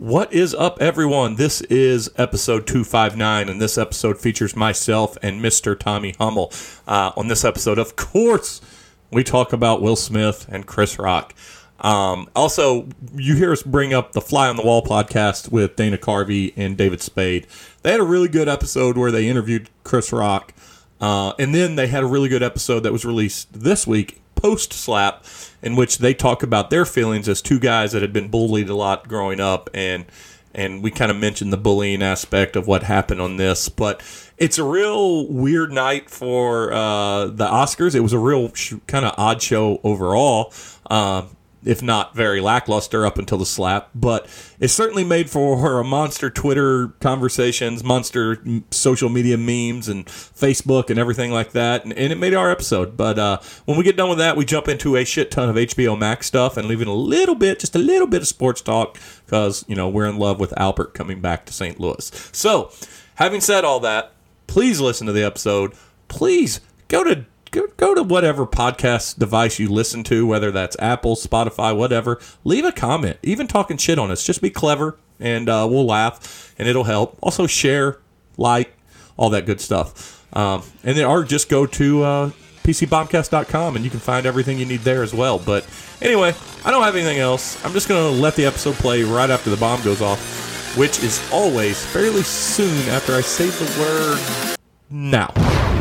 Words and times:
What 0.00 0.32
is 0.32 0.54
up, 0.54 0.80
everyone? 0.80 1.36
This 1.36 1.60
is 1.60 2.10
episode 2.16 2.66
259, 2.66 3.50
and 3.50 3.60
this 3.60 3.76
episode 3.76 4.18
features 4.18 4.56
myself 4.56 5.18
and 5.22 5.44
Mr. 5.44 5.78
Tommy 5.78 6.14
Hummel. 6.18 6.50
Uh, 6.88 7.12
on 7.18 7.28
this 7.28 7.44
episode, 7.44 7.78
of 7.78 7.96
course, 7.96 8.62
we 9.12 9.22
talk 9.22 9.52
about 9.52 9.82
Will 9.82 9.96
Smith 9.96 10.46
and 10.48 10.66
Chris 10.66 10.98
Rock. 10.98 11.34
Um, 11.80 12.30
also, 12.34 12.88
you 13.14 13.36
hear 13.36 13.52
us 13.52 13.62
bring 13.62 13.92
up 13.92 14.12
the 14.12 14.22
Fly 14.22 14.48
on 14.48 14.56
the 14.56 14.62
Wall 14.62 14.82
podcast 14.82 15.52
with 15.52 15.76
Dana 15.76 15.98
Carvey 15.98 16.54
and 16.56 16.78
David 16.78 17.02
Spade. 17.02 17.46
They 17.82 17.90
had 17.90 18.00
a 18.00 18.04
really 18.04 18.28
good 18.28 18.48
episode 18.48 18.96
where 18.96 19.10
they 19.10 19.28
interviewed 19.28 19.68
Chris 19.84 20.14
Rock. 20.14 20.54
Uh, 20.98 21.34
and 21.38 21.54
then 21.54 21.76
they 21.76 21.88
had 21.88 22.02
a 22.02 22.06
really 22.06 22.30
good 22.30 22.42
episode 22.42 22.80
that 22.84 22.92
was 22.92 23.04
released 23.04 23.52
this 23.52 23.86
week, 23.86 24.22
post 24.40 24.72
slap, 24.72 25.24
in 25.62 25.76
which 25.76 25.98
they 25.98 26.14
talk 26.14 26.42
about 26.42 26.70
their 26.70 26.84
feelings 26.84 27.28
as 27.28 27.42
two 27.42 27.58
guys 27.58 27.92
that 27.92 28.02
had 28.02 28.12
been 28.12 28.28
bullied 28.28 28.68
a 28.68 28.74
lot 28.74 29.08
growing 29.08 29.40
up, 29.40 29.68
and 29.74 30.06
and 30.54 30.82
we 30.82 30.90
kind 30.90 31.10
of 31.10 31.16
mentioned 31.16 31.52
the 31.52 31.56
bullying 31.56 32.02
aspect 32.02 32.56
of 32.56 32.66
what 32.66 32.82
happened 32.82 33.20
on 33.20 33.36
this. 33.36 33.68
But 33.68 34.02
it's 34.36 34.58
a 34.58 34.64
real 34.64 35.28
weird 35.28 35.72
night 35.72 36.10
for 36.10 36.72
uh, 36.72 37.26
the 37.26 37.46
Oscars. 37.46 37.94
It 37.94 38.00
was 38.00 38.12
a 38.12 38.18
real 38.18 38.52
sh- 38.54 38.74
kind 38.86 39.04
of 39.04 39.14
odd 39.16 39.42
show 39.42 39.80
overall. 39.84 40.52
Uh, 40.88 41.26
if 41.64 41.82
not 41.82 42.14
very 42.14 42.40
lackluster 42.40 43.04
up 43.04 43.18
until 43.18 43.38
the 43.38 43.46
slap. 43.46 43.90
But 43.94 44.26
it 44.58 44.68
certainly 44.68 45.04
made 45.04 45.28
for 45.28 45.80
a 45.80 45.84
monster 45.84 46.30
Twitter 46.30 46.88
conversations, 47.00 47.84
monster 47.84 48.42
social 48.70 49.08
media 49.08 49.36
memes, 49.36 49.88
and 49.88 50.06
Facebook 50.06 50.90
and 50.90 50.98
everything 50.98 51.30
like 51.30 51.52
that. 51.52 51.84
And, 51.84 51.92
and 51.92 52.12
it 52.12 52.18
made 52.18 52.34
our 52.34 52.50
episode. 52.50 52.96
But 52.96 53.18
uh, 53.18 53.40
when 53.66 53.76
we 53.76 53.84
get 53.84 53.96
done 53.96 54.08
with 54.08 54.18
that, 54.18 54.36
we 54.36 54.44
jump 54.44 54.68
into 54.68 54.96
a 54.96 55.04
shit 55.04 55.30
ton 55.30 55.48
of 55.48 55.56
HBO 55.56 55.98
Max 55.98 56.26
stuff 56.26 56.56
and 56.56 56.66
leaving 56.66 56.88
a 56.88 56.94
little 56.94 57.34
bit, 57.34 57.60
just 57.60 57.76
a 57.76 57.78
little 57.80 58.06
bit 58.06 58.22
of 58.22 58.28
sports 58.28 58.60
talk 58.60 58.98
because, 59.26 59.64
you 59.68 59.76
know, 59.76 59.88
we're 59.88 60.06
in 60.06 60.18
love 60.18 60.40
with 60.40 60.58
Albert 60.58 60.94
coming 60.94 61.20
back 61.20 61.46
to 61.46 61.52
St. 61.52 61.78
Louis. 61.78 62.10
So, 62.32 62.72
having 63.16 63.40
said 63.40 63.64
all 63.64 63.80
that, 63.80 64.12
please 64.46 64.80
listen 64.80 65.06
to 65.06 65.12
the 65.12 65.22
episode. 65.22 65.74
Please 66.08 66.60
go 66.88 67.04
to 67.04 67.24
go, 67.50 67.66
go 67.76 67.94
to 67.94 68.02
whatever 68.02 68.46
podcast 68.46 69.18
device 69.18 69.58
you 69.58 69.68
listen 69.68 70.02
to, 70.04 70.26
whether 70.26 70.50
that's 70.50 70.76
Apple, 70.78 71.16
Spotify, 71.16 71.76
whatever. 71.76 72.20
Leave 72.44 72.64
a 72.64 72.72
comment, 72.72 73.18
even 73.22 73.46
talking 73.46 73.76
shit 73.76 73.98
on 73.98 74.10
us. 74.10 74.24
Just 74.24 74.42
be 74.42 74.50
clever, 74.50 74.98
and 75.18 75.48
uh, 75.48 75.66
we'll 75.70 75.86
laugh, 75.86 76.54
and 76.58 76.68
it'll 76.68 76.84
help. 76.84 77.18
Also, 77.22 77.46
share, 77.46 77.98
like, 78.36 78.76
all 79.16 79.30
that 79.30 79.46
good 79.46 79.60
stuff. 79.60 80.24
Um, 80.36 80.62
and 80.84 80.96
then, 80.96 81.04
or 81.04 81.24
just 81.24 81.48
go 81.48 81.66
to 81.66 82.02
uh, 82.02 82.30
PCBombcast.com, 82.64 83.76
and 83.76 83.84
you 83.84 83.90
can 83.90 84.00
find 84.00 84.26
everything 84.26 84.58
you 84.58 84.66
need 84.66 84.80
there 84.80 85.02
as 85.02 85.12
well. 85.12 85.38
But 85.38 85.66
anyway, 86.00 86.34
I 86.64 86.70
don't 86.70 86.82
have 86.82 86.94
anything 86.94 87.18
else. 87.18 87.62
I'm 87.64 87.72
just 87.72 87.88
going 87.88 88.14
to 88.14 88.20
let 88.20 88.36
the 88.36 88.46
episode 88.46 88.76
play 88.76 89.02
right 89.02 89.30
after 89.30 89.50
the 89.50 89.56
bomb 89.56 89.82
goes 89.82 90.00
off, 90.00 90.76
which 90.76 91.02
is 91.02 91.20
always 91.32 91.84
fairly 91.86 92.22
soon 92.22 92.88
after 92.90 93.14
I 93.14 93.22
say 93.22 93.46
the 93.48 93.80
word 93.80 94.56
now. 94.90 95.79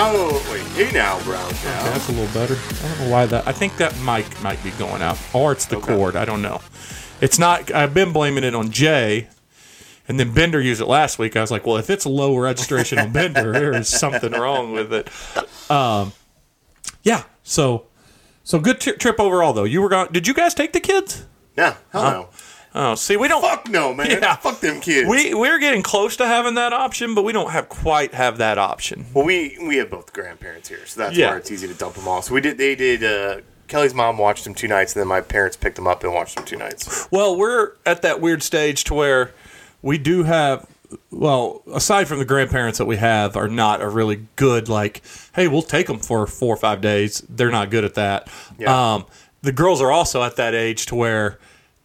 How? 0.00 0.32
Wait, 0.50 0.62
hey 0.72 0.90
now, 0.92 1.22
Brown 1.24 1.44
Okay, 1.44 1.62
that's 1.62 2.08
a 2.08 2.12
little 2.12 2.32
better. 2.32 2.54
I 2.56 2.88
don't 2.88 3.00
know 3.00 3.10
why 3.10 3.26
that. 3.26 3.46
I 3.46 3.52
think 3.52 3.76
that 3.76 3.94
mic 4.00 4.42
might 4.42 4.62
be 4.64 4.70
going 4.70 5.02
out, 5.02 5.18
or 5.34 5.52
it's 5.52 5.66
the 5.66 5.76
Okay. 5.76 5.94
cord. 5.94 6.16
I 6.16 6.24
don't 6.24 6.40
know. 6.40 6.62
It's 7.20 7.38
not. 7.38 7.70
I've 7.70 7.92
been 7.92 8.10
blaming 8.10 8.42
it 8.42 8.54
on 8.54 8.70
Jay, 8.70 9.28
and 10.08 10.18
then 10.18 10.32
Bender 10.32 10.58
used 10.58 10.80
it 10.80 10.86
last 10.86 11.18
week. 11.18 11.36
I 11.36 11.42
was 11.42 11.50
like, 11.50 11.66
well, 11.66 11.76
if 11.76 11.90
it's 11.90 12.06
a 12.06 12.08
low 12.08 12.34
registration 12.38 12.98
on 12.98 13.12
Bender, 13.12 13.52
there 13.52 13.74
is 13.76 13.88
something 13.90 14.32
wrong 14.32 14.72
with 14.72 14.90
it. 14.90 15.10
Um, 15.70 16.14
yeah. 17.02 17.24
So, 17.42 17.84
so 18.42 18.58
good 18.58 18.80
tri- 18.80 18.94
trip 18.94 19.20
overall, 19.20 19.52
though. 19.52 19.64
You 19.64 19.82
were 19.82 19.90
gone. 19.90 20.08
Did 20.12 20.26
you 20.26 20.32
guys 20.32 20.54
take 20.54 20.72
the 20.72 20.80
kids? 20.80 21.26
Nah, 21.58 21.74
hell 21.92 22.02
no. 22.10 22.28
Oh, 22.74 22.94
see, 22.94 23.16
we 23.16 23.26
don't. 23.28 23.40
Fuck 23.42 23.68
no, 23.68 23.92
man. 23.92 24.10
Yeah. 24.10 24.36
Fuck 24.36 24.60
them 24.60 24.80
kids. 24.80 25.08
We 25.08 25.34
we're 25.34 25.58
getting 25.58 25.82
close 25.82 26.16
to 26.18 26.26
having 26.26 26.54
that 26.54 26.72
option, 26.72 27.14
but 27.14 27.22
we 27.24 27.32
don't 27.32 27.50
have 27.50 27.68
quite 27.68 28.14
have 28.14 28.38
that 28.38 28.58
option. 28.58 29.06
well, 29.12 29.24
we 29.24 29.58
we 29.60 29.76
have 29.78 29.90
both 29.90 30.12
grandparents 30.12 30.68
here, 30.68 30.86
so 30.86 31.00
that's 31.00 31.16
Yeah. 31.16 31.30
where 31.30 31.38
it's 31.38 31.50
easy 31.50 31.66
to 31.66 31.74
dump 31.74 31.94
them 31.96 32.06
off. 32.06 32.24
So 32.26 32.34
we 32.34 32.40
did. 32.40 32.58
They 32.58 32.74
did. 32.76 33.02
Uh, 33.02 33.40
Kelly's 33.66 33.94
mom 33.94 34.18
watched 34.18 34.44
them 34.44 34.54
two 34.54 34.68
nights, 34.68 34.94
and 34.94 35.00
then 35.00 35.08
my 35.08 35.20
parents 35.20 35.56
picked 35.56 35.76
them 35.76 35.86
up 35.86 36.02
and 36.04 36.12
watched 36.12 36.36
them 36.36 36.44
two 36.44 36.56
nights. 36.56 37.08
Well, 37.10 37.36
we're 37.36 37.72
at 37.86 38.02
that 38.02 38.20
weird 38.20 38.42
stage 38.42 38.84
to 38.84 38.94
where 38.94 39.32
we 39.82 39.98
do 39.98 40.22
have 40.24 40.66
well, 41.12 41.62
aside 41.72 42.08
from 42.08 42.18
the 42.18 42.24
grandparents 42.24 42.78
that 42.78 42.86
we 42.86 42.96
have 42.96 43.36
are 43.36 43.46
not 43.46 43.80
a 43.80 43.88
really 43.88 44.26
good 44.36 44.68
like, 44.68 45.02
hey, 45.34 45.46
we'll 45.46 45.62
take 45.62 45.86
them 45.86 45.98
for 46.00 46.26
4 46.26 46.54
or 46.54 46.56
5 46.56 46.80
days. 46.80 47.22
They're 47.28 47.50
not 47.50 47.70
good 47.70 47.84
at 47.84 47.94
that. 47.94 48.28
Yeah. 48.58 48.94
Um 48.94 49.06
the 49.42 49.52
girls 49.52 49.80
are 49.80 49.90
also 49.90 50.22
at 50.22 50.36
that 50.36 50.54
age 50.54 50.86
to 50.86 50.94
where 50.94 51.38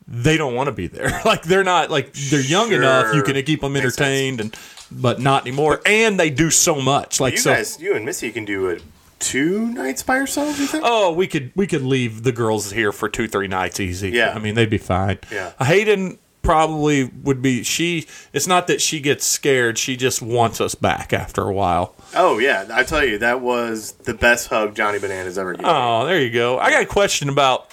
they 0.08 0.38
don't 0.38 0.54
want 0.56 0.68
to 0.68 0.72
be 0.72 0.88
there. 0.88 1.22
like 1.26 1.44
they're 1.44 1.64
not 1.64 1.90
like 1.90 2.14
they're 2.14 2.40
young 2.40 2.70
Sure. 2.70 2.78
enough 2.82 3.16
you 3.16 3.24
can 3.24 3.42
keep 3.44 3.62
them 3.62 3.76
entertained 3.76 4.40
and 4.42 4.56
but 4.92 5.20
not 5.20 5.44
anymore 5.48 5.82
and 5.86 6.20
they 6.20 6.30
do 6.30 6.50
so 6.52 6.76
much. 6.82 7.20
Like 7.20 7.34
You 7.34 7.40
so 7.40 7.54
guys, 7.54 7.80
you 7.80 7.96
and 7.96 8.06
Missy 8.06 8.32
can 8.32 8.46
do 8.46 8.68
it 8.68 8.84
two 9.20 9.68
nights 9.72 10.04
by 10.04 10.18
yourselves. 10.18 10.60
You 10.60 10.68
think? 10.68 10.84
Oh, 10.86 11.12
we 11.12 11.26
could 11.28 11.52
we 11.56 11.66
could 11.68 11.82
leave 11.84 12.24
the 12.24 12.32
girls 12.32 12.72
here 12.72 12.92
for 12.92 13.10
two 13.10 13.28
three 13.28 13.48
nights 13.48 13.80
easy. 13.80 14.12
Yeah. 14.12 14.34
I 14.36 14.40
mean 14.40 14.56
they'd 14.56 14.70
be 14.70 14.78
fine. 14.78 15.18
Yeah. 15.32 15.54
Hayden 15.64 16.20
probably 16.44 17.06
would 17.24 17.42
be. 17.42 17.64
She. 17.64 18.06
It's 18.32 18.46
not 18.46 18.68
that 18.68 18.80
she 18.80 19.00
gets 19.00 19.26
scared. 19.26 19.80
She 19.80 19.98
just 19.98 20.22
wants 20.22 20.62
us 20.62 20.76
back 20.76 21.12
after 21.12 21.42
a 21.42 21.52
while. 21.52 21.96
Oh 22.16 22.38
yeah, 22.38 22.68
I 22.72 22.84
tell 22.84 23.04
you, 23.04 23.18
that 23.18 23.42
was 23.42 23.94
the 23.94 24.14
best 24.14 24.50
hug 24.50 24.76
Johnny 24.76 25.00
Bananas 25.00 25.40
ever 25.40 25.54
given. 25.54 25.66
Oh, 25.68 26.06
there 26.06 26.22
you 26.22 26.30
go. 26.30 26.60
I 26.60 26.70
got 26.70 26.84
a 26.84 26.86
question 26.86 27.30
about, 27.30 27.72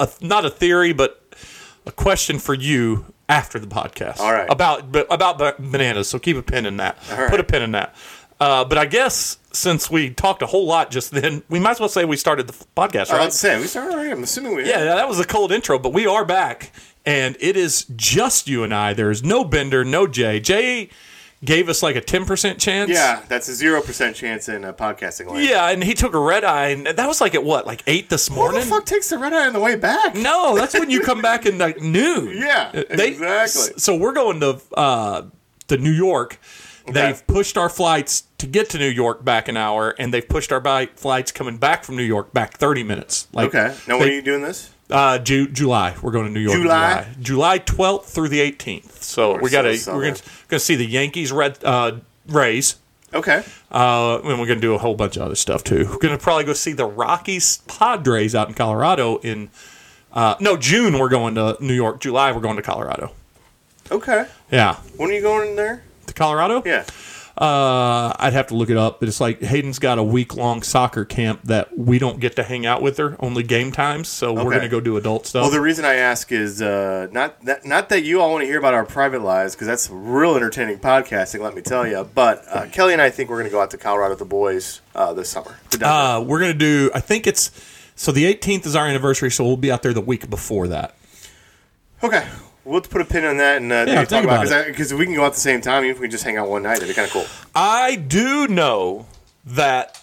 a 0.00 0.08
not 0.20 0.44
a 0.44 0.50
theory, 0.50 0.92
but 0.92 1.20
a 1.86 1.92
question 1.92 2.38
for 2.38 2.54
you 2.54 3.06
after 3.28 3.58
the 3.58 3.66
podcast. 3.66 4.20
All 4.20 4.32
right. 4.32 4.46
About 4.50 4.94
about 5.10 5.38
bananas. 5.70 6.08
So 6.08 6.18
keep 6.18 6.36
a 6.36 6.42
pin 6.42 6.66
in 6.66 6.76
that. 6.78 6.98
Right. 7.10 7.30
Put 7.30 7.40
a 7.40 7.44
pin 7.44 7.62
in 7.62 7.72
that. 7.72 7.94
Uh, 8.40 8.64
but 8.64 8.76
I 8.76 8.86
guess 8.86 9.38
since 9.52 9.90
we 9.90 10.10
talked 10.10 10.42
a 10.42 10.46
whole 10.46 10.66
lot 10.66 10.90
just 10.90 11.12
then, 11.12 11.42
we 11.48 11.60
might 11.60 11.72
as 11.72 11.80
well 11.80 11.88
say 11.88 12.04
we 12.04 12.16
started 12.16 12.48
the 12.48 12.52
podcast, 12.76 13.10
I 13.10 13.18
right? 13.18 13.24
was 13.26 13.38
saying 13.38 13.60
we 13.60 13.66
started 13.68 13.94
already. 13.94 14.10
I'm 14.10 14.22
assuming 14.22 14.56
we. 14.56 14.68
Yeah, 14.68 14.84
that 14.84 15.08
was 15.08 15.20
a 15.20 15.24
cold 15.24 15.52
intro, 15.52 15.78
but 15.78 15.92
we 15.92 16.06
are 16.06 16.24
back, 16.24 16.72
and 17.06 17.36
it 17.40 17.56
is 17.56 17.86
just 17.94 18.48
you 18.48 18.64
and 18.64 18.74
I. 18.74 18.92
There 18.92 19.10
is 19.10 19.22
no 19.22 19.44
Bender, 19.44 19.84
no 19.84 20.06
Jay. 20.08 20.40
Jay 20.40 20.90
gave 21.44 21.68
us 21.68 21.82
like 21.82 21.96
a 21.96 22.00
ten 22.00 22.24
percent 22.24 22.58
chance. 22.58 22.90
Yeah, 22.90 23.22
that's 23.28 23.48
a 23.48 23.54
zero 23.54 23.80
percent 23.82 24.16
chance 24.16 24.48
in 24.48 24.64
uh, 24.64 24.72
podcasting 24.72 25.26
land. 25.30 25.44
yeah, 25.46 25.68
and 25.70 25.82
he 25.84 25.94
took 25.94 26.14
a 26.14 26.18
red 26.18 26.44
eye, 26.44 26.68
and 26.68 26.86
that 26.86 27.06
was 27.06 27.20
like 27.20 27.34
at 27.34 27.44
what, 27.44 27.66
like 27.66 27.82
eight 27.86 28.08
this 28.10 28.30
morning? 28.30 28.60
Who 28.60 28.64
the 28.64 28.70
fuck 28.70 28.86
takes 28.86 29.08
the 29.10 29.18
red 29.18 29.32
eye 29.32 29.46
on 29.46 29.52
the 29.52 29.60
way 29.60 29.76
back? 29.76 30.14
No, 30.14 30.54
that's 30.56 30.74
when 30.74 30.90
you 30.90 31.00
come 31.00 31.22
back 31.22 31.46
in 31.46 31.58
like 31.58 31.80
noon. 31.80 32.36
Yeah, 32.44 32.70
They- 32.72 33.08
exactly. 33.08 33.74
So 33.78 33.96
we're 33.96 34.12
going 34.12 34.40
to 34.40 34.60
uh, 34.76 35.22
to 35.68 35.76
New 35.78 35.90
York. 35.92 36.38
Okay. 36.86 36.92
They've 36.92 37.26
pushed 37.26 37.56
our 37.56 37.70
flights 37.70 38.24
to 38.36 38.46
get 38.46 38.68
to 38.70 38.78
New 38.78 38.88
York 38.90 39.24
back 39.24 39.48
an 39.48 39.56
hour, 39.56 39.94
and 39.98 40.12
they've 40.12 40.28
pushed 40.28 40.52
our 40.52 40.60
flights 40.96 41.32
coming 41.32 41.56
back 41.56 41.82
from 41.84 41.96
New 41.96 42.02
York 42.02 42.32
back 42.34 42.58
thirty 42.58 42.82
minutes. 42.82 43.26
Like, 43.32 43.54
Okay. 43.54 43.74
Now, 43.88 43.98
when 43.98 44.08
they- 44.08 44.12
are 44.12 44.16
you 44.16 44.22
doing 44.22 44.42
this? 44.42 44.70
Uh, 44.90 45.18
Ju- 45.18 45.48
July. 45.48 45.94
We're 46.02 46.12
going 46.12 46.26
to 46.26 46.32
New 46.32 46.40
York. 46.40 46.60
July? 46.60 47.06
July. 47.20 47.58
Twelfth 47.58 48.10
through 48.10 48.28
the 48.28 48.40
eighteenth. 48.40 49.02
So 49.02 49.34
We're 49.34 49.40
we 49.42 49.50
got 49.50 49.62
to 49.62 49.78
we're 49.88 50.02
going 50.02 50.14
to 50.48 50.58
see 50.58 50.76
the 50.76 50.84
Yankees, 50.86 51.32
Red 51.32 51.58
uh, 51.64 51.98
Rays. 52.28 52.76
Okay. 53.12 53.42
Uh, 53.70 54.16
and 54.18 54.26
we're 54.40 54.46
going 54.46 54.48
to 54.48 54.60
do 54.60 54.74
a 54.74 54.78
whole 54.78 54.94
bunch 54.94 55.16
of 55.16 55.22
other 55.22 55.36
stuff 55.36 55.62
too. 55.64 55.86
We're 55.90 55.98
going 55.98 56.16
to 56.16 56.22
probably 56.22 56.44
go 56.44 56.52
see 56.52 56.72
the 56.72 56.84
Rockies, 56.86 57.58
Padres 57.68 58.34
out 58.34 58.48
in 58.48 58.54
Colorado. 58.54 59.18
In 59.18 59.50
uh, 60.12 60.34
no 60.40 60.56
June, 60.56 60.98
we're 60.98 61.08
going 61.08 61.34
to 61.36 61.56
New 61.60 61.74
York. 61.74 62.00
July, 62.00 62.32
we're 62.32 62.40
going 62.40 62.56
to 62.56 62.62
Colorado. 62.62 63.12
Okay. 63.90 64.26
Yeah, 64.50 64.76
When 64.96 65.10
are 65.10 65.12
you 65.12 65.20
going 65.22 65.56
there? 65.56 65.82
to 66.06 66.14
Colorado. 66.14 66.62
Yeah. 66.66 66.84
Uh, 67.36 68.14
I'd 68.16 68.32
have 68.32 68.46
to 68.48 68.54
look 68.54 68.70
it 68.70 68.76
up, 68.76 69.00
but 69.00 69.08
it's 69.08 69.20
like 69.20 69.40
Hayden's 69.42 69.80
got 69.80 69.98
a 69.98 70.04
week 70.04 70.36
long 70.36 70.62
soccer 70.62 71.04
camp 71.04 71.40
that 71.44 71.76
we 71.76 71.98
don't 71.98 72.20
get 72.20 72.36
to 72.36 72.44
hang 72.44 72.64
out 72.64 72.80
with 72.80 72.96
her, 72.98 73.16
only 73.18 73.42
game 73.42 73.72
times. 73.72 74.08
So 74.08 74.32
we're 74.32 74.44
going 74.44 74.60
to 74.60 74.68
go 74.68 74.78
do 74.80 74.96
adult 74.96 75.26
stuff. 75.26 75.42
Well, 75.42 75.50
the 75.50 75.60
reason 75.60 75.84
I 75.84 75.94
ask 75.94 76.30
is 76.30 76.62
uh, 76.62 77.08
not 77.10 77.44
that 77.44 77.64
not 77.64 77.88
that 77.88 78.04
you 78.04 78.20
all 78.20 78.30
want 78.30 78.42
to 78.42 78.46
hear 78.46 78.58
about 78.60 78.72
our 78.74 78.84
private 78.84 79.20
lives 79.20 79.54
because 79.56 79.66
that's 79.66 79.90
real 79.90 80.36
entertaining 80.36 80.78
podcasting. 80.78 81.40
Let 81.40 81.56
me 81.56 81.62
tell 81.62 81.84
you. 81.86 82.08
But 82.14 82.44
uh, 82.48 82.66
Kelly 82.66 82.92
and 82.92 83.02
I 83.02 83.10
think 83.10 83.30
we're 83.30 83.38
going 83.38 83.50
to 83.50 83.52
go 83.52 83.60
out 83.60 83.72
to 83.72 83.78
Colorado 83.78 84.10
with 84.10 84.20
the 84.20 84.24
boys 84.24 84.80
uh, 84.94 85.12
this 85.12 85.28
summer. 85.28 85.58
Uh, 85.82 86.22
we're 86.24 86.38
gonna 86.38 86.54
do. 86.54 86.92
I 86.94 87.00
think 87.00 87.26
it's 87.26 87.50
so. 87.96 88.12
The 88.12 88.32
18th 88.32 88.64
is 88.66 88.76
our 88.76 88.86
anniversary, 88.86 89.32
so 89.32 89.44
we'll 89.44 89.56
be 89.56 89.72
out 89.72 89.82
there 89.82 89.92
the 89.92 90.00
week 90.00 90.30
before 90.30 90.68
that. 90.68 90.94
okay. 92.02 92.28
We'll 92.64 92.80
put 92.80 93.00
a 93.00 93.04
pin 93.04 93.24
on 93.24 93.36
that 93.38 93.60
and 93.60 93.72
uh, 93.72 93.84
Yeah, 93.86 94.04
talk 94.04 94.24
about 94.24 94.46
about 94.46 94.66
because 94.66 94.92
we 94.94 95.04
can 95.04 95.14
go 95.14 95.22
out 95.22 95.28
at 95.28 95.34
the 95.34 95.40
same 95.40 95.60
time. 95.60 95.84
Even 95.84 95.96
if 95.96 96.00
we 96.00 96.06
can 96.06 96.12
just 96.12 96.24
hang 96.24 96.36
out 96.36 96.48
one 96.48 96.62
night, 96.62 96.78
it'd 96.78 96.88
be 96.88 96.94
kind 96.94 97.06
of 97.06 97.12
cool. 97.12 97.26
I 97.54 97.96
do 97.96 98.48
know 98.48 99.06
that 99.44 100.00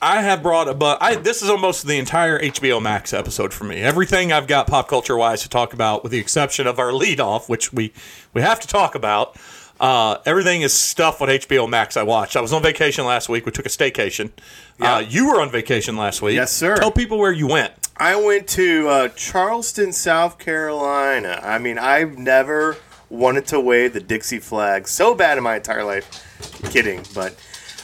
I 0.00 0.20
have 0.22 0.42
brought 0.42 0.68
a 0.68 0.74
but. 0.74 0.98
I 1.00 1.14
this 1.14 1.42
is 1.42 1.48
almost 1.48 1.86
the 1.86 1.98
entire 1.98 2.40
HBO 2.40 2.82
Max 2.82 3.12
episode 3.12 3.52
for 3.54 3.64
me. 3.64 3.76
Everything 3.76 4.32
I've 4.32 4.48
got 4.48 4.66
pop 4.66 4.88
culture 4.88 5.16
wise 5.16 5.42
to 5.42 5.48
talk 5.48 5.72
about, 5.72 6.02
with 6.02 6.10
the 6.10 6.18
exception 6.18 6.66
of 6.66 6.80
our 6.80 6.92
lead 6.92 7.20
off, 7.20 7.48
which 7.48 7.72
we 7.72 7.92
we 8.34 8.42
have 8.42 8.58
to 8.60 8.66
talk 8.66 8.94
about. 8.96 9.36
Uh, 9.80 10.18
everything 10.26 10.62
is 10.62 10.72
stuff 10.72 11.20
on 11.22 11.28
HBO 11.28 11.68
Max. 11.68 11.96
I 11.96 12.02
watched. 12.04 12.36
I 12.36 12.40
was 12.40 12.52
on 12.52 12.62
vacation 12.62 13.04
last 13.04 13.28
week. 13.28 13.46
We 13.46 13.52
took 13.52 13.66
a 13.66 13.68
staycation. 13.68 14.30
Yeah. 14.78 14.96
Uh, 14.96 14.98
you 15.00 15.26
were 15.28 15.40
on 15.40 15.50
vacation 15.50 15.96
last 15.96 16.22
week. 16.22 16.34
Yes, 16.36 16.52
sir. 16.52 16.76
Tell 16.76 16.92
people 16.92 17.18
where 17.18 17.32
you 17.32 17.48
went. 17.48 17.72
I 17.96 18.16
went 18.16 18.48
to 18.50 18.88
uh, 18.88 19.08
Charleston, 19.08 19.92
South 19.92 20.38
Carolina. 20.38 21.40
I 21.42 21.58
mean, 21.58 21.78
I've 21.78 22.18
never 22.18 22.78
wanted 23.08 23.46
to 23.48 23.60
wave 23.60 23.92
the 23.92 24.00
Dixie 24.00 24.38
flag 24.38 24.88
so 24.88 25.14
bad 25.14 25.36
in 25.38 25.44
my 25.44 25.56
entire 25.56 25.84
life. 25.84 26.26
Kidding, 26.70 27.04
but 27.14 27.36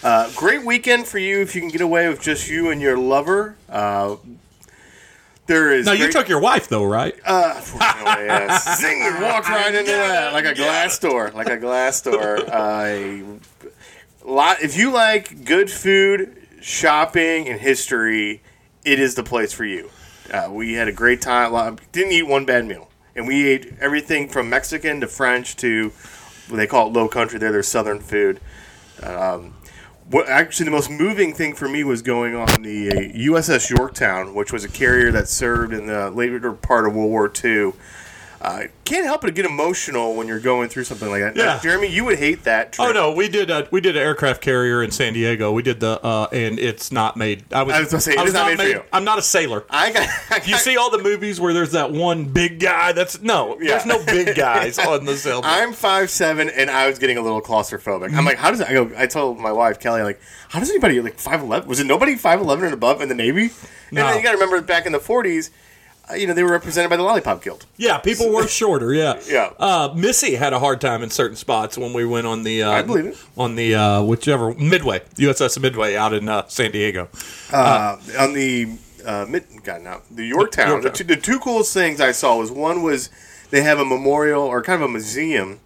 uh, 0.03 0.31
great 0.35 0.65
weekend 0.65 1.07
for 1.07 1.19
you 1.19 1.41
if 1.41 1.55
you 1.55 1.61
can 1.61 1.71
get 1.71 1.81
away 1.81 2.09
with 2.09 2.21
just 2.21 2.49
you 2.49 2.71
and 2.71 2.81
your 2.81 2.97
lover. 2.97 3.57
Uh, 3.69 4.17
there 5.47 5.73
is 5.73 5.87
No, 5.87 5.93
you 5.93 6.11
took 6.11 6.29
your 6.29 6.41
wife 6.41 6.69
though, 6.69 6.85
right? 6.85 7.15
Uh, 7.25 7.61
yes. 7.81 8.81
Zing! 8.81 9.01
and 9.03 9.23
Walked 9.23 9.49
right 9.49 9.75
into 9.75 9.91
that 9.91 10.33
like 10.33 10.45
a 10.45 10.55
glass 10.55 10.99
door, 10.99 11.31
like 11.35 11.49
a 11.49 11.57
glass 11.57 12.01
door. 12.03 12.39
Uh, 12.39 13.19
lot. 14.25 14.61
If 14.63 14.77
you 14.77 14.91
like 14.91 15.45
good 15.45 15.71
food, 15.71 16.47
shopping, 16.61 17.49
and 17.49 17.61
history, 17.61 18.43
it 18.85 18.99
is 18.99 19.15
the 19.15 19.23
place 19.23 19.53
for 19.53 19.65
you. 19.65 19.91
Uh, 20.33 20.49
we 20.51 20.75
had 20.75 20.89
a 20.89 20.93
great 20.93 21.21
time. 21.21 21.79
Didn't 21.93 22.13
eat 22.13 22.25
one 22.25 22.45
bad 22.45 22.67
meal, 22.67 22.89
and 23.17 23.27
we 23.27 23.47
ate 23.47 23.75
everything 23.81 24.29
from 24.29 24.51
Mexican 24.51 25.01
to 25.01 25.07
French 25.07 25.57
to 25.57 25.93
they 26.51 26.67
call 26.67 26.89
it 26.89 26.93
Low 26.93 27.09
Country. 27.09 27.39
There, 27.39 27.53
their 27.53 27.63
Southern 27.63 28.01
food. 28.01 28.41
Um, 29.03 29.55
what 30.11 30.29
actually 30.29 30.65
the 30.65 30.71
most 30.71 30.91
moving 30.91 31.35
thing 31.35 31.55
for 31.55 31.69
me 31.69 31.85
was 31.85 32.01
going 32.01 32.35
on 32.35 32.63
the 32.63 32.91
uh, 32.91 32.95
USS 32.95 33.69
Yorktown, 33.69 34.35
which 34.35 34.53
was 34.53 34.65
a 34.65 34.69
carrier 34.69 35.11
that 35.13 35.29
served 35.29 35.75
in 35.75 35.87
the 35.87 36.11
later 36.11 36.53
part 36.53 36.87
of 36.87 36.95
World 36.95 37.11
War 37.11 37.33
II. 37.45 37.73
Uh, 38.41 38.65
can't 38.85 39.05
help 39.05 39.23
but 39.23 39.35
get 39.35 39.45
emotional 39.45 40.15
when 40.15 40.29
you're 40.29 40.39
going 40.39 40.69
through 40.69 40.85
something 40.85 41.09
like 41.11 41.21
that. 41.23 41.35
Now, 41.35 41.45
Yeah. 41.45 41.61
Jeremy, 41.61 41.89
you 41.89 42.05
would 42.05 42.19
hate 42.19 42.45
that. 42.45 42.73
Trip. 42.73 42.89
Oh 42.89 42.93
no, 42.93 43.13
we 43.13 43.29
did. 43.29 43.51
A, 43.51 43.67
we 43.73 43.81
did 43.81 43.97
an 43.97 44.03
aircraft 44.03 44.41
carrier 44.41 44.83
in 44.83 44.93
San 44.93 45.13
Diego. 45.13 45.51
We 45.51 45.63
did 45.63 45.81
the, 45.81 46.01
uh, 46.05 46.29
and 46.33 46.59
it's 46.59 46.93
not 46.93 47.17
made. 47.17 47.45
I 47.53 47.65
was. 47.65 47.75
I 47.75 47.81
was 47.81 47.91
gonna 47.91 48.01
say, 48.01 48.13
it 48.13 48.19
I 48.19 48.23
was 48.23 48.33
not 48.35 48.47
made 48.47 48.59
for 48.59 48.65
you. 48.69 48.85
I'm 48.93 49.05
not 49.05 49.19
a 49.19 49.23
sailor. 49.23 49.65
I 49.71 49.93
got. 49.93 50.09
I 50.31 50.39
got 50.39 50.47
You 50.49 50.57
see 50.57 50.77
all 50.77 50.91
the 50.91 51.03
movies 51.03 51.41
where 51.41 51.53
there's 51.53 51.73
that 51.73 51.91
one 51.91 52.27
big 52.27 52.61
guy. 52.61 52.93
That's 52.93 53.21
no. 53.21 53.59
Yeah. 53.61 53.79
There's 53.79 53.87
no 53.87 54.05
big 54.05 54.37
guys 54.37 54.79
on 54.79 55.05
the 55.05 55.17
sailboat. 55.17 55.51
I'm 55.51 55.73
five 55.73 56.09
seven, 56.09 56.49
and 56.49 56.71
I 56.71 56.87
was 56.89 56.99
getting 57.01 57.19
a 57.19 57.23
little 57.23 57.43
claustrophobic. 57.43 58.15
I'm 58.15 58.25
like, 58.25 58.39
how 58.39 58.51
does? 58.51 58.61
I 58.61 58.73
go? 58.73 58.91
I 58.97 59.07
told 59.07 59.39
my 59.41 59.53
wife 59.53 59.81
Kelly, 59.81 60.03
like, 60.03 60.21
how 60.49 60.61
does 60.61 60.71
anybody 60.71 61.01
like 61.01 61.19
five 61.19 61.43
eleven? 61.43 61.69
Was 61.69 61.81
it 61.81 61.87
nobody 61.87 62.15
five 62.15 62.41
eleven 62.41 62.65
and 62.67 62.75
above 62.75 63.01
in 63.03 63.09
the 63.09 63.15
Navy? 63.17 63.51
No. 63.91 64.03
And 64.03 64.09
then 64.11 64.17
you 64.19 64.23
got 64.23 64.33
to 64.33 64.37
remember 64.37 64.61
back 64.61 64.85
in 64.85 64.93
the 64.93 64.99
40s, 64.99 65.49
uh, 65.49 65.53
you 66.17 66.27
know, 66.27 66.33
they 66.35 66.43
were 66.43 66.51
represented 66.51 66.89
by 66.91 66.97
the 66.97 67.03
Lollipop 67.03 67.43
Guild. 67.43 67.67
yeah, 67.77 67.99
people 67.99 68.31
were 68.33 68.47
shorter. 68.49 68.93
Yeah. 68.95 69.21
Yeah. 69.27 69.53
Uh, 69.59 69.93
Missy 69.95 70.35
had 70.37 70.53
a 70.53 70.59
hard 70.59 70.81
time 70.81 71.03
in 71.03 71.11
certain 71.11 71.37
spots 71.37 71.77
when 71.77 71.93
we 71.93 72.05
went 72.05 72.27
on 72.27 72.43
the. 72.43 72.63
Uh, 72.63 72.71
I 72.71 72.83
believe 72.83 73.07
it. 73.07 73.17
On 73.37 73.55
the 73.57 73.75
uh, 73.75 74.03
whichever 74.03 74.55
Midway, 74.55 75.01
USS 75.17 75.61
Midway 75.61 75.97
out 75.97 76.13
in 76.15 76.29
uh, 76.29 76.47
San 76.49 76.71
Diego. 76.71 77.09
uh, 77.53 77.97
on 78.19 78.33
the 78.33 78.79
uh, 79.05 79.27
mid, 79.29 79.45
God, 79.63 79.83
no, 79.83 80.03
the 80.11 80.25
Yorktown. 80.25 80.69
Yorktown. 80.69 80.83
The, 80.93 80.97
two, 80.99 81.05
the 81.05 81.17
two 81.17 81.39
coolest 81.39 81.73
things 81.75 82.01
I 82.01 82.13
saw 82.13 82.37
was 82.37 82.51
one 82.51 82.83
was 82.83 83.11
they 83.51 83.63
have 83.63 83.79
a 83.79 83.85
memorial 83.85 84.43
or 84.43 84.63
kind 84.63 84.83
of 84.83 84.89
a 84.89 84.93
museum 84.93 85.61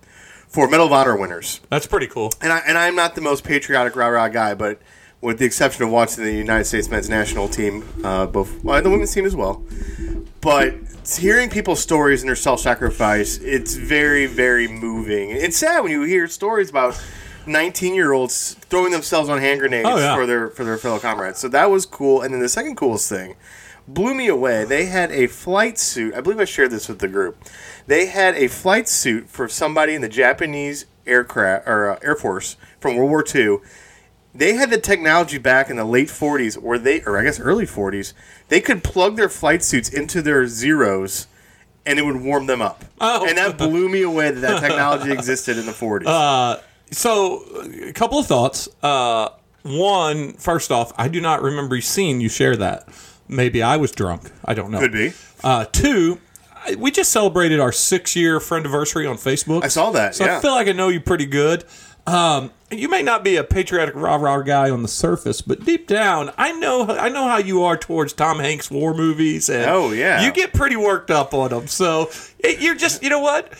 for 0.48 0.68
Medal 0.68 0.86
of 0.86 0.92
Honor 0.92 1.16
winners. 1.16 1.60
That's 1.70 1.86
pretty 1.86 2.06
cool. 2.06 2.30
And 2.40 2.52
I 2.52 2.58
and 2.66 2.76
I'm 2.76 2.94
not 2.94 3.14
the 3.14 3.20
most 3.22 3.42
patriotic 3.44 3.96
rah 3.96 4.08
rah 4.08 4.28
guy, 4.28 4.54
but 4.54 4.80
with 5.22 5.38
the 5.38 5.44
exception 5.46 5.84
of 5.84 5.90
watching 5.90 6.24
the 6.24 6.32
United 6.34 6.64
States 6.64 6.90
men's 6.90 7.08
national 7.08 7.48
team, 7.48 7.82
uh, 8.04 8.26
both 8.26 8.62
well, 8.62 8.82
the 8.82 8.90
women's 8.90 9.14
team 9.14 9.24
as 9.24 9.34
well. 9.34 9.64
But 10.40 10.74
hearing 11.18 11.48
people's 11.48 11.80
stories 11.80 12.20
and 12.22 12.28
their 12.28 12.36
self 12.36 12.60
sacrifice, 12.60 13.38
it's 13.38 13.74
very 13.74 14.26
very 14.26 14.68
moving. 14.68 15.30
It's 15.30 15.56
sad 15.56 15.80
when 15.82 15.92
you 15.92 16.02
hear 16.02 16.28
stories 16.28 16.68
about. 16.68 17.00
19 17.44 17.96
year 17.96 18.12
olds 18.12 18.54
throwing 18.70 18.92
themselves 18.92 19.28
on 19.28 19.40
hand 19.40 19.58
grenades 19.58 19.88
Oh, 19.90 19.96
yeah. 19.98 20.14
for 20.14 20.26
their 20.26 20.50
for 20.50 20.62
their 20.62 20.78
fellow 20.78 21.00
comrades. 21.00 21.40
So 21.40 21.48
that 21.48 21.68
was 21.72 21.84
cool. 21.84 22.22
And 22.22 22.32
then 22.32 22.40
the 22.40 22.48
second 22.48 22.76
coolest 22.76 23.08
thing 23.08 23.34
blew 23.88 24.14
me 24.14 24.28
away. 24.28 24.64
They 24.64 24.86
had 24.86 25.10
a 25.10 25.26
flight 25.26 25.76
suit. 25.76 26.14
I 26.14 26.20
believe 26.20 26.38
I 26.38 26.44
shared 26.44 26.70
this 26.70 26.86
with 26.88 27.00
the 27.00 27.08
group. 27.08 27.42
They 27.88 28.06
had 28.06 28.36
a 28.36 28.46
flight 28.46 28.88
suit 28.88 29.28
for 29.28 29.48
somebody 29.48 29.94
in 29.94 30.02
the 30.02 30.08
Japanese 30.08 30.86
aircraft 31.04 31.66
or 31.66 31.90
uh, 31.90 31.98
Air 32.00 32.14
Force 32.14 32.54
from 32.78 32.94
World 32.94 33.10
War 33.10 33.24
II. 33.34 33.58
They 34.34 34.54
had 34.54 34.70
the 34.70 34.78
technology 34.78 35.38
back 35.38 35.68
in 35.68 35.76
the 35.76 35.84
late 35.84 36.08
40s, 36.08 36.58
or 36.62 36.78
they, 36.78 37.02
or 37.02 37.18
I 37.18 37.24
guess 37.24 37.38
early 37.38 37.66
40s. 37.66 38.14
They 38.48 38.60
could 38.60 38.82
plug 38.82 39.16
their 39.16 39.28
flight 39.28 39.62
suits 39.62 39.88
into 39.88 40.22
their 40.22 40.46
zeros, 40.46 41.26
and 41.84 41.98
it 41.98 42.02
would 42.06 42.20
warm 42.22 42.46
them 42.46 42.62
up. 42.62 42.84
Oh. 43.00 43.26
And 43.28 43.36
that 43.36 43.58
blew 43.58 43.88
me 43.88 44.02
away 44.02 44.30
that 44.30 44.40
that 44.40 44.60
technology 44.60 45.12
existed 45.12 45.58
in 45.58 45.66
the 45.66 45.72
40s. 45.72 46.06
Uh, 46.06 46.60
So, 46.90 47.42
a 47.88 47.92
couple 47.92 48.18
of 48.18 48.26
thoughts. 48.26 48.68
Uh, 48.82 49.30
one, 49.62 50.32
first 50.34 50.70
off, 50.70 50.92
I 50.96 51.08
do 51.08 51.20
not 51.20 51.42
remember 51.42 51.80
seeing 51.80 52.20
you 52.20 52.28
share 52.28 52.56
that. 52.56 52.88
Maybe 53.28 53.62
I 53.62 53.76
was 53.76 53.92
drunk. 53.92 54.30
I 54.44 54.54
don't 54.54 54.70
know. 54.70 54.78
Could 54.80 54.92
be. 54.92 55.12
Uh, 55.42 55.64
two, 55.72 56.20
we 56.76 56.90
just 56.90 57.10
celebrated 57.10 57.60
our 57.60 57.72
six 57.72 58.14
year 58.14 58.40
friend 58.40 58.64
anniversary 58.66 59.06
on 59.06 59.16
Facebook. 59.16 59.64
I 59.64 59.68
saw 59.68 59.90
that. 59.92 60.14
So 60.14 60.24
yeah. 60.24 60.38
I 60.38 60.40
feel 60.40 60.52
like 60.52 60.68
I 60.68 60.72
know 60.72 60.88
you 60.88 61.00
pretty 61.00 61.26
good. 61.26 61.64
Um, 62.06 62.50
you 62.70 62.88
may 62.88 63.02
not 63.02 63.22
be 63.22 63.36
a 63.36 63.44
patriotic 63.44 63.94
rah 63.94 64.16
rah 64.16 64.40
guy 64.42 64.70
on 64.70 64.82
the 64.82 64.88
surface, 64.88 65.40
but 65.40 65.64
deep 65.64 65.86
down, 65.86 66.32
I 66.36 66.52
know 66.52 66.86
I 66.88 67.08
know 67.08 67.28
how 67.28 67.38
you 67.38 67.62
are 67.62 67.76
towards 67.76 68.12
Tom 68.12 68.38
Hanks 68.40 68.70
war 68.70 68.92
movies, 68.94 69.48
and 69.48 69.70
Oh, 69.70 69.92
yeah. 69.92 70.24
you 70.24 70.32
get 70.32 70.52
pretty 70.52 70.76
worked 70.76 71.10
up 71.10 71.32
on 71.34 71.50
them. 71.50 71.66
So 71.68 72.10
it, 72.38 72.60
you're 72.60 72.74
just 72.74 73.02
you 73.02 73.10
know 73.10 73.20
what. 73.20 73.52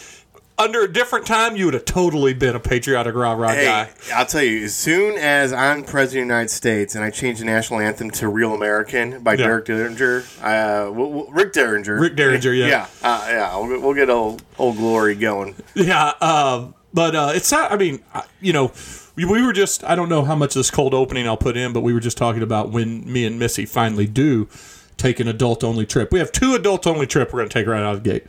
Under 0.59 0.83
a 0.83 0.93
different 0.93 1.27
time, 1.27 1.57
you 1.57 1.65
would 1.65 1.75
have 1.75 1.87
totally 1.87 2.35
been 2.35 2.55
a 2.55 2.61
patriotic 2.61 3.15
rah 3.15 3.33
rah 3.33 3.49
Hey, 3.53 3.65
guy. 3.65 3.91
I'll 4.15 4.27
tell 4.27 4.43
you, 4.43 4.65
as 4.67 4.75
soon 4.75 5.17
as 5.19 5.51
I'm 5.53 5.83
president 5.83 6.25
of 6.25 6.29
the 6.29 6.35
United 6.35 6.51
States 6.51 6.95
and 6.95 7.03
I 7.03 7.11
change 7.11 7.39
the 7.39 7.47
national 7.47 7.81
anthem 7.81 8.11
to 8.13 8.29
"Real 8.29 8.55
American" 8.55 9.23
by 9.23 9.33
Yeah. 9.33 9.47
Derek 9.47 9.65
Derringer, 9.65 10.23
uh, 10.43 10.91
we'll, 10.93 11.11
we'll- 11.11 11.31
Rick 11.33 11.55
Derringer, 11.55 11.99
Rick 11.99 12.17
Derringer, 12.17 12.53
yeah. 12.53 12.67
yeah, 12.69 12.87
uh, 13.03 13.27
yeah, 13.29 13.57
we'll, 13.59 13.81
we'll 13.81 13.95
get 13.95 14.11
old 14.11 14.43
old 14.59 14.77
glory 14.77 15.15
going. 15.15 15.55
Yeah, 15.75 16.09
um, 16.21 16.75
but 16.95 17.15
uh, 17.15 17.33
it's 17.35 17.51
not. 17.51 17.73
I 17.73 17.77
mean, 17.77 18.01
you 18.41 18.53
know, 18.53 18.73
we, 19.17 19.25
we 19.25 19.43
were 19.45 19.53
just. 19.53 19.85
I 19.85 19.95
don't 19.95 20.09
know 20.09 20.25
how 20.25 20.35
much 20.35 20.51
of 20.51 20.61
this 20.61 20.71
cold 20.71 20.95
opening 20.95 21.27
I'll 21.27 21.37
put 21.37 21.57
in, 21.57 21.73
but 21.73 21.81
we 21.81 21.93
were 21.93 22.01
just 22.01 22.17
talking 22.17 22.43
about 22.43 22.71
when 22.71 23.11
me 23.11 23.25
and 23.25 23.39
Missy 23.39 23.67
finally 23.67 24.07
do 24.07 24.49
take 24.97 25.21
an 25.21 25.29
adult 25.29 25.65
only 25.65 25.87
trip. 25.87 26.13
We 26.13 26.19
have 26.19 26.33
two 26.33 26.55
adult 26.55 26.87
only 26.87 27.07
trip 27.07 27.33
we're 27.33 27.41
going 27.41 27.49
to 27.49 27.53
take 27.53 27.67
right 27.67 27.83
out 27.83 27.97
of 27.97 28.05
the 28.05 28.11
gate. 28.11 28.27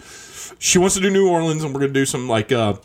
She 0.60 0.78
wants 0.78 0.96
to 0.96 1.02
do 1.02 1.10
New 1.10 1.30
Orleans, 1.30 1.64
and 1.64 1.74
we're 1.74 1.82
going 1.82 1.94
to 1.94 2.00
do 2.00 2.06
some 2.06 2.28
like 2.28 2.52
uh, 2.52 2.76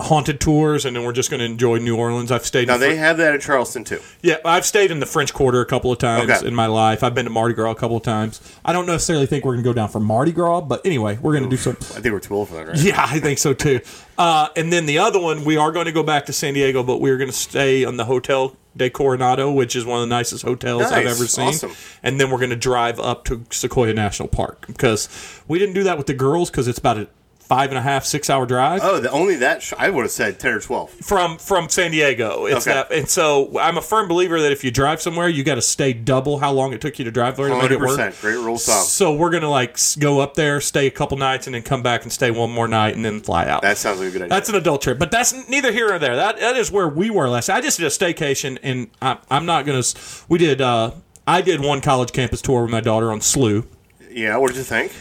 haunted 0.00 0.40
tours, 0.40 0.84
and 0.84 0.96
then 0.96 1.04
we're 1.04 1.12
just 1.12 1.30
going 1.30 1.38
to 1.38 1.44
enjoy 1.46 1.78
New 1.78 1.96
Orleans. 1.96 2.32
I've 2.32 2.44
stayed. 2.44 2.66
Now 2.66 2.74
in 2.74 2.80
Fr- 2.80 2.86
they 2.86 2.96
have 2.96 3.16
that 3.18 3.34
in 3.34 3.40
Charleston 3.40 3.84
too. 3.84 4.00
yeah, 4.22 4.36
I've 4.44 4.64
stayed 4.64 4.90
in 4.90 4.98
the 5.00 5.06
French 5.06 5.32
Quarter 5.32 5.60
a 5.60 5.66
couple 5.66 5.92
of 5.92 5.98
times 5.98 6.30
Okay. 6.30 6.46
in 6.48 6.54
my 6.54 6.66
life. 6.66 7.02
I've 7.04 7.14
been 7.14 7.26
to 7.26 7.30
Mardi 7.30 7.54
Gras 7.54 7.70
a 7.70 7.74
couple 7.76 7.96
of 7.96 8.02
times. 8.02 8.40
I 8.64 8.72
don't 8.72 8.86
necessarily 8.86 9.26
think 9.26 9.44
we're 9.44 9.52
going 9.54 9.62
to 9.64 9.68
go 9.68 9.72
down 9.72 9.88
for 9.88 10.00
Mardi 10.00 10.32
Gras, 10.32 10.62
but 10.62 10.84
anyway, 10.84 11.16
we're 11.22 11.32
going 11.32 11.44
to 11.44 11.50
do 11.50 11.56
some. 11.56 11.74
I 11.96 12.00
think 12.00 12.12
we're 12.12 12.20
too 12.20 12.34
old 12.34 12.48
for 12.48 12.54
that, 12.56 12.66
right? 12.66 12.78
Yeah, 12.82 13.06
I 13.08 13.20
think 13.20 13.38
so 13.38 13.54
too. 13.54 13.80
Uh, 14.18 14.48
and 14.56 14.72
then 14.72 14.86
the 14.86 14.98
other 14.98 15.20
one, 15.20 15.44
we 15.44 15.56
are 15.56 15.70
going 15.72 15.86
to 15.86 15.92
go 15.92 16.02
back 16.02 16.26
to 16.26 16.32
San 16.32 16.54
Diego, 16.54 16.82
but 16.82 17.00
we're 17.00 17.16
going 17.16 17.30
to 17.30 17.36
stay 17.36 17.84
on 17.84 17.96
the 17.96 18.04
Hotel 18.04 18.56
de 18.76 18.90
Coronado, 18.90 19.52
which 19.52 19.76
is 19.76 19.84
one 19.84 20.02
of 20.02 20.08
the 20.08 20.12
nicest 20.14 20.44
hotels 20.44 20.82
I've 20.82 21.04
Nice. 21.04 21.16
ever 21.16 21.26
seen. 21.28 21.48
Awesome. 21.48 21.72
And 22.02 22.20
then 22.20 22.28
we're 22.30 22.38
going 22.38 22.50
to 22.50 22.56
drive 22.56 22.98
up 22.98 23.24
to 23.26 23.44
Sequoia 23.50 23.94
National 23.94 24.28
Park 24.28 24.66
because 24.66 25.08
we 25.46 25.60
didn't 25.60 25.74
do 25.76 25.84
that 25.84 25.96
with 25.96 26.08
the 26.08 26.14
girls 26.14 26.50
because 26.50 26.66
it's 26.66 26.78
about 26.80 26.98
a 26.98 27.08
five 27.48 27.70
and 27.70 27.78
a 27.78 27.82
half, 27.82 28.04
six 28.04 28.30
hour 28.30 28.46
drive 28.46 28.80
Oh, 28.82 28.98
the, 29.00 29.10
only 29.10 29.36
that 29.36 29.62
sh- 29.62 29.74
I 29.78 29.90
would 29.90 30.02
have 30.02 30.10
said 30.10 30.38
ten 30.40 30.54
or 30.54 30.60
twelve. 30.60 30.90
from 30.90 31.36
from 31.38 31.68
San 31.68 31.90
Diego. 31.90 32.46
It's 32.46 32.66
Okay. 32.66 32.74
that, 32.74 32.90
and 32.92 33.08
so 33.08 33.58
I'm 33.58 33.76
a 33.76 33.82
firm 33.82 34.08
believer 34.08 34.40
that 34.40 34.50
if 34.52 34.64
you 34.64 34.70
drive 34.70 35.02
somewhere, 35.02 35.28
you 35.28 35.44
got 35.44 35.56
to 35.56 35.62
stay 35.62 35.92
double 35.92 36.38
how 36.38 36.52
long 36.52 36.72
it 36.72 36.80
took 36.80 36.98
you 36.98 37.04
to 37.04 37.10
drive 37.10 37.36
there 37.36 37.48
to 37.48 37.56
make 37.56 37.70
it 37.70 37.78
work. 37.80 37.96
great 38.20 38.34
rule 38.36 38.54
of 38.56 38.62
thumb. 38.62 38.84
So 38.84 39.12
we're 39.14 39.30
gonna 39.30 39.50
like 39.50 39.78
go 39.98 40.20
up 40.20 40.34
there, 40.34 40.60
stay 40.60 40.86
a 40.86 40.90
couple 40.90 41.16
nights, 41.18 41.46
and 41.46 41.54
then 41.54 41.62
come 41.62 41.82
back 41.82 42.02
and 42.02 42.12
stay 42.12 42.30
one 42.30 42.50
more 42.50 42.66
night, 42.68 42.96
and 42.96 43.04
then 43.04 43.20
fly 43.20 43.46
out. 43.46 43.62
That 43.62 43.76
sounds 43.78 43.98
like 44.00 44.08
a 44.08 44.12
good 44.12 44.22
idea. 44.22 44.30
That's 44.30 44.48
an 44.48 44.54
adult 44.54 44.82
trip, 44.82 44.98
but 44.98 45.10
that's 45.10 45.48
neither 45.48 45.70
here 45.72 45.88
nor 45.88 45.98
there. 45.98 46.16
That 46.16 46.38
that 46.40 46.56
is 46.56 46.70
where 46.72 46.88
we 46.88 47.10
were 47.10 47.28
last. 47.28 47.50
I 47.50 47.60
just 47.60 47.78
did 47.78 47.86
a 47.86 47.90
staycation, 47.90 48.58
and 48.62 48.88
I, 49.02 49.18
I'm 49.30 49.44
not 49.46 49.66
gonna. 49.66 49.82
We 50.28 50.38
did. 50.38 50.60
Uh, 50.60 50.92
I 51.26 51.40
did 51.40 51.60
one 51.60 51.80
college 51.80 52.12
campus 52.12 52.42
tour 52.42 52.62
with 52.62 52.70
my 52.70 52.80
daughter 52.80 53.10
on 53.10 53.20
SLU. 53.20 53.66
yeah, 54.10 54.36
what 54.36 54.48
did 54.48 54.56
you 54.58 54.62
think? 54.62 54.92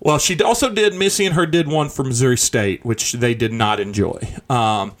Well, 0.00 0.18
she 0.18 0.40
also 0.40 0.70
did. 0.70 0.94
Missy 0.94 1.26
and 1.26 1.34
her 1.34 1.46
did 1.46 1.68
one 1.68 1.88
for 1.88 2.04
Missouri 2.04 2.36
State, 2.38 2.84
which 2.84 3.12
they 3.14 3.34
did 3.34 3.52
not 3.52 3.80
enjoy. 3.80 4.18
Um, 4.48 4.92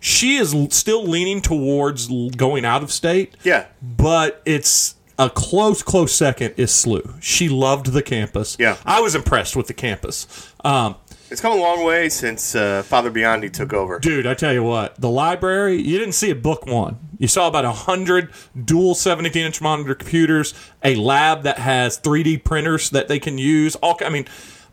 she 0.00 0.36
is 0.36 0.54
still 0.70 1.04
leaning 1.04 1.40
towards 1.40 2.08
going 2.30 2.64
out 2.64 2.82
of 2.82 2.90
state, 2.92 3.36
Yeah, 3.44 3.66
but 3.82 4.42
it's 4.44 4.94
a 5.18 5.28
close, 5.28 5.82
close 5.82 6.14
second 6.14 6.54
is 6.56 6.70
SLU. 6.70 7.16
She 7.20 7.48
loved 7.48 7.86
the 7.86 8.02
campus. 8.02 8.56
Yeah. 8.58 8.76
I 8.86 9.00
was 9.00 9.14
impressed 9.16 9.56
with 9.56 9.66
the 9.66 9.74
campus. 9.74 10.52
Um, 10.64 10.94
it's 11.30 11.40
come 11.40 11.52
a 11.52 11.60
long 11.60 11.84
way 11.84 12.08
since 12.08 12.54
uh, 12.54 12.82
Father 12.82 13.10
Biondi 13.10 13.52
took 13.52 13.72
over. 13.72 13.98
Dude, 13.98 14.26
I 14.26 14.34
tell 14.34 14.52
you 14.52 14.62
what, 14.62 15.00
the 15.00 15.10
library, 15.10 15.76
you 15.76 15.98
didn't 15.98 16.14
see 16.14 16.30
a 16.30 16.34
book 16.34 16.66
one. 16.66 16.98
You 17.18 17.28
saw 17.28 17.48
about 17.48 17.64
a 17.64 17.72
hundred 17.72 18.30
dual 18.64 18.94
17 18.94 19.44
inch 19.44 19.60
monitor 19.60 19.94
computers, 19.94 20.54
a 20.82 20.94
lab 20.94 21.42
that 21.42 21.58
has 21.58 21.98
3D 21.98 22.44
printers 22.44 22.90
that 22.90 23.08
they 23.08 23.18
can 23.18 23.38
use. 23.38 23.76
All 23.76 23.98
I 24.04 24.08
mean, 24.08 24.26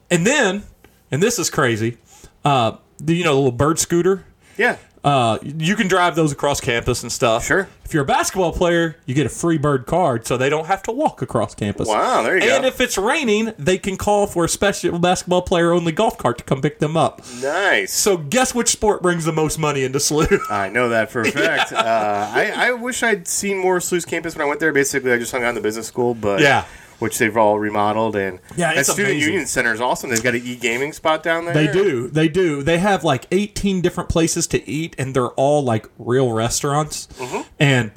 and 0.10 0.26
then, 0.26 0.64
and 1.12 1.22
this 1.22 1.40
is 1.40 1.50
crazy, 1.50 1.98
uh, 2.44 2.78
the, 2.98 3.16
you 3.16 3.24
know, 3.24 3.34
the 3.34 3.40
little 3.40 3.52
bird 3.52 3.80
scooter. 3.80 4.26
Yeah, 4.58 4.78
Uh, 5.06 5.38
you 5.44 5.76
can 5.76 5.88
drive 5.88 6.16
those 6.16 6.32
across 6.32 6.60
campus 6.60 7.04
and 7.04 7.12
stuff. 7.12 7.46
Sure. 7.46 7.70
If 7.84 7.94
you're 7.94 8.02
a 8.02 8.08
basketball 8.08 8.52
player, 8.52 8.98
you 9.06 9.14
get 9.14 9.28
a 9.28 9.30
free 9.30 9.60
bird 9.60 9.86
card, 9.86 10.26
so 10.26 10.36
they 10.36 10.50
don't 10.50 10.66
have 10.66 10.82
to 10.84 10.92
walk 10.92 11.22
across 11.22 11.54
campus. 11.54 11.88
Wow, 11.88 12.24
there 12.24 12.36
you 12.38 12.42
and 12.42 12.50
go. 12.50 12.56
And 12.58 12.66
if 12.66 12.82
it's 12.82 12.98
raining, 12.98 13.54
they 13.60 13.78
can 13.78 13.98
call 13.98 14.26
for 14.26 14.46
a 14.46 14.50
special 14.50 14.98
basketball 14.98 15.44
player 15.44 15.72
only 15.72 15.92
golf 15.92 16.18
cart 16.18 16.40
to 16.40 16.44
come 16.44 16.60
pick 16.60 16.80
them 16.80 16.98
up. 16.98 17.22
Nice. 17.40 17.94
So 17.94 18.18
guess 18.18 18.56
which 18.56 18.70
sport 18.70 19.04
brings 19.04 19.26
the 19.26 19.32
most 19.32 19.60
money 19.60 19.84
into 19.84 20.00
SLU? 20.00 20.40
I 20.50 20.70
know 20.70 20.90
that 20.90 21.12
for 21.12 21.22
a 21.22 21.32
fact. 21.32 21.72
Uh, 21.72 22.28
I, 22.34 22.70
I 22.70 22.72
wish 22.72 23.04
I'd 23.04 23.28
seen 23.28 23.60
more 23.60 23.78
SLU's 23.78 24.06
campus 24.06 24.34
when 24.36 24.42
I 24.44 24.50
went 24.50 24.60
there. 24.60 24.74
Basically, 24.74 25.12
I 25.14 25.20
just 25.20 25.32
hung 25.32 25.44
out 25.44 25.50
in 25.50 25.56
the 25.56 25.62
business 25.62 25.86
school, 25.86 26.16
but 26.16 26.42
Yeah. 26.42 26.66
Which 27.00 27.18
they've 27.18 27.36
all 27.36 27.60
remodeled. 27.60 28.16
And 28.16 28.40
Yeah, 28.56 28.74
that 28.74 28.86
student 28.86 29.14
amazing. 29.14 29.30
union 29.30 29.48
center 29.48 29.74
is 29.74 29.82
awesome. 29.82 30.10
They've 30.10 30.24
got 30.24 30.36
an 30.36 30.42
e 30.44 30.56
gaming 30.56 30.94
spot 30.94 31.24
down 31.24 31.46
there. 31.46 31.54
They 31.54 31.72
do. 31.72 32.08
They 32.08 32.28
do. 32.28 32.64
They 32.64 32.78
have 32.78 33.04
like 33.04 33.28
18 33.32 33.82
different 33.82 34.10
places 34.10 34.48
to 34.48 34.70
eat, 34.70 34.96
and 34.98 35.16
they're 35.16 35.32
all 35.32 35.64
like 35.64 35.88
real 35.98 36.32
restaurants. 36.32 37.08
Mm-hmm. 37.18 37.42
And 37.60 37.92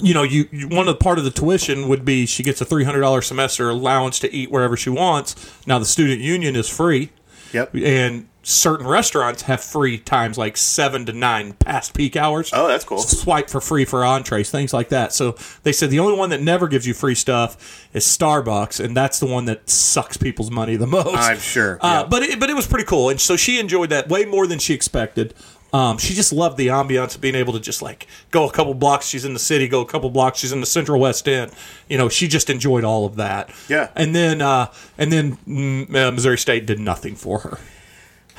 you 0.00 0.14
know, 0.14 0.22
you, 0.22 0.48
you 0.52 0.68
one 0.68 0.86
of 0.88 0.94
the 0.98 1.02
part 1.02 1.18
of 1.18 1.24
the 1.24 1.30
tuition 1.30 1.88
would 1.88 2.04
be 2.04 2.26
she 2.26 2.42
gets 2.42 2.60
a 2.60 2.64
three 2.64 2.84
hundred 2.84 3.00
dollars 3.00 3.26
semester 3.26 3.68
allowance 3.68 4.18
to 4.20 4.32
eat 4.32 4.50
wherever 4.50 4.76
she 4.76 4.90
wants. 4.90 5.34
Now 5.66 5.78
the 5.78 5.84
student 5.84 6.20
union 6.20 6.54
is 6.54 6.68
free, 6.68 7.10
Yep. 7.52 7.74
and 7.76 8.28
certain 8.42 8.86
restaurants 8.86 9.42
have 9.42 9.62
free 9.62 9.98
times 9.98 10.38
like 10.38 10.56
seven 10.56 11.04
to 11.04 11.12
nine 11.12 11.52
past 11.52 11.92
peak 11.94 12.16
hours. 12.16 12.50
Oh, 12.54 12.66
that's 12.66 12.84
cool. 12.84 12.98
Swipe 12.98 13.50
for 13.50 13.60
free 13.60 13.84
for 13.84 14.04
entrees, 14.04 14.50
things 14.50 14.72
like 14.72 14.88
that. 14.88 15.12
So 15.12 15.36
they 15.64 15.72
said 15.72 15.90
the 15.90 15.98
only 15.98 16.16
one 16.16 16.30
that 16.30 16.40
never 16.40 16.66
gives 16.66 16.86
you 16.86 16.94
free 16.94 17.14
stuff 17.14 17.88
is 17.92 18.04
Starbucks, 18.04 18.82
and 18.82 18.96
that's 18.96 19.20
the 19.20 19.26
one 19.26 19.44
that 19.46 19.68
sucks 19.68 20.16
people's 20.16 20.50
money 20.50 20.76
the 20.76 20.86
most. 20.86 21.14
I'm 21.16 21.38
sure. 21.38 21.78
Uh, 21.80 22.02
yeah. 22.02 22.08
But 22.08 22.22
it, 22.22 22.40
but 22.40 22.48
it 22.48 22.54
was 22.54 22.66
pretty 22.66 22.86
cool, 22.86 23.10
and 23.10 23.20
so 23.20 23.36
she 23.36 23.58
enjoyed 23.58 23.90
that 23.90 24.08
way 24.08 24.24
more 24.24 24.46
than 24.46 24.58
she 24.58 24.72
expected. 24.72 25.34
Um, 25.72 25.98
she 25.98 26.14
just 26.14 26.32
loved 26.32 26.56
the 26.56 26.68
ambiance 26.68 27.14
of 27.14 27.20
being 27.20 27.34
able 27.34 27.52
to 27.52 27.60
just 27.60 27.82
like 27.82 28.06
go 28.30 28.48
a 28.48 28.52
couple 28.52 28.72
blocks. 28.74 29.06
She's 29.06 29.24
in 29.24 29.34
the 29.34 29.38
city. 29.38 29.68
Go 29.68 29.82
a 29.82 29.86
couple 29.86 30.08
blocks. 30.10 30.38
She's 30.38 30.52
in 30.52 30.60
the 30.60 30.66
Central 30.66 31.00
West 31.00 31.28
End. 31.28 31.52
You 31.88 31.98
know, 31.98 32.08
she 32.08 32.26
just 32.26 32.48
enjoyed 32.48 32.84
all 32.84 33.04
of 33.04 33.16
that. 33.16 33.50
Yeah. 33.68 33.90
And 33.94 34.14
then 34.14 34.40
uh, 34.40 34.72
and 34.96 35.12
then 35.12 35.36
mm, 35.46 35.94
uh, 35.94 36.10
Missouri 36.12 36.38
State 36.38 36.64
did 36.64 36.80
nothing 36.80 37.14
for 37.14 37.40
her. 37.40 37.58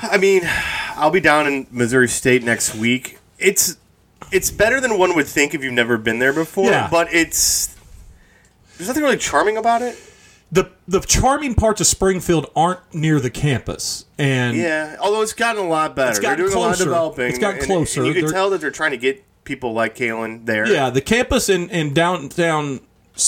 I 0.02 0.18
mean, 0.18 0.42
I'll 0.96 1.12
be 1.12 1.20
down 1.20 1.46
in 1.46 1.68
Missouri 1.72 2.08
State 2.08 2.44
next 2.44 2.74
week. 2.74 3.20
It's 3.38 3.78
it's 4.32 4.50
better 4.50 4.80
than 4.82 4.98
one 4.98 5.16
would 5.16 5.28
think 5.28 5.54
if 5.54 5.64
you've 5.64 5.74
never 5.74 5.98
been 5.98 6.20
there 6.20 6.34
before. 6.34 6.72
Yeah. 6.72 6.88
But 6.90 7.14
it's 7.14 7.76
there's 8.78 8.88
nothing 8.88 9.04
really 9.04 9.18
charming 9.18 9.58
about 9.58 9.82
it. 9.82 9.98
The 10.51 10.70
The 10.88 11.00
charming 11.01 11.53
parts 11.56 11.79
of 11.82 11.88
Springfield 11.88 12.51
aren't 12.56 12.79
near 12.94 13.20
the 13.20 13.29
campus, 13.29 14.06
and 14.18 14.58
Yeah, 14.58 14.96
although 15.00 15.22
it's 15.22 15.34
gotten 15.34 15.63
a 15.63 15.68
lot 15.68 15.96
better. 15.96 16.10
It's 16.10 16.20
They're 16.20 16.32
gotten 16.32 16.46
doing 16.46 16.58
a 16.58 16.60
lot 16.60 16.70
of 16.72 16.75
closer. 16.77 16.84
developing. 16.86 17.25
It's 17.29 17.38
gotten 17.39 17.58
and- 17.60 17.68
closer. 17.68 18.00
And 18.01 18.08
you 18.08 18.13
can 18.13 18.24
They're- 18.25 18.32
tell 18.34 18.50
that 18.51 18.62
they're 18.62 18.72
trying 18.72 18.91
to 18.91 18.98
get 18.98 19.24
people 19.44 19.74
like 19.74 19.96
Kalen 19.96 20.46
there. 20.46 20.68
yeah, 20.68 20.89
the 20.89 21.01
campus 21.01 21.50
in 21.50 21.70
in 21.70 21.94
downtown 21.94 22.79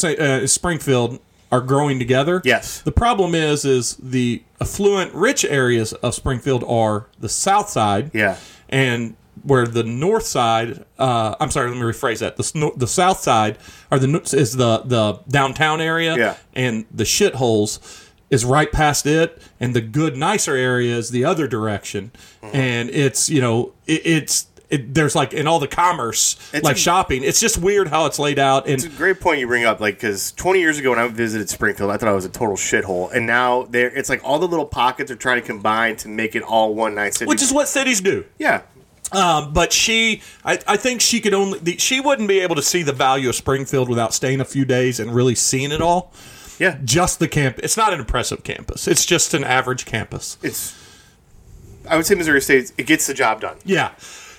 uh, 0.04 0.48
Springfield 0.48 1.20
are 1.52 1.62
growing 1.62 2.00
together. 2.00 2.42
Yes. 2.46 2.80
The 2.82 2.92
problem 2.94 3.36
is, 3.36 3.66
is 3.66 3.98
the 4.02 4.42
affluent, 4.62 5.14
rich 5.14 5.44
areas 5.44 5.92
of 5.94 6.16
Springfield 6.16 6.64
are 6.66 7.08
the 7.20 7.28
south 7.30 7.70
side. 7.70 8.10
Yeah. 8.14 8.38
And 8.70 9.16
where 9.44 9.66
the 9.68 9.84
north 9.84 10.26
side, 10.26 10.86
uh, 11.00 11.36
I'm 11.40 11.52
sorry, 11.52 11.70
let 11.70 11.76
me 11.78 11.84
rephrase 11.84 12.20
that. 12.20 12.38
The 12.38 12.72
the 12.76 12.88
south 12.88 13.20
side 13.20 13.58
are 13.92 14.00
the 14.00 14.20
is 14.34 14.56
the 14.58 14.80
the 14.86 15.20
downtown 15.30 15.82
area. 15.82 16.16
Yeah. 16.18 16.36
And 16.54 16.86
the 16.92 17.04
shitholes 17.06 18.08
is 18.30 18.46
right 18.46 18.72
past 18.72 19.06
it, 19.06 19.42
and 19.60 19.76
the 19.76 19.82
good, 19.82 20.16
nicer 20.16 20.56
area 20.56 20.96
is 20.96 21.10
the 21.10 21.26
other 21.26 21.48
direction. 21.48 22.12
Mm-hmm. 22.42 22.56
And 22.56 22.90
it's 22.90 23.30
you 23.30 23.42
know 23.42 23.74
it, 23.88 24.02
it's. 24.06 24.48
It, 24.70 24.94
there's 24.94 25.16
like 25.18 25.34
in 25.34 25.48
all 25.48 25.60
the 25.60 25.68
commerce, 25.68 26.38
It's 26.54 26.64
like 26.64 26.78
a- 26.78 26.80
shopping. 26.80 27.26
It's 27.26 27.42
just 27.42 27.58
weird 27.58 27.90
how 27.90 28.06
it's 28.06 28.18
laid 28.18 28.40
out, 28.40 28.68
and 28.68 28.76
It's 28.76 28.86
a 28.86 28.88
great 28.88 29.20
point 29.20 29.42
you 29.42 29.48
bring 29.48 29.66
up, 29.66 29.82
like 29.82 29.96
because 29.96 30.32
20 30.32 30.62
years 30.62 30.80
ago 30.80 30.92
when 30.92 31.00
I 31.00 31.10
visited 31.10 31.50
Springfield, 31.50 31.92
I 31.92 31.98
thought 31.98 32.08
it 32.10 32.16
was 32.16 32.24
a 32.24 32.30
total 32.30 32.56
shithole, 32.56 33.12
and 33.14 33.28
now 33.28 33.64
there 33.64 33.90
it's 33.90 34.08
like 34.08 34.22
all 34.24 34.40
the 34.40 34.48
little 34.48 34.66
pockets 34.66 35.12
are 35.12 35.18
trying 35.18 35.42
to 35.42 35.46
combine 35.46 35.98
to 35.98 36.08
make 36.08 36.38
it 36.38 36.44
all 36.44 36.74
one 36.74 36.96
nice 36.96 37.18
city. 37.18 37.28
which 37.28 37.42
is 37.42 37.52
what 37.52 37.68
cities 37.68 38.00
do. 38.00 38.24
yeah, 38.40 38.62
Um, 39.12 39.52
but 39.54 39.74
she, 39.74 40.22
I, 40.46 40.60
I 40.68 40.78
think 40.78 41.02
she 41.02 41.20
could 41.20 41.34
only, 41.34 41.60
the, 41.60 41.78
she 41.78 42.00
wouldn't 42.00 42.28
be 42.30 42.40
able 42.40 42.56
to 42.56 42.62
see 42.62 42.82
the 42.82 42.94
value 42.94 43.30
of 43.30 43.36
Springfield 43.36 43.90
without 43.90 44.14
staying 44.14 44.40
a 44.40 44.46
few 44.46 44.64
days 44.66 45.00
and 45.00 45.14
really 45.14 45.36
seeing 45.36 45.72
it 45.72 45.82
all. 45.82 46.14
yeah. 46.60 46.80
Just 46.86 47.20
the 47.20 47.28
camp, 47.28 47.60
it's 47.62 47.76
not 47.76 47.94
an 47.94 48.00
impressive 48.00 48.44
campus. 48.44 48.88
It's 48.88 49.06
just 49.06 49.34
an 49.34 49.44
average 49.44 49.86
campus. 49.86 50.38
It's 50.42 50.78
I 51.90 51.98
would 51.98 52.06
say 52.06 52.16
Missouri 52.16 52.42
State 52.42 52.72
it 52.78 52.86
gets 52.86 53.08
the 53.08 53.14
job 53.14 53.42
done. 53.42 53.58
Yeah. 53.66 53.92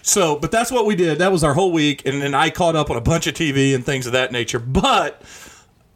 So, 0.02 0.36
but 0.38 0.50
that's 0.50 0.70
what 0.72 0.86
we 0.86 0.96
did. 0.96 1.18
That 1.18 1.30
was 1.32 1.44
our 1.44 1.54
whole 1.54 1.70
week, 1.72 2.06
and 2.06 2.20
then 2.22 2.34
I 2.34 2.50
caught 2.50 2.74
up 2.74 2.90
on 2.90 2.96
a 2.96 3.00
bunch 3.00 3.26
of 3.26 3.34
TV 3.34 3.74
and 3.74 3.84
things 3.84 4.06
of 4.06 4.12
that 4.12 4.32
nature. 4.32 4.58
But 4.58 5.22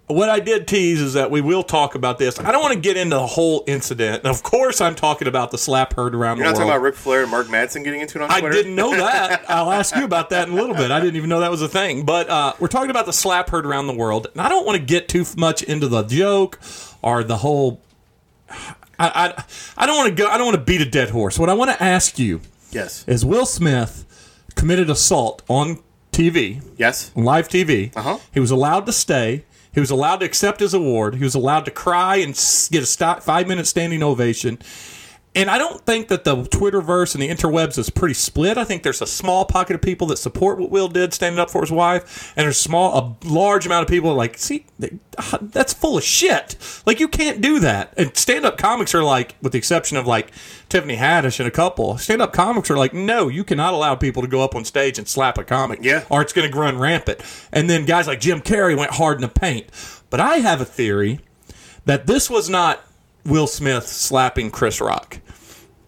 what 0.08 0.28
I 0.28 0.38
did 0.38 0.68
tease 0.68 1.00
is 1.00 1.14
that 1.14 1.30
we 1.30 1.40
will 1.40 1.64
talk 1.64 1.94
about 1.96 2.18
this. 2.18 2.38
I 2.38 2.52
don't 2.52 2.62
want 2.62 2.74
to 2.74 2.80
get 2.80 2.96
into 2.96 3.16
the 3.16 3.26
whole 3.26 3.64
incident. 3.66 4.22
And 4.22 4.26
of 4.32 4.42
course, 4.42 4.80
I'm 4.80 4.94
talking 4.94 5.26
about 5.26 5.50
the 5.50 5.58
slap 5.58 5.94
heard 5.94 6.14
around 6.14 6.38
the 6.38 6.44
world. 6.44 6.46
You're 6.46 6.52
not 6.52 6.58
talking 6.58 6.70
about 6.70 6.82
Ric 6.82 6.94
Flair 6.94 7.22
and 7.22 7.30
Mark 7.30 7.48
Madsen 7.48 7.82
getting 7.82 8.00
into 8.00 8.18
it 8.18 8.22
on 8.22 8.28
Twitter? 8.28 8.46
I 8.46 8.50
didn't 8.50 8.76
know 8.76 8.90
that. 8.92 9.44
I'll 9.50 9.72
ask 9.72 9.96
you 9.96 10.04
about 10.04 10.30
that 10.30 10.46
in 10.46 10.54
a 10.54 10.56
little 10.56 10.76
bit. 10.76 10.90
I 10.92 11.00
didn't 11.00 11.16
even 11.16 11.28
know 11.28 11.40
that 11.40 11.50
was 11.50 11.62
a 11.62 11.68
thing. 11.68 12.04
But 12.04 12.28
uh, 12.30 12.52
we're 12.60 12.68
talking 12.68 12.90
about 12.90 13.06
the 13.06 13.12
slap 13.12 13.50
heard 13.50 13.66
around 13.66 13.88
the 13.88 13.94
world, 13.96 14.28
and 14.32 14.40
I 14.40 14.48
don't 14.48 14.64
want 14.64 14.78
to 14.78 14.84
get 14.84 15.08
too 15.08 15.24
much 15.36 15.62
into 15.64 15.88
the 15.88 16.02
joke 16.04 16.60
or 17.02 17.24
the 17.24 17.38
whole. 17.38 17.80
I, 18.48 18.54
I, 18.98 19.44
I 19.76 19.86
don't 19.86 19.96
want 19.96 20.08
to 20.10 20.14
go. 20.14 20.28
I 20.28 20.38
don't 20.38 20.46
want 20.46 20.56
to 20.58 20.64
beat 20.64 20.80
a 20.80 20.88
dead 20.88 21.10
horse. 21.10 21.36
What 21.38 21.50
I 21.50 21.54
want 21.54 21.70
to 21.72 21.82
ask 21.82 22.16
you 22.18 22.40
Yes. 22.70 23.04
is: 23.08 23.24
Will 23.24 23.44
Smith 23.46 24.04
committed 24.54 24.88
assault 24.88 25.42
on 25.48 25.80
TV, 26.12 26.62
Yes. 26.78 27.10
on 27.16 27.24
live 27.24 27.48
TV. 27.48 27.90
Uh-huh. 27.96 28.18
He 28.32 28.38
was 28.40 28.50
allowed 28.52 28.86
to 28.86 28.92
stay. 28.92 29.44
He 29.76 29.80
was 29.80 29.90
allowed 29.90 30.20
to 30.20 30.24
accept 30.24 30.60
his 30.60 30.72
award. 30.72 31.16
He 31.16 31.22
was 31.22 31.34
allowed 31.34 31.66
to 31.66 31.70
cry 31.70 32.16
and 32.16 32.32
get 32.70 32.82
a 32.82 33.20
five 33.20 33.46
minute 33.46 33.66
standing 33.66 34.02
ovation. 34.02 34.58
And 35.36 35.50
I 35.50 35.58
don't 35.58 35.84
think 35.84 36.08
that 36.08 36.24
the 36.24 36.34
Twitterverse 36.34 37.14
and 37.14 37.22
the 37.22 37.28
interwebs 37.28 37.76
is 37.76 37.90
pretty 37.90 38.14
split. 38.14 38.56
I 38.56 38.64
think 38.64 38.82
there's 38.82 39.02
a 39.02 39.06
small 39.06 39.44
pocket 39.44 39.74
of 39.76 39.82
people 39.82 40.06
that 40.06 40.16
support 40.16 40.58
what 40.58 40.70
Will 40.70 40.88
did, 40.88 41.12
standing 41.12 41.38
up 41.38 41.50
for 41.50 41.60
his 41.60 41.70
wife, 41.70 42.32
and 42.36 42.44
there's 42.46 42.56
small, 42.58 42.98
a 43.22 43.26
large 43.28 43.66
amount 43.66 43.82
of 43.82 43.88
people 43.90 44.10
are 44.10 44.14
like, 44.16 44.38
see, 44.38 44.64
uh, 45.18 45.38
that's 45.42 45.74
full 45.74 45.98
of 45.98 46.02
shit. 46.02 46.56
Like 46.86 47.00
you 47.00 47.06
can't 47.06 47.42
do 47.42 47.58
that. 47.60 47.92
And 47.98 48.16
stand-up 48.16 48.56
comics 48.56 48.94
are 48.94 49.04
like, 49.04 49.34
with 49.42 49.52
the 49.52 49.58
exception 49.58 49.98
of 49.98 50.06
like 50.06 50.32
Tiffany 50.70 50.96
Haddish 50.96 51.38
and 51.38 51.46
a 51.46 51.50
couple, 51.50 51.98
stand-up 51.98 52.32
comics 52.32 52.70
are 52.70 52.78
like, 52.78 52.94
no, 52.94 53.28
you 53.28 53.44
cannot 53.44 53.74
allow 53.74 53.94
people 53.94 54.22
to 54.22 54.28
go 54.28 54.42
up 54.42 54.54
on 54.54 54.64
stage 54.64 54.98
and 54.98 55.06
slap 55.06 55.36
a 55.36 55.44
comic, 55.44 55.80
Yeah. 55.82 56.04
or 56.08 56.22
it's 56.22 56.32
going 56.32 56.50
to 56.50 56.58
run 56.58 56.78
rampant. 56.78 57.20
And 57.52 57.68
then 57.68 57.84
guys 57.84 58.06
like 58.06 58.20
Jim 58.20 58.40
Carrey 58.40 58.74
went 58.76 58.92
hard 58.92 59.16
in 59.18 59.20
the 59.20 59.28
paint. 59.28 59.66
But 60.08 60.20
I 60.20 60.36
have 60.38 60.62
a 60.62 60.64
theory 60.64 61.20
that 61.84 62.06
this 62.06 62.30
was 62.30 62.48
not 62.48 62.82
Will 63.26 63.46
Smith 63.46 63.86
slapping 63.86 64.50
Chris 64.50 64.80
Rock. 64.80 65.18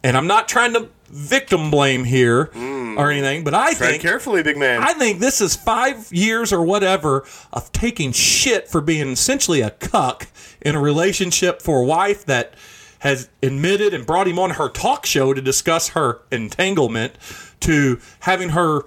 And 0.02 0.16
I'm 0.16 0.26
not 0.26 0.48
trying 0.48 0.74
to 0.74 0.88
victim 1.06 1.70
blame 1.70 2.04
here 2.04 2.42
or 2.42 2.46
mm. 2.52 3.12
anything, 3.12 3.44
but 3.44 3.54
I 3.54 3.74
Tread 3.74 3.90
think 3.90 4.02
carefully, 4.02 4.42
big 4.42 4.56
man. 4.56 4.82
I 4.82 4.92
think 4.92 5.20
this 5.20 5.40
is 5.40 5.56
five 5.56 6.12
years 6.12 6.52
or 6.52 6.62
whatever 6.62 7.24
of 7.52 7.72
taking 7.72 8.12
shit 8.12 8.68
for 8.68 8.80
being 8.80 9.08
essentially 9.08 9.60
a 9.60 9.70
cuck 9.70 10.28
in 10.60 10.74
a 10.74 10.80
relationship 10.80 11.62
for 11.62 11.82
a 11.82 11.84
wife 11.84 12.24
that 12.26 12.54
has 13.00 13.28
admitted 13.42 13.94
and 13.94 14.04
brought 14.06 14.26
him 14.28 14.38
on 14.38 14.50
her 14.50 14.68
talk 14.68 15.06
show 15.06 15.32
to 15.32 15.40
discuss 15.40 15.90
her 15.90 16.20
entanglement, 16.30 17.14
to 17.60 18.00
having 18.20 18.50
her 18.50 18.82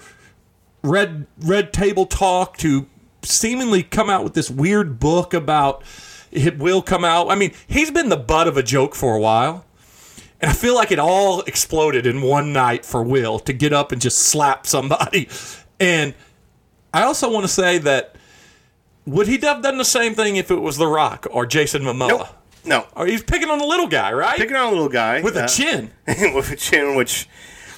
red 0.83 1.25
red 1.39 1.71
table 1.73 2.05
talk, 2.05 2.57
to 2.57 2.87
seemingly 3.23 3.83
come 3.83 4.09
out 4.09 4.23
with 4.23 4.33
this 4.33 4.49
weird 4.49 4.99
book 4.99 5.33
about 5.33 5.83
it 6.31 6.57
will 6.57 6.81
come 6.81 7.03
out. 7.03 7.29
I 7.29 7.35
mean, 7.35 7.51
he's 7.67 7.91
been 7.91 8.09
the 8.09 8.17
butt 8.17 8.47
of 8.47 8.57
a 8.57 8.63
joke 8.63 8.95
for 8.95 9.15
a 9.15 9.19
while. 9.19 9.65
And 10.41 10.49
I 10.49 10.53
feel 10.53 10.75
like 10.75 10.91
it 10.91 10.99
all 10.99 11.41
exploded 11.41 12.05
in 12.07 12.21
one 12.21 12.51
night 12.51 12.85
for 12.85 13.03
Will 13.03 13.39
to 13.39 13.53
get 13.53 13.73
up 13.73 13.91
and 13.91 14.01
just 14.01 14.17
slap 14.17 14.65
somebody. 14.67 15.29
And 15.79 16.13
I 16.93 17.01
also 17.01 17.31
want 17.31 17.43
to 17.43 17.47
say 17.51 17.79
that 17.79 18.15
would 19.07 19.27
he 19.27 19.39
have 19.39 19.63
done 19.63 19.79
the 19.79 19.83
same 19.83 20.13
thing 20.13 20.35
if 20.35 20.51
it 20.51 20.61
was 20.61 20.77
The 20.77 20.85
Rock 20.85 21.25
or 21.31 21.47
Jason 21.47 21.81
Momoa? 21.81 22.07
Nope. 22.07 22.27
No. 22.63 22.87
Or 22.95 23.07
he's 23.07 23.23
picking 23.23 23.49
on 23.49 23.57
the 23.57 23.65
little 23.65 23.87
guy, 23.87 24.13
right? 24.13 24.37
Picking 24.37 24.55
on 24.55 24.67
a 24.67 24.69
little 24.69 24.89
guy 24.89 25.21
With 25.21 25.35
uh, 25.35 25.45
a 25.45 25.47
chin. 25.47 25.89
with 26.35 26.51
a 26.51 26.55
chin, 26.55 26.95
which 26.95 27.27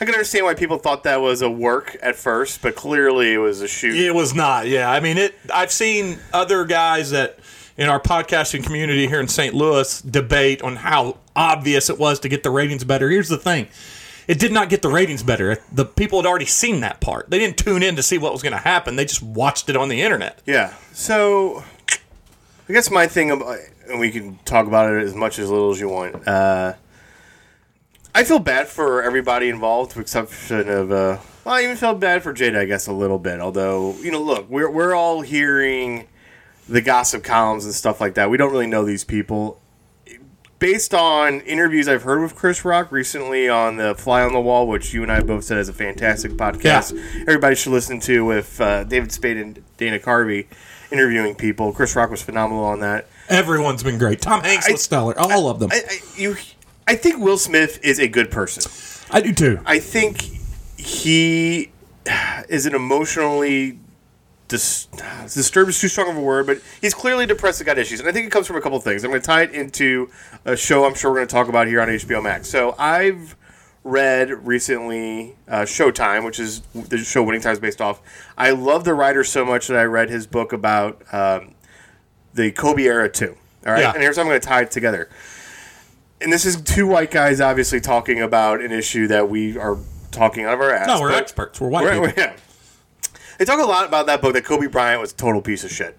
I 0.01 0.05
can 0.05 0.15
understand 0.15 0.45
why 0.45 0.53
people 0.53 0.77
thought 0.79 1.03
that 1.03 1.21
was 1.21 1.41
a 1.41 1.49
work 1.49 1.95
at 2.01 2.17
first, 2.17 2.61
but 2.61 2.75
clearly 2.75 3.33
it 3.33 3.37
was 3.37 3.61
a 3.61 3.69
shoot. 3.69 3.95
It 3.95 4.13
was 4.13 4.33
not. 4.35 4.67
Yeah, 4.67 4.91
I 4.91 4.99
mean 4.99 5.17
it. 5.17 5.33
I've 5.53 5.71
seen 5.71 6.19
other 6.33 6.65
guys 6.65 7.11
that 7.11 7.39
in 7.77 7.89
our 7.89 7.99
podcasting 7.99 8.63
community 8.63 9.07
here 9.07 9.19
in 9.19 9.27
St. 9.27 9.53
Louis 9.53 10.01
debate 10.01 10.61
on 10.61 10.77
how 10.77 11.17
obvious 11.35 11.89
it 11.89 11.97
was 11.97 12.19
to 12.21 12.29
get 12.29 12.43
the 12.43 12.51
ratings 12.51 12.83
better. 12.83 13.09
Here's 13.09 13.29
the 13.29 13.37
thing. 13.37 13.67
It 14.27 14.39
did 14.39 14.51
not 14.51 14.69
get 14.69 14.81
the 14.81 14.89
ratings 14.89 15.23
better. 15.23 15.57
The 15.71 15.85
people 15.85 16.19
had 16.19 16.25
already 16.25 16.45
seen 16.45 16.79
that 16.81 17.01
part. 17.01 17.29
They 17.29 17.39
didn't 17.39 17.57
tune 17.57 17.83
in 17.83 17.95
to 17.97 18.03
see 18.03 18.17
what 18.17 18.31
was 18.31 18.41
going 18.41 18.53
to 18.53 18.59
happen. 18.59 18.95
They 18.95 19.05
just 19.05 19.23
watched 19.23 19.69
it 19.69 19.75
on 19.75 19.89
the 19.89 20.01
internet. 20.01 20.41
Yeah. 20.45 20.73
So, 20.93 21.63
I 22.69 22.73
guess 22.73 22.89
my 22.89 23.07
thing, 23.07 23.31
about, 23.31 23.57
and 23.89 23.99
we 23.99 24.11
can 24.11 24.37
talk 24.45 24.65
about 24.67 24.93
it 24.93 25.03
as 25.03 25.13
much 25.13 25.39
as 25.39 25.49
little 25.49 25.71
as 25.71 25.79
you 25.79 25.89
want. 25.89 26.25
Uh, 26.25 26.73
I 28.15 28.23
feel 28.23 28.39
bad 28.39 28.67
for 28.67 29.01
everybody 29.03 29.49
involved, 29.49 29.95
with 29.95 30.05
exception 30.05 30.69
of 30.69 30.91
uh, 30.91 31.17
Well, 31.43 31.55
I 31.55 31.63
even 31.63 31.75
felt 31.75 31.99
bad 31.99 32.23
for 32.23 32.33
Jada, 32.33 32.59
I 32.59 32.65
guess, 32.65 32.87
a 32.87 32.93
little 32.93 33.19
bit. 33.19 33.41
Although, 33.41 33.95
you 33.95 34.11
know, 34.11 34.21
look, 34.21 34.49
we're 34.49 34.69
we're 34.69 34.93
all 34.93 35.21
hearing 35.21 36.07
the 36.67 36.81
gossip 36.81 37.23
columns 37.23 37.65
and 37.65 37.73
stuff 37.73 37.99
like 37.99 38.15
that. 38.15 38.29
We 38.29 38.37
don't 38.37 38.51
really 38.51 38.67
know 38.67 38.85
these 38.85 39.03
people. 39.03 39.59
Based 40.59 40.93
on 40.93 41.41
interviews 41.41 41.89
I've 41.89 42.03
heard 42.03 42.21
with 42.21 42.35
Chris 42.35 42.63
Rock 42.63 42.89
recently 42.89 43.49
on 43.49 43.75
the 43.75 43.95
Fly 43.95 44.21
on 44.21 44.31
the 44.31 44.39
Wall, 44.39 44.65
which 44.65 44.93
you 44.93 45.03
and 45.03 45.11
I 45.11 45.19
both 45.19 45.43
said 45.43 45.57
is 45.57 45.67
a 45.67 45.73
fantastic 45.73 46.33
podcast, 46.33 46.97
everybody 47.21 47.55
should 47.55 47.73
listen 47.73 47.99
to 48.01 48.23
with 48.23 48.61
uh, 48.61 48.85
David 48.85 49.11
Spade 49.11 49.37
and 49.37 49.61
Dana 49.75 49.99
Carvey 49.99 50.47
interviewing 50.89 51.35
people. 51.35 51.73
Chris 51.73 51.95
Rock 51.97 52.09
was 52.11 52.21
phenomenal 52.21 52.63
on 52.63 52.79
that. 52.79 53.07
Everyone's 53.27 53.83
been 53.83 53.97
great. 53.97 54.21
Tom 54.21 54.41
Hanks 54.41 54.71
was 54.71 54.81
stellar. 54.81 55.19
All 55.19 55.49
of 55.49 55.59
them. 55.59 55.69
I, 55.73 55.81
I, 55.89 55.99
you, 56.15 56.37
I 56.87 56.95
think 56.95 57.19
Will 57.19 57.37
Smith 57.37 57.79
is 57.83 57.99
a 57.99 58.07
good 58.07 58.31
person. 58.31 58.71
I 59.11 59.19
do 59.19 59.33
too. 59.33 59.59
I 59.65 59.79
think 59.79 60.21
he 60.77 61.71
is 62.47 62.65
an 62.65 62.75
emotionally 62.75 63.79
dis- 64.57 64.85
disturbed 65.33 65.69
is 65.69 65.79
too 65.81 65.87
strong 65.87 66.09
of 66.09 66.17
a 66.17 66.21
word, 66.21 66.45
but 66.45 66.59
he's 66.81 66.93
clearly 66.93 67.25
depressed 67.25 67.59
and 67.59 67.65
got 67.65 67.77
issues. 67.77 67.99
And 67.99 68.07
I 68.07 68.11
think 68.11 68.27
it 68.27 68.31
comes 68.31 68.45
from 68.47 68.55
a 68.55 68.61
couple 68.61 68.77
of 68.77 68.83
things. 68.83 69.03
I'm 69.03 69.09
going 69.11 69.21
to 69.21 69.25
tie 69.25 69.41
it 69.43 69.51
into 69.51 70.09
a 70.45 70.55
show 70.55 70.85
I'm 70.85 70.93
sure 70.93 71.11
we're 71.11 71.17
going 71.17 71.27
to 71.27 71.33
talk 71.33 71.47
about 71.49 71.67
here 71.67 71.81
on 71.81 71.87
HBO 71.87 72.21
Max. 72.23 72.47
So 72.49 72.75
I've 72.77 73.35
read 73.83 74.29
recently 74.47 75.35
uh, 75.47 75.61
Showtime, 75.63 76.23
which 76.23 76.39
is 76.39 76.61
the 76.73 76.97
show 76.99 77.23
Winning 77.23 77.41
Time 77.41 77.53
is 77.53 77.59
based 77.59 77.81
off. 77.81 78.01
I 78.37 78.51
love 78.51 78.83
the 78.85 78.93
writer 78.93 79.23
so 79.23 79.43
much 79.43 79.67
that 79.67 79.77
I 79.77 79.83
read 79.83 80.09
his 80.09 80.25
book 80.27 80.53
about 80.53 81.01
um, 81.13 81.55
the 82.33 82.51
Kobe 82.51 82.83
era 82.83 83.09
too. 83.09 83.35
All 83.65 83.73
right, 83.73 83.81
Yeah. 83.81 83.91
and 83.93 84.01
here's 84.01 84.15
how 84.17 84.21
I'm 84.21 84.27
going 84.29 84.39
to 84.39 84.47
tie 84.47 84.61
it 84.61 84.71
together. 84.71 85.09
And 86.21 86.31
this 86.31 86.45
is 86.45 86.61
two 86.61 86.87
white 86.87 87.11
guys 87.11 87.41
obviously 87.41 87.81
talking 87.81 88.21
about 88.21 88.61
an 88.61 88.71
issue 88.71 89.07
that 89.07 89.29
we 89.29 89.57
are 89.57 89.77
talking 90.11 90.45
out 90.45 90.53
of 90.53 90.61
our 90.61 90.71
ass. 90.71 90.87
No, 90.87 91.01
we're 91.01 91.11
experts. 91.11 91.59
We're 91.59 91.67
white 91.69 91.83
We're- 91.83 92.07
people. 92.07 92.23
yeah. 92.23 92.33
They 93.37 93.45
talk 93.45 93.59
a 93.59 93.63
lot 93.63 93.87
about 93.87 94.05
that 94.07 94.21
book 94.21 94.33
that 94.33 94.45
Kobe 94.45 94.67
Bryant 94.67 95.01
was 95.01 95.11
a 95.11 95.15
total 95.15 95.41
piece 95.41 95.63
of 95.63 95.71
shit. 95.71 95.97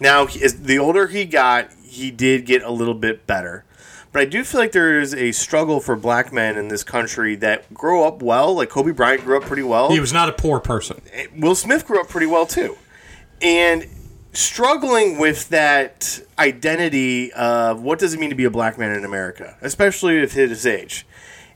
Now, 0.00 0.26
as 0.26 0.62
the 0.62 0.78
older 0.78 1.06
he 1.08 1.24
got, 1.24 1.70
he 1.82 2.10
did 2.10 2.46
get 2.46 2.62
a 2.62 2.70
little 2.70 2.94
bit 2.94 3.26
better. 3.26 3.64
But 4.12 4.22
I 4.22 4.24
do 4.24 4.42
feel 4.42 4.60
like 4.60 4.72
there 4.72 5.00
is 5.00 5.14
a 5.14 5.30
struggle 5.30 5.78
for 5.78 5.94
black 5.94 6.32
men 6.32 6.56
in 6.56 6.68
this 6.68 6.82
country 6.82 7.36
that 7.36 7.72
grow 7.72 8.04
up 8.04 8.22
well. 8.22 8.54
Like 8.54 8.68
Kobe 8.70 8.90
Bryant 8.90 9.22
grew 9.24 9.36
up 9.36 9.44
pretty 9.44 9.62
well. 9.62 9.90
He 9.90 10.00
was 10.00 10.12
not 10.12 10.28
a 10.28 10.32
poor 10.32 10.58
person. 10.58 11.00
Eh, 11.12 11.26
Will 11.36 11.54
Smith 11.54 11.86
grew 11.86 12.00
up 12.00 12.08
pretty 12.08 12.26
well 12.26 12.46
too, 12.46 12.76
and 13.40 13.86
struggling 14.32 15.18
with 15.18 15.48
that 15.50 16.20
identity 16.38 17.32
of 17.32 17.82
what 17.82 17.98
does 17.98 18.14
it 18.14 18.20
mean 18.20 18.30
to 18.30 18.36
be 18.36 18.44
a 18.44 18.50
black 18.50 18.78
man 18.78 18.92
in 18.96 19.04
America, 19.04 19.56
especially 19.60 20.20
at 20.20 20.32
his 20.32 20.66
age, 20.66 21.06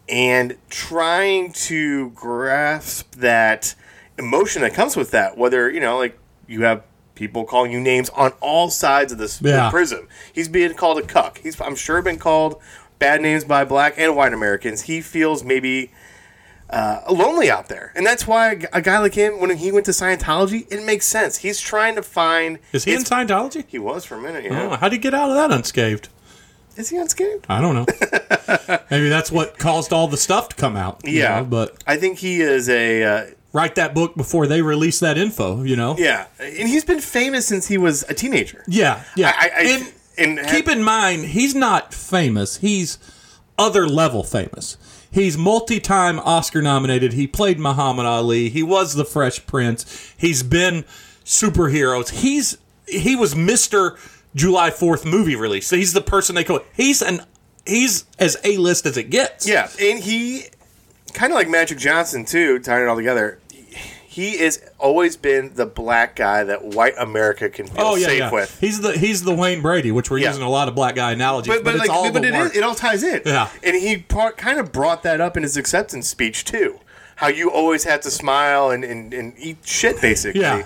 and 0.08 0.56
trying 0.70 1.52
to 1.52 2.10
grasp 2.10 3.14
that 3.16 3.74
emotion 4.18 4.62
that 4.62 4.74
comes 4.74 4.96
with 4.96 5.10
that. 5.12 5.36
Whether 5.36 5.70
you 5.70 5.80
know, 5.80 5.98
like 5.98 6.18
you 6.46 6.62
have 6.62 6.82
people 7.14 7.44
calling 7.44 7.70
you 7.72 7.80
names 7.80 8.08
on 8.10 8.32
all 8.40 8.70
sides 8.70 9.12
of 9.12 9.18
this 9.18 9.40
Yeah. 9.40 9.70
prism. 9.70 10.08
He's 10.32 10.48
being 10.48 10.74
called 10.74 10.98
a 10.98 11.02
cuck. 11.02 11.38
He's 11.38 11.60
I'm 11.60 11.76
sure 11.76 12.02
been 12.02 12.18
called 12.18 12.60
bad 12.98 13.20
names 13.20 13.44
by 13.44 13.64
black 13.64 13.94
and 13.98 14.16
white 14.16 14.32
Americans. 14.32 14.82
He 14.82 15.00
feels 15.00 15.44
maybe 15.44 15.90
uh, 16.70 17.00
lonely 17.10 17.50
out 17.50 17.68
there, 17.68 17.92
and 17.94 18.04
that's 18.06 18.26
why 18.26 18.58
a 18.72 18.80
guy 18.80 18.98
like 18.98 19.14
him, 19.14 19.38
when 19.38 19.54
he 19.56 19.70
went 19.70 19.84
to 19.86 19.92
Scientology, 19.92 20.66
it 20.72 20.82
makes 20.84 21.06
sense. 21.06 21.36
He's 21.38 21.60
trying 21.60 21.94
to 21.96 22.02
find. 22.02 22.58
Is 22.72 22.84
he 22.84 22.94
in 22.94 23.02
Scientology? 23.02 23.64
He 23.68 23.78
was 23.78 24.04
for 24.04 24.16
a 24.16 24.20
minute. 24.20 24.44
Yeah. 24.44 24.70
Oh, 24.72 24.76
how'd 24.76 24.90
he 24.92 24.98
get 24.98 25.12
out 25.14 25.28
of 25.30 25.36
that 25.36 25.52
unscathed? 25.52 26.08
Is 26.76 26.88
he 26.88 26.96
unscathed? 26.96 27.46
I 27.48 27.60
don't 27.60 27.74
know. 27.76 28.78
Maybe 28.90 29.08
that's 29.08 29.30
what 29.30 29.58
caused 29.58 29.92
all 29.92 30.08
the 30.08 30.16
stuff 30.16 30.48
to 30.48 30.56
come 30.56 30.74
out. 30.74 31.02
you 31.04 31.20
Yeah, 31.20 31.40
know, 31.40 31.44
but 31.44 31.84
I 31.86 31.96
think 31.96 32.18
he 32.18 32.40
is 32.40 32.68
a. 32.68 33.02
Uh, 33.04 33.26
write 33.54 33.76
that 33.76 33.94
book 33.94 34.14
before 34.16 34.46
they 34.46 34.60
release 34.60 35.00
that 35.00 35.16
info. 35.16 35.62
You 35.62 35.76
know. 35.76 35.96
yeah, 35.96 36.26
and 36.38 36.68
he's 36.68 36.84
been 36.84 37.00
famous 37.00 37.46
since 37.46 37.68
he 37.68 37.78
was 37.78 38.02
a 38.10 38.12
teenager. 38.12 38.62
Yeah. 38.68 39.02
Yeah. 39.16 39.32
I, 39.34 39.50
I, 39.56 39.62
and 39.62 40.38
and 40.38 40.48
keep 40.48 40.68
in 40.68 40.82
mind, 40.82 41.24
he's 41.24 41.54
not 41.54 41.94
famous. 41.94 42.58
He's 42.58 42.98
other 43.56 43.88
level 43.88 44.22
famous. 44.22 44.76
He's 45.10 45.38
multi-time 45.38 46.18
Oscar 46.18 46.60
nominated. 46.60 47.12
He 47.12 47.28
played 47.28 47.60
Muhammad 47.60 48.04
Ali. 48.04 48.48
He 48.48 48.64
was 48.64 48.94
the 48.94 49.04
Fresh 49.04 49.46
Prince. 49.46 50.12
He's 50.16 50.42
been 50.42 50.84
superheroes. 51.24 52.10
He's 52.10 52.58
he 52.88 53.14
was 53.14 53.36
Mister 53.36 53.96
July 54.34 54.70
Fourth 54.70 55.04
movie 55.04 55.36
release. 55.36 55.68
So 55.68 55.76
he's 55.76 55.92
the 55.92 56.00
person 56.00 56.34
they 56.34 56.42
call. 56.42 56.60
He's 56.76 57.00
an 57.00 57.20
he's 57.64 58.06
as 58.18 58.36
a 58.42 58.56
list 58.56 58.86
as 58.86 58.96
it 58.96 59.10
gets. 59.10 59.46
Yeah, 59.46 59.68
and 59.80 60.00
he 60.00 60.46
kind 61.12 61.32
of 61.32 61.36
like 61.36 61.48
Magic 61.48 61.78
Johnson 61.78 62.24
too, 62.24 62.58
tying 62.58 62.82
it 62.82 62.88
all 62.88 62.96
together. 62.96 63.38
He 64.14 64.38
has 64.38 64.62
always 64.78 65.16
been 65.16 65.54
the 65.54 65.66
black 65.66 66.14
guy 66.14 66.44
that 66.44 66.64
white 66.64 66.94
America 66.98 67.48
can 67.50 67.66
feel 67.66 67.84
Oh 67.84 67.94
yeah, 67.96 68.06
safe 68.06 68.18
yeah. 68.20 68.30
with. 68.30 68.60
He's 68.60 68.80
the 68.80 68.92
he's 68.92 69.24
the 69.24 69.34
Wayne 69.34 69.60
Brady, 69.60 69.90
which 69.90 70.08
we're 70.08 70.18
Yeah. 70.18 70.28
using 70.28 70.44
a 70.44 70.48
lot 70.48 70.68
of 70.68 70.76
black 70.76 70.94
guy 70.94 71.10
analogies, 71.10 71.52
But, 71.52 71.64
but, 71.64 71.72
but, 71.72 71.74
it's 71.80 71.88
like, 71.88 71.90
all 71.90 72.12
but 72.12 72.24
it, 72.24 72.56
it 72.56 72.62
all 72.62 72.76
ties 72.76 73.02
in. 73.02 73.22
Yeah. 73.26 73.48
and 73.64 73.74
he 73.74 73.96
part, 73.98 74.36
kind 74.36 74.60
of 74.60 74.70
brought 74.70 75.02
that 75.02 75.20
up 75.20 75.36
in 75.36 75.42
his 75.42 75.56
acceptance 75.56 76.08
speech 76.08 76.44
too. 76.44 76.78
How 77.16 77.26
you 77.26 77.50
always 77.50 77.82
have 77.84 78.02
to 78.02 78.10
smile 78.10 78.70
and, 78.70 78.84
and, 78.84 79.12
and 79.12 79.34
eat 79.36 79.58
shit, 79.64 80.00
basically. 80.00 80.42
Yeah. 80.42 80.64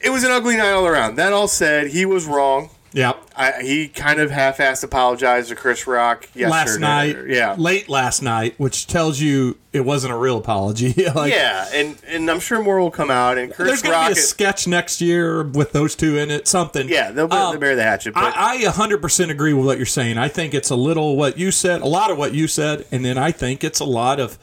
It 0.00 0.10
was 0.10 0.22
an 0.22 0.30
ugly 0.30 0.56
night 0.58 0.72
all 0.72 0.86
around. 0.86 1.16
That 1.16 1.32
all 1.32 1.48
said, 1.48 1.86
he 1.88 2.04
was 2.04 2.26
wrong. 2.26 2.68
Yeah. 2.96 3.12
I, 3.36 3.60
he 3.62 3.88
kind 3.88 4.18
of 4.20 4.30
half-assed 4.30 4.82
apologized 4.82 5.50
to 5.50 5.54
Chris 5.54 5.86
Rock 5.86 6.28
yesterday. 6.34 6.48
last 6.50 6.78
night, 6.80 7.16
Yeah. 7.28 7.54
late 7.58 7.88
last 7.90 8.22
night, 8.22 8.54
which 8.56 8.86
tells 8.86 9.20
you 9.20 9.58
it 9.74 9.80
wasn't 9.84 10.14
a 10.14 10.16
real 10.16 10.38
apology. 10.38 10.94
like, 11.14 11.30
yeah, 11.32 11.68
and, 11.74 11.96
and 12.08 12.30
I'm 12.30 12.40
sure 12.40 12.62
more 12.62 12.80
will 12.80 12.90
come 12.90 13.10
out. 13.10 13.36
And 13.36 13.52
Chris 13.52 13.68
There's 13.68 13.82
to 13.82 13.90
Rock 13.90 14.06
be 14.08 14.12
a 14.14 14.16
is- 14.16 14.26
sketch 14.28 14.66
next 14.66 15.02
year 15.02 15.42
with 15.42 15.72
those 15.72 15.94
two 15.94 16.16
in 16.16 16.30
it. 16.30 16.48
Something. 16.48 16.88
Yeah, 16.88 17.10
they'll, 17.10 17.24
Um, 17.32 17.52
they'll 17.52 17.60
bury 17.60 17.74
the 17.74 17.82
hatchet. 17.82 18.14
But 18.14 18.34
I, 18.34 18.54
I 18.54 18.64
100% 18.64 19.30
agree 19.30 19.52
with 19.52 19.66
what 19.66 19.76
you're 19.76 19.84
saying. 19.84 20.16
I 20.16 20.28
think 20.28 20.54
it's 20.54 20.70
a 20.70 20.76
little 20.76 21.16
what 21.16 21.36
you 21.38 21.50
said, 21.50 21.82
a 21.82 21.86
lot 21.86 22.10
of 22.10 22.16
what 22.16 22.32
you 22.32 22.48
said, 22.48 22.86
and 22.90 23.04
then 23.04 23.18
I 23.18 23.30
think 23.30 23.62
it's 23.62 23.80
a 23.80 23.84
lot 23.84 24.18
of, 24.18 24.38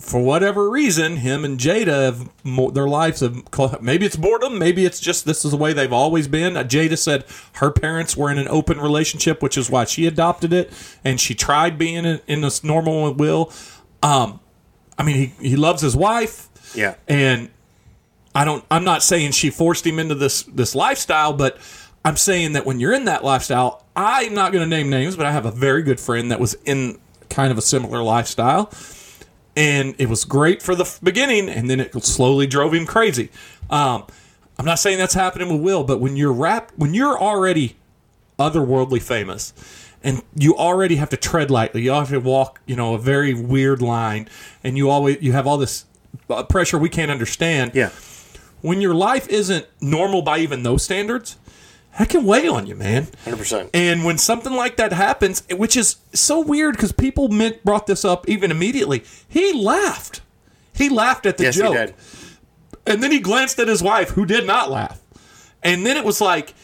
for 0.00 0.20
whatever 0.20 0.68
reason, 0.68 1.18
him 1.18 1.44
and 1.44 1.58
Jada 1.58 2.06
have 2.06 2.28
mo- 2.42 2.70
their 2.70 2.88
lives 2.88 3.20
have 3.20 3.80
maybe 3.80 4.06
it's 4.06 4.16
boredom, 4.16 4.58
maybe 4.58 4.84
it's 4.84 4.98
just 4.98 5.24
this 5.26 5.44
is 5.44 5.52
the 5.52 5.56
way 5.56 5.72
they've 5.72 5.92
always 5.92 6.26
been. 6.26 6.56
Uh, 6.56 6.64
Jada 6.64 6.98
said 6.98 7.24
her 7.54 7.70
parents 7.70 8.16
were 8.16 8.30
in 8.30 8.38
an 8.38 8.48
open 8.48 8.80
relationship, 8.80 9.42
which 9.42 9.56
is 9.56 9.70
why 9.70 9.84
she 9.84 10.06
adopted 10.06 10.52
it, 10.52 10.72
and 11.04 11.20
she 11.20 11.34
tried 11.34 11.78
being 11.78 12.04
in, 12.04 12.20
in 12.26 12.40
this 12.40 12.64
normal 12.64 13.12
will. 13.14 13.52
Um, 14.02 14.40
I 14.98 15.02
mean, 15.02 15.16
he 15.38 15.48
he 15.50 15.56
loves 15.56 15.82
his 15.82 15.94
wife 15.94 16.48
yeah, 16.74 16.94
and 17.08 17.50
I 18.34 18.44
don't 18.44 18.64
I'm 18.70 18.84
not 18.84 19.02
saying 19.02 19.32
she 19.32 19.50
forced 19.50 19.86
him 19.86 19.98
into 19.98 20.14
this 20.14 20.42
this 20.44 20.74
lifestyle, 20.74 21.32
but 21.32 21.58
I'm 22.04 22.16
saying 22.16 22.52
that 22.52 22.64
when 22.64 22.80
you're 22.80 22.92
in 22.92 23.04
that 23.06 23.24
lifestyle, 23.24 23.84
I'm 23.94 24.34
not 24.34 24.52
going 24.52 24.64
to 24.64 24.68
name 24.68 24.88
names, 24.88 25.16
but 25.16 25.26
I 25.26 25.32
have 25.32 25.46
a 25.46 25.50
very 25.50 25.82
good 25.82 26.00
friend 26.00 26.30
that 26.30 26.40
was 26.40 26.54
in 26.64 26.98
kind 27.28 27.52
of 27.52 27.58
a 27.58 27.62
similar 27.62 28.02
lifestyle. 28.02 28.70
And 29.56 29.94
it 29.98 30.08
was 30.08 30.24
great 30.24 30.62
for 30.62 30.74
the 30.74 30.98
beginning, 31.02 31.48
and 31.48 31.68
then 31.68 31.80
it 31.80 31.92
slowly 32.04 32.46
drove 32.46 32.72
him 32.72 32.86
crazy. 32.86 33.30
Um, 33.68 34.06
I'm 34.58 34.64
not 34.64 34.78
saying 34.78 34.98
that's 34.98 35.14
happening 35.14 35.48
with 35.48 35.60
Will, 35.60 35.84
but 35.84 36.00
when 36.00 36.16
you're 36.16 36.32
wrapped, 36.32 36.78
when 36.78 36.94
you're 36.94 37.18
already 37.18 37.76
otherworldly 38.38 39.02
famous, 39.02 39.52
and 40.02 40.22
you 40.34 40.56
already 40.56 40.96
have 40.96 41.10
to 41.10 41.16
tread 41.16 41.50
lightly, 41.50 41.82
you 41.82 41.90
have 41.90 42.08
to 42.10 42.20
walk, 42.20 42.60
you 42.66 42.76
know, 42.76 42.94
a 42.94 42.98
very 42.98 43.34
weird 43.34 43.82
line, 43.82 44.28
and 44.64 44.76
you 44.76 44.88
always 44.88 45.20
you 45.20 45.32
have 45.32 45.46
all 45.46 45.58
this 45.58 45.84
uh, 46.28 46.42
pressure 46.44 46.78
we 46.78 46.88
can't 46.88 47.10
understand. 47.10 47.72
yeah. 47.74 47.90
When 48.62 48.82
your 48.82 48.94
life 48.94 49.26
isn't 49.28 49.66
normal 49.80 50.20
by 50.20 50.38
even 50.40 50.62
those 50.62 50.82
standards, 50.82 51.36
that 51.98 52.08
can 52.08 52.24
weigh 52.24 52.48
on 52.48 52.66
you, 52.66 52.74
man. 52.74 53.08
Hundred 53.24 53.36
percent. 53.38 53.70
And 53.74 54.04
when 54.04 54.16
something 54.18 54.52
like 54.52 54.76
that 54.76 54.92
happens, 54.92 55.42
which 55.50 55.76
is 55.76 55.96
so 56.12 56.40
weird 56.40 56.76
because 56.76 56.92
people 56.92 57.28
meant, 57.28 57.64
brought 57.64 57.86
this 57.86 58.04
up 58.04 58.28
even 58.28 58.50
immediately, 58.50 59.02
he 59.28 59.52
laughed. 59.52 60.22
He 60.74 60.88
laughed 60.88 61.26
at 61.26 61.36
the 61.36 61.44
Yes, 61.44 61.56
joke. 61.56 61.68
he 61.76 61.86
did. 61.86 61.94
And 62.86 63.02
then 63.02 63.10
he 63.10 63.20
glanced 63.20 63.58
at 63.58 63.68
his 63.68 63.82
wife, 63.82 64.10
who 64.10 64.24
did 64.24 64.46
not 64.46 64.70
laugh. 64.70 65.00
And 65.62 65.84
then 65.84 65.96
it 65.96 66.04
was 66.04 66.20
like 66.20 66.54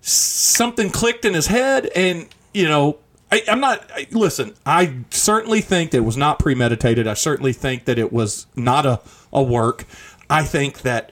something 0.00 0.90
clicked 0.90 1.24
in 1.24 1.34
his 1.34 1.48
head. 1.48 1.90
And, 1.96 2.28
you 2.54 2.66
know, 2.68 2.98
I, 3.32 3.42
I'm 3.48 3.58
not, 3.60 3.90
I, 3.92 4.06
listen, 4.12 4.54
I 4.64 4.98
certainly 5.10 5.60
think 5.60 5.90
that 5.90 5.98
it 5.98 6.04
was 6.04 6.16
not 6.16 6.38
premeditated. 6.38 7.08
I 7.08 7.14
certainly 7.14 7.52
think 7.52 7.86
that 7.86 7.98
it 7.98 8.12
was 8.12 8.46
not 8.54 8.86
a, 8.86 9.00
a 9.32 9.42
work. 9.42 9.84
I 10.30 10.44
think 10.44 10.82
that 10.82 11.10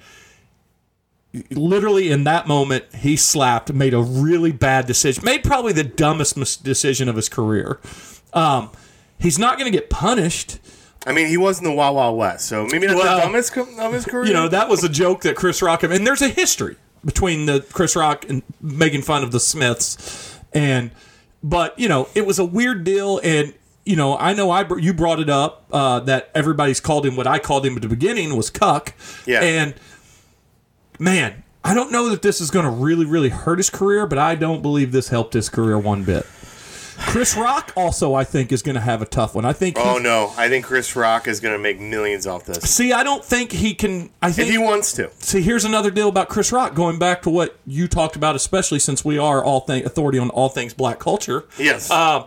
literally 1.51 2.11
in 2.11 2.25
that 2.25 2.47
moment, 2.47 2.85
he 2.95 3.17
slapped, 3.17 3.73
made 3.73 3.95
a 3.95 4.01
really 4.03 4.53
bad 4.53 4.87
decision, 4.87 5.25
made 5.25 5.43
probably 5.45 5.73
the 5.73 5.85
dumbest 5.85 6.37
mis- 6.37 6.57
decision 6.57 7.09
of 7.09 7.17
his 7.17 7.29
career. 7.29 7.81
Um, 8.33 8.71
he's 9.19 9.39
not 9.39 9.59
going 9.59 9.71
to 9.71 9.77
get 9.77 9.91
punished. 9.91 10.59
I 11.07 11.13
mean, 11.13 11.27
he 11.29 11.37
was 11.37 11.59
in 11.59 11.65
the 11.65 11.73
Wild 11.73 11.97
Wild 11.97 12.17
West, 12.17 12.47
so 12.47 12.67
maybe 12.67 12.87
not 12.87 12.97
Well, 12.97 13.17
the 13.19 13.23
dumbest 13.25 13.53
co- 13.53 13.67
of 13.79 13.93
his 13.93 14.05
career. 14.05 14.27
you 14.27 14.33
know 14.33 14.49
that 14.49 14.69
was 14.69 14.83
a 14.85 14.89
joke 14.89 15.23
that 15.23 15.37
Chris 15.37 15.61
Rock 15.61 15.83
and 15.83 16.07
there's 16.07 16.23
a 16.23 16.29
history 16.29 16.77
between 17.05 17.45
the 17.47 17.61
Chris 17.73 17.95
Rock 17.95 18.25
and 18.29 18.43
making 18.63 19.03
fun 19.03 19.23
of 19.23 19.31
the 19.31 19.39
Smiths 19.41 20.39
and 20.55 20.91
but 21.43 21.79
you 21.79 21.89
know 21.89 22.09
it 22.15 22.25
was 22.25 22.39
a 22.39 22.45
weird 22.45 22.85
deal 22.85 23.21
and 23.23 23.53
you 23.85 23.97
know, 23.97 24.17
I 24.17 24.33
know 24.33 24.51
I 24.51 24.65
you 24.79 24.95
brought 24.95 25.21
it 25.21 25.29
up 25.29 25.67
uh, 25.71 26.01
that 26.01 26.31
everybody's 26.35 26.81
called 26.81 27.05
him 27.05 27.17
what 27.17 27.27
I 27.27 27.39
called 27.39 27.67
him 27.67 27.77
at 27.77 27.83
the 27.83 27.89
beginning 27.89 28.35
was 28.35 28.49
cuck. 28.49 28.95
Yeah. 29.27 29.43
And 29.43 29.75
man, 30.99 31.43
I 31.63 31.75
don't 31.75 31.91
know 31.91 32.09
that 32.11 32.23
this 32.23 32.41
is 32.41 32.51
going 32.51 32.65
to 32.65 32.71
really, 32.71 33.07
really 33.07 33.31
hurt 33.31 33.59
his 33.59 33.71
career, 33.71 34.07
but 34.07 34.19
I 34.19 34.35
don't 34.35 34.63
believe 34.63 34.93
this 34.93 35.09
helped 35.09 35.35
his 35.35 35.49
career 35.49 35.79
one 35.79 36.05
bit. 36.05 36.27
Chris 36.97 37.37
Rock 37.37 37.73
also, 37.77 38.15
I 38.15 38.25
think, 38.25 38.53
is 38.53 38.63
going 38.63 38.75
to 38.77 38.81
have 38.81 39.03
a 39.03 39.07
tough 39.07 39.35
one. 39.35 39.45
I 39.45 39.53
think. 39.53 39.77
Oh 39.79 39.99
no, 39.99 40.33
I 40.37 40.49
think 40.49 40.65
Chris 40.65 40.95
Rock 40.95 41.27
is 41.27 41.41
going 41.41 41.53
to 41.53 41.59
make 41.59 41.81
millions 41.81 42.27
off 42.27 42.45
this 42.45 42.59
See, 42.71 42.93
I 42.93 43.03
don't 43.03 43.25
think 43.25 43.51
he 43.51 43.75
can. 43.75 44.11
I 44.23 44.31
think 44.31 44.49
if 44.49 44.53
he 44.53 44.59
wants 44.59 44.93
to. 44.95 45.11
See, 45.19 45.43
here's 45.43 45.65
another 45.65 45.91
deal 45.91 46.09
about 46.09 46.29
Chris 46.29 46.53
Rock. 46.53 46.75
Going 46.75 46.99
back 46.99 47.23
to 47.23 47.31
what 47.31 47.59
you 47.67 47.89
talked 47.89 48.15
about, 48.17 48.37
especially 48.37 48.79
since 48.79 49.05
we 49.05 49.19
are 49.19 49.43
all 49.43 49.61
thing 49.61 49.85
authority 49.85 50.19
on 50.19 50.31
all 50.31 50.49
things 50.49 50.73
black 50.73 50.99
culture. 50.99 51.45
Yes. 51.59 51.91
Uh, 51.91 52.27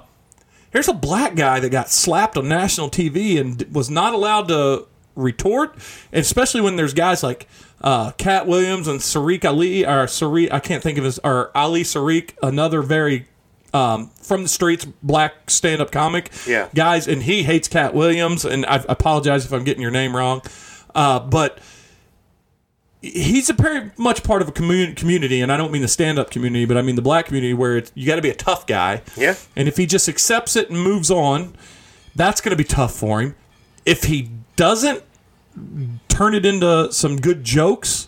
here's 0.72 0.90
a 0.90 0.94
black 0.94 1.36
guy 1.36 1.60
that 1.60 1.70
got 1.70 1.90
slapped 1.90 2.38
on 2.38 2.48
national 2.50 2.90
TV 2.90 3.40
and 3.40 3.64
was 3.74 3.90
not 3.90 4.14
allowed 4.14 4.50
to 4.50 4.86
retort, 5.16 5.76
especially 6.14 6.62
when 6.62 6.76
there's 6.76 6.94
guys 6.94 7.24
like 7.24 7.48
uh, 7.82 8.12
Katt 8.12 8.48
Williams 8.48 8.88
and 8.88 9.00
Sariq 9.00 9.46
Ali, 9.46 9.86
or 9.86 10.06
Sariq, 10.06 10.52
I 10.52 10.60
can't 10.60 10.82
think 10.82 10.98
of 10.98 11.04
his, 11.04 11.20
or 11.20 11.52
Ali 11.56 11.84
Sariq, 11.84 12.32
another 12.42 12.82
very 12.82 13.28
um, 13.74 14.10
from 14.22 14.44
the 14.44 14.50
streets 14.50 14.86
black 15.04 15.50
stand-up 15.50 15.92
comic. 15.92 16.32
Yeah. 16.48 16.70
guys, 16.74 17.08
and 17.08 17.24
he 17.24 17.44
hates 17.44 17.68
Katt 17.68 17.94
Williams, 17.94 18.46
and 18.46 18.66
I 18.66 18.84
apologize 18.90 19.46
if 19.46 19.52
I'm 19.52 19.64
getting 19.64 19.82
your 19.82 19.92
name 19.92 20.16
wrong, 20.16 20.42
uh, 20.96 21.20
but 21.20 21.60
he's 23.02 23.50
a 23.50 23.54
very 23.54 23.92
much 23.98 24.24
part 24.24 24.42
of 24.42 24.48
a 24.48 24.52
commun- 24.52 24.96
community, 24.96 25.42
and 25.42 25.52
I 25.52 25.58
don't 25.58 25.72
mean 25.72 25.84
the 25.84 25.88
stand-up 25.88 26.32
community, 26.32 26.66
but 26.66 26.78
I 26.78 26.82
mean 26.82 26.96
the 26.96 27.02
black 27.02 27.28
community 27.28 27.54
where 27.54 27.78
it's, 27.78 27.92
you 27.94 28.08
got 28.08 28.16
to 28.16 28.22
be 28.22 28.32
a 28.32 28.36
tough 28.36 28.66
guy. 28.66 29.04
Yeah. 29.16 29.36
And 29.56 29.68
if 29.68 29.78
he 29.78 29.86
just 29.86 30.10
accepts 30.10 30.56
it 30.56 30.70
and 30.70 30.82
moves 30.82 31.12
on, 31.12 31.54
that's 32.16 32.42
going 32.42 32.52
to 32.52 32.58
be 32.58 32.64
tough 32.64 32.96
for 32.96 33.22
him. 33.22 33.36
If 33.86 34.06
he 34.06 34.32
doesn't 34.56 35.04
turn 36.18 36.34
it 36.34 36.46
into 36.46 36.92
some 36.92 37.18
good 37.18 37.44
jokes, 37.44 38.08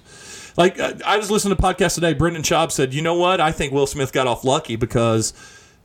like 0.58 0.80
uh, 0.80 0.94
I 1.06 1.18
was 1.18 1.30
listening 1.30 1.56
to 1.56 1.64
a 1.64 1.74
podcast 1.74 1.94
today, 1.96 2.14
Brendan 2.14 2.42
Schaub 2.42 2.72
said, 2.72 2.94
"You 2.94 3.04
know 3.04 3.14
what? 3.14 3.40
I 3.40 3.52
think 3.52 3.72
Will 3.72 3.86
Smith 3.86 4.12
got 4.12 4.26
off 4.26 4.44
lucky 4.44 4.76
because 4.76 5.32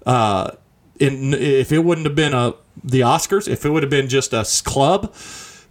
uh, 0.06 0.52
in, 0.98 1.34
if 1.34 1.70
it 1.70 1.80
wouldn't 1.80 2.06
have 2.06 2.16
been 2.16 2.32
a 2.32 2.54
the 2.82 3.00
Oscars, 3.00 3.46
if 3.46 3.64
it 3.66 3.70
would 3.70 3.82
have 3.82 3.90
been 3.90 4.08
just 4.08 4.32
a 4.32 4.44
club, 4.64 5.14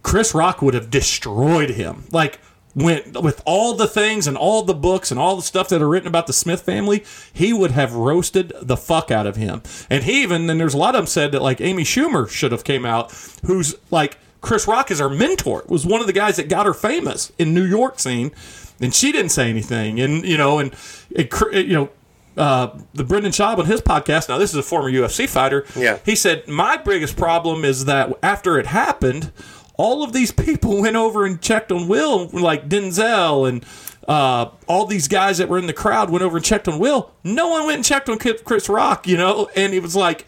Chris 0.02 0.32
Rock 0.32 0.62
would 0.62 0.74
have 0.74 0.90
destroyed 0.90 1.70
him. 1.70 2.04
Like 2.12 2.38
went 2.76 3.20
with 3.20 3.42
all 3.44 3.74
the 3.74 3.86
things 3.86 4.26
and 4.26 4.36
all 4.36 4.62
the 4.62 4.74
books 4.74 5.10
and 5.10 5.18
all 5.18 5.36
the 5.36 5.42
stuff 5.42 5.68
that 5.68 5.82
are 5.82 5.88
written 5.88 6.08
about 6.08 6.26
the 6.26 6.32
Smith 6.32 6.62
family, 6.62 7.04
he 7.32 7.52
would 7.52 7.72
have 7.72 7.94
roasted 7.94 8.52
the 8.62 8.76
fuck 8.76 9.10
out 9.10 9.26
of 9.26 9.36
him. 9.36 9.62
And 9.90 10.04
he 10.04 10.22
even 10.22 10.48
and 10.48 10.60
there's 10.60 10.74
a 10.74 10.78
lot 10.78 10.94
of 10.94 11.00
them 11.00 11.06
said 11.06 11.32
that 11.32 11.42
like 11.42 11.60
Amy 11.60 11.82
Schumer 11.82 12.28
should 12.28 12.52
have 12.52 12.62
came 12.62 12.86
out, 12.86 13.12
who's 13.44 13.74
like 13.90 14.18
Chris 14.44 14.68
Rock 14.68 14.90
is 14.90 14.98
her 14.98 15.08
mentor, 15.08 15.64
was 15.66 15.86
one 15.86 16.02
of 16.02 16.06
the 16.06 16.12
guys 16.12 16.36
that 16.36 16.50
got 16.50 16.66
her 16.66 16.74
famous 16.74 17.32
in 17.38 17.54
New 17.54 17.64
York 17.64 17.98
scene, 17.98 18.30
and 18.78 18.94
she 18.94 19.10
didn't 19.10 19.30
say 19.30 19.48
anything. 19.48 19.98
And 19.98 20.24
you 20.24 20.36
know, 20.36 20.58
and 20.58 20.74
it, 21.10 21.32
it, 21.52 21.66
you 21.66 21.72
know. 21.72 21.88
Uh, 22.36 22.76
the 22.94 23.04
Brendan 23.04 23.30
Schaub 23.30 23.58
on 23.58 23.66
his 23.66 23.80
podcast. 23.80 24.28
Now, 24.28 24.38
this 24.38 24.50
is 24.50 24.56
a 24.56 24.62
former 24.64 24.90
UFC 24.90 25.28
fighter. 25.28 25.64
Yeah. 25.76 26.00
He 26.04 26.16
said, 26.16 26.48
My 26.48 26.76
biggest 26.76 27.16
problem 27.16 27.64
is 27.64 27.84
that 27.84 28.12
after 28.24 28.58
it 28.58 28.66
happened, 28.66 29.30
all 29.76 30.02
of 30.02 30.12
these 30.12 30.32
people 30.32 30.80
went 30.80 30.96
over 30.96 31.24
and 31.24 31.40
checked 31.40 31.70
on 31.70 31.86
Will, 31.86 32.26
like 32.32 32.68
Denzel 32.68 33.48
and 33.48 33.64
uh, 34.08 34.50
all 34.66 34.86
these 34.86 35.06
guys 35.06 35.38
that 35.38 35.48
were 35.48 35.58
in 35.58 35.68
the 35.68 35.72
crowd 35.72 36.10
went 36.10 36.24
over 36.24 36.36
and 36.38 36.44
checked 36.44 36.66
on 36.66 36.80
Will. 36.80 37.12
No 37.22 37.50
one 37.50 37.66
went 37.66 37.76
and 37.76 37.84
checked 37.84 38.08
on 38.08 38.18
Chris 38.18 38.68
Rock, 38.68 39.06
you 39.06 39.16
know? 39.16 39.48
And 39.54 39.72
it 39.72 39.80
was 39.80 39.94
like, 39.94 40.26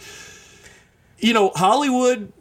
you 1.19 1.33
know, 1.33 1.51
Hollywood, 1.57 2.33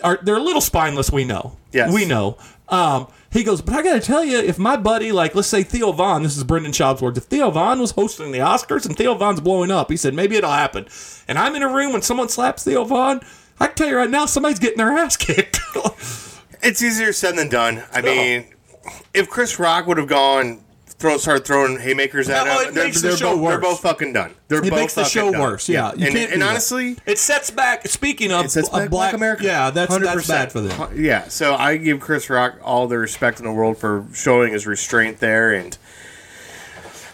are 0.00 0.18
they're 0.22 0.36
a 0.36 0.42
little 0.42 0.60
spineless, 0.60 1.10
we 1.10 1.24
know. 1.24 1.56
Yes. 1.72 1.92
We 1.92 2.04
know. 2.04 2.36
Um, 2.68 3.08
he 3.32 3.44
goes, 3.44 3.62
but 3.62 3.74
I 3.74 3.82
got 3.82 3.94
to 3.94 4.00
tell 4.00 4.24
you, 4.24 4.38
if 4.38 4.58
my 4.58 4.76
buddy, 4.76 5.12
like, 5.12 5.34
let's 5.34 5.48
say 5.48 5.62
Theo 5.62 5.92
Von, 5.92 6.22
this 6.22 6.36
is 6.36 6.44
Brendan 6.44 6.72
Schaub's 6.72 7.02
words, 7.02 7.18
if 7.18 7.24
Theo 7.24 7.50
Von 7.50 7.80
was 7.80 7.92
hosting 7.92 8.32
the 8.32 8.38
Oscars 8.38 8.86
and 8.86 8.96
Theo 8.96 9.14
Von's 9.14 9.40
blowing 9.40 9.70
up, 9.70 9.90
he 9.90 9.96
said, 9.96 10.14
maybe 10.14 10.36
it'll 10.36 10.50
happen. 10.50 10.86
And 11.28 11.38
I'm 11.38 11.54
in 11.54 11.62
a 11.62 11.68
room 11.72 11.92
when 11.92 12.02
someone 12.02 12.28
slaps 12.28 12.64
Theo 12.64 12.84
Von, 12.84 13.20
I 13.60 13.66
can 13.66 13.76
tell 13.76 13.88
you 13.88 13.96
right 13.96 14.10
now, 14.10 14.26
somebody's 14.26 14.58
getting 14.58 14.78
their 14.78 14.92
ass 14.92 15.16
kicked. 15.16 15.60
It's 16.62 16.82
easier 16.82 17.12
said 17.14 17.36
than 17.36 17.48
done. 17.48 17.82
I 17.90 18.02
mean, 18.02 18.44
if 19.14 19.30
Chris 19.30 19.58
Rock 19.58 19.86
would 19.86 19.96
have 19.96 20.08
gone, 20.08 20.62
throw, 21.00 21.16
started 21.16 21.44
throwing 21.46 21.80
haymakers 21.80 22.28
at 22.28 22.44
No, 22.46 22.52
him, 22.60 22.68
it 22.68 22.74
they're, 22.74 22.84
makes 22.84 23.00
the 23.02 23.08
they're 23.08 23.16
show 23.16 23.36
both, 23.36 23.48
they're 23.48 23.58
both 23.60 23.80
fucking 23.80 24.12
done. 24.12 24.34
They're 24.48 24.58
it 24.58 24.70
both 24.70 24.78
makes 24.78 24.94
the 24.94 25.02
fucking 25.02 25.10
show 25.10 25.32
done. 25.32 25.40
worse. 25.40 25.68
Yeah, 25.68 25.92
you 25.96 26.06
and, 26.06 26.14
can't 26.14 26.32
and 26.32 26.42
that. 26.42 26.50
honestly, 26.50 26.96
it 27.06 27.18
sets 27.18 27.50
back. 27.50 27.88
Speaking 27.88 28.30
of 28.32 28.44
it 28.44 28.50
sets 28.50 28.68
back 28.68 28.90
black 28.90 29.14
America. 29.14 29.42
yeah, 29.44 29.70
that's 29.70 29.96
that's 29.98 30.24
100%. 30.26 30.28
bad 30.28 30.52
for 30.52 30.60
them. 30.60 30.92
Yeah, 30.96 31.26
so 31.28 31.54
I 31.56 31.76
give 31.78 31.98
Chris 32.00 32.30
Rock 32.30 32.58
all 32.62 32.86
the 32.86 32.98
respect 32.98 33.38
in 33.40 33.46
the 33.46 33.52
world 33.52 33.78
for 33.78 34.06
showing 34.14 34.52
his 34.52 34.66
restraint 34.66 35.18
there, 35.18 35.52
and 35.52 35.76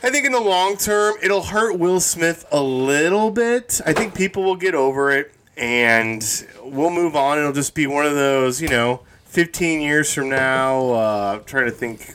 I 0.03 0.11
think 0.11 0.27
in 0.27 0.33
the 0.33 0.41
long 0.41 0.77
term 0.77 1.15
it'll 1.23 1.43
hurt 1.45 1.79
Will 1.79 2.01
Smith 2.01 2.45
a 2.53 2.61
little 2.61 3.31
bit. 3.31 3.81
I 3.87 3.93
think 3.93 4.15
people 4.15 4.43
will 4.43 4.57
get 4.57 4.75
over 4.75 5.11
it, 5.11 5.33
and 5.57 6.25
we'll 6.63 6.91
move 6.91 7.17
on. 7.17 7.39
It'll 7.39 7.53
just 7.53 7.75
be 7.75 7.87
one 7.87 8.05
of 8.07 8.15
those, 8.15 8.61
you 8.61 8.69
know, 8.69 9.01
15 9.27 9.81
years 9.81 10.13
from 10.13 10.29
now. 10.29 10.91
Uh, 10.91 11.37
I'm 11.39 11.45
trying 11.45 11.67
to 11.67 11.71
think 11.73 12.15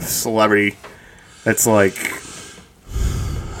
celebrity 0.00 0.76
that's 1.44 1.66
like. 1.66 1.94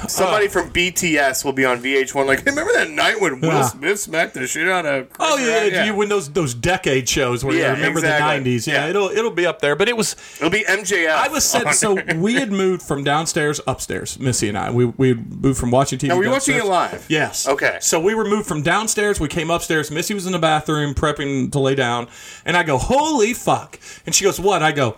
Somebody 0.08 0.46
uh. 0.46 0.50
from 0.50 0.70
BTS 0.70 1.44
will 1.44 1.52
be 1.52 1.64
on 1.64 1.82
VH1. 1.82 2.26
Like, 2.26 2.44
remember 2.46 2.72
that 2.72 2.88
night 2.90 3.20
when 3.20 3.40
Will 3.40 3.48
Yeah. 3.48 3.62
Smith 3.62 4.00
smacked 4.00 4.34
the 4.34 4.46
shit 4.46 4.68
out 4.68 4.86
of? 4.86 5.10
Chris 5.10 5.28
Oh 5.30 5.36
yeah, 5.36 5.64
yeah. 5.64 5.84
You 5.84 5.94
win 5.94 6.08
those 6.08 6.30
those 6.30 6.54
decade 6.54 7.08
shows 7.08 7.44
where 7.44 7.54
Yeah, 7.54 7.70
you 7.70 7.76
remember 7.76 7.98
exactly. 7.98 8.42
the 8.42 8.58
'90s. 8.58 8.66
Yeah, 8.66 8.86
it'll 8.88 9.08
it'll 9.08 9.30
be 9.30 9.44
up 9.44 9.60
there. 9.60 9.76
But 9.76 9.88
it 9.88 9.96
was 9.96 10.16
It'll 10.36 10.50
be 10.50 10.64
MJF. 10.64 11.10
I 11.10 11.28
was 11.28 11.44
said 11.44 11.70
so. 11.72 11.98
We 12.16 12.34
had 12.34 12.50
moved 12.50 12.82
from 12.82 13.04
downstairs 13.04 13.60
upstairs. 13.66 14.18
Missy 14.18 14.48
and 14.48 14.56
I. 14.56 14.70
We 14.70 14.86
we 14.86 15.14
moved 15.14 15.58
from 15.60 15.70
watching 15.70 15.98
TV. 15.98 16.08
Now, 16.08 16.16
were 16.16 16.24
you 16.24 16.30
watching 16.30 16.56
it 16.56 16.64
live? 16.64 17.04
Yes. 17.10 17.46
Okay. 17.46 17.78
So 17.80 18.00
we 18.00 18.14
were 18.14 18.24
moved 18.24 18.48
from 18.48 18.62
downstairs. 18.62 19.20
We 19.20 19.28
came 19.28 19.50
upstairs. 19.50 19.90
Missy 19.90 20.14
was 20.14 20.24
in 20.26 20.32
the 20.32 20.38
bathroom 20.38 20.94
prepping 20.94 21.52
to 21.52 21.58
lay 21.58 21.74
down, 21.74 22.08
and 22.46 22.56
I 22.56 22.62
go, 22.62 22.78
"Holy 22.78 23.34
fuck!" 23.34 23.78
And 24.06 24.14
she 24.14 24.24
goes, 24.24 24.40
"What?" 24.40 24.62
I 24.62 24.72
go, 24.72 24.96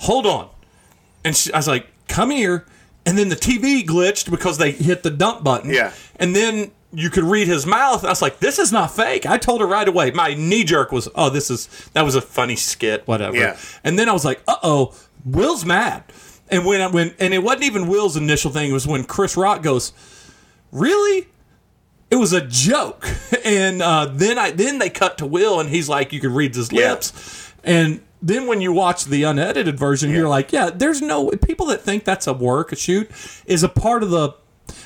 "Hold 0.00 0.26
on." 0.26 0.48
And 1.24 1.36
she, 1.36 1.52
I 1.52 1.58
was 1.58 1.68
like, 1.68 1.86
"Come 2.08 2.30
here." 2.30 2.66
And 3.06 3.16
then 3.16 3.28
the 3.30 3.36
TV 3.36 3.84
glitched 3.84 4.30
because 4.30 4.58
they 4.58 4.72
hit 4.72 5.02
the 5.02 5.10
dump 5.10 5.42
button. 5.42 5.72
Yeah. 5.72 5.92
And 6.16 6.36
then 6.36 6.70
you 6.92 7.08
could 7.08 7.24
read 7.24 7.46
his 7.48 7.64
mouth. 7.66 8.04
I 8.04 8.08
was 8.08 8.20
like, 8.20 8.40
"This 8.40 8.58
is 8.58 8.72
not 8.72 8.90
fake." 8.94 9.24
I 9.26 9.38
told 9.38 9.60
her 9.60 9.66
right 9.66 9.86
away. 9.88 10.10
My 10.10 10.34
knee 10.34 10.64
jerk 10.64 10.92
was, 10.92 11.08
"Oh, 11.14 11.30
this 11.30 11.50
is 11.50 11.66
that 11.94 12.02
was 12.04 12.14
a 12.14 12.20
funny 12.20 12.56
skit, 12.56 13.06
whatever." 13.06 13.36
Yeah. 13.36 13.56
And 13.84 13.98
then 13.98 14.08
I 14.08 14.12
was 14.12 14.24
like, 14.24 14.42
"Uh 14.46 14.56
oh, 14.62 14.94
Will's 15.24 15.64
mad." 15.64 16.04
And 16.50 16.66
when 16.66 16.80
I 16.80 16.88
when 16.88 17.14
and 17.18 17.32
it 17.32 17.38
wasn't 17.42 17.62
even 17.64 17.86
Will's 17.88 18.16
initial 18.16 18.50
thing. 18.50 18.70
It 18.70 18.74
was 18.74 18.86
when 18.86 19.04
Chris 19.04 19.36
Rock 19.36 19.62
goes, 19.62 19.92
"Really?" 20.72 21.28
It 22.10 22.16
was 22.16 22.32
a 22.32 22.40
joke, 22.40 23.06
and 23.44 23.80
uh, 23.80 24.06
then 24.06 24.36
I 24.36 24.50
then 24.50 24.78
they 24.80 24.90
cut 24.90 25.16
to 25.18 25.26
Will, 25.26 25.60
and 25.60 25.68
he's 25.70 25.88
like, 25.88 26.12
you 26.12 26.18
can 26.20 26.34
read 26.34 26.54
his 26.56 26.72
Yeah. 26.72 26.90
lips, 26.90 27.52
and 27.62 28.00
then 28.22 28.46
when 28.46 28.60
you 28.60 28.72
watch 28.72 29.04
the 29.06 29.22
unedited 29.24 29.78
version, 29.78 30.10
you're 30.10 30.28
like, 30.28 30.52
yeah, 30.52 30.70
there's 30.70 31.00
no 31.02 31.30
people 31.30 31.66
that 31.66 31.80
think 31.82 32.04
that's 32.04 32.26
a 32.26 32.32
work, 32.34 32.72
a 32.72 32.76
shoot, 32.76 33.10
is 33.46 33.62
a 33.62 33.68
part 33.68 34.02
of 34.02 34.10
the, 34.10 34.34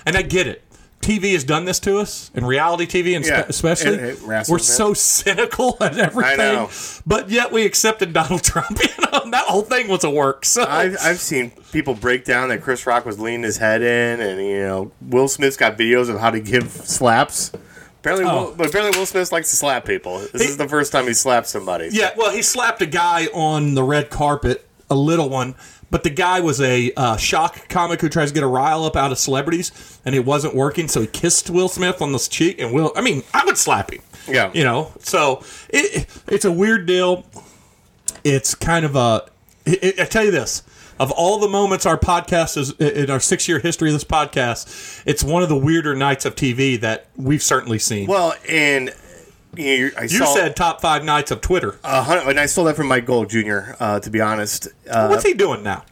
and 0.06 0.16
I 0.16 0.22
get 0.22 0.46
it. 0.46 0.60
TV 1.00 1.34
has 1.34 1.44
done 1.44 1.66
this 1.66 1.78
to 1.80 1.98
us, 1.98 2.30
and 2.34 2.48
reality 2.48 2.86
TV, 2.86 3.14
and 3.14 3.26
Yeah. 3.26 3.44
especially, 3.46 3.92
It- 3.96 4.18
it 4.22 4.48
we're 4.48 4.58
so 4.58 4.94
cynical 4.94 5.76
at 5.82 5.98
everything. 5.98 6.66
But 7.06 7.28
yet 7.28 7.52
we 7.52 7.66
accepted 7.66 8.14
Donald 8.14 8.42
Trump. 8.50 8.78
You 8.82 8.88
know, 9.12 9.30
that 9.30 9.44
whole 9.46 9.60
thing 9.62 9.88
was 9.88 10.02
a 10.04 10.08
work. 10.10 10.46
So 10.46 10.64
I've, 10.66 10.96
I've 11.02 11.18
seen 11.20 11.50
people 11.72 11.92
break 11.94 12.24
down 12.24 12.48
that 12.48 12.62
Chris 12.62 12.86
Rock 12.86 13.04
was 13.04 13.20
leaning 13.20 13.42
his 13.42 13.58
head 13.58 13.82
in, 13.82 14.20
and 14.22 14.40
you 14.40 14.60
know 14.60 14.92
Will 15.02 15.28
Smith's 15.28 15.58
got 15.58 15.76
videos 15.76 16.08
of 16.08 16.20
how 16.20 16.30
to 16.30 16.40
give 16.40 16.70
slaps. 16.70 17.52
Apparently, 18.04 18.26
Oh. 18.30 18.44
Will, 18.48 18.54
but 18.54 18.66
apparently 18.66 18.98
Will 18.98 19.06
Smith 19.06 19.32
likes 19.32 19.48
to 19.50 19.56
slap 19.56 19.86
people. 19.86 20.18
This 20.18 20.42
He- 20.42 20.48
is 20.48 20.56
the 20.58 20.68
first 20.68 20.92
time 20.92 21.06
he 21.06 21.14
slapped 21.14 21.46
somebody. 21.48 21.88
Yeah, 21.90 22.10
well, 22.18 22.30
he 22.30 22.42
slapped 22.42 22.82
a 22.82 22.86
guy 22.86 23.28
on 23.32 23.74
the 23.74 23.82
red 23.82 24.10
carpet, 24.10 24.66
a 24.90 24.94
little 24.94 25.30
one, 25.30 25.54
but 25.90 26.02
the 26.02 26.10
guy 26.10 26.40
was 26.40 26.60
a 26.60 26.92
uh, 26.98 27.16
shock 27.16 27.66
comic 27.70 28.02
who 28.02 28.10
tries 28.10 28.28
to 28.28 28.34
get 28.34 28.42
a 28.42 28.46
rile 28.46 28.84
up 28.84 28.94
out 28.94 29.10
of 29.10 29.16
celebrities, 29.18 29.72
and 30.04 30.14
it 30.14 30.26
wasn't 30.26 30.54
working, 30.54 30.86
so 30.86 31.00
he 31.00 31.06
kissed 31.06 31.48
Will 31.48 31.68
Smith 31.68 32.02
on 32.02 32.12
the 32.12 32.18
cheek, 32.18 32.60
and 32.60 32.74
Will, 32.74 32.92
I 32.94 33.00
mean, 33.00 33.22
I 33.32 33.42
would 33.46 33.56
slap 33.56 33.90
him. 33.90 34.02
Yeah. 34.28 34.50
You 34.52 34.64
know, 34.64 34.92
so 34.98 35.42
it, 35.70 36.06
it's 36.28 36.44
a 36.44 36.52
weird 36.52 36.84
deal. 36.84 37.24
It's 38.22 38.54
kind 38.54 38.84
of 38.84 38.96
a, 38.96 39.24
I 39.66 39.94
I 40.00 40.04
tell 40.04 40.24
you 40.24 40.30
this. 40.30 40.62
Of 41.00 41.10
all 41.10 41.38
the 41.40 41.48
moments 41.48 41.86
our 41.86 41.98
podcast 41.98 42.56
is 42.56 42.70
in 42.78 43.10
our 43.10 43.18
six 43.20 43.48
year 43.48 43.58
history 43.58 43.88
of 43.88 43.94
this 43.94 44.04
podcast, 44.04 45.02
it's 45.06 45.24
one 45.24 45.42
of 45.42 45.48
the 45.48 45.56
weirder 45.56 45.94
nights 45.96 46.24
of 46.24 46.36
TV 46.36 46.80
that 46.80 47.06
we've 47.16 47.42
certainly 47.42 47.78
seen. 47.80 48.06
Well, 48.08 48.34
and 48.48 48.94
you, 49.56 49.90
I 49.98 50.02
you 50.02 50.08
said 50.26 50.54
top 50.56 50.80
five 50.80 51.04
nights 51.04 51.30
of 51.30 51.40
Twitter. 51.40 51.78
and 51.84 52.38
I 52.38 52.46
stole 52.46 52.64
that 52.66 52.76
from 52.76 52.86
Mike 52.88 53.06
Gold 53.06 53.28
Jr. 53.30 53.72
Uh, 53.80 53.98
to 54.00 54.10
be 54.10 54.20
honest, 54.20 54.68
uh, 54.88 55.08
What's 55.08 55.24
he 55.24 55.34
doing 55.34 55.62
now? 55.64 55.84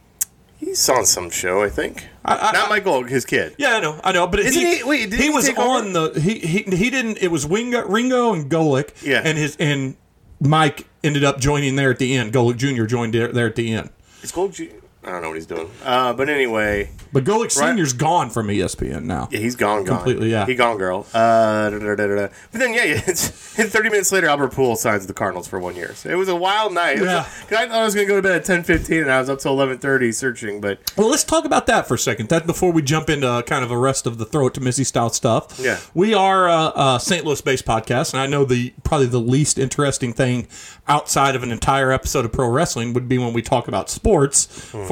He's 0.57 0.87
on 0.89 1.05
some 1.05 1.29
show, 1.29 1.61
I 1.61 1.69
think. 1.69 2.07
I- 2.23 2.37
I- 2.37 2.51
Not 2.53 2.69
Michael, 2.69 3.03
his 3.03 3.25
kid. 3.25 3.55
Yeah, 3.57 3.75
I 3.75 3.79
know, 3.81 3.99
I 4.03 4.13
know, 4.13 4.27
but 4.27 4.39
Isn't 4.39 4.53
he, 4.61 4.77
he- 4.77 4.83
wait, 4.85 5.11
he 5.13 5.23
he 5.23 5.29
was 5.29 5.49
over? 5.49 5.59
on 5.61 5.91
the 5.91 6.11
he, 6.17 6.39
he 6.39 6.59
he 6.77 6.89
didn't. 6.89 7.17
It 7.21 7.27
was 7.29 7.45
Wingo, 7.45 7.85
Wingo 7.85 8.31
and 8.33 8.49
Golic. 8.49 8.91
Yeah. 9.05 9.21
and 9.25 9.37
his 9.37 9.57
and 9.59 9.97
Mike 10.39 10.87
ended 11.03 11.25
up 11.25 11.39
joining 11.41 11.75
there 11.75 11.91
at 11.91 11.99
the 11.99 12.15
end. 12.15 12.31
Golic 12.31 12.55
Jr. 12.55 12.85
joined 12.85 13.13
there, 13.13 13.45
at 13.47 13.55
the 13.57 13.73
end, 13.73 13.89
It's 14.21 14.31
Gold 14.31 14.53
G. 14.53 14.69
I 15.05 15.11
don't 15.11 15.21
know 15.21 15.27
what 15.29 15.35
he's 15.35 15.45
doing. 15.45 15.69
Uh, 15.83 16.13
but 16.13 16.29
anyway, 16.29 16.89
but 17.11 17.23
Golic. 17.25 17.51
Senior's 17.51 17.91
gone 17.93 18.29
from 18.29 18.47
ESPN 18.47 19.03
now. 19.03 19.27
yeah, 19.31 19.39
he's 19.39 19.55
gone, 19.55 19.83
gone. 19.83 19.97
Completely, 19.97 20.31
yeah. 20.31 20.45
He 20.45 20.55
gone, 20.55 20.77
girl. 20.77 21.05
Uh, 21.13 21.69
da, 21.69 21.77
da, 21.79 21.95
da, 21.95 22.07
da, 22.07 22.15
da. 22.15 22.27
But 22.51 22.59
then, 22.59 22.73
yeah, 22.73 22.83
it's, 23.05 23.27
30 23.29 23.89
minutes 23.89 24.11
later, 24.11 24.27
Albert 24.27 24.53
Pujols 24.53 24.77
signs 24.77 25.05
the 25.05 25.13
Cardinals 25.13 25.47
for 25.47 25.59
one 25.59 25.75
year. 25.75 25.93
So 25.93 26.09
it 26.09 26.15
was 26.15 26.29
a 26.29 26.35
wild 26.35 26.73
night. 26.73 26.97
It 26.97 27.01
was 27.01 27.09
Yeah. 27.09 27.19
a- 27.21 27.45
'cause 27.47 27.57
I 27.57 27.67
thought 27.67 27.71
I 27.81 27.83
was 27.83 27.93
going 27.95 28.07
to 28.07 28.11
go 28.13 28.15
to 28.15 28.21
bed 28.21 28.35
at 28.37 28.45
10.15, 28.45 29.01
and 29.01 29.11
I 29.11 29.19
was 29.19 29.29
up 29.29 29.39
till 29.39 29.53
11.30 29.55 30.11
searching. 30.13 30.61
But 30.61 30.79
Well, 30.97 31.09
let's 31.09 31.23
talk 31.25 31.43
about 31.45 31.67
that 31.67 31.87
for 31.87 31.95
a 31.95 31.99
second. 31.99 32.29
That 32.29 32.47
before 32.47 32.71
we 32.71 32.81
jump 32.81 33.09
into 33.09 33.27
uh, 33.29 33.41
kind 33.41 33.63
of 33.65 33.71
a 33.71 33.77
rest 33.77 34.07
of 34.07 34.17
the 34.17 34.25
throw 34.25 34.47
it 34.47 34.53
to 34.55 34.61
Missy 34.61 34.83
style 34.85 35.09
stuff. 35.09 35.59
Yeah. 35.59 35.79
we 35.93 36.13
are 36.13 36.47
uh, 36.49 36.95
a 36.95 36.99
St. 37.01 37.25
Louis 37.25 37.41
based 37.41 37.65
podcast, 37.65 38.13
and 38.13 38.21
I 38.21 38.27
know 38.27 38.45
the 38.45 38.73
probably 38.85 39.07
the 39.07 39.19
least 39.19 39.59
interesting 39.59 40.13
thing 40.13 40.47
outside 40.87 41.35
of 41.35 41.43
an 41.43 41.51
entire 41.51 41.91
episode 41.91 42.25
of 42.25 42.31
pro 42.31 42.47
wrestling 42.47 42.93
would 42.93 43.07
be 43.09 43.17
when 43.17 43.33
we 43.33 43.41
talk 43.41 43.67
about 43.67 43.89
sports 43.89 44.45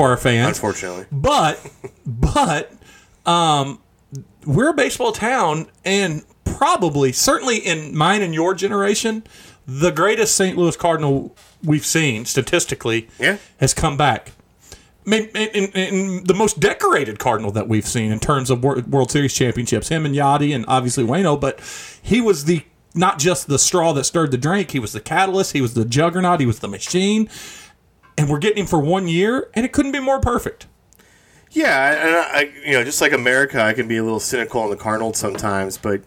our 0.09 0.17
fans. 0.17 0.57
unfortunately. 0.57 1.05
But 1.11 1.59
but 2.05 2.71
um, 3.25 3.79
we're 4.45 4.69
a 4.69 4.73
baseball 4.73 5.11
town, 5.11 5.67
and 5.85 6.23
probably 6.43 7.11
certainly 7.11 7.57
in 7.57 7.95
mine 7.95 8.21
and 8.21 8.33
your 8.33 8.53
generation, 8.53 9.23
the 9.67 9.91
greatest 9.91 10.35
St. 10.35 10.57
Louis 10.57 10.75
Cardinal 10.75 11.35
we've 11.63 11.85
seen 11.85 12.25
statistically 12.25 13.07
Yeah. 13.19 13.37
has 13.57 13.73
come 13.73 13.97
back. 13.97 14.31
In, 15.05 15.25
in, 15.33 15.65
in 15.71 16.23
the 16.25 16.33
most 16.35 16.59
decorated 16.59 17.17
Cardinal 17.17 17.51
that 17.53 17.67
we've 17.67 17.87
seen 17.87 18.11
in 18.11 18.19
terms 18.19 18.51
of 18.51 18.63
World 18.63 19.09
Series 19.09 19.33
championships, 19.33 19.89
him 19.89 20.05
and 20.05 20.13
Yadi 20.13 20.53
and 20.53 20.63
obviously 20.67 21.03
Wayno, 21.03 21.39
but 21.39 21.59
he 22.01 22.21
was 22.21 22.45
the 22.45 22.63
not 22.93 23.17
just 23.17 23.47
the 23.47 23.57
straw 23.57 23.93
that 23.93 24.03
stirred 24.03 24.29
the 24.31 24.37
drink. 24.37 24.71
He 24.71 24.79
was 24.79 24.91
the 24.93 24.99
catalyst. 24.99 25.53
He 25.53 25.61
was 25.61 25.73
the 25.73 25.85
juggernaut. 25.85 26.39
He 26.39 26.45
was 26.45 26.59
the 26.59 26.67
machine. 26.67 27.29
And 28.21 28.29
we're 28.29 28.37
getting 28.37 28.59
him 28.59 28.67
for 28.67 28.79
one 28.79 29.07
year, 29.07 29.49
and 29.55 29.65
it 29.65 29.71
couldn't 29.71 29.93
be 29.93 29.99
more 29.99 30.19
perfect. 30.19 30.67
Yeah, 31.49 31.91
and 32.05 32.15
I, 32.15 32.39
I, 32.39 32.67
you 32.67 32.73
know, 32.73 32.83
just 32.83 33.01
like 33.01 33.13
America, 33.13 33.59
I 33.59 33.73
can 33.73 33.87
be 33.87 33.97
a 33.97 34.03
little 34.03 34.19
cynical 34.19 34.61
on 34.61 34.69
the 34.69 34.75
Cardinals 34.75 35.17
sometimes, 35.17 35.79
but 35.79 36.01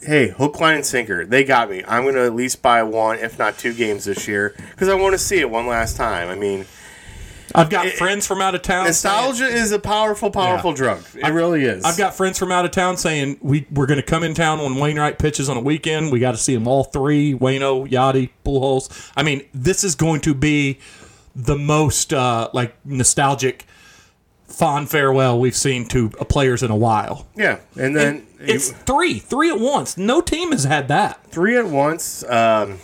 hey, 0.00 0.28
hook, 0.28 0.58
line, 0.58 0.76
and 0.76 0.86
sinker, 0.86 1.26
they 1.26 1.44
got 1.44 1.68
me. 1.68 1.82
I'm 1.86 2.04
going 2.04 2.14
to 2.14 2.24
at 2.24 2.34
least 2.34 2.62
buy 2.62 2.82
one, 2.82 3.18
if 3.18 3.38
not 3.38 3.58
two 3.58 3.74
games 3.74 4.06
this 4.06 4.26
year, 4.26 4.54
because 4.70 4.88
I 4.88 4.94
want 4.94 5.12
to 5.12 5.18
see 5.18 5.38
it 5.38 5.50
one 5.50 5.66
last 5.66 5.98
time. 5.98 6.30
I 6.30 6.34
mean, 6.34 6.64
I've 7.54 7.68
got 7.68 7.88
friends 7.88 8.26
from 8.26 8.40
out 8.40 8.54
of 8.54 8.62
town. 8.62 8.90
saying- 8.90 9.14
nostalgia 9.14 9.44
is 9.44 9.70
a 9.70 9.78
powerful, 9.78 10.30
powerful 10.30 10.70
Yeah. 10.70 10.76
drug. 10.76 11.04
It 11.14 11.28
really 11.30 11.64
is. 11.64 11.84
I've 11.84 11.98
got 11.98 12.16
friends 12.16 12.38
from 12.38 12.50
out 12.52 12.64
of 12.64 12.70
town 12.70 12.96
saying 12.96 13.36
we 13.42 13.66
we're 13.70 13.86
going 13.86 14.00
to 14.00 14.02
come 14.06 14.24
in 14.24 14.32
town 14.32 14.60
when 14.62 14.76
Wainwright 14.76 15.18
pitches 15.18 15.50
on 15.50 15.58
a 15.58 15.60
weekend. 15.60 16.10
We 16.10 16.20
got 16.20 16.30
to 16.32 16.38
see 16.38 16.54
them 16.54 16.66
all 16.66 16.84
three: 16.84 17.34
Wayno, 17.34 17.86
Yadi, 17.86 18.30
Pujols. 18.46 19.12
I 19.14 19.22
mean, 19.22 19.44
this 19.52 19.84
is 19.84 19.94
going 19.94 20.22
to 20.22 20.34
be 20.34 20.78
the 21.36 21.56
most 21.56 22.12
uh, 22.12 22.48
like 22.52 22.74
nostalgic, 22.84 23.64
fond 24.46 24.88
farewell 24.90 25.38
we've 25.38 25.56
seen 25.56 25.86
to 25.88 26.10
players 26.10 26.62
in 26.62 26.70
a 26.70 26.76
while. 26.76 27.26
yeah, 27.34 27.60
and 27.78 27.94
then 27.96 28.26
It's 28.38 28.70
you- 28.70 28.76
three, 28.86 29.18
three 29.18 29.50
at 29.50 29.58
once. 29.58 29.96
No 29.96 30.20
team 30.20 30.52
has 30.52 30.64
had 30.64 30.88
that. 30.88 31.26
three 31.28 31.56
at 31.56 31.66
once. 31.66 32.22
Um, 32.24 32.78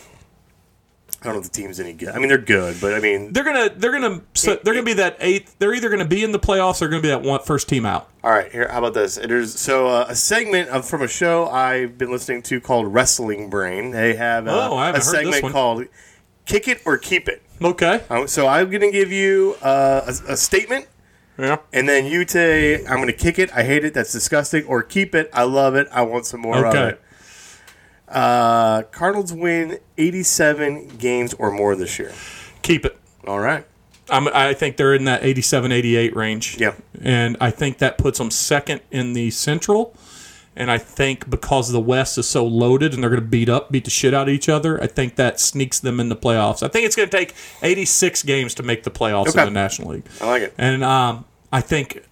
I 1.21 1.25
don't 1.25 1.33
know 1.35 1.39
if 1.41 1.45
the 1.45 1.51
team's 1.51 1.79
any 1.79 1.93
good. 1.93 2.09
I 2.09 2.17
mean, 2.17 2.29
they're 2.29 2.39
good, 2.39 2.77
but 2.81 2.95
I 2.95 2.99
mean, 2.99 3.31
They're 3.31 3.43
gonna 3.43 3.69
they're 3.69 3.91
gonna 3.91 4.21
so 4.33 4.55
they're 4.63 4.73
gonna 4.73 4.83
be 4.83 4.93
that 4.93 5.17
eighth. 5.19 5.55
They're 5.59 5.71
either 5.75 5.87
gonna 5.91 6.03
be 6.03 6.23
in 6.23 6.31
the 6.31 6.39
playoffs 6.39 6.81
or 6.81 6.89
gonna 6.89 7.03
be 7.03 7.09
that 7.09 7.21
one 7.21 7.41
first 7.41 7.69
team 7.69 7.85
out. 7.85 8.09
All 8.23 8.31
right, 8.31 8.51
here. 8.51 8.67
How 8.67 8.79
about 8.79 8.95
this? 8.95 9.17
There's 9.17 9.53
so 9.59 9.85
uh, 9.87 10.05
a 10.09 10.15
segment 10.15 10.69
of, 10.69 10.83
from 10.83 11.03
a 11.03 11.07
show 11.07 11.47
I've 11.47 11.95
been 11.95 12.09
listening 12.09 12.41
to 12.43 12.59
called 12.59 12.91
Wrestling 12.91 13.51
Brain. 13.51 13.91
They 13.91 14.15
have 14.15 14.47
uh, 14.47 14.69
Oh, 14.71 14.79
a 14.79 14.99
segment 14.99 15.51
called 15.53 15.85
"Kick 16.47 16.67
It 16.67 16.81
or 16.85 16.97
Keep 16.97 17.29
It." 17.29 17.43
Okay. 17.61 18.01
Um, 18.09 18.27
so 18.27 18.47
I'm 18.47 18.69
going 18.69 18.81
to 18.81 18.91
give 18.91 19.11
you 19.11 19.55
uh, 19.61 20.01
a, 20.27 20.33
a 20.33 20.37
statement, 20.37 20.87
Yeah. 21.37 21.57
and 21.71 21.87
then 21.87 22.05
you 22.05 22.27
say, 22.27 22.83
"I'm 22.85 22.95
going 22.97 23.07
to 23.07 23.13
kick 23.13 23.37
it. 23.39 23.51
I 23.55 23.63
hate 23.63 23.85
it. 23.85 23.93
That's 23.93 24.11
disgusting." 24.11 24.65
Or 24.65 24.81
keep 24.83 25.13
it. 25.13 25.29
I 25.33 25.43
love 25.43 25.75
it. 25.75 25.87
I 25.91 26.01
want 26.01 26.25
some 26.25 26.41
more 26.41 26.65
of 26.65 26.73
it. 26.75 27.01
Uh, 28.07 28.81
Cardinals 28.91 29.31
win 29.31 29.79
87 29.97 30.97
games 30.97 31.33
or 31.35 31.51
more 31.51 31.75
this 31.75 31.97
year. 31.97 32.11
Keep 32.61 32.85
it. 32.85 32.97
All 33.25 33.39
right. 33.39 33.65
I'm, 34.09 34.27
I 34.29 34.53
think 34.53 34.75
they're 34.75 34.93
in 34.93 35.05
that 35.05 35.23
87, 35.23 35.71
88 35.71 36.15
range. 36.15 36.57
Yeah. 36.59 36.73
And 37.01 37.37
I 37.39 37.51
think 37.51 37.77
that 37.77 37.97
puts 37.97 38.17
them 38.17 38.29
second 38.29 38.81
in 38.91 39.13
the 39.13 39.31
Central. 39.31 39.95
And 40.61 40.69
I 40.69 40.77
think 40.77 41.27
because 41.27 41.71
the 41.71 41.79
West 41.79 42.19
is 42.19 42.27
so 42.29 42.45
loaded 42.45 42.93
and 42.93 43.01
they're 43.01 43.09
going 43.09 43.19
to 43.19 43.27
beat 43.27 43.49
up, 43.49 43.71
beat 43.71 43.83
the 43.85 43.89
shit 43.89 44.13
out 44.13 44.27
of 44.29 44.33
each 44.35 44.47
other, 44.47 44.79
I 44.79 44.85
think 44.85 45.15
that 45.15 45.39
sneaks 45.39 45.79
them 45.79 45.99
in 45.99 46.09
the 46.09 46.15
playoffs. 46.15 46.61
I 46.61 46.67
think 46.67 46.85
it's 46.85 46.95
going 46.95 47.09
to 47.09 47.17
take 47.17 47.33
86 47.63 48.21
games 48.21 48.53
to 48.53 48.61
make 48.63 48.83
the 48.83 48.91
playoffs 48.91 49.29
Okay. 49.29 49.39
in 49.41 49.45
the 49.45 49.59
National 49.59 49.93
League. 49.93 50.05
I 50.21 50.27
like 50.27 50.41
it. 50.43 50.53
And 50.59 50.83
um, 50.83 51.25
I 51.51 51.61
think 51.61 52.03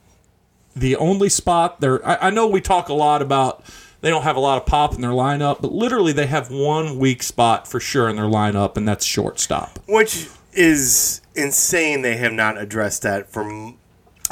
the 0.76 0.96
only 0.96 1.30
spot 1.30 1.80
there, 1.80 2.04
I, 2.04 2.28
I 2.28 2.30
know 2.32 2.48
we 2.48 2.60
talk 2.60 2.90
a 2.90 2.94
lot 2.96 3.22
about 3.22 3.64
they 4.02 4.10
don't 4.10 4.24
have 4.24 4.36
a 4.36 4.40
lot 4.40 4.58
of 4.58 4.66
pop 4.66 4.96
in 4.96 5.02
their 5.02 5.12
lineup, 5.12 5.62
but 5.62 5.72
literally 5.72 6.12
they 6.12 6.26
have 6.26 6.50
one 6.50 6.98
weak 6.98 7.22
spot 7.22 7.68
for 7.68 7.80
sure 7.80 8.10
in 8.10 8.16
their 8.16 8.26
lineup, 8.26 8.78
and 8.78 8.88
that's 8.88 9.06
shortstop. 9.06 9.78
Which 9.88 10.28
is 10.54 11.22
insane. 11.36 12.02
They 12.02 12.18
have 12.18 12.34
not 12.34 12.58
addressed 12.58 13.04
that 13.04 13.32
from 13.32 13.78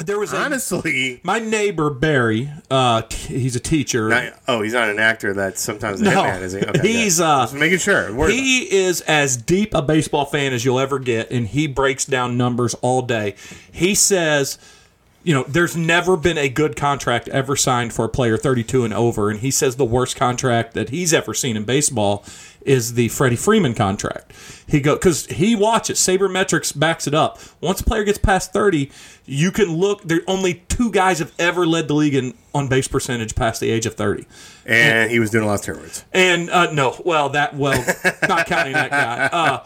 There 0.04 0.18
was 0.18 0.32
a, 0.32 0.36
honestly. 0.38 1.20
my 1.24 1.38
neighbor 1.40 1.90
Barry. 1.90 2.48
Uh, 2.70 3.02
t- 3.02 3.38
he's 3.38 3.56
a 3.56 3.60
teacher. 3.60 4.08
Not, 4.08 4.32
oh, 4.46 4.62
he's 4.62 4.72
not 4.72 4.88
an 4.88 4.98
actor. 4.98 5.34
That 5.34 5.58
sometimes 5.58 6.00
No. 6.00 6.10
hitman 6.10 6.42
is 6.42 6.52
he? 6.52 6.60
Okay, 6.60 6.80
He's, 6.92 7.18
good. 7.18 7.24
uh, 7.24 7.42
Just 7.42 7.54
making 7.54 7.78
sure. 7.78 8.04
Worried 8.14 8.30
about. 8.30 8.30
He 8.32 8.76
is 8.76 9.00
as 9.02 9.36
deep 9.36 9.74
a 9.74 9.82
baseball 9.82 10.24
fan 10.24 10.52
as 10.52 10.64
you'll 10.64 10.78
ever 10.80 10.98
get, 10.98 11.30
and 11.30 11.46
he 11.48 11.66
breaks 11.66 12.04
down 12.04 12.36
numbers 12.36 12.74
all 12.74 13.02
day. 13.02 13.34
He 13.72 13.94
says, 13.94 14.58
you 15.24 15.34
know, 15.34 15.42
there's 15.44 15.76
never 15.76 16.16
been 16.16 16.38
a 16.38 16.48
good 16.48 16.76
contract 16.76 17.28
ever 17.28 17.56
signed 17.56 17.92
for 17.92 18.04
a 18.04 18.08
player 18.08 18.36
32 18.36 18.84
and 18.84 18.94
over, 18.94 19.30
and 19.30 19.40
he 19.40 19.50
says 19.50 19.76
the 19.76 19.84
worst 19.84 20.16
contract 20.16 20.74
that 20.74 20.90
he's 20.90 21.12
ever 21.12 21.34
seen 21.34 21.56
in 21.56 21.64
baseball 21.64 22.24
is 22.62 22.94
the 22.94 23.08
Freddie 23.08 23.36
Freeman 23.36 23.74
contract. 23.74 24.32
He 24.66 24.80
go 24.80 24.94
because 24.94 25.26
he 25.26 25.54
watches 25.56 25.98
Sabermetrics 25.98 26.78
backs 26.78 27.06
it 27.06 27.14
up. 27.14 27.38
Once 27.60 27.80
a 27.80 27.84
player 27.84 28.04
gets 28.04 28.18
past 28.18 28.52
30, 28.52 28.90
you 29.24 29.50
can 29.50 29.76
look. 29.76 30.02
There 30.02 30.20
only 30.26 30.62
two 30.68 30.90
guys 30.90 31.18
have 31.20 31.32
ever 31.38 31.66
led 31.66 31.88
the 31.88 31.94
league 31.94 32.14
in 32.14 32.34
on 32.54 32.68
base 32.68 32.86
percentage 32.88 33.34
past 33.34 33.60
the 33.60 33.70
age 33.70 33.86
of 33.86 33.94
30. 33.94 34.26
and 34.66 35.10
he 35.10 35.18
was 35.18 35.30
doing 35.30 35.44
a 35.44 35.46
lot 35.46 35.66
of 35.66 35.76
steroids. 35.76 36.04
And 36.12 36.50
uh, 36.50 36.70
no, 36.72 37.00
well, 37.04 37.30
that 37.30 37.54
well, 37.54 37.78
not 38.28 38.46
counting 38.46 38.74
that 38.74 38.90
guy. 38.90 39.26
Uh, 39.32 39.64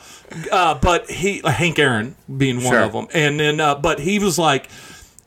uh, 0.52 0.74
but 0.80 1.10
he, 1.10 1.40
Hank 1.44 1.78
Aaron, 1.78 2.14
being 2.36 2.56
one 2.62 2.72
Sure. 2.72 2.80
of 2.80 2.92
them, 2.92 3.08
and 3.12 3.40
then, 3.40 3.58
uh, 3.60 3.74
but 3.74 3.98
he 4.00 4.18
was 4.20 4.38
like, 4.38 4.68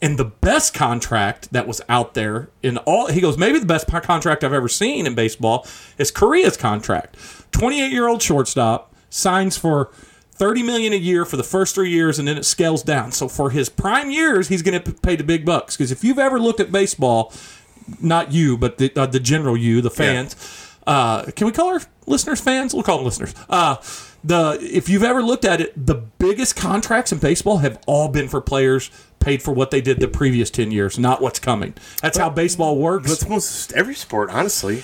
and 0.01 0.17
the 0.17 0.25
best 0.25 0.73
contract 0.73 1.51
that 1.51 1.67
was 1.67 1.81
out 1.87 2.13
there 2.13 2.49
in 2.61 2.77
all, 2.79 3.07
he 3.07 3.21
goes, 3.21 3.37
maybe 3.37 3.59
the 3.59 3.65
best 3.65 3.87
contract 3.87 4.43
I've 4.43 4.53
ever 4.53 4.67
seen 4.67 5.07
in 5.07 5.15
baseball 5.15 5.65
is 5.97 6.11
Correa's 6.11 6.57
contract. 6.57 7.17
Twenty-eight 7.51 7.91
year 7.91 8.07
old 8.07 8.21
shortstop 8.21 8.93
signs 9.09 9.57
for. 9.57 9.91
30 10.37 10.63
million 10.63 10.91
a 10.91 10.97
year 10.97 11.23
for 11.23 11.37
the 11.37 11.45
first 11.45 11.75
3 11.75 11.89
years 11.89 12.19
and 12.19 12.27
then 12.27 12.37
it 12.37 12.43
scales 12.43 12.83
down. 12.83 13.09
So 13.13 13.29
for 13.29 13.51
his 13.51 13.69
prime 13.69 14.11
years, 14.11 14.49
he's 14.49 14.61
going 14.61 14.83
to 14.83 14.91
pay 14.91 15.15
the 15.15 15.23
big 15.23 15.45
bucks 15.45 15.77
because 15.77 15.93
if 15.93 16.03
you've 16.03 16.19
ever 16.19 16.41
looked 16.41 16.59
at 16.59 16.73
baseball, 16.73 17.31
not 18.01 18.31
you, 18.31 18.57
but 18.57 18.77
the 18.77 18.91
uh, 18.95 19.05
the 19.05 19.19
general 19.19 19.55
you, 19.55 19.81
the 19.81 19.89
fans. 19.89 20.35
Uh, 20.85 21.23
can 21.35 21.47
we 21.47 21.53
call 21.53 21.69
our 21.69 21.81
listeners 22.05 22.39
fans? 22.39 22.73
We'll 22.73 22.83
call 22.83 22.97
them 22.97 23.05
listeners. 23.05 23.33
Uh, 23.49 23.77
the 24.23 24.57
if 24.61 24.89
you've 24.89 25.03
ever 25.03 25.21
looked 25.21 25.45
at 25.45 25.61
it, 25.61 25.73
the 25.85 25.95
biggest 25.95 26.55
contracts 26.55 27.11
in 27.11 27.19
baseball 27.19 27.59
have 27.59 27.81
all 27.85 28.07
been 28.09 28.27
for 28.27 28.41
players 28.41 28.89
paid 29.25 29.41
for 29.43 29.51
what 29.53 29.71
they 29.71 29.81
did 29.81 29.99
the 29.99 30.07
previous 30.07 30.49
ten 30.49 30.71
years, 30.71 30.97
not 30.99 31.21
what's 31.21 31.39
coming. 31.39 31.73
That's 32.01 32.17
how 32.17 32.29
baseball 32.29 32.77
works. 32.77 33.09
That's 33.09 33.27
most 33.27 33.73
every 33.73 33.95
sport, 33.95 34.29
honestly. 34.29 34.83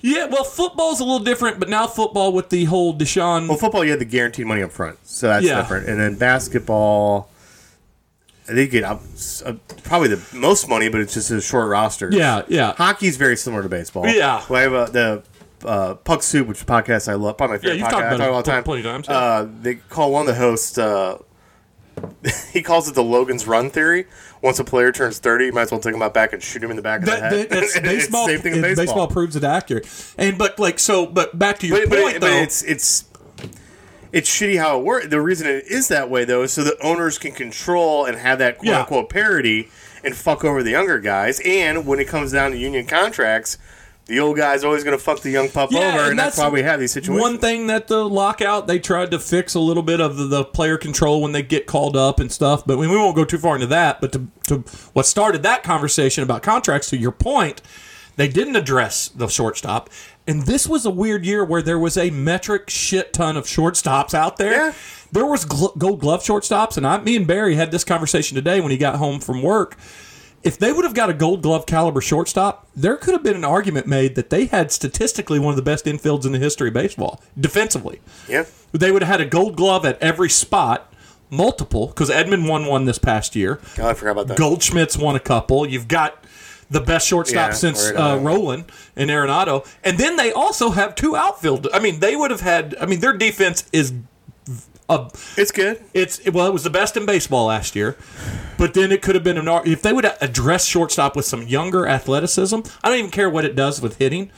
yeah, 0.00 0.24
well, 0.26 0.44
football's 0.44 0.98
a 1.00 1.04
little 1.04 1.20
different, 1.24 1.58
but 1.60 1.68
now 1.68 1.86
football 1.86 2.32
with 2.32 2.48
the 2.50 2.64
whole 2.64 2.96
Deshaun. 2.96 3.48
Well, 3.48 3.58
football, 3.58 3.84
you 3.84 3.90
had 3.90 4.00
the 4.00 4.04
guaranteed 4.06 4.46
money 4.46 4.62
up 4.62 4.72
front, 4.72 4.98
so 5.06 5.28
that's 5.28 5.44
Yeah. 5.44 5.56
different. 5.60 5.88
And 5.88 6.00
then 6.00 6.14
basketball, 6.16 7.28
they 8.46 8.66
get 8.66 8.84
up, 8.84 9.02
uh, 9.44 9.52
probably 9.84 10.08
the 10.08 10.22
most 10.32 10.68
money, 10.68 10.88
but 10.88 11.00
it's 11.00 11.14
just 11.14 11.30
a 11.30 11.40
short 11.40 11.68
roster. 11.68 12.08
yeah, 12.12 12.42
yeah. 12.48 12.72
Hockey's 12.74 13.16
very 13.16 13.36
similar 13.36 13.62
to 13.62 13.68
baseball. 13.68 14.06
Yeah. 14.06 14.42
Well, 14.48 14.58
I 14.58 14.62
have 14.62 14.74
uh, 14.74 14.84
the 14.86 15.22
uh, 15.64 15.94
Puck 15.94 16.22
Soup, 16.22 16.46
which 16.46 16.58
is 16.58 16.62
a 16.62 16.66
podcast 16.66 17.08
I 17.10 17.14
love. 17.14 17.36
Probably 17.36 17.56
my 17.56 17.62
favorite 17.62 17.76
Yeah, 17.78 17.78
you've 17.80 17.88
podcast. 17.88 17.90
talked 17.90 18.04
I 18.04 18.14
about 18.14 18.28
it 18.28 18.32
all 18.32 18.42
the 18.42 18.50
time. 18.50 18.62
plenty 18.64 18.80
of 18.80 18.86
times, 18.86 19.06
yeah. 19.08 19.16
Uh, 19.16 19.48
they 19.62 19.74
call 19.74 20.12
one 20.12 20.20
of 20.22 20.26
the 20.28 20.40
hosts. 20.40 20.78
Uh, 20.78 21.18
he 22.52 22.62
calls 22.62 22.88
it 22.88 22.94
the 22.94 23.02
Logan's 23.02 23.46
Run 23.46 23.70
theory. 23.70 24.06
Once 24.42 24.58
a 24.58 24.64
player 24.64 24.92
turns 24.92 25.18
thirty, 25.18 25.46
you 25.46 25.52
might 25.52 25.62
as 25.62 25.70
well 25.70 25.80
take 25.80 25.94
him 25.94 26.02
out 26.02 26.12
back 26.14 26.32
and 26.32 26.42
shoot 26.42 26.62
him 26.62 26.70
in 26.70 26.76
the 26.76 26.82
back 26.82 27.00
of 27.00 27.06
the 27.06 27.16
head. 27.16 27.48
that's 27.50 27.78
baseball. 27.80 28.26
the 28.26 28.34
same 28.34 28.42
thing 28.42 28.52
in 28.56 28.64
it- 28.64 28.76
baseball. 28.76 29.06
proves 29.08 29.34
it 29.36 29.44
accurate. 29.44 29.86
And 30.18 30.36
but 30.36 30.58
like 30.58 30.78
so, 30.78 31.06
but 31.06 31.38
back 31.38 31.58
to 31.60 31.66
your 31.66 31.80
But, 31.80 31.90
but, 31.90 32.02
point 32.02 32.16
it- 32.16 32.20
though. 32.20 32.26
but 32.28 32.42
it's 32.42 32.62
it's 32.62 33.04
it's 34.12 34.30
shitty 34.30 34.58
how 34.58 34.78
it 34.78 34.84
works. 34.84 35.08
The 35.08 35.20
reason 35.20 35.46
it 35.46 35.66
is 35.68 35.88
that 35.88 36.08
way 36.10 36.24
though 36.24 36.42
is 36.42 36.52
so 36.52 36.62
that 36.64 36.76
owners 36.82 37.18
can 37.18 37.32
control 37.32 38.04
and 38.04 38.16
have 38.18 38.38
that 38.38 38.58
quote 38.58 38.68
Yeah. 38.68 38.80
unquote 38.80 39.08
parity 39.10 39.68
and 40.04 40.14
fuck 40.16 40.44
over 40.44 40.62
the 40.62 40.70
younger 40.70 41.00
guys. 41.00 41.40
And 41.44 41.86
when 41.86 41.98
it 41.98 42.06
comes 42.08 42.32
down 42.32 42.52
to 42.52 42.56
union 42.58 42.86
contracts, 42.86 43.58
the 44.06 44.20
old 44.20 44.36
guy's 44.36 44.62
always 44.62 44.84
going 44.84 44.96
to 44.96 45.02
fuck 45.02 45.20
the 45.20 45.30
young 45.30 45.48
pup 45.50 45.74
over, 45.74 46.10
and, 46.10 46.18
that's, 46.18 46.38
why 46.38 46.48
we 46.48 46.62
have 46.62 46.78
these 46.78 46.92
situations. 46.92 47.20
One 47.20 47.38
thing 47.38 47.66
that 47.66 47.88
the 47.88 48.08
lockout 48.08 48.68
they 48.68 48.78
tried 48.78 49.10
to 49.10 49.18
fix 49.18 49.54
a 49.54 49.60
little 49.60 49.82
bit 49.82 50.00
of 50.00 50.16
the, 50.16 50.26
the 50.26 50.44
player 50.44 50.78
control 50.78 51.20
when 51.20 51.32
they 51.32 51.42
get 51.42 51.66
called 51.66 51.96
up 51.96 52.20
and 52.20 52.30
stuff, 52.30 52.64
but 52.64 52.78
we, 52.78 52.86
we 52.86 52.96
won't 52.96 53.16
go 53.16 53.24
too 53.24 53.38
far 53.38 53.56
into 53.56 53.66
that. 53.66 54.00
But 54.00 54.12
to, 54.12 54.28
to 54.48 54.58
what 54.92 55.06
started 55.06 55.42
that 55.42 55.64
conversation 55.64 56.22
about 56.22 56.44
contracts, 56.44 56.88
to 56.90 56.96
your 56.96 57.10
point, 57.10 57.62
they 58.14 58.28
didn't 58.28 58.54
address 58.54 59.08
the 59.08 59.26
shortstop, 59.26 59.90
and 60.26 60.42
this 60.42 60.68
was 60.68 60.86
a 60.86 60.90
weird 60.90 61.26
year 61.26 61.44
where 61.44 61.62
there 61.62 61.78
was 61.78 61.96
a 61.96 62.10
metric 62.10 62.70
shit 62.70 63.12
ton 63.12 63.36
of 63.36 63.46
shortstops 63.46 64.14
out 64.14 64.36
there. 64.36 64.68
Yeah. 64.68 64.72
There 65.10 65.26
was 65.26 65.44
gl- 65.44 65.76
Gold 65.78 66.00
Glove 66.00 66.22
shortstops, 66.22 66.76
and 66.76 66.86
I, 66.86 66.98
me 66.98 67.16
and 67.16 67.26
Barry 67.26 67.56
had 67.56 67.72
this 67.72 67.84
conversation 67.84 68.36
today 68.36 68.60
when 68.60 68.70
he 68.70 68.78
got 68.78 68.96
home 68.96 69.18
from 69.18 69.42
work 69.42 69.76
if 70.46 70.58
they 70.58 70.72
would 70.72 70.84
have 70.84 70.94
got 70.94 71.10
a 71.10 71.14
gold 71.14 71.42
glove 71.42 71.66
caliber 71.66 72.00
shortstop, 72.00 72.66
there 72.74 72.96
could 72.96 73.12
have 73.12 73.22
been 73.22 73.36
an 73.36 73.44
argument 73.44 73.86
made 73.86 74.14
that 74.14 74.30
they 74.30 74.46
had 74.46 74.70
statistically 74.70 75.38
one 75.38 75.50
of 75.50 75.56
the 75.56 75.62
best 75.62 75.84
infields 75.86 76.24
in 76.24 76.32
the 76.32 76.38
history 76.38 76.68
of 76.68 76.74
baseball 76.74 77.20
defensively. 77.38 78.00
yeah, 78.28 78.44
They 78.72 78.92
would 78.92 79.02
have 79.02 79.10
had 79.10 79.20
a 79.20 79.26
gold 79.26 79.56
glove 79.56 79.84
at 79.84 80.00
every 80.00 80.30
spot, 80.30 80.92
multiple, 81.30 81.88
because 81.88 82.10
Edman 82.10 82.48
won 82.48 82.66
one 82.66 82.84
this 82.84 82.98
past 82.98 83.34
year. 83.34 83.60
oh, 83.78 83.88
I 83.88 83.94
forgot 83.94 84.12
about 84.12 84.28
that. 84.28 84.38
Goldschmidt's 84.38 84.96
won 84.96 85.16
a 85.16 85.20
couple. 85.20 85.66
You've 85.66 85.88
got 85.88 86.24
the 86.70 86.80
best 86.80 87.06
shortstop 87.06 87.50
Yeah, 87.50 87.54
since 87.54 87.90
uh, 87.90 88.18
Rolen 88.20 88.64
and 88.96 89.10
Arenado. 89.10 89.66
And 89.84 89.98
then 89.98 90.16
they 90.16 90.32
also 90.32 90.70
have 90.70 90.94
two 90.94 91.16
outfield. 91.16 91.68
I 91.72 91.78
mean, 91.78 92.00
they 92.00 92.16
would 92.16 92.30
have 92.30 92.40
had, 92.40 92.74
I 92.80 92.86
mean, 92.86 93.00
their 93.00 93.12
defense 93.12 93.64
is 93.72 93.92
a 94.88 95.10
It's 95.36 95.50
good. 95.50 95.82
it's 95.94 96.20
well, 96.30 96.46
it 96.46 96.52
was 96.52 96.62
the 96.64 96.70
best 96.70 96.96
in 96.96 97.06
baseball 97.06 97.46
last 97.46 97.74
year, 97.74 97.96
but 98.58 98.74
then 98.74 98.92
it 98.92 99.02
could 99.02 99.14
have 99.14 99.24
been 99.24 99.38
an 99.38 99.48
ar- 99.48 99.66
if 99.66 99.82
they 99.82 99.92
would 99.92 100.04
address 100.20 100.66
shortstop 100.66 101.16
with 101.16 101.24
some 101.24 101.42
younger 101.46 101.86
athleticism. 101.86 102.60
I 102.84 102.88
don't 102.88 102.98
even 102.98 103.10
care 103.10 103.28
what 103.28 103.44
it 103.44 103.56
does 103.56 103.80
with 103.80 103.98
hitting, 103.98 104.30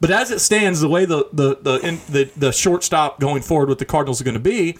but 0.00 0.10
as 0.10 0.30
it 0.30 0.40
stands, 0.40 0.80
the 0.80 0.88
way 0.88 1.04
the 1.04 1.28
the 1.32 1.58
the 1.60 1.74
in, 1.86 2.00
the, 2.08 2.30
the 2.36 2.52
shortstop 2.52 3.20
going 3.20 3.42
forward 3.42 3.68
with 3.68 3.78
the 3.78 3.84
Cardinals 3.84 4.20
are 4.20 4.24
going 4.24 4.34
to 4.34 4.40
be, 4.40 4.78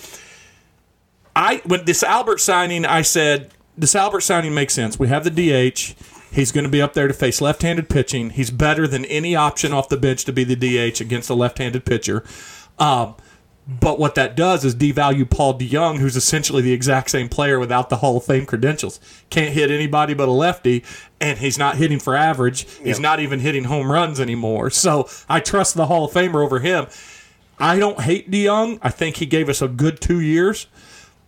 I 1.36 1.60
when 1.64 1.84
this 1.84 2.02
Albert 2.02 2.40
signing, 2.40 2.84
I 2.84 3.02
said 3.02 3.50
this 3.76 3.94
Albert 3.94 4.20
signing 4.20 4.54
makes 4.54 4.74
sense. 4.74 4.98
We 4.98 5.08
have 5.08 5.24
the 5.24 5.30
DH. 5.30 5.94
He's 6.32 6.52
going 6.52 6.64
to 6.64 6.70
be 6.70 6.80
up 6.80 6.92
there 6.94 7.08
to 7.08 7.14
face 7.14 7.40
left-handed 7.40 7.88
pitching. 7.88 8.30
He's 8.30 8.50
better 8.52 8.86
than 8.86 9.04
any 9.06 9.34
option 9.34 9.72
off 9.72 9.88
the 9.88 9.96
bench 9.96 10.24
to 10.26 10.32
be 10.32 10.44
the 10.44 10.54
DH 10.54 11.00
against 11.00 11.28
a 11.28 11.34
left-handed 11.34 11.84
pitcher. 11.84 12.22
Um, 12.78 13.16
but 13.78 13.98
what 13.98 14.16
that 14.16 14.34
does 14.34 14.64
is 14.64 14.74
devalue 14.74 15.28
Paul 15.28 15.58
DeJong, 15.58 15.98
who's 15.98 16.16
essentially 16.16 16.62
the 16.62 16.72
exact 16.72 17.10
same 17.10 17.28
player 17.28 17.60
without 17.60 17.88
the 17.88 17.98
Hall 17.98 18.16
of 18.16 18.24
Fame 18.24 18.46
credentials. 18.46 18.98
Can't 19.28 19.54
hit 19.54 19.70
anybody 19.70 20.14
but 20.14 20.28
a 20.28 20.32
lefty, 20.32 20.82
and 21.20 21.38
he's 21.38 21.58
not 21.58 21.76
hitting 21.76 22.00
for 22.00 22.16
average. 22.16 22.66
He's 22.82 22.98
not 22.98 23.20
even 23.20 23.40
hitting 23.40 23.64
home 23.64 23.92
runs 23.92 24.18
anymore. 24.18 24.70
So 24.70 25.08
I 25.28 25.40
trust 25.40 25.74
the 25.74 25.86
Hall 25.86 26.06
of 26.06 26.12
Famer 26.12 26.42
over 26.42 26.58
him. 26.58 26.86
I 27.58 27.78
don't 27.78 28.00
hate 28.00 28.30
DeJong. 28.30 28.78
I 28.82 28.90
think 28.90 29.16
he 29.16 29.26
gave 29.26 29.48
us 29.48 29.60
a 29.62 29.68
good 29.68 30.00
two 30.00 30.20
years, 30.20 30.66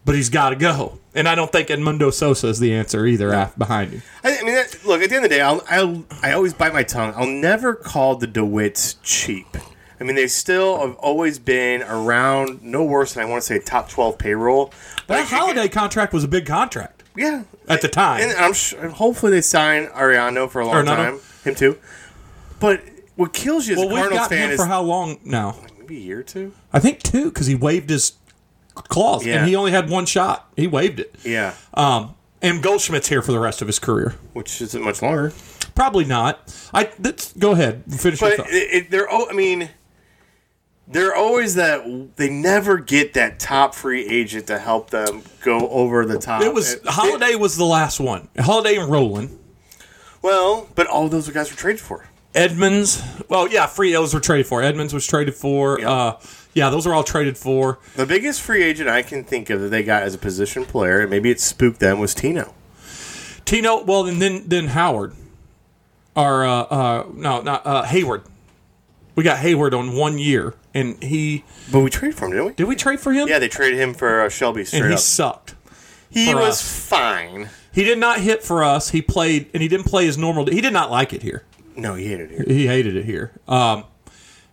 but 0.05 0.15
he's 0.15 0.31
got 0.31 0.51
to 0.51 0.57
go. 0.57 0.99
And 1.15 1.29
I 1.29 1.35
don't 1.35 1.53
think 1.53 1.69
Edmundo 1.69 2.13
Sosa 2.13 2.49
is 2.49 2.59
the 2.59 2.73
answer 2.75 3.07
either 3.07 3.33
af 3.35 3.57
behind 3.59 3.93
him. 3.93 4.03
I, 4.25 4.39
I 4.39 4.43
mean, 4.43 4.55
that, 4.55 4.79
look. 4.87 5.03
At 5.03 5.11
the 5.11 5.17
end 5.17 5.27
of 5.27 5.31
the 5.31 5.37
day, 5.37 5.43
I'll, 5.43 5.63
I'll 5.69 6.05
I 6.23 6.33
always 6.33 6.55
bite 6.55 6.73
my 6.73 6.83
tongue. 6.83 7.13
I'll 7.15 7.27
never 7.27 7.75
call 7.75 8.17
the 8.17 8.27
Dewitts 8.27 8.95
cheap. 9.03 9.47
I 10.03 10.05
mean, 10.05 10.17
they 10.17 10.27
still 10.27 10.81
have 10.81 10.97
always 10.97 11.39
been 11.39 11.85
around 11.85 12.61
no 12.61 12.83
worse 12.83 13.15
than 13.15 13.23
I 13.23 13.27
want 13.31 13.43
to 13.43 13.47
say 13.47 13.61
top 13.61 13.89
twelve 13.89 14.19
payroll. 14.19 14.73
That 15.07 15.21
Like, 15.21 15.29
Holliday 15.29 15.69
contract 15.69 16.13
was 16.13 16.25
a 16.25 16.29
big 16.29 16.45
contract 16.45 17.05
yeah, 17.15 17.45
at 17.69 17.83
the 17.83 17.89
time. 17.89 18.21
and 18.21 18.33
I'm 18.33 18.53
sure, 18.53 18.89
hopefully 18.89 19.31
they 19.31 19.41
sign 19.43 19.87
Ariano 19.87 20.51
for 20.51 20.61
a 20.61 20.67
long 20.67 20.85
Arenado. 20.85 20.97
time. 20.97 21.21
Him 21.45 21.55
too. 21.55 21.79
But 22.59 22.83
what 23.15 23.33
kills 23.33 23.69
you 23.69 23.75
as 23.75 23.79
well, 23.79 23.87
a 23.91 23.93
we've 23.93 23.99
Cardinals 24.01 24.27
fan 24.29 24.51
is 24.51 24.57
for 24.57 24.67
how 24.67 24.83
long 24.83 25.21
now? 25.25 25.55
maybe 25.79 25.99
a 25.99 26.01
year 26.01 26.19
or 26.19 26.25
two. 26.25 26.53
I 26.73 26.81
think 26.81 27.01
two 27.05 27.27
because 27.27 27.47
he 27.47 27.55
waived 27.55 27.89
his 27.89 28.15
clause 28.75 29.25
Yeah. 29.25 29.39
and 29.39 29.49
he 29.49 29.55
only 29.55 29.71
had 29.71 29.89
one 29.89 30.07
shot. 30.07 30.49
He 30.57 30.67
waived 30.67 30.99
it. 30.99 31.15
Yeah, 31.23 31.55
Um, 31.75 32.17
and 32.41 32.61
Goldschmidt's 32.61 33.07
here 33.09 33.23
for 33.23 33.31
the 33.31 33.39
rest 33.39 33.63
of 33.63 33.69
his 33.69 33.79
career. 33.79 34.17
which 34.33 34.61
isn't 34.61 34.83
much 34.83 35.01
longer. 35.01 35.33
Probably 35.77 36.05
not. 36.05 36.53
I 36.75 36.91
let's, 36.99 37.33
go 37.35 37.53
ahead. 37.53 37.85
Finish 37.89 38.21
your 38.21 38.37
But 38.37 38.49
it, 38.49 38.55
it, 38.73 38.91
they're 38.91 39.07
oh, 39.11 39.29
I 39.31 39.33
mean, 39.33 39.71
they're 40.89 41.15
always 41.15 41.55
that 41.55 42.17
they 42.17 42.29
never 42.31 42.79
get 42.79 43.15
that 43.15 43.39
top 43.39 43.75
free 43.75 44.07
agent 44.07 44.47
to 44.49 44.59
help 44.59 44.91
them 44.91 45.23
go 45.43 45.69
over 45.71 46.05
the 46.05 46.19
top. 46.19 46.43
It 46.43 46.53
was 46.53 46.75
It- 46.75 46.83
Holliday 46.87 47.35
was 47.37 47.57
the 47.57 47.65
last 47.65 48.01
one. 48.01 48.29
Holliday 48.39 48.77
and 48.77 48.91
Rolen. 48.91 49.39
well, 50.23 50.69
but 50.75 50.87
all 50.87 51.09
those 51.09 51.29
guys 51.29 51.51
were 51.51 51.57
traded 51.57 51.81
for. 51.81 52.07
Edmonds. 52.35 53.03
Well, 53.29 53.47
yeah, 53.49 53.67
free 53.67 53.93
those 53.93 54.15
were 54.15 54.21
traded 54.21 54.47
for. 54.47 54.63
Edmonds 54.63 54.95
was 54.95 55.07
traded 55.07 55.35
for. 55.35 55.79
Yep. 55.79 55.89
Uh, 55.89 56.15
yeah, 56.55 56.71
those 56.71 56.87
are 56.87 56.95
all 56.95 57.05
traded 57.05 57.37
for. 57.37 57.79
The 57.95 58.07
biggest 58.07 58.41
free 58.41 58.63
agent 58.63 58.89
I 58.89 59.03
can 59.03 59.23
think 59.25 59.51
of 59.51 59.61
that 59.61 59.69
they 59.69 59.83
got 59.83 60.03
as 60.03 60.15
a 60.15 60.19
position 60.19 60.65
player, 60.65 61.01
and 61.01 61.11
maybe 61.11 61.31
it 61.31 61.41
spooked 61.41 61.81
them, 61.81 61.99
was 61.99 62.15
Tino. 62.15 62.55
Tino. 63.45 63.83
Well, 63.85 64.07
and 64.07 64.21
then 64.21 64.45
then 64.47 64.69
Howard. 64.69 65.15
Or 66.15 66.45
uh, 66.45 66.63
uh, 66.63 67.07
no, 67.15 67.41
not 67.43 67.67
uh, 67.67 67.85
Heyward. 67.85 68.23
We 69.15 69.23
got 69.25 69.39
Heyward 69.39 69.79
on 69.79 69.95
one 69.95 70.19
year, 70.19 70.55
and 70.73 71.03
he 71.03 71.45
But 71.71 71.81
we 71.81 71.91
traded 71.91 72.17
for 72.19 72.27
him, 72.27 72.31
didn't 72.33 72.47
we? 72.47 72.53
did 72.55 72.65
we 72.69 72.77
trade 72.77 72.99
for 73.01 73.13
him? 73.13 73.29
Yeah, 73.29 73.39
they 73.39 73.49
traded 73.49 73.79
him 73.79 73.93
for 73.95 74.23
uh, 74.23 74.29
Shelby 74.29 74.65
straight 74.65 74.81
and 74.81 74.89
he 74.89 74.95
up. 74.95 75.01
sucked. 75.01 75.55
He 76.09 76.31
for 76.33 76.37
was 76.39 76.49
us. 76.61 76.89
fine. 76.89 77.51
He 77.73 77.85
did 77.85 77.99
not 77.99 78.21
hit 78.21 78.43
for 78.43 78.63
us. 78.65 78.91
He 78.91 79.03
played, 79.03 79.49
and 79.55 79.63
he 79.63 79.69
didn't 79.69 79.87
play 79.87 80.05
his 80.07 80.17
normal. 80.19 80.47
He 80.47 80.61
did 80.61 80.73
not 80.73 80.91
like 80.91 81.13
it 81.13 81.23
here. 81.23 81.45
No, 81.77 81.95
he 81.95 82.07
hated 82.07 82.31
it 82.33 82.37
here. 82.47 82.57
He 82.57 82.67
hated 82.67 82.97
it 82.97 83.05
here. 83.05 83.33
Um, 83.49 83.85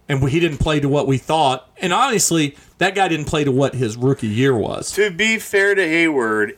and 0.07 0.27
he 0.29 0.39
didn't 0.39 0.57
play 0.59 0.79
to 0.79 0.87
what 0.89 1.05
we 1.05 1.17
thought. 1.17 1.69
And 1.77 1.91
honestly, 1.93 2.55
that 2.79 2.95
guy 2.95 3.07
didn't 3.09 3.25
play 3.25 3.43
to 3.43 3.51
what 3.51 3.75
his 3.75 3.97
rookie 3.97 4.27
year 4.27 4.55
was. 4.57 4.91
To 4.93 5.11
be 5.11 5.37
fair 5.37 5.75
to 5.75 5.81
Heyward, 5.81 6.55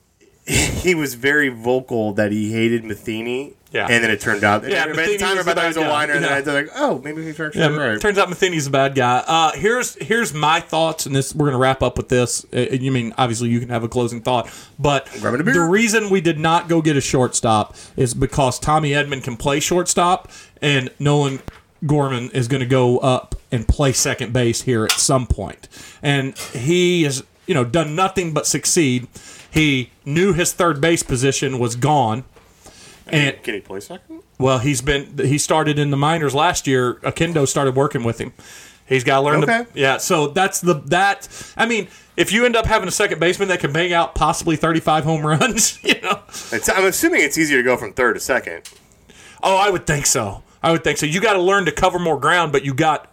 he 0.46 0.94
was 0.94 1.14
very 1.14 1.48
vocal 1.48 2.12
that 2.14 2.30
he 2.32 2.52
hated 2.52 2.84
Matheny. 2.84 3.54
Yeah. 3.72 3.88
And 3.90 4.02
then 4.02 4.10
it 4.10 4.20
turned 4.20 4.44
out. 4.44 4.66
Yeah, 4.66 4.84
at 4.84 4.94
the 4.94 5.18
time, 5.18 5.36
was 5.36 5.46
I 5.46 5.54
thought 5.54 5.62
he 5.62 5.68
was 5.68 5.76
a 5.76 5.88
whiner, 5.88 6.12
and 6.14 6.24
then 6.24 6.32
I 6.32 6.38
was 6.38 6.46
like, 6.46 6.68
oh, 6.76 7.00
maybe 7.04 7.24
he's 7.24 7.38
actually 7.38 7.60
Yeah, 7.60 7.76
right. 7.76 8.00
Turns 8.00 8.16
out 8.16 8.28
Matheny's 8.28 8.66
a 8.68 8.70
bad 8.70 8.94
guy. 8.94 9.24
Uh, 9.26 9.52
here's 9.52 9.96
here's 9.96 10.32
my 10.32 10.60
thoughts, 10.60 11.04
and 11.04 11.14
this 11.14 11.34
we're 11.34 11.46
gonna 11.46 11.58
wrap 11.58 11.82
up 11.82 11.96
with 11.96 12.08
this. 12.08 12.46
Uh, 12.54 12.60
you 12.60 12.92
mean 12.92 13.12
obviously 13.18 13.48
you 13.48 13.58
can 13.60 13.68
have 13.68 13.82
a 13.82 13.88
closing 13.88 14.20
thought, 14.20 14.48
but 14.78 15.10
Grabbing 15.20 15.40
a 15.40 15.44
beer. 15.44 15.54
the 15.54 15.60
reason 15.60 16.10
we 16.10 16.20
did 16.20 16.38
not 16.38 16.68
go 16.68 16.80
get 16.80 16.96
a 16.96 17.00
shortstop 17.00 17.74
is 17.96 18.14
because 18.14 18.58
Tommy 18.58 18.90
Edman 18.90 19.22
can 19.22 19.36
play 19.36 19.60
shortstop, 19.60 20.30
and 20.62 20.90
Nolan 20.98 21.40
Gorman 21.84 22.30
is 22.30 22.48
going 22.48 22.60
to 22.60 22.66
go 22.66 22.98
up 22.98 23.34
and 23.52 23.66
play 23.68 23.92
second 23.92 24.32
base 24.32 24.62
here 24.62 24.84
at 24.84 24.92
some 24.92 25.26
point, 25.26 25.68
and 26.02 26.38
he 26.38 27.02
has 27.02 27.24
you 27.46 27.54
know 27.54 27.64
done 27.64 27.94
nothing 27.96 28.32
but 28.32 28.46
succeed. 28.46 29.08
He 29.50 29.90
knew 30.04 30.32
his 30.32 30.52
third 30.52 30.80
base 30.80 31.02
position 31.02 31.58
was 31.58 31.74
gone. 31.76 32.24
And 33.06 33.42
Can 33.42 33.54
he 33.54 33.60
play 33.60 33.80
second? 33.80 34.22
well, 34.38 34.58
he's 34.58 34.80
been 34.82 35.16
he 35.18 35.38
started 35.38 35.78
in 35.78 35.90
the 35.90 35.96
minors 35.96 36.34
last 36.34 36.66
year. 36.66 36.94
Akendo 37.02 37.46
started 37.46 37.74
working 37.76 38.02
with 38.04 38.20
him. 38.20 38.32
He's 38.88 39.02
got 39.04 39.16
to 39.16 39.22
learn 39.22 39.42
Okay. 39.44 39.64
to 39.64 39.66
yeah. 39.74 39.96
So 39.98 40.28
that's 40.28 40.60
the 40.60 40.74
that. 40.86 41.28
I 41.56 41.66
mean, 41.66 41.88
if 42.16 42.32
you 42.32 42.44
end 42.44 42.54
up 42.56 42.66
having 42.66 42.88
a 42.88 42.92
second 42.92 43.18
baseman 43.20 43.48
that 43.48 43.60
can 43.60 43.72
bang 43.72 43.92
out 43.92 44.14
possibly 44.14 44.56
thirty 44.56 44.80
five 44.80 45.04
home 45.04 45.24
runs, 45.26 45.82
you 45.84 46.00
know. 46.02 46.20
It's, 46.28 46.68
I'm 46.68 46.84
assuming 46.84 47.22
it's 47.22 47.36
easier 47.38 47.58
to 47.58 47.62
go 47.64 47.76
from 47.76 47.92
third 47.92 48.14
to 48.14 48.20
second. 48.20 48.68
Oh, 49.42 49.56
I 49.56 49.70
would 49.70 49.86
think 49.86 50.06
so. 50.06 50.42
I 50.62 50.72
would 50.72 50.82
think 50.82 50.98
so. 50.98 51.06
You 51.06 51.20
got 51.20 51.34
to 51.34 51.40
learn 51.42 51.66
to 51.66 51.72
cover 51.72 51.98
more 51.98 52.18
ground, 52.18 52.52
but 52.52 52.64
you 52.64 52.74
got. 52.74 53.10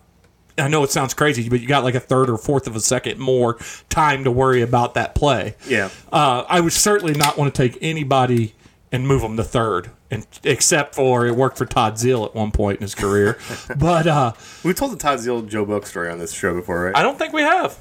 I 0.57 0.67
know 0.67 0.83
it 0.83 0.91
sounds 0.91 1.15
crazy, 1.15 1.49
but 1.49 1.61
you 1.61 1.67
got 1.67 1.83
like 1.83 1.95
a 1.95 1.99
third 1.99 2.29
or 2.29 2.37
fourth 2.37 2.67
of 2.67 2.75
a 2.75 2.79
second 2.79 3.19
more 3.19 3.57
time 3.89 4.23
to 4.25 4.31
worry 4.31 4.61
about 4.61 4.93
that 4.93 5.15
play. 5.15 5.55
Yeah. 5.67 5.89
Uh, 6.11 6.43
I 6.47 6.59
would 6.61 6.73
certainly 6.73 7.15
not 7.15 7.37
want 7.39 7.53
to 7.55 7.67
take 7.69 7.79
anybody 7.81 8.53
and 8.93 9.07
move 9.07 9.23
him 9.23 9.35
to 9.35 9.43
third, 9.43 9.89
and 10.11 10.25
except 10.43 10.93
for 10.93 11.25
it 11.25 11.35
worked 11.35 11.57
for 11.57 11.65
Todd 11.65 11.95
Zeile 11.95 12.25
at 12.27 12.35
one 12.35 12.51
point 12.51 12.77
in 12.77 12.83
his 12.83 12.93
career. 12.93 13.39
but 13.77 14.05
uh, 14.05 14.33
We 14.63 14.73
told 14.75 14.91
the 14.93 14.97
Todd 14.97 15.17
Zeile 15.19 15.45
Joe 15.45 15.65
Buck 15.65 15.87
story 15.87 16.09
on 16.09 16.19
this 16.19 16.31
show 16.31 16.53
before, 16.53 16.85
right? 16.85 16.95
I 16.95 17.01
don't 17.01 17.17
think 17.17 17.33
we 17.33 17.41
have. 17.41 17.77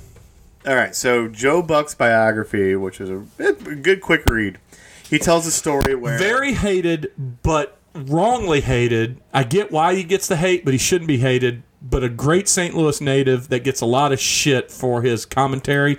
All 0.66 0.74
right, 0.74 0.96
so 0.96 1.28
Joe 1.28 1.60
Buck's 1.60 1.94
biography, 1.94 2.74
which 2.76 3.00
is 3.00 3.10
a, 3.10 3.22
a 3.38 3.52
good 3.52 4.00
quick 4.00 4.22
read, 4.30 4.58
he 5.08 5.18
tells 5.18 5.46
a 5.46 5.50
story 5.50 5.94
where 5.94 6.18
Very 6.18 6.54
hated, 6.54 7.12
but 7.42 7.76
wrongly 7.94 8.62
hated. 8.62 9.20
I 9.34 9.44
get 9.44 9.70
why 9.70 9.94
he 9.94 10.04
gets 10.04 10.26
the 10.26 10.36
hate, 10.36 10.64
but 10.64 10.72
he 10.72 10.78
shouldn't 10.78 11.08
be 11.08 11.18
hated. 11.18 11.62
But 11.82 12.04
a 12.04 12.08
great 12.08 12.48
St. 12.48 12.74
Louis 12.74 13.00
native 13.00 13.48
that 13.48 13.64
gets 13.64 13.80
a 13.80 13.86
lot 13.86 14.12
of 14.12 14.20
shit 14.20 14.70
for 14.70 15.02
his 15.02 15.26
commentary. 15.26 15.98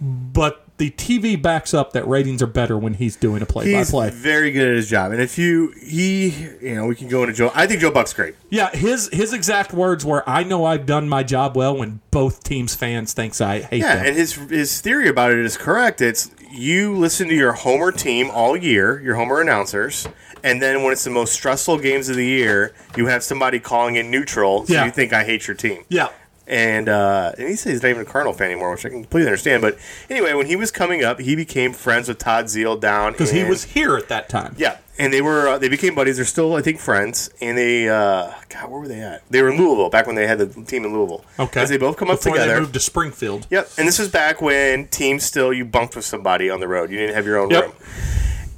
But 0.00 0.67
the 0.78 0.90
TV 0.92 1.40
backs 1.40 1.74
up 1.74 1.92
that 1.92 2.06
ratings 2.08 2.42
are 2.42 2.46
better 2.46 2.78
when 2.78 2.94
he's 2.94 3.14
doing 3.16 3.42
a 3.42 3.46
play 3.46 3.72
by 3.72 3.84
play. 3.84 4.10
very 4.10 4.50
good 4.52 4.68
at 4.68 4.76
his 4.76 4.88
job, 4.88 5.12
and 5.12 5.20
if 5.20 5.36
you 5.38 5.72
he, 5.80 6.28
you 6.62 6.74
know, 6.76 6.86
we 6.86 6.94
can 6.94 7.08
go 7.08 7.22
into 7.22 7.34
Joe. 7.34 7.50
I 7.54 7.66
think 7.66 7.80
Joe 7.80 7.90
Buck's 7.90 8.12
great. 8.14 8.34
Yeah, 8.50 8.70
his 8.70 9.08
his 9.12 9.32
exact 9.32 9.72
words 9.72 10.04
were, 10.04 10.22
"I 10.28 10.44
know 10.44 10.64
I've 10.64 10.86
done 10.86 11.08
my 11.08 11.22
job 11.22 11.56
well 11.56 11.76
when 11.76 12.00
both 12.10 12.42
teams' 12.44 12.74
fans 12.74 13.12
thinks 13.12 13.40
I 13.40 13.60
hate 13.60 13.80
Yeah, 13.80 13.96
them." 13.96 14.06
and 14.06 14.16
his 14.16 14.32
his 14.34 14.80
theory 14.80 15.08
about 15.08 15.32
it 15.32 15.38
is 15.44 15.56
correct. 15.56 16.00
It's 16.00 16.30
you 16.50 16.94
listen 16.96 17.28
to 17.28 17.34
your 17.34 17.52
homer 17.52 17.92
team 17.92 18.30
all 18.30 18.56
year, 18.56 19.00
your 19.02 19.16
homer 19.16 19.40
announcers, 19.40 20.06
and 20.42 20.62
then 20.62 20.82
when 20.82 20.92
it's 20.92 21.04
the 21.04 21.10
most 21.10 21.32
stressful 21.34 21.78
games 21.78 22.08
of 22.08 22.16
the 22.16 22.24
year, 22.26 22.72
you 22.96 23.06
have 23.06 23.22
somebody 23.22 23.58
calling 23.58 23.96
it 23.96 24.06
neutral, 24.06 24.64
so 24.66 24.72
Yeah. 24.72 24.84
you 24.86 24.90
think 24.90 25.12
I 25.12 25.24
hate 25.24 25.46
your 25.46 25.56
team. 25.56 25.84
yeah, 25.88 26.08
And 26.50 26.88
uh, 26.88 27.32
and 27.36 27.46
he 27.46 27.56
says 27.56 27.72
he's 27.74 27.82
not 27.82 27.90
even 27.90 28.02
a 28.02 28.04
Cardinal 28.06 28.32
fan 28.32 28.50
anymore, 28.50 28.70
which 28.72 28.86
I 28.86 28.88
can 28.88 29.02
completely 29.02 29.28
understand. 29.28 29.60
But 29.60 29.76
anyway, 30.08 30.32
when 30.32 30.46
he 30.46 30.56
was 30.56 30.70
coming 30.70 31.04
up, 31.04 31.20
he 31.20 31.36
became 31.36 31.74
friends 31.74 32.08
with 32.08 32.16
Todd 32.18 32.46
Zeile 32.46 32.80
down 32.80 33.12
because 33.12 33.30
he 33.32 33.44
was 33.44 33.64
here 33.64 33.98
at 33.98 34.08
that 34.08 34.30
time. 34.30 34.54
yeah, 34.56 34.78
and 34.98 35.12
they 35.12 35.20
were 35.20 35.46
uh, 35.46 35.58
they 35.58 35.68
became 35.68 35.94
buddies. 35.94 36.16
They're 36.16 36.24
still 36.24 36.54
I 36.54 36.62
think 36.62 36.80
friends, 36.80 37.28
and 37.42 37.58
they 37.58 37.86
uh, 37.90 38.32
God, 38.48 38.70
where 38.70 38.80
were 38.80 38.88
they 38.88 39.00
at? 39.02 39.28
They 39.30 39.42
were 39.42 39.50
in 39.50 39.58
Louisville 39.58 39.90
back 39.90 40.06
when 40.06 40.16
they 40.16 40.26
had 40.26 40.38
the 40.38 40.46
team 40.64 40.86
in 40.86 40.94
Louisville. 40.94 41.22
Okay, 41.38 41.60
'Cause 41.60 41.68
they 41.68 41.76
both 41.76 41.98
come 41.98 42.08
up 42.08 42.16
Before 42.18 42.32
together. 42.36 42.54
They 42.54 42.60
moved 42.60 42.72
to 42.72 42.80
Springfield. 42.80 43.46
Yep, 43.50 43.68
and 43.76 43.86
this 43.86 43.98
was 43.98 44.08
back 44.08 44.40
when 44.40 44.86
teams 44.88 45.24
still 45.24 45.52
you 45.52 45.66
bunked 45.66 45.96
with 45.96 46.06
somebody 46.06 46.48
on 46.48 46.60
the 46.60 46.68
road. 46.68 46.90
You 46.90 46.96
didn't 46.96 47.14
have 47.14 47.26
your 47.26 47.36
own 47.36 47.50
Yep. 47.50 47.62
room. 47.64 47.72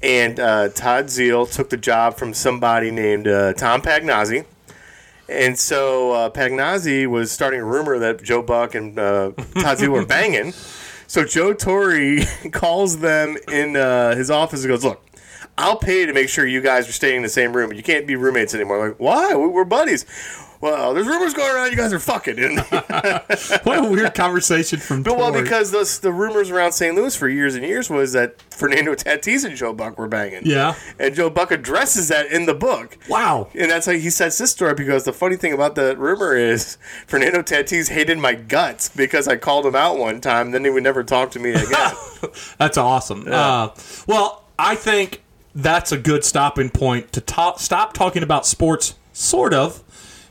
And 0.02 0.38
uh, 0.38 0.68
Todd 0.68 1.06
Zeile 1.06 1.50
took 1.52 1.70
the 1.70 1.76
job 1.76 2.16
from 2.16 2.34
somebody 2.34 2.92
named 2.92 3.26
uh, 3.26 3.52
Tom 3.54 3.82
Pagnozzi. 3.82 4.44
And 5.30 5.56
so 5.56 6.10
uh, 6.10 6.30
Pagnozzi 6.30 7.06
was 7.06 7.30
starting 7.30 7.60
a 7.60 7.64
rumor 7.64 7.98
that 8.00 8.22
Joe 8.22 8.42
Buck 8.42 8.74
and 8.74 8.98
uh, 8.98 9.30
Zeile 9.54 9.88
were 9.88 10.04
banging. 10.18 10.52
So 11.06 11.24
Joe 11.24 11.54
Torre 11.54 12.18
calls 12.52 12.98
them 12.98 13.36
in 13.50 13.76
uh, 13.76 14.16
his 14.16 14.30
office 14.30 14.64
and 14.64 14.68
goes, 14.70 14.84
"Look, 14.84 15.04
I'll 15.56 15.76
pay 15.76 16.04
to 16.04 16.12
make 16.12 16.28
sure 16.28 16.46
you 16.46 16.60
guys 16.60 16.88
are 16.88 16.92
staying 16.92 17.18
in 17.18 17.22
the 17.22 17.28
same 17.28 17.52
room. 17.56 17.72
You 17.72 17.82
can't 17.82 18.06
be 18.06 18.16
roommates 18.16 18.54
anymore." 18.54 18.88
Like, 18.88 18.98
why? 18.98 19.34
We're 19.36 19.64
buddies. 19.64 20.04
Well, 20.60 20.92
there's 20.92 21.06
rumors 21.06 21.32
going 21.32 21.54
around. 21.54 21.70
You 21.70 21.76
guys 21.76 21.92
are 21.92 21.98
fucking. 21.98 22.58
What 23.64 23.78
a 23.78 23.88
weird 23.88 24.14
conversation 24.14 24.78
from 24.78 25.02
But 25.02 25.16
well, 25.16 25.32
because 25.32 25.70
the, 25.70 25.98
the 26.02 26.12
rumors 26.12 26.50
around 26.50 26.72
St. 26.72 26.94
Louis 26.94 27.14
for 27.16 27.28
years 27.28 27.54
and 27.54 27.64
years 27.64 27.88
was 27.88 28.12
that 28.12 28.40
Fernando 28.52 28.94
Tatis 28.94 29.44
and 29.44 29.56
Joe 29.56 29.72
Buck 29.72 29.98
were 29.98 30.08
banging. 30.08 30.42
Yeah. 30.44 30.74
And 30.98 31.14
Joe 31.14 31.30
Buck 31.30 31.50
addresses 31.50 32.08
that 32.08 32.26
in 32.26 32.46
the 32.46 32.54
book. 32.54 32.98
wow. 33.08 33.48
And 33.54 33.70
that's 33.70 33.86
how 33.86 33.92
he 33.92 34.10
sets 34.10 34.38
this 34.38 34.50
story 34.50 34.74
because 34.74 35.04
the 35.04 35.12
funny 35.12 35.36
thing 35.36 35.52
about 35.52 35.74
the 35.74 35.96
rumor 35.96 36.36
is 36.36 36.76
Fernando 37.06 37.42
Tatis 37.42 37.88
hated 37.88 38.18
my 38.18 38.34
guts 38.34 38.88
because 38.88 39.28
I 39.28 39.36
called 39.36 39.66
him 39.66 39.74
out 39.76 39.98
one 39.98 40.20
time, 40.20 40.50
then 40.50 40.64
he 40.64 40.70
would 40.70 40.82
never 40.82 41.02
talk 41.04 41.30
to 41.32 41.38
me 41.38 41.50
again. 41.50 41.92
That's 42.58 42.76
awesome. 42.78 43.26
Uh, 43.28 43.70
well, 44.06 44.44
I 44.58 44.74
think 44.74 45.22
that's 45.54 45.90
a 45.92 45.98
good 45.98 46.24
stopping 46.24 46.70
point 46.70 47.12
to 47.12 47.20
ta- 47.20 47.56
stop 47.56 47.92
talking 47.92 48.22
about 48.22 48.46
sports, 48.46 48.94
sort 49.12 49.52
of, 49.54 49.82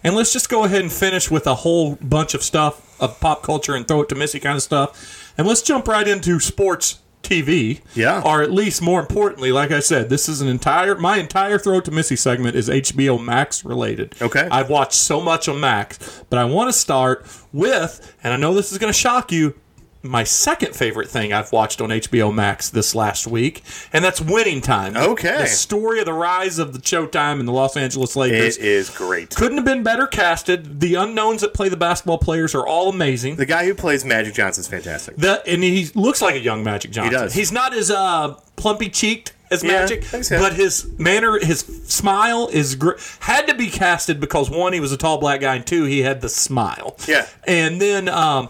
and 0.03 0.15
let's 0.15 0.33
just 0.33 0.49
go 0.49 0.63
ahead 0.63 0.81
and 0.81 0.91
finish 0.91 1.29
with 1.29 1.47
a 1.47 1.55
whole 1.55 1.95
bunch 1.95 2.33
of 2.33 2.43
stuff 2.43 2.99
of 3.01 3.19
pop 3.19 3.43
culture 3.43 3.75
and 3.75 3.87
throw 3.87 4.01
it 4.01 4.09
to 4.09 4.15
Missy 4.15 4.39
kind 4.39 4.55
of 4.55 4.63
stuff, 4.63 5.33
and 5.37 5.47
let's 5.47 5.61
jump 5.61 5.87
right 5.87 6.07
into 6.07 6.39
sports 6.39 6.99
TV. 7.23 7.81
Yeah. 7.93 8.21
Or 8.25 8.41
at 8.41 8.51
least 8.51 8.81
more 8.81 8.99
importantly, 8.99 9.51
like 9.51 9.71
I 9.71 9.79
said, 9.79 10.09
this 10.09 10.27
is 10.27 10.41
an 10.41 10.47
entire 10.47 10.95
my 10.95 11.17
entire 11.17 11.59
throw 11.59 11.77
it 11.77 11.85
to 11.85 11.91
Missy 11.91 12.15
segment 12.15 12.55
is 12.55 12.69
HBO 12.69 13.23
Max 13.23 13.63
related. 13.63 14.15
Okay. 14.21 14.47
I've 14.49 14.69
watched 14.69 14.93
so 14.93 15.21
much 15.21 15.47
on 15.47 15.59
Max, 15.59 16.23
but 16.29 16.39
I 16.39 16.45
want 16.45 16.69
to 16.69 16.73
start 16.77 17.25
with, 17.53 18.15
and 18.23 18.33
I 18.33 18.37
know 18.37 18.53
this 18.53 18.71
is 18.71 18.77
going 18.77 18.91
to 18.91 18.97
shock 18.97 19.31
you, 19.31 19.55
my 20.01 20.23
second 20.23 20.73
favorite 20.75 21.09
thing 21.09 21.33
I've 21.33 21.51
watched 21.51 21.81
on 21.81 21.89
HBO 21.89 22.33
Max 22.33 22.69
this 22.69 22.95
last 22.95 23.27
week, 23.27 23.63
and 23.91 24.03
that's 24.03 24.21
Winning 24.21 24.61
Time. 24.61 24.95
Okay. 24.95 25.39
The 25.39 25.47
story 25.47 25.99
of 25.99 26.05
the 26.05 26.13
rise 26.13 26.57
of 26.57 26.71
the 26.73 26.79
Showtime 26.79 27.39
and 27.39 27.47
the 27.47 27.51
Los 27.51 27.75
Angeles 27.75 28.15
Lakers. 28.15 28.57
it 28.57 28.63
is 28.63 28.89
great. 28.89 29.35
Couldn't 29.35 29.57
have 29.57 29.65
been 29.65 29.83
better 29.83 30.07
casted. 30.07 30.79
The 30.79 30.95
unknowns 30.95 31.41
that 31.41 31.53
play 31.53 31.67
the 31.67 31.75
basketball 31.77 32.17
players 32.17 32.55
are 32.55 32.65
all 32.65 32.89
amazing. 32.89 33.35
The 33.35 33.45
guy 33.45 33.65
who 33.65 33.75
plays 33.75 34.05
Magic 34.05 34.33
Johnson 34.33 34.61
is 34.61 34.67
fantastic. 34.69 35.17
The, 35.17 35.43
and 35.45 35.61
he 35.63 35.89
looks 35.95 36.21
like 36.21 36.35
a 36.35 36.39
young 36.39 36.63
Magic 36.63 36.91
Johnson. 36.91 37.13
He 37.13 37.19
does. 37.19 37.33
He's 37.33 37.51
not 37.51 37.73
as 37.73 37.91
uh, 37.91 38.35
plumpy 38.55 38.87
cheeked 38.89 39.33
as 39.51 39.63
Yeah, 39.63 39.71
Magic, 39.81 40.05
yeah. 40.13 40.39
but 40.39 40.53
his 40.53 40.87
manner, 40.97 41.39
his 41.39 41.59
smile 41.87 42.47
is 42.53 42.75
gr- 42.75 42.93
had 43.19 43.47
to 43.47 43.53
be 43.55 43.67
casted 43.69 44.19
because 44.21 44.49
one, 44.49 44.71
he 44.73 44.79
was 44.79 44.91
a 44.93 44.97
tall 44.97 45.17
black 45.17 45.41
guy, 45.41 45.55
and 45.55 45.67
two, 45.67 45.83
he 45.85 46.03
had 46.03 46.21
the 46.21 46.29
smile. 46.29 46.95
Yeah. 47.07 47.27
And 47.47 47.81
then 47.81 48.07
um, 48.07 48.49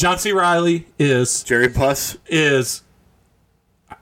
John 0.00 0.18
C. 0.18 0.32
Reilly 0.32 0.86
is 0.98 1.42
Jerry 1.42 1.68
Buss. 1.68 2.16
is 2.26 2.80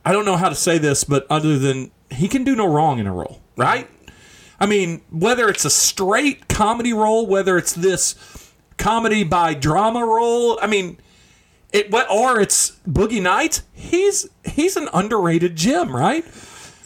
I 0.05 0.12
don't 0.12 0.24
know 0.24 0.36
how 0.36 0.49
to 0.49 0.55
say 0.55 0.78
this, 0.78 1.03
but 1.03 1.26
other 1.28 1.59
than 1.59 1.90
he 2.09 2.28
can 2.28 2.44
do 2.44 2.55
no 2.55 2.72
wrong 2.72 3.01
in 3.01 3.09
a 3.09 3.12
role, 3.12 3.40
right? 3.57 3.90
I 4.61 4.66
mean, 4.66 5.03
whether 5.11 5.49
it's 5.49 5.64
a 5.64 5.70
straight 5.70 6.46
comedy 6.46 6.92
role, 6.92 7.26
whether 7.26 7.59
it's 7.59 7.72
this 7.72 8.14
comedy 8.76 9.24
by 9.24 9.55
drama 9.55 10.07
role, 10.07 10.57
I 10.62 10.68
mean, 10.68 10.99
it 11.72 11.90
what 11.90 12.09
or 12.09 12.40
it's 12.40 12.78
Boogie 12.88 13.20
Nights. 13.20 13.62
He's 13.72 14.28
he's 14.44 14.76
an 14.76 14.88
underrated 14.94 15.57
gem, 15.57 15.96
right? 15.96 16.24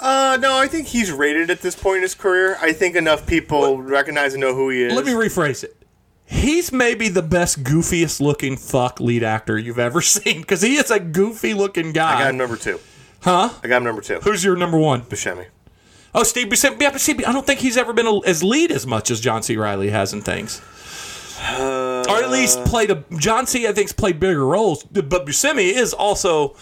Uh, 0.00 0.38
no, 0.40 0.56
I 0.56 0.68
think 0.68 0.86
he's 0.86 1.12
rated 1.12 1.50
at 1.50 1.60
this 1.60 1.76
point 1.76 1.96
in 1.96 2.02
his 2.02 2.14
career. 2.14 2.56
I 2.62 2.72
think 2.72 2.96
enough 2.96 3.26
people 3.26 3.82
recognize 3.82 4.32
and 4.32 4.40
know 4.40 4.54
who 4.54 4.70
he 4.70 4.84
is. 4.84 4.94
Let 4.94 5.04
me 5.04 5.12
rephrase 5.12 5.64
it. 5.64 5.81
He's 6.32 6.72
maybe 6.72 7.08
the 7.10 7.22
best, 7.22 7.62
goofiest 7.62 8.18
looking 8.20 8.56
fuck 8.56 9.00
lead 9.00 9.22
actor 9.22 9.58
you've 9.58 9.78
ever 9.78 10.00
seen 10.00 10.40
because 10.40 10.62
he 10.62 10.76
is 10.76 10.90
a 10.90 10.98
goofy 10.98 11.52
looking 11.52 11.92
guy. 11.92 12.14
I 12.14 12.18
got 12.22 12.30
him 12.30 12.36
number 12.38 12.56
two. 12.56 12.80
Huh? 13.20 13.50
I 13.62 13.68
got 13.68 13.76
him 13.76 13.84
number 13.84 14.00
two. 14.00 14.18
Who's 14.20 14.42
your 14.42 14.56
number 14.56 14.78
one? 14.78 15.02
Buscemi. 15.02 15.46
Oh, 16.14 16.22
Steve 16.22 16.48
Buscemi. 16.48 16.80
Yeah, 16.80 16.90
but 16.90 17.00
see, 17.02 17.22
I 17.24 17.32
don't 17.32 17.46
think 17.46 17.60
he's 17.60 17.76
ever 17.76 17.92
been 17.92 18.06
a, 18.06 18.18
as 18.20 18.42
lead 18.42 18.72
as 18.72 18.86
much 18.86 19.10
as 19.10 19.20
John 19.20 19.42
C. 19.42 19.56
Reilly 19.56 19.90
has 19.90 20.12
in 20.14 20.22
things. 20.22 20.60
or 21.50 22.22
at 22.22 22.30
least 22.30 22.58
uh, 22.60 22.64
played 22.64 22.90
a. 22.90 23.04
John 23.18 23.46
C. 23.46 23.66
I 23.68 23.72
think's 23.72 23.92
played 23.92 24.18
bigger 24.18 24.44
roles, 24.46 24.84
but 24.84 25.10
Buscemi 25.10 25.70
is 25.70 25.92
also 25.92 26.56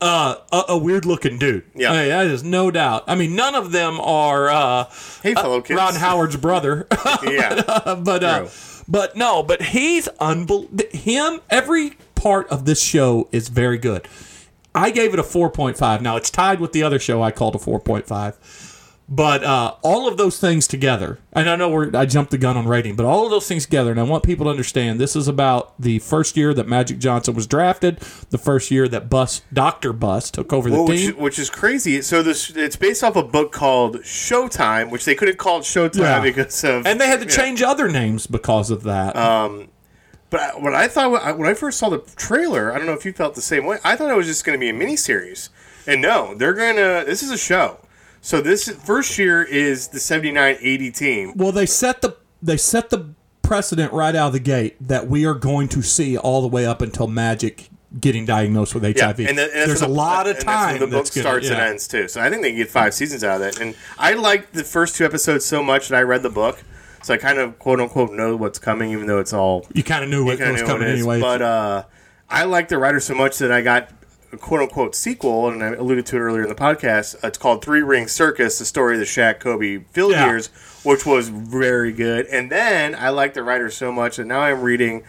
uh, 0.00 0.36
a, 0.52 0.62
a 0.68 0.78
weird 0.78 1.04
looking 1.04 1.38
dude. 1.38 1.64
Yeah. 1.74 1.92
I 1.92 2.00
mean, 2.00 2.08
that 2.08 2.26
is 2.26 2.44
no 2.44 2.70
doubt. 2.70 3.04
I 3.06 3.14
mean, 3.14 3.34
none 3.34 3.54
of 3.54 3.72
them 3.72 3.98
are 4.00 4.48
uh, 4.48 4.84
Hey, 5.22 5.34
fellow 5.34 5.60
kids. 5.60 5.76
Ron 5.76 5.94
Howard's 5.94 6.36
brother, 6.36 6.86
yeah. 7.22 7.62
but 8.02 8.22
uh, 8.24 8.48
but 8.86 9.16
no, 9.16 9.42
but 9.42 9.62
he's 9.62 10.08
unbelievable. 10.20 10.84
Him, 10.92 11.40
every 11.50 11.96
part 12.14 12.48
of 12.48 12.64
this 12.64 12.82
show 12.82 13.28
is 13.32 13.48
very 13.48 13.78
good. 13.78 14.08
I 14.74 14.90
gave 14.90 15.12
it 15.12 15.18
a 15.18 15.24
4.5. 15.24 16.00
Now 16.02 16.16
it's 16.16 16.30
tied 16.30 16.60
with 16.60 16.72
the 16.72 16.82
other 16.82 16.98
show 16.98 17.22
I 17.22 17.30
called 17.30 17.54
a 17.56 17.58
4.5. 17.58 18.34
But 19.10 19.42
uh, 19.42 19.74
all 19.80 20.06
of 20.06 20.18
those 20.18 20.38
things 20.38 20.66
together, 20.66 21.18
and 21.32 21.48
I 21.48 21.56
know 21.56 21.70
we're, 21.70 21.96
I 21.96 22.04
jumped 22.04 22.30
the 22.30 22.36
gun 22.36 22.58
on 22.58 22.68
rating, 22.68 22.94
but 22.94 23.06
all 23.06 23.24
of 23.24 23.30
those 23.30 23.48
things 23.48 23.64
together, 23.64 23.90
and 23.90 23.98
I 23.98 24.02
want 24.02 24.22
people 24.22 24.44
to 24.44 24.50
understand 24.50 25.00
this 25.00 25.16
is 25.16 25.26
about 25.28 25.72
the 25.80 25.98
first 26.00 26.36
year 26.36 26.52
that 26.52 26.68
Magic 26.68 26.98
Johnson 26.98 27.32
was 27.34 27.46
drafted, 27.46 28.00
the 28.28 28.36
first 28.36 28.70
year 28.70 28.86
that 28.88 29.08
Buss 29.08 29.40
Doctor 29.50 29.94
Buss 29.94 30.30
took 30.30 30.52
over 30.52 30.68
the 30.68 30.76
Well, 30.76 30.86
which, 30.88 31.00
team. 31.00 31.16
which 31.16 31.38
is 31.38 31.48
crazy. 31.48 32.02
So 32.02 32.22
this 32.22 32.50
it's 32.50 32.76
based 32.76 33.02
off 33.02 33.16
a 33.16 33.22
book 33.22 33.50
called 33.50 33.96
Showtime, 34.02 34.90
which 34.90 35.06
they 35.06 35.14
couldn't 35.14 35.38
call 35.38 35.60
it 35.60 35.62
Showtime 35.62 35.96
Yeah. 36.00 36.20
because 36.20 36.62
of 36.64 36.86
and 36.86 37.00
they 37.00 37.06
had 37.06 37.20
to 37.20 37.26
change 37.26 37.62
other 37.62 37.88
names 37.88 38.26
because 38.26 38.70
of 38.70 38.82
that. 38.82 39.14
But 40.30 40.60
what 40.60 40.74
I 40.74 40.86
thought 40.86 41.38
when 41.38 41.48
I 41.48 41.54
first 41.54 41.78
saw 41.78 41.88
the 41.88 42.00
trailer, 42.16 42.74
I 42.74 42.76
don't 42.76 42.86
know 42.86 42.92
if 42.92 43.06
you 43.06 43.14
felt 43.14 43.34
the 43.34 43.40
same 43.40 43.64
way. 43.64 43.78
I 43.82 43.96
thought 43.96 44.10
it 44.10 44.16
was 44.16 44.26
just 44.26 44.44
going 44.44 44.58
to 44.58 44.60
be 44.60 44.68
a 44.68 44.74
miniseries, 44.74 45.48
and 45.86 46.02
no, 46.02 46.34
they're 46.34 46.52
gonna. 46.52 47.04
This 47.06 47.22
is 47.22 47.30
a 47.30 47.38
show. 47.38 47.78
So 48.20 48.40
this 48.40 48.68
first 48.68 49.18
year 49.18 49.42
is 49.42 49.88
the 49.88 49.98
79-80 49.98 50.94
team. 50.96 51.32
Well, 51.36 51.52
they 51.52 51.66
set 51.66 52.02
the 52.02 52.16
they 52.42 52.56
set 52.56 52.90
the 52.90 53.10
precedent 53.42 53.92
right 53.92 54.14
out 54.14 54.28
of 54.28 54.32
the 54.32 54.38
gate 54.40 54.76
that 54.86 55.08
we 55.08 55.24
are 55.24 55.34
going 55.34 55.68
to 55.68 55.82
see 55.82 56.16
all 56.16 56.40
the 56.42 56.48
way 56.48 56.66
up 56.66 56.82
until 56.82 57.06
Magic 57.08 57.68
getting 57.98 58.26
diagnosed 58.26 58.74
with 58.74 58.84
Yeah, 58.84 59.06
HIV. 59.06 59.20
and, 59.20 59.38
then- 59.38 59.50
and 59.54 59.68
There's 59.68 59.80
a 59.82 59.86
the- 59.86 59.90
lot 59.92 60.28
of 60.28 60.38
time. 60.38 60.78
The 60.78 60.86
book 60.86 61.06
starts 61.06 61.48
and 61.48 61.58
ends 61.58 61.88
too. 61.88 62.06
So 62.06 62.20
I 62.20 62.28
think 62.28 62.42
they 62.42 62.50
can 62.50 62.58
get 62.58 62.68
five 62.70 62.92
seasons 62.92 63.24
out 63.24 63.40
of 63.40 63.46
it. 63.48 63.58
And 63.60 63.74
I 63.98 64.12
liked 64.12 64.52
the 64.52 64.62
first 64.64 64.96
two 64.96 65.04
episodes 65.06 65.44
so 65.46 65.62
much 65.62 65.88
that 65.88 65.96
I 65.96 66.02
read 66.02 66.22
the 66.22 66.28
book, 66.30 66.62
so 67.02 67.14
I 67.14 67.16
kind 67.16 67.38
of 67.38 67.58
quote 67.58 67.80
unquote 67.80 68.12
know 68.12 68.36
what's 68.36 68.58
coming, 68.58 68.90
even 68.92 69.06
though 69.06 69.18
it's 69.18 69.32
all 69.32 69.66
You 69.72 69.82
kind 69.82 70.04
of 70.04 70.10
knew 70.10 70.24
what 70.24 70.38
was 70.38 70.62
coming 70.62 70.86
anyway. 70.88 71.18
But 71.20 71.40
uh, 71.40 71.84
I 72.28 72.44
like 72.44 72.68
the 72.68 72.76
writer 72.78 73.00
so 73.00 73.14
much 73.14 73.38
that 73.38 73.50
I 73.50 73.62
got 73.62 73.88
quote 74.36 74.60
unquote 74.60 74.94
sequel, 74.94 75.48
and 75.48 75.62
I 75.62 75.68
alluded 75.68 76.06
to 76.06 76.16
it 76.16 76.20
earlier 76.20 76.42
in 76.42 76.48
the 76.48 76.54
podcast. 76.54 77.16
Uh, 77.16 77.28
it's 77.28 77.38
called 77.38 77.64
Three 77.64 77.82
Ring 77.82 78.08
Circus: 78.08 78.58
The 78.58 78.64
Story 78.64 78.94
of 78.94 79.00
the 79.00 79.06
Shaq 79.06 79.40
Kobe 79.40 79.78
Field 79.92 80.12
Yeah. 80.12 80.26
Years, 80.26 80.48
which 80.82 81.06
was 81.06 81.28
very 81.28 81.92
good. 81.92 82.26
And 82.26 82.50
then 82.50 82.94
I 82.94 83.08
like 83.08 83.34
the 83.34 83.42
writer 83.42 83.70
so 83.70 83.90
much 83.90 84.16
that 84.16 84.26
now 84.26 84.40
I'm 84.40 84.60
reading 84.60 85.02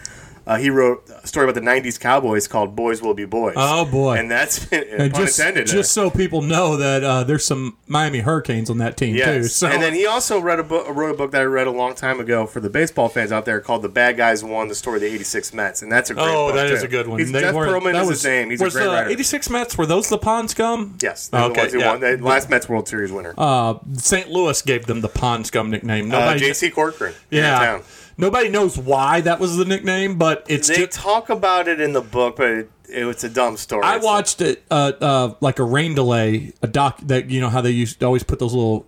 Uh, 0.49 0.57
he 0.57 0.71
wrote 0.71 1.07
a 1.11 1.27
story 1.27 1.47
about 1.47 1.53
the 1.53 1.61
'90s 1.61 1.99
Cowboys 1.99 2.47
called 2.47 2.75
"Boys 2.75 3.03
Will 3.03 3.13
Be 3.13 3.25
Boys." 3.25 3.53
Oh, 3.55 3.85
boy. 3.85 4.15
And 4.15 4.31
that's 4.31 4.65
been 4.65 4.83
And 4.89 5.13
pun 5.13 5.25
just, 5.27 5.37
intended. 5.37 5.67
just 5.67 5.91
so 5.91 6.09
people 6.09 6.41
know 6.41 6.75
that 6.75 7.03
uh, 7.03 7.23
there's 7.23 7.45
some 7.45 7.77
Miami 7.85 8.21
Hurricanes 8.21 8.67
on 8.71 8.79
that 8.79 8.97
team 8.97 9.15
too. 9.15 9.43
So 9.43 9.67
and 9.67 9.79
then 9.79 9.93
he 9.93 10.07
also 10.07 10.39
read 10.39 10.59
a 10.59 10.63
book, 10.63 10.87
wrote 10.89 11.13
a 11.13 11.17
book 11.17 11.29
that 11.33 11.41
I 11.41 11.45
read 11.45 11.67
a 11.67 11.71
long 11.71 11.93
time 11.93 12.19
ago 12.19 12.47
for 12.47 12.61
the 12.61 12.69
baseball 12.71 13.09
fans 13.09 13.31
out 13.31 13.45
there 13.45 13.61
called 13.61 13.83
"The 13.83 13.89
Bad 13.89 14.17
Guys 14.17 14.43
Won: 14.43 14.69
The 14.69 14.75
Story 14.75 14.95
of 14.97 15.01
the 15.01 15.07
'86 15.13 15.53
Mets," 15.53 15.83
and 15.83 15.91
that's 15.91 16.09
a 16.09 16.15
great 16.15 16.23
oh, 16.27 16.47
book. 16.47 16.55
that 16.55 16.71
is 16.71 16.79
too. 16.79 16.87
a 16.87 16.89
good 16.89 17.07
one. 17.07 17.19
He's, 17.19 17.31
They 17.31 17.41
Jeff 17.41 17.53
Pearlman 17.53 17.93
that 17.93 18.01
is 18.01 18.07
was, 18.09 18.17
his 18.23 18.25
name. 18.25 18.49
He's 18.49 18.59
a 18.59 18.71
great 18.71 18.83
the 18.85 18.89
writer. 18.89 19.09
86 19.11 19.49
Mets 19.51 19.77
were 19.77 19.85
those 19.85 20.09
the 20.09 20.17
Pond 20.17 20.49
Scum? 20.49 20.97
yes, 20.99 21.27
they're 21.27 21.41
the 21.41 21.45
Okay, 21.51 21.61
ones 21.61 21.73
who 21.73 21.79
yeah. 21.79 21.91
won. 21.91 21.99
The 21.99 22.17
last 22.17 22.49
Mets 22.49 22.67
World 22.67 22.87
Series 22.87 23.11
winner. 23.11 23.35
Uh, 23.37 23.75
St. 23.97 24.29
Louis 24.31 24.59
gave 24.63 24.87
them 24.87 25.01
the 25.01 25.09
Pond 25.09 25.45
Scum 25.45 25.69
nickname. 25.69 26.11
Uh, 26.11 26.17
Nobody, 26.17 26.39
J.C. 26.39 26.71
Corcoran. 26.71 27.13
yeah. 27.29 27.81
Nobody 28.19 28.49
knows 28.49 28.77
why 28.77 29.21
that 29.21 29.39
was 29.39 29.57
the 29.57 29.65
nickname, 29.65 30.17
but 30.17 30.45
it's 30.47 30.67
They 30.67 30.85
just. 30.85 30.99
talk 30.99 31.29
about 31.29 31.67
it 31.67 31.79
in 31.81 31.93
the 31.93 32.01
book, 32.01 32.35
but 32.35 32.49
it, 32.49 32.71
it, 32.89 33.07
it's 33.07 33.23
a 33.23 33.29
dumb 33.29 33.57
story. 33.57 33.83
I 33.83 33.97
watched 33.97 34.41
it, 34.41 34.63
uh, 34.69 34.91
uh, 35.01 35.33
like 35.41 35.57
a 35.59 35.63
rain 35.63 35.95
delay, 35.95 36.53
a 36.61 36.67
doc 36.67 36.99
that 37.03 37.29
you 37.31 37.41
know 37.41 37.49
how 37.49 37.61
they 37.61 37.71
used 37.71 37.99
to 38.01 38.05
always 38.05 38.23
put 38.23 38.37
those 38.39 38.53
little 38.53 38.85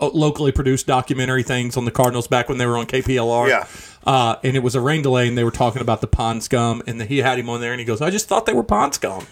uh, 0.00 0.08
locally 0.12 0.52
produced 0.52 0.86
documentary 0.86 1.42
things 1.42 1.76
on 1.76 1.84
the 1.84 1.90
Cardinals 1.90 2.26
back 2.26 2.48
when 2.48 2.58
they 2.58 2.66
were 2.66 2.76
on 2.76 2.86
KPLR. 2.86 3.48
Yeah. 3.48 3.66
Uh, 4.04 4.36
and 4.42 4.56
it 4.56 4.60
was 4.64 4.74
a 4.74 4.80
rain 4.80 5.00
delay, 5.00 5.28
and 5.28 5.38
they 5.38 5.44
were 5.44 5.52
talking 5.52 5.80
about 5.80 6.00
the 6.00 6.08
pond 6.08 6.42
scum, 6.42 6.82
and 6.88 7.00
he 7.02 7.18
had 7.18 7.38
him 7.38 7.48
on 7.48 7.60
there, 7.60 7.72
and 7.72 7.78
he 7.78 7.84
goes, 7.86 8.00
"I 8.02 8.10
just 8.10 8.26
thought 8.28 8.46
they 8.46 8.52
were 8.52 8.64
pond 8.64 8.94
scum," 8.94 9.24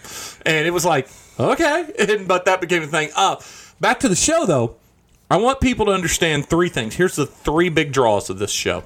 and 0.47 0.65
it 0.67 0.71
was 0.71 0.85
like, 0.85 1.09
okay, 1.41 1.87
and, 1.99 2.29
but 2.29 2.45
that 2.45 2.61
became 2.61 2.85
a 2.85 2.87
thing. 2.87 3.11
Uh, 3.17 3.37
back 3.81 3.99
to 4.01 4.09
the 4.09 4.15
show 4.17 4.47
though. 4.47 4.77
I 5.33 5.37
want 5.37 5.61
people 5.61 5.87
to 5.87 5.93
understand 5.93 6.47
three 6.47 6.69
things. 6.69 6.95
Here's 6.97 7.15
the 7.17 7.25
three 7.27 7.69
big 7.69 7.93
draws 7.93 8.31
of 8.31 8.39
this 8.41 8.51
show, 8.51 8.85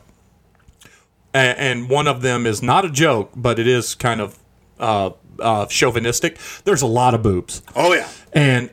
A- 1.35 1.39
and 1.61 1.89
one 1.91 2.07
of 2.07 2.23
them 2.23 2.47
is 2.47 2.63
not 2.63 2.85
a 2.85 2.91
joke, 2.91 3.31
but 3.35 3.59
it 3.59 3.67
is 3.67 3.95
kind 3.95 4.21
of 4.21 4.39
uh, 4.79 5.11
uh, 5.41 5.67
chauvinistic. 5.67 6.39
There's 6.65 6.83
a 6.83 6.87
lot 6.87 7.15
of 7.15 7.23
boobs 7.23 7.63
Oh 7.75 7.93
yeah. 7.93 8.09
and 8.33 8.71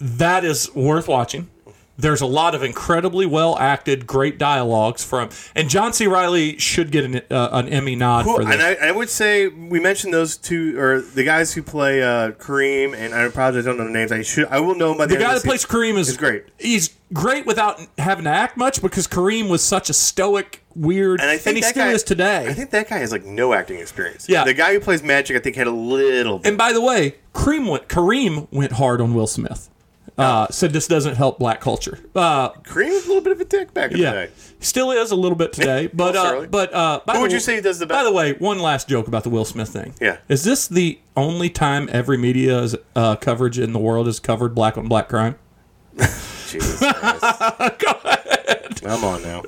that 0.00 0.44
is 0.44 0.74
worth 0.74 1.06
watching. 1.08 1.48
There's 1.96 2.20
a 2.20 2.26
lot 2.26 2.54
of 2.56 2.62
incredibly 2.64 3.24
well 3.24 3.56
acted, 3.58 4.06
great 4.06 4.36
dialogues 4.36 5.04
from, 5.04 5.30
and 5.54 5.68
John 5.70 5.92
C. 5.92 6.08
Reilly 6.08 6.58
should 6.58 6.90
get 6.90 7.04
an, 7.04 7.20
uh, 7.30 7.50
an 7.52 7.68
Emmy 7.68 7.94
nod 7.94 8.24
Cool. 8.24 8.38
for 8.38 8.44
this. 8.44 8.52
And 8.54 8.62
I, 8.62 8.88
I 8.88 8.90
would 8.90 9.08
say 9.08 9.46
we 9.46 9.78
mentioned 9.78 10.12
those 10.12 10.36
two, 10.36 10.76
or 10.78 11.00
the 11.00 11.22
guys 11.22 11.52
who 11.54 11.62
play 11.62 12.02
uh, 12.02 12.32
Kareem, 12.32 12.96
and 12.96 13.14
I 13.14 13.28
probably 13.28 13.62
don't 13.62 13.76
know 13.78 13.84
the 13.84 13.90
names. 13.90 14.10
I 14.10 14.22
should, 14.22 14.46
I 14.48 14.58
will 14.58 14.74
know 14.74 14.96
by 14.96 15.06
the, 15.06 15.14
the 15.14 15.20
guy 15.20 15.34
that 15.34 15.44
plays. 15.44 15.64
Kareem 15.64 15.96
is, 15.96 16.08
is 16.08 16.16
great. 16.16 16.44
He's 16.58 16.90
great 17.12 17.46
without 17.46 17.80
having 17.98 18.24
to 18.24 18.30
act 18.30 18.56
much 18.56 18.82
because 18.82 19.06
Kareem 19.06 19.48
was 19.48 19.62
such 19.62 19.88
a 19.88 19.92
stoic, 19.92 20.64
weird, 20.74 21.20
And 21.20 21.30
I 21.30 21.38
think 21.38 21.54
he 21.56 21.60
that 21.60 21.70
still 21.70 21.84
guy, 21.84 21.92
is 21.92 22.02
today. 22.02 22.48
I 22.48 22.54
think 22.54 22.70
that 22.70 22.88
guy 22.88 22.98
has 22.98 23.12
like 23.12 23.24
no 23.24 23.52
acting 23.52 23.78
experience. 23.78 24.28
Yeah. 24.28 24.42
the 24.44 24.52
guy 24.54 24.72
who 24.72 24.80
plays 24.80 25.04
Magic, 25.04 25.36
I 25.36 25.38
think, 25.38 25.54
had 25.54 25.68
a 25.68 25.70
little. 25.70 26.38
bit. 26.40 26.48
and 26.48 26.58
by 26.58 26.72
the 26.72 26.80
way, 26.80 27.14
Kareem 27.34 27.70
went 27.70 27.86
Kareem 27.88 28.48
went 28.50 28.72
hard 28.72 29.00
on 29.00 29.14
Will 29.14 29.28
Smith. 29.28 29.70
Uh, 30.16 30.46
said 30.48 30.72
this 30.72 30.86
doesn't 30.86 31.16
help 31.16 31.40
black 31.40 31.60
culture. 31.60 31.98
Uh, 32.14 32.50
Kareem 32.50 32.90
was 32.90 33.04
a 33.04 33.08
little 33.08 33.20
bit 33.22 33.32
of 33.32 33.40
a 33.40 33.44
dick 33.44 33.74
back 33.74 33.90
in 33.90 33.98
Yeah, 33.98 34.12
the 34.12 34.26
day. 34.26 34.32
still 34.60 34.92
is 34.92 35.10
a 35.10 35.16
little 35.16 35.36
bit 35.36 35.52
today, 35.52 35.88
but 35.92 36.14
uh, 36.14 36.22
Certainly. 36.22 36.46
but 36.48 36.72
uh, 36.72 37.00
by 37.04 37.14
Who 37.14 37.18
the 37.18 37.22
would 37.22 37.32
you 37.32 37.38
w- 37.40 37.56
say 37.56 37.60
does 37.60 37.80
the 37.80 37.86
By 37.86 38.04
the 38.04 38.12
way, 38.12 38.34
one 38.34 38.60
last 38.60 38.88
joke 38.88 39.08
about 39.08 39.24
the 39.24 39.30
Will 39.30 39.44
Smith 39.44 39.70
thing. 39.70 39.94
Yeah. 40.00 40.18
is 40.28 40.44
this 40.44 40.68
the 40.68 41.00
only 41.16 41.50
time 41.50 41.88
every 41.90 42.16
media's 42.16 42.76
uh, 42.94 43.16
coverage 43.16 43.58
in 43.58 43.72
the 43.72 43.80
world 43.80 44.06
has 44.06 44.20
covered 44.20 44.54
black 44.54 44.78
on 44.78 44.86
black 44.86 45.08
crime? 45.08 45.34
Jesus 45.98 46.78
Christ. 46.78 47.24
I'm 48.86 49.02
on 49.04 49.22
now. 49.22 49.38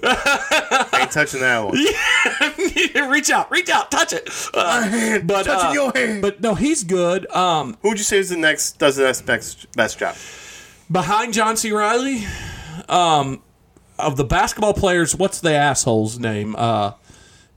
Ain't 0.99 1.13
touching 1.13 1.41
that 1.41 1.63
one. 1.65 3.11
reach 3.11 3.31
out, 3.31 3.51
reach 3.51 3.69
out, 3.69 3.91
touch 3.91 4.13
it. 4.13 4.29
Uh, 4.55 5.19
but 5.23 5.45
touching 5.45 5.71
uh, 5.71 5.73
your 5.73 5.93
hand. 5.95 6.23
but 6.23 6.41
no, 6.41 6.55
he's 6.55 6.83
good. 6.85 7.31
Um, 7.31 7.77
Who 7.83 7.91
would 7.91 7.99
you 7.99 8.05
say 8.05 8.19
is 8.19 8.31
the 8.31 8.37
next 8.37 8.79
does 8.79 8.97
the 8.97 9.05
next 9.05 9.23
best, 9.23 9.71
best 9.77 9.99
job? 9.99 10.17
Behind 10.91 11.33
John 11.35 11.57
C. 11.57 11.73
Reilly, 11.73 12.25
um, 12.89 13.43
of 13.99 14.17
the 14.17 14.25
basketball 14.25 14.75
players, 14.75 15.15
what's 15.17 15.41
the 15.41 15.53
asshole's 15.55 16.19
name? 16.19 16.55
Uh, 16.57 16.93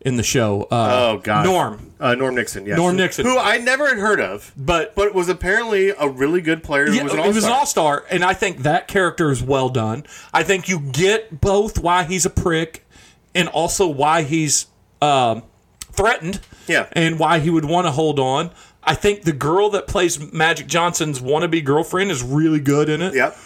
in 0.01 0.15
the 0.15 0.23
show, 0.23 0.63
uh, 0.71 1.11
Oh 1.11 1.17
God, 1.21 1.43
Norm. 1.45 1.91
Uh, 1.99 2.15
Norm 2.15 2.33
Nixon. 2.33 2.65
Yes. 2.65 2.77
Norm 2.77 2.95
Nixon. 2.95 3.25
who 3.25 3.37
I 3.37 3.57
never 3.57 3.85
had 3.89 3.97
heard 3.97 4.21
of, 4.21 4.53
But 4.55 4.95
but 4.95 5.13
was 5.13 5.27
apparently 5.27 5.89
a 5.89 6.07
really 6.07 6.39
good 6.39 6.63
player. 6.63 6.85
Who 6.85 6.93
Yeah, 6.93 7.03
was 7.03 7.13
an 7.13 7.19
it 7.19 7.27
was 7.27 7.43
an 7.43 7.51
all-star. 7.51 7.95
all 7.95 7.99
star, 7.99 8.05
and 8.09 8.23
I 8.23 8.33
think 8.33 8.59
that 8.59 8.87
character 8.87 9.29
is 9.29 9.43
well 9.43 9.67
done. 9.67 10.05
I 10.33 10.43
think 10.43 10.69
you 10.69 10.79
get 10.79 11.41
both 11.41 11.79
why 11.79 12.03
he's 12.05 12.25
a 12.25 12.29
prick 12.29 12.87
and 13.35 13.49
also 13.49 13.87
why 13.89 14.21
he's 14.23 14.67
um, 15.01 15.43
threatened. 15.91 16.39
Yeah. 16.67 16.85
and 16.93 17.19
why 17.19 17.39
he 17.39 17.49
would 17.49 17.65
want 17.65 17.87
to 17.87 17.91
hold 17.91 18.19
on. 18.19 18.51
I 18.83 18.95
think 18.95 19.23
the 19.23 19.33
girl 19.33 19.69
that 19.71 19.87
plays 19.87 20.19
Magic 20.33 20.67
Johnson's 20.67 21.19
wannabe 21.21 21.63
girlfriend 21.63 22.11
is 22.11 22.23
really 22.23 22.59
good 22.59 22.89
in 22.89 23.01
it. 23.01 23.13
Yep. 23.13 23.37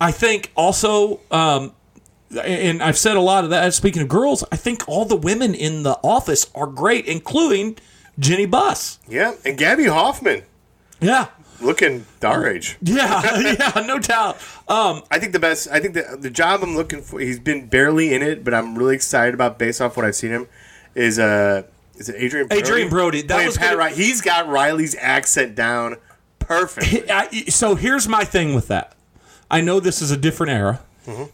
I 0.00 0.10
think 0.12 0.52
also, 0.56 1.20
um, 1.30 1.72
and 2.42 2.82
I've 2.82 2.98
said 2.98 3.16
a 3.16 3.20
lot 3.20 3.44
of 3.44 3.50
that. 3.50 3.72
Speaking 3.74 4.02
of 4.02 4.08
girls, 4.08 4.44
I 4.52 4.56
think 4.56 4.88
all 4.88 5.04
the 5.04 5.16
women 5.16 5.54
in 5.54 5.82
the 5.84 5.98
office 6.02 6.50
are 6.54 6.66
great, 6.66 7.06
including 7.06 7.78
Jenny 8.18 8.46
Buss. 8.46 8.98
Yeah, 9.08 9.34
and 9.44 9.56
Gaby 9.56 9.84
Hoffmann 9.86 10.42
Yeah, 11.00 11.28
looking 11.60 12.04
our 12.22 12.46
age. 12.46 12.76
yeah, 12.82 13.38
yeah, 13.74 13.84
no 13.86 13.98
doubt. 13.98 14.36
Um, 14.68 15.02
I 15.10 15.18
think 15.18 15.32
the 15.32 15.38
best. 15.38 15.68
I 15.70 15.80
think 15.80 15.94
the 15.94 16.16
the 16.18 16.30
job 16.30 16.60
I'm 16.62 16.74
looking 16.76 17.00
for. 17.02 17.20
He's 17.20 17.38
been 17.40 17.66
barely 17.68 18.12
in 18.12 18.22
it, 18.22 18.44
but 18.44 18.52
I'm 18.54 18.76
really 18.76 18.94
excited 18.96 19.34
about 19.34 19.58
based 19.58 19.80
off 19.80 19.96
what 19.96 20.04
I've 20.04 20.16
seen 20.16 20.30
him. 20.30 20.46
Is 20.94 21.18
uh, 21.18 21.62
is 21.96 22.08
it 22.08 22.16
Adrian? 22.18 22.48
Brody? 22.48 22.62
Adrien 22.62 22.88
Brody, 22.88 23.22
that 23.22 23.28
Playing 23.28 23.46
was 23.46 23.58
Pat 23.58 23.76
Riley. 23.76 23.94
He's 23.94 24.20
got 24.20 24.48
Riley's 24.48 24.96
accent 24.98 25.54
down 25.54 25.96
perfect. 26.38 27.52
So 27.52 27.74
here's 27.74 28.08
my 28.08 28.24
thing 28.24 28.54
with 28.54 28.68
that. 28.68 28.94
I 29.50 29.60
know 29.60 29.80
this 29.80 30.00
is 30.02 30.10
a 30.10 30.16
different 30.16 30.52
era. 30.52 30.80
Mm-hmm. 31.06 31.24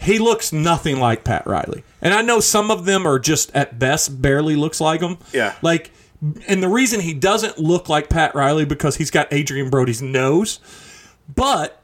He 0.00 0.18
looks 0.18 0.52
nothing 0.52 1.00
like 1.00 1.24
Pat 1.24 1.46
Riley, 1.46 1.82
and 2.00 2.14
I 2.14 2.22
know 2.22 2.38
some 2.40 2.70
of 2.70 2.84
them 2.84 3.06
are 3.06 3.18
just 3.18 3.54
at 3.54 3.78
best 3.78 4.22
barely 4.22 4.54
looks 4.54 4.80
like 4.80 5.00
him. 5.00 5.18
Yeah. 5.32 5.54
like, 5.60 5.90
and 6.46 6.62
the 6.62 6.68
reason 6.68 7.00
he 7.00 7.14
doesn't 7.14 7.58
look 7.58 7.88
like 7.88 8.08
Pat 8.08 8.34
Riley 8.34 8.64
because 8.64 8.96
he's 8.96 9.10
got 9.10 9.32
Adrien 9.32 9.70
Brody's 9.70 10.00
nose, 10.00 10.60
but 11.34 11.82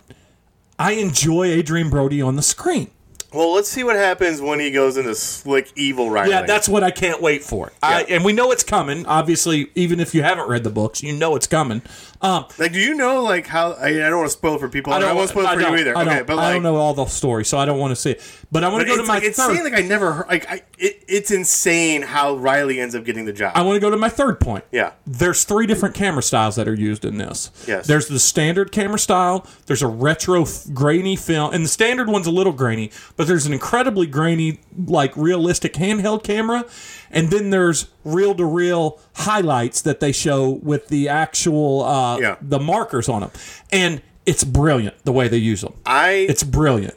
I 0.79 0.93
enjoy 0.93 1.59
Adrien 1.59 1.91
Brody 1.91 2.23
on 2.23 2.37
the 2.37 2.43
screen. 2.43 2.91
Well, 3.35 3.53
let's 3.53 3.69
see 3.69 3.85
what 3.85 3.97
happens 3.97 4.41
when 4.41 4.61
he 4.61 4.71
goes 4.71 4.97
into 4.97 5.15
slick 5.15 5.73
evil 5.77 6.11
Riley. 6.11 6.31
Yeah, 6.31 6.43
that's 6.43 6.69
what 6.69 6.85
I 6.85 6.91
can't 6.91 7.21
wait 7.21 7.43
for. 7.43 7.73
I, 7.83 8.05
and 8.05 8.25
we 8.25 8.33
know 8.33 8.53
it's 8.53 8.65
coming. 8.65 9.05
Obviously, 9.07 9.71
even 9.75 10.01
if 10.01 10.15
you 10.15 10.23
haven't 10.23 10.49
read 10.49 10.65
the 10.65 10.71
books, 10.71 11.03
you 11.03 11.13
know 11.13 11.35
it's 11.37 11.47
coming. 11.47 11.83
Um, 12.25 12.47
like. 12.59 12.73
Do 12.73 12.81
you 12.81 12.95
know 12.95 13.23
like 13.23 13.47
how? 13.47 13.73
I, 13.73 13.89
I 13.89 13.93
don't 14.09 14.19
want 14.19 14.31
to 14.31 14.37
spoil 14.37 14.59
for 14.59 14.69
people. 14.69 14.93
I 14.93 14.99
don't, 14.99 15.15
want 15.15 15.29
to 15.29 15.33
spoil 15.33 15.47
I 15.47 15.55
for 15.55 15.61
you 15.61 15.77
either. 15.77 15.97
I 15.97 16.03
okay, 16.03 16.17
don't, 16.17 16.27
but 16.27 16.39
I 16.39 16.53
don't 16.53 16.63
know 16.63 16.77
all 16.77 16.95
the 16.95 17.07
story, 17.07 17.45
so 17.45 17.59
I 17.59 17.65
don't 17.65 17.79
want 17.79 17.91
to 17.93 17.97
see 17.97 18.13
it. 18.13 18.23
But 18.51 18.65
I 18.65 18.69
want 18.69 18.83
to 18.83 18.87
go 18.87 18.97
to 18.97 19.03
my 19.03 19.15
like, 19.15 19.25
it's 19.25 19.37
third. 19.37 19.63
like 19.63 19.75
I 19.75 19.83
never 19.83 20.13
heard. 20.13 20.29
Like 20.29 20.51
I, 20.51 20.63
it, 20.79 21.05
it's 21.07 21.31
insane 21.31 22.03
how 22.03 22.37
Riley 22.37 22.81
ends 22.81 22.95
up 22.95 23.05
getting 23.05 23.25
the 23.25 23.33
job. 23.33 23.53
I 23.55 23.63
want 23.63 23.77
to 23.77 23.81
go 23.81 23.91
to 23.91 23.97
my 23.97 24.09
third 24.09 24.41
point. 24.41 24.65
yeah. 24.73 24.93
There's 25.07 25.45
three 25.45 25.67
different 25.67 25.95
camera 25.95 26.23
styles 26.23 26.57
that 26.57 26.67
are 26.67 26.75
used 26.75 27.05
in 27.05 27.19
this. 27.19 27.51
Yes. 27.69 27.87
There's 27.87 28.09
the 28.09 28.19
standard 28.19 28.73
camera 28.73 28.99
style. 28.99 29.47
There's 29.67 29.83
a 29.83 29.87
retro 29.89 30.43
f- 30.43 30.67
grainy 30.73 31.17
film, 31.17 31.53
and 31.53 31.65
the 31.65 31.69
standard 31.69 32.09
one's 32.09 32.27
a 32.27 32.31
little 32.31 32.53
grainy, 32.53 32.91
but 33.17 33.27
there's 33.27 33.47
an 33.47 33.53
incredibly 33.53 34.07
grainy, 34.07 34.61
like 34.87 35.17
realistic 35.17 35.75
handheld 35.75 36.23
camera, 36.25 36.65
and 37.11 37.31
then 37.31 37.51
there's 37.51 37.89
reel 38.05 38.35
to 38.35 38.45
reel 38.45 39.01
highlights 39.15 39.81
that 39.83 40.01
they 40.01 40.13
show 40.13 40.51
with 40.51 40.89
the 40.89 41.09
actual 41.09 41.83
uh, 41.83 42.14
Uh, 42.15 42.19
yeah. 42.21 42.37
the 42.41 42.59
markers 42.59 43.09
on 43.09 43.21
them, 43.23 43.31
and 43.73 44.03
it's 44.27 44.45
brilliant 44.45 44.97
the 45.05 45.13
way 45.13 45.29
they 45.29 45.37
use 45.37 45.61
them. 45.61 45.75
I 45.87 46.27
It's 46.29 46.43
brilliant. 46.43 46.95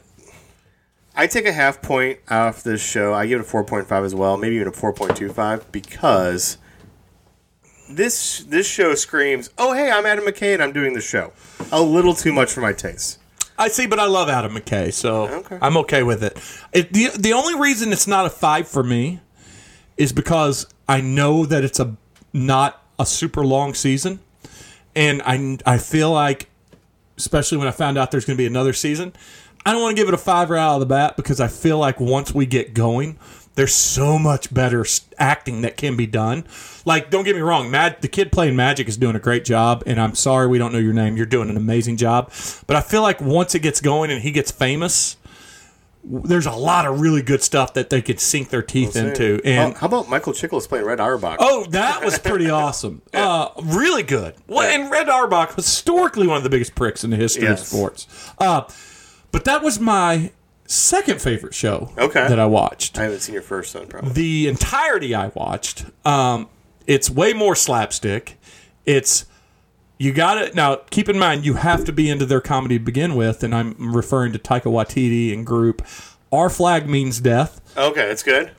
I 1.14 1.26
take 1.26 1.46
a 1.46 1.52
half 1.52 1.82
point 1.82 2.20
off 2.30 2.62
this 2.62 2.80
show. 2.80 3.12
I 3.12 3.26
give 3.26 3.40
it 3.40 3.46
a 3.46 3.50
4.5 3.50 4.04
as 4.04 4.14
well, 4.14 4.36
maybe 4.36 4.54
even 4.54 4.68
a 4.68 4.72
4.25 4.72 5.64
because 5.72 6.58
this 7.90 8.44
this 8.48 8.66
show 8.68 8.94
screams, 8.94 9.50
"Oh, 9.58 9.72
hey, 9.72 9.90
I'm 9.90 10.04
Adam 10.06 10.24
McKay 10.26 10.54
and 10.54 10.62
I'm 10.62 10.72
doing 10.72 10.92
the 10.94 11.00
show." 11.00 11.32
A 11.72 11.80
little 11.82 12.14
too 12.14 12.32
much 12.32 12.52
for 12.52 12.60
my 12.60 12.72
taste. 12.72 13.18
I 13.58 13.68
see, 13.68 13.86
but 13.86 13.98
I 13.98 14.06
love 14.06 14.28
Adam 14.28 14.54
McKay, 14.54 14.92
so 14.92 15.26
Okay. 15.28 15.58
I'm 15.60 15.76
okay 15.78 16.02
with 16.04 16.22
it. 16.22 16.36
it. 16.72 16.92
the 16.92 17.10
The 17.18 17.32
only 17.32 17.58
reason 17.58 17.92
it's 17.92 18.06
not 18.06 18.24
a 18.26 18.30
five 18.30 18.68
for 18.68 18.84
me 18.84 19.20
is 19.96 20.12
because 20.12 20.66
I 20.88 21.00
know 21.00 21.44
that 21.46 21.64
it's 21.64 21.80
a 21.80 21.96
not 22.32 22.82
a 22.98 23.06
super 23.06 23.44
long 23.44 23.74
season, 23.74 24.20
and 24.98 25.22
I 25.22 25.74
I 25.74 25.78
feel 25.78 26.10
like, 26.10 26.50
especially 27.16 27.56
when 27.56 27.68
I 27.68 27.70
found 27.70 27.96
out 27.96 28.10
there's 28.10 28.24
going 28.24 28.36
to 28.36 28.42
be 28.42 28.46
another 28.46 28.72
season, 28.72 29.12
I 29.64 29.72
don't 29.72 29.80
want 29.80 29.96
to 29.96 30.00
give 30.00 30.08
it 30.08 30.14
a 30.14 30.18
five 30.18 30.50
right 30.50 30.60
out 30.60 30.74
of 30.74 30.80
the 30.80 30.86
bat 30.86 31.16
because 31.16 31.40
I 31.40 31.48
feel 31.48 31.78
like 31.78 32.00
once 32.00 32.34
we 32.34 32.44
get 32.44 32.74
going. 32.74 33.18
There's 33.54 33.74
so 33.74 34.20
much 34.20 34.54
better 34.54 34.86
acting 35.18 35.62
that 35.62 35.76
can 35.76 35.96
be 35.96 36.06
done. 36.06 36.44
Like, 36.84 37.10
don't 37.10 37.24
get 37.24 37.34
me 37.34 37.42
wrong, 37.42 37.68
Mad, 37.72 38.00
the 38.02 38.06
kid 38.06 38.30
playing 38.30 38.54
Magic 38.54 38.86
is 38.86 38.96
doing 38.96 39.16
a 39.16 39.18
great 39.18 39.44
job, 39.44 39.82
and 39.84 40.00
I'm 40.00 40.14
sorry 40.14 40.46
we 40.46 40.58
don't 40.58 40.72
know 40.72 40.78
your 40.78 40.92
name. 40.92 41.16
You're 41.16 41.26
doing 41.26 41.50
an 41.50 41.56
amazing 41.56 41.96
job. 41.96 42.30
But 42.68 42.76
I 42.76 42.80
feel 42.82 43.02
like 43.02 43.20
once 43.20 43.56
it 43.56 43.58
gets 43.58 43.80
going 43.80 44.12
and 44.12 44.22
he 44.22 44.30
gets 44.30 44.52
famous, 44.52 45.16
there's 46.10 46.46
a 46.46 46.52
lot 46.52 46.86
of 46.86 47.00
really 47.00 47.20
good 47.20 47.42
stuff 47.42 47.74
that 47.74 47.90
they 47.90 48.00
could 48.00 48.18
sink 48.18 48.48
their 48.48 48.62
teeth 48.62 48.96
into. 48.96 49.40
And 49.44 49.74
Oh, 49.74 49.78
how 49.78 49.86
about 49.88 50.08
Michael 50.08 50.32
Chiklis 50.32 50.66
playing 50.68 50.86
Red 50.86 51.00
Auerbach? 51.00 51.36
Oh, 51.38 51.66
that 51.70 52.02
was 52.04 52.18
pretty 52.18 52.48
awesome. 52.50 53.02
Uh, 53.12 53.48
really 53.62 54.02
good. 54.02 54.34
Well, 54.46 54.62
and 54.68 54.90
Red 54.90 55.08
Auerbach 55.08 55.54
was 55.56 55.66
historically 55.66 56.26
one 56.26 56.38
of 56.38 56.42
the 56.44 56.50
biggest 56.50 56.74
pricks 56.74 57.04
in 57.04 57.10
the 57.10 57.16
history 57.16 57.46
of 57.46 57.58
sports. 57.58 58.06
Uh, 58.38 58.62
but 59.32 59.44
that 59.44 59.62
was 59.62 59.78
my 59.78 60.30
second 60.66 61.20
favorite 61.20 61.54
show 61.54 61.92
Okay. 61.98 62.26
that 62.26 62.38
I 62.38 62.46
watched. 62.46 62.98
I 62.98 63.02
haven't 63.04 63.20
seen 63.20 63.34
your 63.34 63.42
first 63.42 63.74
one, 63.74 63.86
probably. 63.86 64.12
The 64.12 64.48
entirety 64.48 65.14
I 65.14 65.28
watched. 65.28 65.84
Um, 66.06 66.48
it's 66.86 67.10
way 67.10 67.34
more 67.34 67.54
slapstick. 67.54 68.38
It's 68.86 69.26
you 69.98 70.12
got 70.12 70.34
to 70.34 70.54
now 70.54 70.76
keep 70.90 71.08
in 71.08 71.18
mind 71.18 71.44
you 71.44 71.54
have 71.54 71.84
to 71.84 71.92
be 71.92 72.08
into 72.08 72.24
their 72.24 72.40
comedy 72.40 72.78
to 72.78 72.84
begin 72.84 73.14
with, 73.16 73.42
and 73.42 73.54
I'm 73.54 73.94
referring 73.94 74.32
to 74.32 74.38
Taika 74.38 74.64
Waititi 74.64 75.32
and 75.32 75.44
group. 75.44 75.84
Our 76.32 76.48
flag 76.48 76.88
means 76.88 77.20
death. 77.20 77.60
Okay, 77.76 78.06
that's 78.06 78.22
good. 78.22 78.52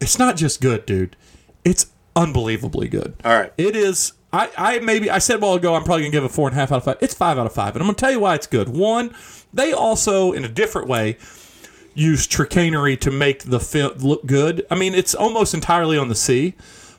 It's 0.00 0.18
not 0.18 0.36
just 0.36 0.60
good, 0.60 0.84
dude. 0.84 1.16
It's 1.64 1.86
unbelievably 2.14 2.88
good. 2.88 3.14
All 3.24 3.36
right. 3.36 3.52
It 3.56 3.76
is. 3.76 4.12
I, 4.32 4.50
I 4.58 4.78
maybe 4.80 5.10
I 5.10 5.18
said 5.18 5.36
a 5.36 5.38
while 5.38 5.54
ago 5.54 5.74
I'm 5.74 5.84
probably 5.84 6.02
gonna 6.02 6.12
give 6.12 6.24
it 6.24 6.30
a 6.30 6.32
four 6.32 6.48
and 6.48 6.56
a 6.56 6.60
half 6.60 6.72
out 6.72 6.78
of 6.78 6.84
five. 6.84 6.96
It's 7.00 7.14
five 7.14 7.38
out 7.38 7.46
of 7.46 7.52
five, 7.52 7.74
and 7.74 7.82
I'm 7.82 7.86
gonna 7.86 7.96
tell 7.96 8.10
you 8.10 8.20
why 8.20 8.34
it's 8.34 8.48
good. 8.48 8.68
One, 8.68 9.14
they 9.52 9.72
also 9.72 10.32
in 10.32 10.44
a 10.44 10.48
different 10.48 10.88
way 10.88 11.16
use 11.94 12.26
chicanery 12.26 12.96
to 12.96 13.10
make 13.10 13.44
the 13.44 13.60
film 13.60 13.96
look 13.98 14.26
good. 14.26 14.66
I 14.70 14.74
mean, 14.74 14.94
it's 14.94 15.14
almost 15.14 15.54
entirely 15.54 15.96
on 15.96 16.08
the 16.08 16.16
sea, 16.16 16.54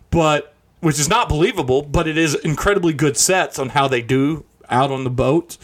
but 0.09 0.55
which 0.86 0.99
is 0.99 1.09
not 1.09 1.27
believable, 1.27 1.81
but 1.81 2.07
it 2.07 2.15
is 2.15 2.36
incredibly 2.36 2.93
good 2.93 3.17
sets 3.17 3.57
on 3.57 3.69
how 3.69 3.88
they 3.88 4.03
do 4.03 4.45
out 4.69 4.91
on 4.91 5.03
the 5.03 5.09
boat. 5.09 5.57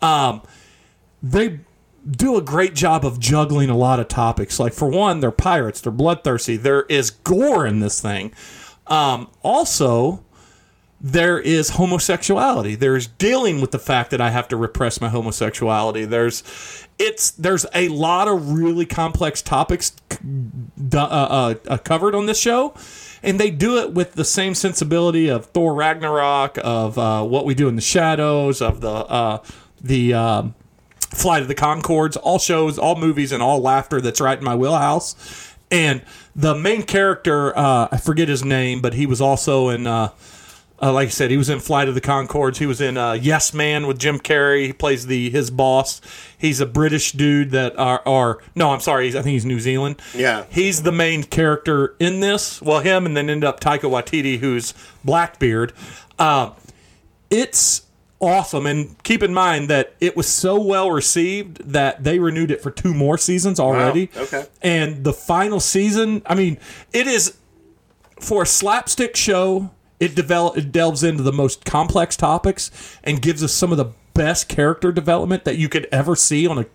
Um, 0.00 0.40
they 1.20 1.58
do 2.08 2.36
a 2.36 2.40
great 2.40 2.76
job 2.76 3.04
of 3.04 3.18
juggling 3.18 3.70
a 3.70 3.76
lot 3.76 3.98
of 3.98 4.06
topics. 4.06 4.60
Like 4.60 4.72
for 4.72 4.88
one, 4.88 5.18
they're 5.18 5.32
pirates, 5.32 5.80
they're 5.80 5.90
bloodthirsty. 5.90 6.56
There 6.56 6.82
is 6.82 7.10
gore 7.10 7.66
in 7.66 7.80
this 7.80 8.00
thing. 8.00 8.32
Um, 8.86 9.28
also, 9.42 10.24
there 11.00 11.40
is 11.40 11.70
homosexuality. 11.70 12.76
There's 12.76 13.08
dealing 13.08 13.60
with 13.60 13.72
the 13.72 13.80
fact 13.80 14.12
that 14.12 14.20
I 14.20 14.30
have 14.30 14.46
to 14.46 14.56
repress 14.56 15.00
my 15.00 15.08
homosexuality. 15.08 16.04
There's 16.04 16.44
it's 17.00 17.32
there's 17.32 17.66
a 17.74 17.88
lot 17.88 18.28
of 18.28 18.52
really 18.52 18.86
complex 18.86 19.42
topics 19.42 19.90
uh, 20.94 20.98
uh, 20.98 21.54
uh, 21.66 21.78
covered 21.78 22.14
on 22.14 22.26
this 22.26 22.38
show, 22.38 22.74
and 23.22 23.38
they 23.38 23.50
do 23.50 23.78
it 23.78 23.92
with 23.92 24.14
the 24.14 24.24
same 24.24 24.54
sensibility 24.54 25.28
of 25.28 25.46
Thor 25.46 25.74
Ragnarok, 25.74 26.58
of 26.62 26.98
uh, 26.98 27.24
what 27.24 27.44
we 27.44 27.54
do 27.54 27.68
in 27.68 27.76
the 27.76 27.82
shadows, 27.82 28.60
of 28.60 28.80
the 28.80 28.90
uh, 28.90 29.42
the 29.80 30.14
um, 30.14 30.54
Flight 31.10 31.42
of 31.42 31.48
the 31.48 31.54
Conchords, 31.54 32.16
all 32.22 32.38
shows, 32.38 32.78
all 32.78 32.96
movies, 32.96 33.32
and 33.32 33.42
all 33.42 33.60
laughter 33.60 34.00
that's 34.00 34.20
right 34.20 34.38
in 34.38 34.44
my 34.44 34.54
wheelhouse. 34.54 35.54
And 35.70 36.02
the 36.34 36.54
main 36.54 36.82
character, 36.82 37.56
uh, 37.56 37.88
I 37.90 37.96
forget 37.98 38.28
his 38.28 38.44
name, 38.44 38.80
but 38.80 38.94
he 38.94 39.06
was 39.06 39.20
also 39.20 39.68
in, 39.68 39.86
uh, 40.80 40.92
like 40.92 41.08
I 41.08 41.10
said, 41.10 41.30
he 41.30 41.36
was 41.36 41.48
in 41.48 41.58
Flight 41.60 41.88
of 41.88 41.94
the 41.94 42.00
Conchords. 42.00 42.58
He 42.58 42.66
was 42.66 42.80
in 42.80 42.96
uh, 42.96 43.12
Yes 43.12 43.52
Man 43.52 43.86
with 43.86 43.98
Jim 43.98 44.18
Carrey. 44.18 44.66
He 44.66 44.72
plays 44.72 45.06
the 45.06 45.28
his 45.30 45.50
boss. 45.50 46.00
He's 46.36 46.60
a 46.60 46.66
British 46.66 47.12
dude 47.12 47.50
that 47.50 47.76
are, 47.78 48.02
are 48.06 48.38
no, 48.54 48.70
I'm 48.70 48.80
sorry, 48.80 49.06
he's, 49.06 49.16
I 49.16 49.22
think 49.22 49.32
he's 49.32 49.46
New 49.46 49.60
Zealand. 49.60 50.00
Yeah. 50.14 50.44
he's 50.48 50.82
the 50.82 50.92
main 50.92 51.24
character 51.24 51.96
in 51.98 52.20
this. 52.20 52.62
Well, 52.62 52.80
him, 52.80 53.06
and 53.06 53.16
then 53.16 53.28
end 53.28 53.44
up 53.44 53.60
Taika 53.60 53.90
Waititi, 53.90 54.38
who's 54.38 54.72
Blackbeard. 55.04 55.72
Uh, 56.18 56.52
it's 57.30 57.82
awesome 58.20 58.66
and 58.66 59.00
keep 59.04 59.22
in 59.22 59.32
mind 59.32 59.70
that 59.70 59.94
it 60.00 60.16
was 60.16 60.26
so 60.26 60.60
well 60.60 60.90
received 60.90 61.58
that 61.58 62.02
they 62.02 62.18
renewed 62.18 62.50
it 62.50 62.60
for 62.60 62.68
two 62.68 62.92
more 62.92 63.16
seasons 63.16 63.60
already 63.60 64.10
okay. 64.16 64.44
and 64.60 65.04
the 65.04 65.12
final 65.12 65.60
season 65.60 66.20
i 66.26 66.34
mean 66.34 66.58
it 66.92 67.06
is 67.06 67.36
for 68.18 68.42
a 68.42 68.46
slapstick 68.46 69.14
show 69.14 69.70
it 70.00 70.14
develop 70.14 70.56
it 70.56 70.72
delves 70.72 71.02
into 71.02 71.22
the 71.22 71.32
most 71.32 71.64
complex 71.64 72.16
topics 72.16 72.70
and 73.04 73.20
gives 73.22 73.42
us 73.42 73.52
some 73.52 73.72
of 73.72 73.78
the 73.78 73.92
best 74.14 74.48
character 74.48 74.90
development 74.92 75.44
that 75.44 75.56
you 75.56 75.68
could 75.68 75.86
ever 75.92 76.16
see 76.16 76.46
on 76.46 76.58
a 76.58 76.66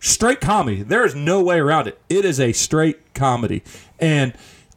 straight 0.00 0.40
comedy 0.40 0.82
there 0.82 1.04
is 1.04 1.14
no 1.14 1.42
way 1.42 1.58
around 1.58 1.86
it 1.86 2.00
it 2.08 2.24
is 2.24 2.40
a 2.40 2.52
straight 2.52 3.12
comedy 3.14 3.62
and 3.98 4.32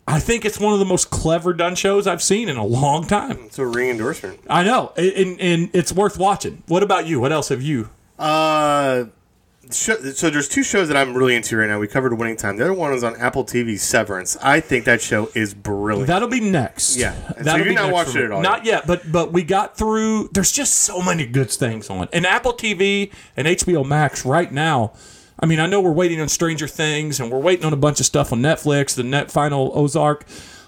i 0.07 0.19
think 0.19 0.43
it's 0.43 0.59
one 0.59 0.73
of 0.73 0.79
the 0.79 0.85
most 0.85 1.09
clever 1.09 1.53
done 1.53 1.75
shows 1.75 2.05
i've 2.05 2.21
seen 2.21 2.49
in 2.49 2.57
a 2.57 2.65
long 2.65 3.07
time 3.07 3.37
It's 3.45 3.57
a 3.57 3.65
re 3.65 3.89
endorsement. 3.89 4.39
I 4.49 4.63
know, 4.63 4.91
and, 4.97 5.39
and 5.39 5.69
it's 5.73 5.93
worth 5.93 6.17
watching. 6.17 6.61
What 6.67 6.83
about 6.83 7.07
you? 7.07 7.19
What 7.21 7.31
else 7.31 7.49
have 7.49 7.61
you? 7.61 7.89
Uh, 8.19 9.05
sh- 9.73 10.15
so 10.15 10.29
there's 10.29 10.47
two 10.47 10.63
shows 10.63 10.87
that 10.87 10.97
I'm 10.97 11.15
really 11.15 11.35
into 11.35 11.57
right 11.57 11.67
now. 11.69 11.79
We 11.79 11.87
covered 11.87 12.13
Winning 12.17 12.35
Time. 12.37 12.57
The 12.57 12.63
other 12.63 12.73
one 12.73 12.93
is 12.93 13.03
on 13.03 13.15
Apple 13.17 13.43
TV, 13.43 13.77
Severance. 13.79 14.37
I 14.37 14.59
think 14.59 14.85
that 14.85 15.01
show 15.01 15.29
is 15.35 15.53
brilliant. 15.53 16.07
That'll 16.07 16.27
be 16.29 16.39
next. 16.39 16.95
Yeah. 16.97 17.13
So 17.13 17.43
that'll 17.43 17.59
you've 17.59 17.69
be 17.69 17.75
not 17.75 17.91
watched 17.91 18.15
it 18.15 18.25
at 18.25 18.31
all 18.31 18.41
Not 18.41 18.65
yet, 18.65 18.87
but 18.87 19.11
but 19.11 19.31
we 19.33 19.43
got 19.43 19.77
through. 19.77 20.29
There's 20.33 20.51
just 20.51 20.75
so 20.75 21.01
many 21.01 21.25
good 21.25 21.49
things 21.51 21.89
on, 21.89 22.07
and 22.13 22.25
Apple 22.25 22.53
TV 22.53 23.11
and 23.35 23.47
HBO 23.47 23.85
Max 23.85 24.25
right 24.25 24.51
now. 24.51 24.93
I 25.39 25.45
mean, 25.45 25.59
I 25.59 25.65
know 25.65 25.81
we're 25.81 25.91
waiting 25.91 26.21
on 26.21 26.29
Stranger 26.29 26.67
Things, 26.67 27.19
and 27.19 27.31
we're 27.31 27.39
waiting 27.39 27.65
on 27.65 27.73
a 27.73 27.77
bunch 27.77 27.99
of 27.99 28.05
stuff 28.05 28.31
on 28.31 28.39
Netflix, 28.41 28.95
the 28.95 29.03
net 29.03 29.31
final 29.31 29.71
Ozark, 29.73 30.25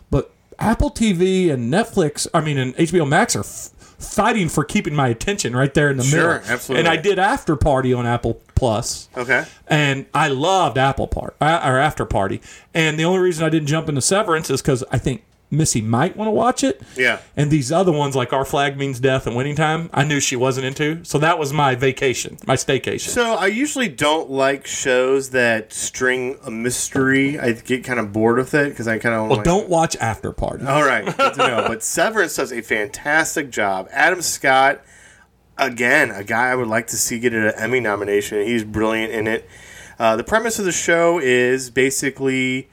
but 0.10 0.32
Apple 0.60 0.89
TV 0.89 1.51
and 1.51 1.72
Netflix, 1.72 2.28
I 2.34 2.41
mean, 2.41 2.58
and 2.58 2.76
HBO 2.76 3.08
Max 3.08 3.36
are. 3.36 3.39
F- 3.41 3.70
Fighting 4.14 4.49
for 4.49 4.64
keeping 4.64 4.95
my 4.95 5.08
attention 5.10 5.56
right 5.56 5.74
there 5.74 5.89
in 5.89 5.97
the 5.97 6.03
Sure, 6.03 6.39
middle, 6.39 6.51
absolutely. 6.51 6.80
And 6.80 6.88
I 6.88 6.95
did 7.01 7.20
After 7.20 7.56
Party 7.56 7.93
on 7.93 8.06
Apple 8.06 8.41
Plus, 8.56 9.10
okay. 9.18 9.45
and 9.68 10.06
I 10.14 10.30
loved 10.30 10.78
Apple 10.78 11.08
Part 11.08 11.36
uh, 11.41 11.62
or 11.64 11.78
After 11.78 12.06
Party. 12.06 12.41
And 12.74 12.97
the 12.97 13.06
only 13.06 13.20
reason 13.20 13.45
I 13.45 13.49
didn't 13.49 13.68
jump 13.68 13.89
into 13.89 14.01
Severance 14.01 14.49
is 14.49 14.62
because 14.62 14.84
I 14.91 14.97
think 14.97 15.24
Missy 15.52 15.82
might 15.82 16.18
want 16.18 16.28
to 16.28 16.32
watch 16.32 16.64
it. 16.64 16.82
Yeah. 16.96 17.20
And 17.38 17.52
these 17.52 17.72
other 17.72 17.91
ones, 17.91 18.16
like 18.16 18.34
Our 18.34 18.46
Flag 18.46 18.78
Means 18.78 19.00
Death 19.00 19.28
and 19.28 19.36
Winning 19.36 19.56
Time, 19.56 19.89
I 19.93 20.04
knew 20.04 20.20
she 20.20 20.36
wasn't 20.36 20.66
into. 20.66 21.04
So 21.06 21.20
that 21.20 21.38
was 21.38 21.54
my 21.54 21.76
vacation, 21.76 22.38
my 22.48 22.56
staycation. 22.56 23.10
So 23.10 23.36
I 23.36 23.48
usually 23.48 23.88
don't 23.88 24.30
like 24.30 24.66
shows 24.66 25.30
that 25.32 25.72
string 25.72 26.38
a 26.43 26.52
mystery. 26.52 27.39
I 27.39 27.54
get 27.54 27.84
kind 27.84 28.00
of 28.00 28.12
bored 28.12 28.38
with 28.38 28.54
it 28.54 28.70
because 28.70 28.88
I 28.88 28.98
kind 28.98 29.16
of 29.16 29.30
well, 29.30 29.43
don't 29.43 29.70
watch 29.70 29.96
After 29.98 30.32
Party. 30.32 30.66
All 30.66 30.84
right, 30.84 31.06
good 31.06 31.34
to 31.36 31.48
know. 31.48 31.66
But 31.68 31.84
Severance 31.84 32.36
does 32.36 32.52
a 32.52 32.62
fantastic 32.62 33.52
job. 33.52 33.88
Adam 33.91 34.22
Scott, 34.22 34.84
again, 35.58 36.12
a 36.12 36.24
guy 36.24 36.50
I 36.50 36.56
would 36.56 36.68
like 36.68 36.88
to 36.88 36.98
see 36.98 37.20
get 37.20 37.34
an 37.34 37.54
Emmy 37.56 37.80
nomination. 37.80 38.46
He's 38.46 38.64
brilliant 38.64 39.14
in 39.14 39.28
it. 39.28 39.48
Uh, 39.98 40.16
the 40.16 40.24
premise 40.24 40.60
of 40.60 40.66
the 40.66 40.72
show 40.72 41.20
is 41.20 41.70
basically 41.70 42.70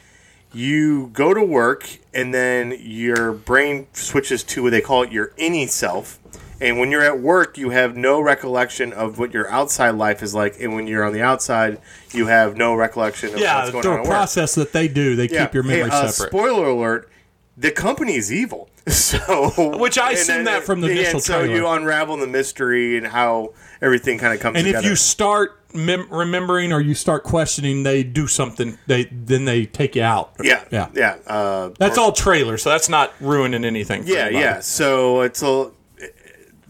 you 0.52 1.08
go 1.12 1.32
to 1.32 1.42
work 1.42 1.98
and 2.14 2.32
then 2.34 2.76
your 2.80 3.32
brain 3.32 3.86
switches 3.92 4.42
to 4.44 4.62
what 4.64 4.70
they 4.70 4.80
call 4.80 5.02
it 5.02 5.12
your 5.12 5.28
innie 5.38 5.68
self. 5.68 6.18
And 6.60 6.78
when 6.78 6.92
you're 6.92 7.02
at 7.02 7.18
work, 7.18 7.58
you 7.58 7.70
have 7.70 7.96
no 7.96 8.20
recollection 8.20 8.92
of 8.92 9.18
what 9.18 9.34
your 9.34 9.50
outside 9.50 9.96
life 9.96 10.22
is 10.22 10.32
like. 10.32 10.60
And 10.60 10.74
when 10.76 10.86
you're 10.86 11.02
on 11.02 11.12
the 11.12 11.20
outside, 11.22 11.80
you 12.12 12.26
have 12.26 12.56
no 12.56 12.74
recollection 12.76 13.34
of 13.34 13.40
yeah, 13.40 13.58
what's 13.60 13.72
going 13.72 13.84
on 13.86 13.92
at 13.94 13.98
work. 14.02 14.06
process 14.08 14.54
that 14.54 14.72
they 14.72 14.86
do, 14.86 15.16
they 15.16 15.26
keep 15.26 15.52
your 15.54 15.64
memory 15.64 15.90
Hey, 15.90 15.96
uh, 15.96 16.06
separate. 16.08 16.30
Spoiler 16.30 16.68
alert: 16.68 17.10
the 17.56 17.70
company 17.72 18.14
is 18.14 18.32
evil. 18.32 18.68
So, 18.88 19.76
Which 19.78 19.96
I 19.96 20.10
and 20.12 20.18
then- 20.28 20.44
that 20.44 20.64
from 20.64 20.80
the 20.80 20.88
yeah, 20.88 20.94
initial 20.94 21.14
and 21.14 21.22
so 21.22 21.38
trailer. 21.40 21.54
you 21.54 21.66
unravel 21.68 22.16
the 22.16 22.26
mystery 22.26 22.96
and 22.96 23.06
how 23.06 23.54
everything 23.80 24.18
kind 24.18 24.34
of 24.34 24.40
comes 24.40 24.56
and 24.56 24.66
together. 24.66 24.84
if 24.84 24.90
you 24.90 24.96
start 24.96 25.61
mem- 25.74 26.08
remembering 26.10 26.72
or 26.72 26.80
you 26.80 26.94
start 26.94 27.24
questioning, 27.24 27.82
they 27.82 28.02
do 28.02 28.26
something. 28.26 28.78
They 28.86 29.04
then 29.04 29.44
they 29.44 29.66
take 29.66 29.96
you 29.96 30.02
out. 30.02 30.32
yeah, 30.42 30.64
yeah. 30.70 30.88
yeah, 30.94 31.18
uh, 31.26 31.70
That's 31.78 31.98
all 31.98 32.12
trailer, 32.12 32.58
so 32.58 32.70
that's 32.70 32.88
not 32.88 33.12
ruining 33.20 33.64
anything. 33.64 34.02
For 34.02 34.10
yeah, 34.10 34.18
anybody. 34.20 34.44
yeah. 34.44 34.60
So 34.60 35.22
it's 35.22 35.42
a 35.42 35.70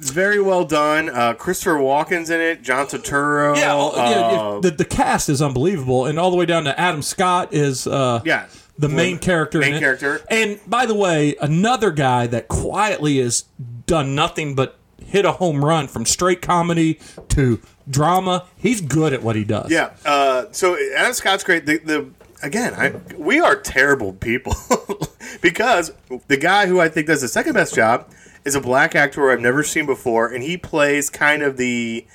it's 0.02 0.10
very 0.10 0.40
well 0.40 0.64
done. 0.64 1.08
Uh, 1.08 1.32
Christopher 1.34 1.76
Walken's 1.76 2.28
in 2.28 2.40
it. 2.40 2.62
John 2.62 2.86
Turturro. 2.86 3.56
Yeah, 3.56 3.74
well, 3.74 3.92
yeah, 3.94 4.10
yeah, 4.10 4.40
uh, 4.40 4.60
the, 4.60 4.72
the 4.72 4.84
cast 4.84 5.28
is 5.28 5.40
unbelievable, 5.40 6.06
and 6.06 6.18
all 6.18 6.32
the 6.32 6.36
way 6.36 6.44
down 6.44 6.64
to 6.64 6.78
Adam 6.78 7.02
Scott 7.02 7.54
is 7.54 7.86
uh, 7.86 8.20
yeah. 8.24 8.46
the 8.76 8.88
main 8.88 9.18
character. 9.18 9.60
main 9.60 9.70
in 9.70 9.76
it. 9.76 9.80
character. 9.80 10.20
And 10.28 10.58
by 10.66 10.86
the 10.86 10.94
way, 10.94 11.36
another 11.40 11.92
guy 11.92 12.26
that 12.26 12.48
quietly 12.48 13.18
has 13.18 13.44
done 13.86 14.16
nothing 14.16 14.56
but 14.56 14.76
hit 15.12 15.26
a 15.26 15.32
home 15.32 15.62
run 15.62 15.86
from 15.88 16.06
straight 16.06 16.40
comedy 16.40 16.98
to 17.28 17.60
drama. 17.88 18.46
He's 18.56 18.80
good 18.80 19.12
at 19.12 19.22
what 19.22 19.36
he 19.36 19.44
does. 19.44 19.70
Yeah. 19.70 19.90
Uh, 20.06 20.46
so 20.52 20.74
Adam 20.96 21.12
Scott's 21.12 21.44
great. 21.44 21.66
The, 21.66 21.76
the 21.76 22.08
again, 22.42 22.72
I, 22.72 22.94
we 23.18 23.38
are 23.38 23.54
terrible 23.54 24.14
people 24.14 24.54
because 25.42 25.92
the 26.28 26.38
guy 26.38 26.66
who 26.66 26.80
I 26.80 26.88
think 26.88 27.08
does 27.08 27.20
the 27.20 27.28
second 27.28 27.52
best 27.52 27.74
job 27.74 28.10
is 28.46 28.54
a 28.54 28.60
black 28.60 28.94
actor 28.94 29.30
I've 29.30 29.40
never 29.40 29.62
seen 29.62 29.84
before, 29.84 30.32
and 30.32 30.42
he 30.42 30.56
plays 30.56 31.10
kind 31.10 31.42
of 31.42 31.58
the 31.58 32.06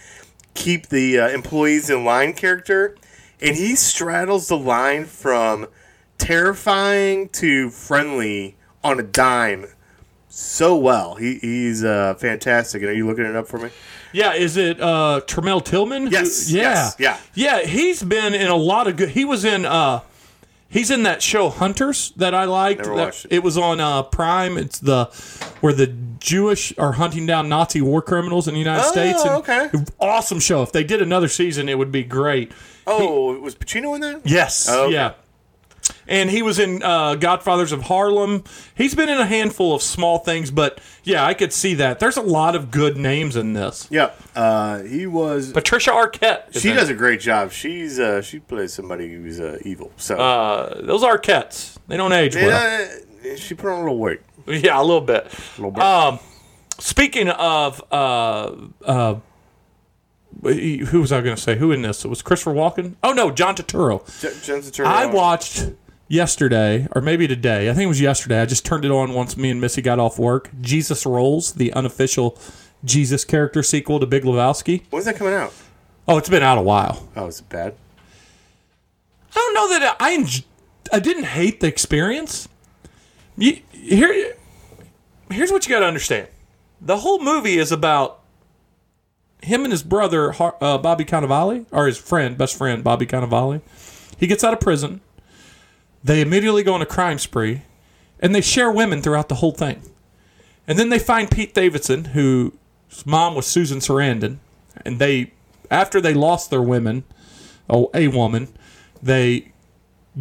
keep 0.55 0.87
the 0.87 1.19
uh, 1.19 1.29
employees 1.29 1.91
in 1.91 2.03
line 2.03 2.33
character, 2.33 2.97
and 3.39 3.55
he 3.55 3.75
straddles 3.75 4.47
the 4.47 4.57
line 4.57 5.05
from 5.05 5.67
terrifying 6.17 7.29
to 7.29 7.69
friendly 7.69 8.57
on 8.83 8.99
a 8.99 9.03
dime 9.03 9.67
so 10.39 10.75
well. 10.77 11.15
He, 11.15 11.35
he's 11.39 11.83
uh, 11.83 12.13
fantastic. 12.15 12.81
And 12.83 12.91
are 12.91 12.93
you 12.93 13.07
looking 13.07 13.25
it 13.25 13.35
up 13.35 13.47
for 13.47 13.57
me? 13.57 13.69
Yeah, 14.13 14.33
is 14.33 14.55
it 14.55 14.79
uh 14.79 15.21
Tramell 15.25 15.63
Tillman? 15.65 16.07
who- 16.07 16.11
Yes, 16.11 16.49
yeah. 16.51 16.61
yes, 16.61 16.95
yeah. 16.99 17.17
Yeah, 17.33 17.59
he's 17.65 18.03
been 18.03 18.33
in 18.35 18.47
a 18.47 18.55
lot 18.55 18.88
of 18.88 18.95
good 18.97 19.09
he 19.09 19.25
was 19.25 19.43
in 19.43 19.65
uh 19.65 20.01
he's 20.69 20.89
in 20.91 21.03
that 21.03 21.21
show 21.21 21.49
Hunters 21.49 22.13
that 22.15 22.33
I 22.33 22.45
liked. 22.45 22.81
Never 22.81 22.95
That- 22.95 23.05
watched 23.05 23.27
it. 23.29 23.43
was 23.43 23.57
on 23.57 23.79
uh 23.81 24.03
Prime. 24.03 24.57
It's 24.57 24.79
the 24.79 25.05
where 25.61 25.73
the 25.73 25.88
Jewish 26.19 26.71
are 26.77 26.93
hunting 26.93 27.25
down 27.25 27.49
Nazi 27.49 27.81
war 27.81 28.01
criminals 28.01 28.47
in 28.47 28.53
the 28.53 28.59
United 28.59 28.85
Oh, 28.85 28.91
States. 28.91 29.21
And 29.23 29.31
okay. 29.38 29.69
Awesome 29.99 30.39
show. 30.39 30.61
If 30.61 30.71
they 30.71 30.83
did 30.83 31.01
another 31.01 31.27
season, 31.27 31.67
it 31.67 31.77
would 31.77 31.91
be 31.91 32.03
great. 32.03 32.51
Oh, 32.85 33.38
was 33.39 33.55
Pacino 33.55 33.93
in 33.95 34.01
that? 34.01 34.21
Yes. 34.23 34.67
Oh, 34.69 34.85
okay. 34.85 34.93
Yeah. 34.93 35.13
And 36.09 36.29
he 36.29 36.41
was 36.41 36.57
in 36.57 36.81
uh, 36.83 37.15
Godfathers 37.15 37.71
of 37.73 37.83
Harlem. 37.83 38.43
He's 38.75 38.95
been 38.95 39.09
in 39.09 39.17
a 39.17 39.25
handful 39.25 39.75
of 39.75 39.81
small 39.81 40.19
things, 40.19 40.51
but 40.51 40.79
yeah, 41.03 41.25
I 41.25 41.33
could 41.33 41.51
see 41.51 41.73
that. 41.75 41.99
There's 41.99 42.15
a 42.15 42.21
lot 42.21 42.55
of 42.55 42.71
good 42.71 42.95
names 42.95 43.35
in 43.35 43.53
this. 43.53 43.87
Yeah. 43.91 44.11
Uh, 44.35 44.83
he 44.83 45.05
was. 45.05 45.51
Patricia 45.51 45.91
Arquette. 45.91 46.59
she 46.59 46.71
does 46.73 46.89
it. 46.89 46.93
a 46.93 46.95
great 46.95 47.19
job. 47.19 47.51
She's 47.51 47.99
uh, 47.99 48.21
she 48.21 48.39
plays 48.39 48.71
somebody 48.73 49.13
who's 49.13 49.39
uh, 49.41 49.59
evil. 49.63 49.91
So 49.97 50.17
Uh, 50.17 50.81
those 50.81 51.03
Arquettes, 51.03 51.77
they 51.87 51.97
don't 51.97 52.13
age 52.13 52.35
well. 52.35 52.89
Yeah, 53.23 53.35
she 53.35 53.53
put 53.53 53.69
on 53.69 53.77
a 53.77 53.79
little 53.81 53.97
weight. 53.99 54.21
Yeah, 54.47 54.79
a 54.79 54.83
little 54.83 55.01
bit. 55.01 55.25
A 55.25 55.57
little 55.57 55.71
bit. 55.71 55.83
Um, 55.83 56.19
speaking 56.79 57.27
of, 57.27 57.83
uh, 57.91 58.53
uh, 58.85 59.15
who 60.43 61.01
was 61.01 61.11
I 61.11 61.21
going 61.21 61.35
to 61.35 61.41
say? 61.41 61.57
Who 61.57 61.71
in 61.71 61.81
this? 61.81 62.05
It 62.05 62.07
was 62.07 62.21
Christopher 62.21 62.53
Walken. 62.53 62.95
Oh 63.03 63.11
no, 63.11 63.31
John 63.31 63.55
Turturro. 63.55 64.05
J- 64.21 64.33
Jensen 64.45 64.71
Turner. 64.71 64.89
I 64.89 65.05
watched 65.07 65.65
yesterday, 66.07 66.87
or 66.93 67.01
maybe 67.01 67.27
today. 67.27 67.69
I 67.69 67.73
think 67.73 67.85
it 67.85 67.87
was 67.87 68.01
yesterday. 68.01 68.41
I 68.41 68.45
just 68.45 68.65
turned 68.65 68.85
it 68.85 68.91
on 68.91 69.13
once 69.13 69.37
me 69.37 69.49
and 69.49 69.61
Missy 69.61 69.81
got 69.81 69.99
off 69.99 70.17
work. 70.17 70.49
Jesus 70.61 71.05
Rolls, 71.05 71.53
the 71.53 71.73
unofficial 71.73 72.37
Jesus 72.83 73.25
character 73.25 73.63
sequel 73.63 73.99
to 73.99 74.05
Big 74.05 74.23
Lebowski. 74.23 74.83
When's 74.89 75.05
that 75.05 75.15
coming 75.15 75.33
out? 75.33 75.53
Oh, 76.07 76.17
it's 76.17 76.29
been 76.29 76.43
out 76.43 76.57
a 76.57 76.61
while. 76.61 77.07
Oh, 77.15 77.27
is 77.27 77.39
it 77.39 77.49
bad? 77.49 77.75
I 79.31 79.35
don't 79.35 79.53
know 79.53 79.79
that 79.79 79.97
I 79.99 80.17
enj- 80.17 80.45
I 80.91 80.99
didn't 80.99 81.25
hate 81.25 81.59
the 81.59 81.67
experience. 81.67 82.47
You, 83.37 83.59
here, 83.71 84.35
here's 85.29 85.51
what 85.51 85.67
you 85.67 85.75
got 85.75 85.81
to 85.81 85.85
understand: 85.85 86.27
the 86.81 86.97
whole 86.97 87.19
movie 87.19 87.57
is 87.57 87.71
about 87.71 88.21
him 89.41 89.63
and 89.63 89.71
his 89.71 89.83
brother 89.83 90.33
uh, 90.61 90.77
Bobby 90.77 91.05
Cannavale, 91.05 91.65
or 91.71 91.87
his 91.87 91.97
friend, 91.97 92.37
best 92.37 92.57
friend 92.57 92.83
Bobby 92.83 93.05
Cannavale. 93.05 93.61
He 94.17 94.27
gets 94.27 94.43
out 94.43 94.53
of 94.53 94.59
prison. 94.59 95.01
They 96.03 96.21
immediately 96.21 96.63
go 96.63 96.73
on 96.73 96.81
a 96.81 96.85
crime 96.85 97.19
spree, 97.19 97.63
and 98.19 98.33
they 98.33 98.41
share 98.41 98.71
women 98.71 99.01
throughout 99.01 99.29
the 99.29 99.35
whole 99.35 99.51
thing. 99.51 99.81
And 100.67 100.77
then 100.77 100.89
they 100.89 100.99
find 100.99 101.31
Pete 101.31 101.53
Davidson, 101.53 102.05
whose 102.05 102.51
mom 103.05 103.35
was 103.35 103.45
Susan 103.45 103.79
Sarandon, 103.79 104.37
and 104.85 104.99
they, 104.99 105.33
after 105.71 105.99
they 106.01 106.13
lost 106.13 106.49
their 106.49 106.61
women, 106.61 107.03
oh, 107.69 107.89
a 107.93 108.09
woman, 108.09 108.49
they 109.01 109.51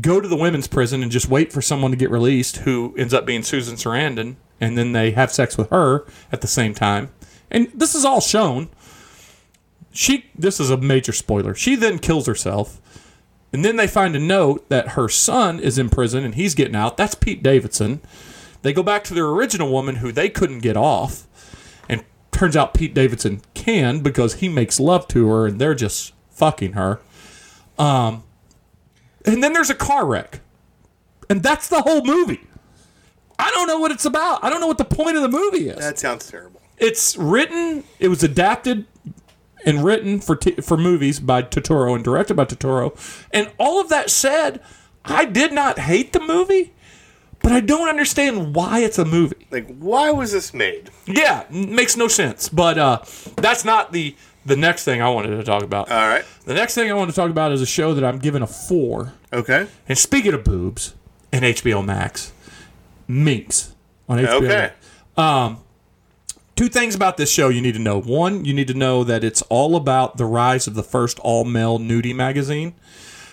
go 0.01 0.20
to 0.20 0.29
the 0.29 0.37
women's 0.37 0.68
prison 0.68 1.03
and 1.03 1.11
just 1.11 1.29
wait 1.29 1.53
for 1.53 1.62
someone 1.62 1.91
to 1.91 1.97
get 1.97 2.11
released 2.11 2.59
who 2.59 2.95
ends 2.99 3.14
up 3.14 3.27
being 3.27 3.43
Susan 3.43 3.77
Sarandon, 3.77 4.37
and 4.61 4.77
then 4.77 4.93
they 4.93 5.12
have 5.12 5.33
sex 5.33 5.57
with 5.57 5.70
her 5.70 6.05
at 6.31 6.41
the 6.41 6.47
same 6.47 6.74
time. 6.74 7.11
And 7.51 7.70
this 7.74 7.95
is 7.95 8.05
all 8.05 8.20
shown. 8.20 8.68
She 9.93 10.27
this 10.35 10.61
is 10.61 10.70
a 10.70 10.77
major 10.77 11.12
spoiler. 11.12 11.55
She 11.55 11.74
then 11.74 11.99
kills 11.99 12.27
herself. 12.27 12.81
And 13.53 13.65
then 13.65 13.77
they 13.77 13.87
find 13.87 14.15
a 14.15 14.21
note 14.21 14.69
that 14.69 14.91
her 14.91 15.09
son 15.09 15.61
is 15.61 15.79
in 15.79 15.89
prison 15.89 16.25
and 16.25 16.35
he's 16.35 16.55
getting 16.55 16.77
out. 16.77 16.97
That's 16.97 17.15
Pete 17.15 17.43
Davidson. 17.43 18.01
They 18.63 18.73
go 18.73 18.83
back 18.83 19.05
to 19.05 19.15
their 19.15 19.27
original 19.27 19.71
woman 19.71 19.97
who 19.97 20.13
they 20.13 20.29
couldn't 20.29 20.61
get 20.61 20.77
off. 20.77 21.27
And 21.89 22.05
turns 22.33 22.57
out 22.57 22.75
Pete 22.75 22.95
Davidson 22.95 23.43
can 23.55 24.01
because 24.01 24.35
he 24.35 24.49
makes 24.49 24.81
love 24.81 25.07
to 25.09 25.29
her 25.29 25.47
and 25.47 25.61
they're 25.61 25.75
just 25.75 26.13
fucking 26.31 26.73
her. 26.73 27.01
Um, 27.79 28.25
and 29.25 29.43
then 29.43 29.53
there's 29.53 29.71
a 29.71 29.75
car 29.75 30.07
wreck. 30.07 30.41
And 31.31 31.43
that's 31.43 31.69
the 31.69 31.83
whole 31.83 32.05
movie. 32.05 32.47
I 33.39 33.51
don't 33.51 33.67
know 33.67 33.79
what 33.79 33.91
it's 33.91 34.05
about. 34.05 34.43
I 34.43 34.51
don't 34.51 34.61
know 34.61 34.67
what 34.67 34.79
the 34.79 34.85
point 34.85 35.17
of 35.17 35.23
the 35.23 35.29
movie 35.29 35.69
is. 35.69 35.79
That 35.79 35.99
sounds 35.99 36.31
terrible. 36.31 36.61
It's 36.79 37.17
written, 37.17 37.85
it 37.99 38.09
was 38.09 38.23
adapted 38.23 38.87
and 39.67 39.85
written 39.85 40.21
for 40.21 40.37
t- 40.37 40.53
for 40.62 40.77
movies 40.79 41.21
by 41.21 41.43
Turturro 41.43 41.95
and 41.95 42.03
directed 42.05 42.35
by 42.35 42.47
Turturro. 42.47 42.97
And 43.33 43.51
all 43.59 43.81
of 43.81 43.89
that 43.91 44.09
said, 44.09 44.62
I 45.05 45.25
did 45.27 45.53
not 45.53 45.81
hate 45.81 46.12
the 46.12 46.21
movie, 46.21 46.73
but 47.43 47.53
I 47.53 47.61
don't 47.61 47.89
understand 47.89 48.55
why 48.55 48.79
it's 48.81 48.99
a 48.99 49.05
movie. 49.05 49.47
Like, 49.51 49.77
why 49.79 50.11
was 50.11 50.33
this 50.33 50.55
made? 50.55 50.91
Yeah, 51.07 51.45
makes 51.51 51.97
no 51.97 52.09
sense. 52.09 52.49
But 52.49 52.79
uh, 52.79 53.03
that's 53.37 53.64
not 53.64 53.93
the 53.93 54.17
the 54.47 54.57
next 54.57 54.85
thing 54.85 55.03
I 55.03 55.09
wanted 55.09 55.37
to 55.37 55.43
talk 55.43 55.64
about. 55.64 55.91
All 55.91 56.09
right. 56.09 56.25
the 56.45 56.55
next 56.55 56.75
thing 56.77 56.89
I 56.89 56.95
want 56.95 57.11
to 57.11 57.17
talk 57.17 57.31
about 57.31 57.51
is 57.51 57.61
a 57.61 57.67
show 57.67 57.95
that 57.95 58.05
I'm 58.05 58.19
giving 58.19 58.43
a 58.43 58.47
four. 58.47 59.12
Okay. 59.33 59.67
And 59.89 59.99
speaking 59.99 60.35
of 60.35 60.45
boobs 60.45 60.95
and 61.33 61.45
HBO 61.45 61.85
Max, 61.85 62.33
Minx 63.09 63.75
on 64.09 64.19
HBO. 64.19 64.29
Okay. 64.45 64.71
Max. 65.19 65.61
Two 66.57 66.69
things 66.69 66.95
about 66.95 67.19
this 67.19 67.31
show 67.31 67.51
you 67.51 67.61
need 67.61 67.75
to 67.75 67.81
know. 67.81 68.01
One, 68.01 68.47
you 68.47 68.55
need 68.55 68.69
to 68.69 68.75
know 68.75 69.05
that 69.05 69.23
it's 69.23 69.43
all 69.43 69.77
about 69.77 70.17
the 70.17 70.25
rise 70.25 70.67
of 70.67 70.75
the 70.75 70.83
first 70.83 71.19
all 71.19 71.45
male 71.45 71.79
nudie 71.79 72.15
magazine. 72.15 72.75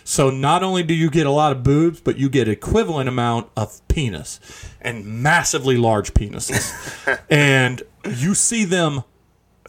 So 0.03 0.29
not 0.29 0.61
only 0.61 0.83
do 0.83 0.93
you 0.93 1.09
get 1.09 1.25
a 1.25 1.31
lot 1.31 1.53
of 1.53 1.63
boobs, 1.63 2.01
but 2.01 2.17
you 2.17 2.29
get 2.29 2.49
equivalent 2.49 3.07
amount 3.07 3.49
of 3.55 3.85
penis 3.87 4.41
and 4.81 5.05
massively 5.05 5.77
large 5.77 6.13
penises. 6.13 6.73
and 7.29 7.81
you 8.09 8.35
see 8.35 8.65
them 8.65 9.03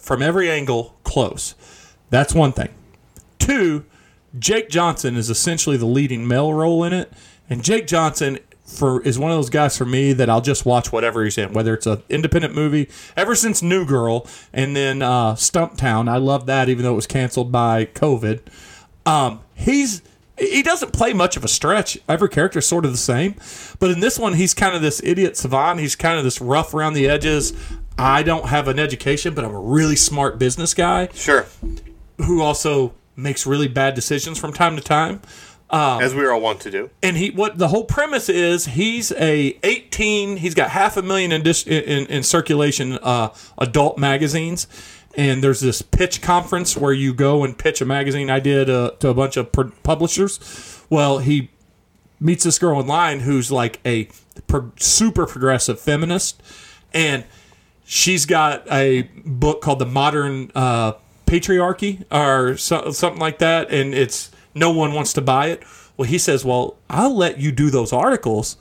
from 0.01 0.21
every 0.21 0.49
angle 0.51 0.97
close. 1.05 1.55
That's 2.09 2.35
one 2.35 2.51
thing. 2.51 2.69
Two, 3.39 3.85
Jake 4.37 4.67
Johnson 4.69 5.15
is 5.15 5.29
essentially 5.29 5.77
the 5.77 5.85
leading 5.85 6.27
male 6.27 6.53
role 6.53 6.83
in 6.83 6.91
it, 6.91 7.11
and 7.49 7.63
Jake 7.63 7.87
Johnson 7.87 8.39
for 8.65 9.01
is 9.03 9.19
one 9.19 9.31
of 9.31 9.37
those 9.37 9.49
guys 9.49 9.77
for 9.77 9.85
me 9.85 10.11
that 10.13 10.29
I'll 10.29 10.41
just 10.41 10.65
watch 10.65 10.91
whatever 10.91 11.23
he's 11.23 11.37
in, 11.37 11.53
whether 11.53 11.73
it's 11.73 11.85
an 11.85 12.01
independent 12.09 12.55
movie. 12.55 12.89
Ever 13.15 13.35
since 13.35 13.61
New 13.61 13.85
Girl 13.85 14.27
and 14.51 14.75
then 14.75 15.01
uh, 15.01 15.33
Stumptown, 15.35 16.09
I 16.09 16.17
love 16.17 16.45
that, 16.47 16.67
even 16.67 16.83
though 16.83 16.93
it 16.93 16.95
was 16.95 17.07
canceled 17.07 17.51
by 17.51 17.85
COVID. 17.85 18.41
Um, 19.05 19.41
he's 19.53 20.01
he 20.37 20.61
doesn't 20.63 20.91
play 20.91 21.13
much 21.13 21.37
of 21.37 21.45
a 21.45 21.47
stretch. 21.47 21.97
Every 22.09 22.27
character 22.27 22.59
is 22.59 22.65
sort 22.65 22.83
of 22.85 22.91
the 22.91 22.97
same, 22.97 23.35
but 23.79 23.89
in 23.91 24.01
this 24.01 24.19
one, 24.19 24.33
he's 24.33 24.53
kind 24.53 24.75
of 24.75 24.81
this 24.81 25.01
idiot 25.03 25.37
savant. 25.37 25.79
He's 25.79 25.95
kind 25.95 26.17
of 26.17 26.23
this 26.25 26.41
rough 26.41 26.73
around 26.73 26.93
the 26.95 27.07
edges. 27.07 27.53
I 27.97 28.23
don't 28.23 28.47
have 28.47 28.67
an 28.67 28.77
education, 28.77 29.33
but 29.33 29.45
I'm 29.45 29.55
a 29.55 29.59
really 29.59 29.95
smart 29.95 30.37
business 30.37 30.73
guy 30.73 31.07
Sure. 31.13 31.45
who 32.17 32.41
also 32.41 32.93
makes 33.15 33.45
really 33.45 33.69
bad 33.69 33.93
decisions 33.93 34.37
from 34.37 34.51
time 34.51 34.75
to 34.75 34.81
time. 34.81 35.21
Um, 35.69 36.01
As 36.01 36.13
we 36.13 36.27
all 36.27 36.39
want 36.39 36.59
to 36.61 36.71
do. 36.71 36.89
and 37.01 37.17
he 37.17 37.31
what 37.31 37.57
the 37.57 37.69
whole 37.69 37.85
premise 37.85 38.29
is 38.29 38.65
he's 38.65 39.11
a 39.13 39.57
18 39.63 40.37
he's 40.37 40.53
got 40.53 40.69
half 40.69 40.95
a 40.95 41.01
million 41.01 41.31
in 41.31 41.41
dis, 41.41 41.65
in, 41.65 42.05
in 42.05 42.21
circulation 42.23 42.99
uh, 43.01 43.29
adult 43.57 43.97
magazines. 43.97 44.67
And 45.17 45.43
there's 45.43 45.61
this 45.61 45.81
pitch 45.81 46.21
conference 46.21 46.75
where 46.77 46.93
you 46.93 47.13
go 47.13 47.43
and 47.43 47.57
pitch 47.57 47.79
a 47.81 47.85
magazine. 47.85 48.29
Idea 48.29 48.65
to, 48.65 48.95
to 48.99 49.07
a 49.09 49.13
bunch 49.13 49.37
of 49.37 49.51
pr- 49.51 49.69
publishers. 49.81 50.83
Well 50.89 51.17
he 51.17 51.49
meets 52.19 52.43
this 52.43 52.59
girl 52.59 52.77
online 52.79 53.21
who's 53.21 53.51
like 53.51 53.79
a 53.85 54.07
pro- 54.47 54.71
super 54.77 55.25
progressive 55.25 55.79
feminist. 55.79 56.41
And 56.93 57.23
she's 57.85 58.25
got 58.25 58.71
a 58.71 59.03
book 59.25 59.61
called 59.61 59.79
the 59.79 59.85
modern 59.85 60.51
uh, 60.53 60.93
patriarchy 61.25 62.03
or 62.11 62.55
so, 62.57 62.91
something 62.91 63.19
like 63.19 63.39
that. 63.39 63.71
And 63.71 63.93
it's 63.93 64.31
no 64.55 64.71
one 64.71 64.93
wants 64.93 65.13
to 65.13 65.21
buy 65.21 65.47
it. 65.47 65.63
Well 65.97 66.07
he 66.07 66.17
says 66.17 66.43
well 66.43 66.77
i'll 66.89 67.15
let 67.15 67.39
you 67.39 67.51
do 67.51 67.69
those 67.69 67.93
articles 67.93 68.57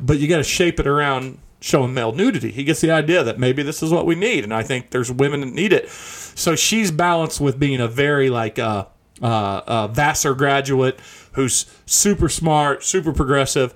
but 0.00 0.18
you 0.18 0.28
got 0.28 0.38
to 0.38 0.44
shape 0.44 0.80
it 0.80 0.86
around 0.86 1.38
showing 1.60 1.94
male 1.94 2.12
nudity. 2.12 2.50
He 2.50 2.64
gets 2.64 2.80
the 2.80 2.90
idea 2.90 3.24
that 3.24 3.38
maybe 3.38 3.62
this 3.62 3.82
is 3.82 3.90
what 3.90 4.06
we 4.06 4.14
need 4.14 4.44
and 4.44 4.52
i 4.52 4.62
think 4.62 4.90
there's 4.90 5.10
women 5.12 5.40
that 5.40 5.52
need 5.52 5.72
it. 5.72 5.88
So 5.88 6.54
she's 6.54 6.90
balanced 6.90 7.40
with 7.40 7.58
being 7.58 7.80
a 7.80 7.88
very 7.88 8.30
like 8.30 8.58
uh, 8.58 8.86
uh, 9.22 9.62
uh, 9.66 9.88
vassar 9.88 10.34
graduate 10.34 10.98
who's 11.32 11.66
super 11.86 12.28
smart 12.28 12.84
super 12.84 13.12
progressive 13.12 13.74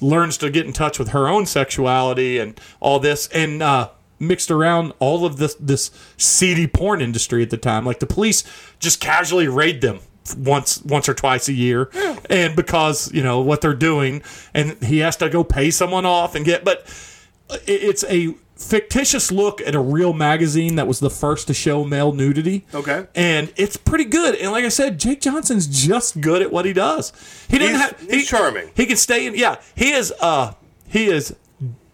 learns 0.00 0.38
to 0.38 0.50
get 0.50 0.66
in 0.66 0.72
touch 0.72 0.98
with 0.98 1.08
her 1.08 1.28
own 1.28 1.46
sexuality 1.46 2.38
and 2.38 2.60
all 2.80 2.98
this 2.98 3.28
and 3.28 3.62
uh 3.62 3.90
mixed 4.18 4.50
around 4.50 4.92
all 4.98 5.26
of 5.26 5.36
this 5.36 5.54
this 5.56 5.90
seedy 6.16 6.66
porn 6.66 7.00
industry 7.02 7.42
at 7.42 7.50
the 7.50 7.56
time. 7.56 7.84
Like 7.84 7.98
the 7.98 8.06
police 8.06 8.44
just 8.78 9.00
casually 9.00 9.48
raid 9.48 9.80
them 9.80 10.00
once 10.38 10.82
once 10.82 11.08
or 11.08 11.14
twice 11.14 11.48
a 11.48 11.52
year 11.52 11.90
and 12.30 12.56
because 12.56 13.12
you 13.12 13.22
know 13.22 13.40
what 13.40 13.60
they're 13.60 13.74
doing 13.74 14.22
and 14.54 14.76
he 14.82 14.98
has 14.98 15.16
to 15.16 15.28
go 15.28 15.44
pay 15.44 15.70
someone 15.70 16.06
off 16.06 16.34
and 16.34 16.44
get 16.44 16.64
but 16.64 16.82
it's 17.66 18.04
a 18.04 18.34
fictitious 18.56 19.30
look 19.30 19.60
at 19.60 19.74
a 19.74 19.80
real 19.80 20.12
magazine 20.14 20.76
that 20.76 20.86
was 20.88 20.98
the 21.00 21.10
first 21.10 21.46
to 21.46 21.52
show 21.54 21.84
male 21.84 22.12
nudity 22.12 22.64
Okay. 22.74 23.06
and 23.14 23.52
it's 23.56 23.76
pretty 23.76 24.06
good 24.06 24.34
and 24.36 24.50
like 24.50 24.64
i 24.64 24.68
said 24.70 24.98
jake 24.98 25.20
johnson's 25.20 25.66
just 25.66 26.20
good 26.22 26.40
at 26.40 26.50
what 26.50 26.64
he 26.64 26.72
does 26.72 27.12
he 27.48 27.58
doesn't 27.58 27.74
He's- 27.76 27.90
have 27.90 28.00
he's 28.00 28.20
he- 28.22 28.24
charming. 28.26 28.70
he 28.74 28.86
can 28.86 28.96
stay 28.96 29.26
in. 29.26 29.34
Yeah, 29.34 29.56
he 29.74 29.92
is. 29.92 30.12
Uh, 30.20 30.54
he 30.88 31.06
is 31.06 31.36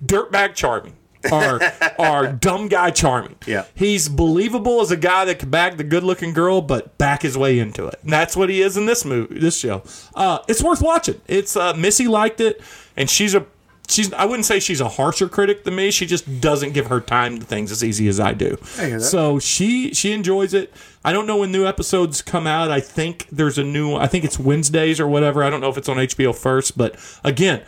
dirtbag 0.04 0.54
charming. 0.54 0.94
Are 1.30 1.60
are 1.98 2.32
dumb 2.32 2.68
guy 2.68 2.90
charming. 2.90 3.36
Yeah. 3.46 3.64
he's 3.74 4.08
believable 4.08 4.80
as 4.80 4.90
a 4.90 4.96
guy 4.96 5.24
that 5.26 5.38
can 5.38 5.50
bag 5.50 5.76
the 5.76 5.84
good 5.84 6.02
looking 6.04 6.32
girl, 6.32 6.60
but 6.60 6.96
back 6.98 7.22
his 7.22 7.36
way 7.36 7.58
into 7.58 7.86
it. 7.86 7.98
And 8.02 8.12
that's 8.12 8.36
what 8.36 8.48
he 8.48 8.62
is 8.62 8.76
in 8.76 8.86
this 8.86 9.04
movie, 9.04 9.38
this 9.38 9.58
show. 9.58 9.82
Uh, 10.14 10.38
it's 10.48 10.62
worth 10.62 10.82
watching. 10.82 11.20
It's 11.26 11.56
uh, 11.56 11.74
Missy 11.74 12.08
liked 12.08 12.40
it, 12.40 12.60
and 12.96 13.08
she's 13.08 13.34
a 13.34 13.46
she's 13.88 14.12
I 14.12 14.24
wouldn't 14.24 14.46
say 14.46 14.58
she's 14.60 14.80
a 14.80 14.88
harsher 14.88 15.28
critic 15.28 15.64
than 15.64 15.76
me. 15.76 15.90
She 15.90 16.06
just 16.06 16.40
doesn't 16.40 16.72
give 16.72 16.86
her 16.86 17.00
time 17.00 17.38
to 17.38 17.44
things 17.44 17.70
as 17.70 17.84
easy 17.84 18.08
as 18.08 18.18
I 18.18 18.32
do. 18.32 18.56
I. 18.78 18.98
So 18.98 19.38
she 19.38 19.92
she 19.94 20.12
enjoys 20.12 20.54
it. 20.54 20.72
I 21.04 21.12
don't 21.12 21.26
know 21.26 21.38
when 21.38 21.52
new 21.52 21.66
episodes 21.66 22.22
come 22.22 22.46
out. 22.46 22.70
I 22.70 22.80
think 22.80 23.26
there's 23.30 23.58
a 23.58 23.64
new. 23.64 23.94
I 23.94 24.06
think 24.06 24.24
it's 24.24 24.38
Wednesdays 24.38 25.00
or 25.00 25.08
whatever. 25.08 25.42
I 25.42 25.50
don't 25.50 25.60
know 25.60 25.68
if 25.70 25.76
it's 25.76 25.88
on 25.88 25.96
HBO 25.96 26.34
first, 26.34 26.76
but 26.78 26.96
again, 27.24 27.62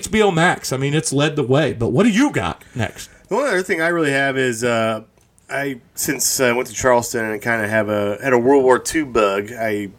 HBO 0.00 0.32
Max. 0.34 0.72
I 0.72 0.76
mean, 0.76 0.94
it's 0.94 1.12
led 1.12 1.36
the 1.36 1.42
way. 1.42 1.72
But 1.72 1.88
what 1.90 2.04
do 2.04 2.10
you 2.10 2.30
got 2.30 2.62
next? 2.74 3.10
The 3.28 3.36
only 3.36 3.48
other 3.48 3.62
thing 3.62 3.80
I 3.80 3.88
really 3.88 4.10
have 4.12 4.36
is 4.36 4.62
uh, 4.64 5.02
I 5.50 5.80
since 5.94 6.40
I 6.40 6.52
went 6.52 6.68
to 6.68 6.74
Charleston 6.74 7.24
and 7.24 7.40
kind 7.42 7.62
of 7.62 7.70
have 7.70 7.88
a 7.88 8.18
had 8.22 8.32
a 8.32 8.38
World 8.38 8.64
War 8.64 8.82
II 8.94 9.04
bug. 9.04 9.50
I 9.52 9.90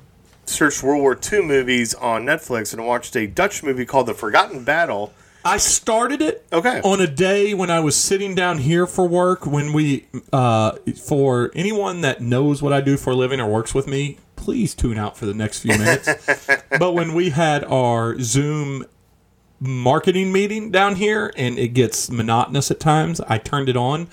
searched 0.46 0.84
World 0.84 1.02
War 1.02 1.18
II 1.32 1.42
movies 1.44 1.94
on 1.96 2.26
Netflix 2.26 2.74
and 2.74 2.86
watched 2.86 3.16
a 3.16 3.28
Dutch 3.28 3.64
movie 3.64 3.86
called 3.86 4.08
The 4.08 4.14
Forgotten 4.14 4.64
Battle. 4.64 5.14
I 5.46 5.58
started 5.58 6.22
it 6.22 6.46
Okay. 6.54 6.80
on 6.86 7.02
a 7.02 7.08
day 7.08 7.54
when 7.54 7.70
I 7.70 7.82
was 7.82 7.96
sitting 7.98 8.34
down 8.34 8.60
here 8.60 8.88
for 8.88 9.06
work. 9.08 9.46
When 9.46 9.74
we, 9.74 10.06
uh, 10.32 10.74
for 11.02 11.52
anyone 11.54 12.00
that 12.02 12.22
knows 12.22 12.62
what 12.62 12.72
I 12.72 12.80
do 12.80 12.96
for 12.96 13.12
a 13.12 13.16
living 13.16 13.42
or 13.42 13.50
works 13.50 13.74
with 13.74 13.86
me, 13.88 14.20
please 14.38 14.74
tune 14.74 14.98
out 14.98 15.18
for 15.18 15.26
the 15.26 15.34
next 15.34 15.60
few 15.60 15.78
minutes. 15.78 16.08
but 16.80 16.94
when 16.94 17.14
we 17.14 17.32
had 17.32 17.64
our 17.66 18.18
Zoom 18.22 18.86
marketing 19.68 20.32
meeting 20.32 20.72
down 20.72 20.96
here 20.96 21.34
and 21.38 21.58
it 21.58 21.70
gets 21.70 22.10
monotonous 22.12 22.70
at 22.72 22.80
times, 22.80 23.20
I 23.22 23.38
turned 23.38 23.70
it 23.70 23.78
on. 23.78 24.08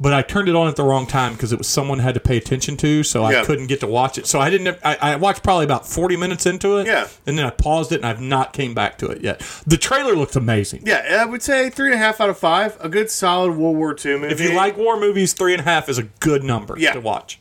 But 0.00 0.12
I 0.12 0.22
turned 0.22 0.48
it 0.48 0.56
on 0.56 0.66
at 0.66 0.74
the 0.74 0.82
wrong 0.82 1.06
time 1.06 1.34
because 1.34 1.52
it 1.52 1.58
was 1.58 1.68
someone 1.68 2.00
I 2.00 2.02
had 2.02 2.14
to 2.14 2.20
pay 2.20 2.36
attention 2.36 2.76
to, 2.78 3.04
so 3.04 3.28
Yeah. 3.28 3.42
I 3.42 3.44
couldn't 3.44 3.68
get 3.68 3.78
to 3.80 3.86
watch 3.86 4.18
it. 4.18 4.26
So 4.26 4.40
I 4.40 4.50
didn't. 4.50 4.76
I, 4.84 4.96
I 5.00 5.16
watched 5.16 5.44
probably 5.44 5.64
about 5.64 5.86
forty 5.86 6.16
minutes 6.16 6.44
into 6.44 6.78
it, 6.78 6.88
Yeah. 6.88 7.06
and 7.24 7.38
then 7.38 7.46
I 7.46 7.50
paused 7.50 7.92
it, 7.92 7.96
and 7.96 8.06
I've 8.06 8.20
not 8.20 8.52
came 8.52 8.74
back 8.74 8.98
to 8.98 9.06
it 9.10 9.22
yet. 9.22 9.38
The 9.64 9.76
trailer 9.76 10.16
looked 10.16 10.34
amazing. 10.34 10.82
Yeah, 10.86 11.18
I 11.20 11.24
would 11.24 11.40
say 11.42 11.70
three 11.70 11.92
and 11.92 11.94
a 11.94 11.98
half 11.98 12.20
out 12.20 12.30
of 12.30 12.36
five. 12.38 12.76
A 12.80 12.88
good 12.88 13.10
solid 13.10 13.52
World 13.52 13.76
War 13.76 13.94
II 14.04 14.18
movie. 14.18 14.32
If 14.32 14.40
you 14.40 14.52
like 14.54 14.76
war 14.76 14.98
movies, 14.98 15.34
three 15.34 15.52
and 15.52 15.60
a 15.60 15.64
half 15.64 15.88
is 15.88 15.98
a 15.98 16.04
good 16.18 16.42
number 16.42 16.74
Yeah. 16.76 16.94
to 16.94 17.00
watch. 17.00 17.38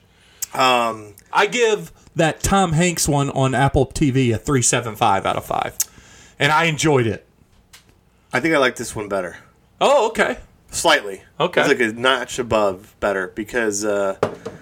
um, 0.54 1.14
I 1.34 1.47
give 1.47 1.91
that 2.16 2.43
Tom 2.43 2.74
Hanks 2.74 3.08
one 3.08 3.32
on 3.32 3.56
Apple 3.56 3.88
TV 3.88 4.32
a 4.36 4.38
three 4.38 4.62
seven 4.62 4.95
five 4.95 5.26
out 5.26 5.36
of 5.38 5.45
five, 5.45 5.78
and 6.38 6.52
I 6.52 6.66
enjoyed 6.66 7.08
it. 7.08 7.26
I 8.34 8.40
think 8.40 8.54
I 8.56 8.58
like 8.58 8.76
this 8.76 8.96
one 8.96 9.10
better. 9.10 9.38
Oh, 9.80 10.08
okay. 10.10 10.38
Slightly. 10.70 11.24
Okay. 11.40 11.62
It's 11.62 11.68
like 11.68 11.80
a 11.82 11.92
notch 11.94 12.40
above 12.40 12.96
better 13.00 13.28
because 13.36 13.84
uh, 13.84 14.18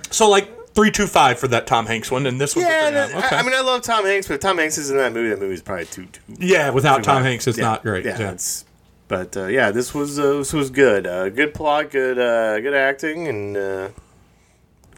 So 0.10 0.30
like 0.30 0.70
three 0.74 0.90
two 0.92 1.06
five 1.08 1.38
for 1.40 1.48
that 1.50 1.68
Tom 1.68 1.86
Hanks 1.86 2.10
one, 2.10 2.26
and 2.26 2.40
this 2.42 2.56
one. 2.56 2.66
yeah, 2.66 2.80
three 2.80 2.88
and 2.88 2.96
a 2.96 3.00
half. 3.02 3.12
that- 3.12 3.26
okay. 3.26 3.36
I, 3.36 3.40
I 3.40 3.44
mean 3.44 3.54
I 3.54 3.62
love 3.62 3.82
Tom 3.84 4.06
Hanks, 4.06 4.28
but 4.28 4.36
if 4.36 4.40
Tom 4.40 4.58
Hanks 4.58 4.78
is 4.78 4.90
in 4.90 4.98
that 4.98 5.14
movie. 5.14 5.30
That 5.30 5.40
movie's 5.40 5.62
probably 5.62 5.86
too. 5.86 6.06
too 6.06 6.22
yeah, 6.40 6.70
without 6.72 7.04
Tom 7.04 7.22
bad. 7.22 7.30
Hanks, 7.30 7.48
it's 7.48 7.58
Yeah, 7.58 7.64
not 7.66 7.84
great. 7.84 8.06
Yeah, 8.06 8.18
Yeah. 8.20 8.32
it's. 8.32 8.66
But 9.08 9.36
uh, 9.38 9.46
yeah, 9.48 9.72
this 9.72 9.94
was 9.94 10.20
uh, 10.20 10.38
this 10.38 10.54
was 10.54 10.70
good. 10.70 11.06
Uh, 11.08 11.30
good 11.30 11.54
plot, 11.56 11.90
good 11.92 12.18
uh, 12.20 12.60
good 12.60 12.74
acting, 12.76 13.28
and 13.28 13.58
uh, 13.58 13.90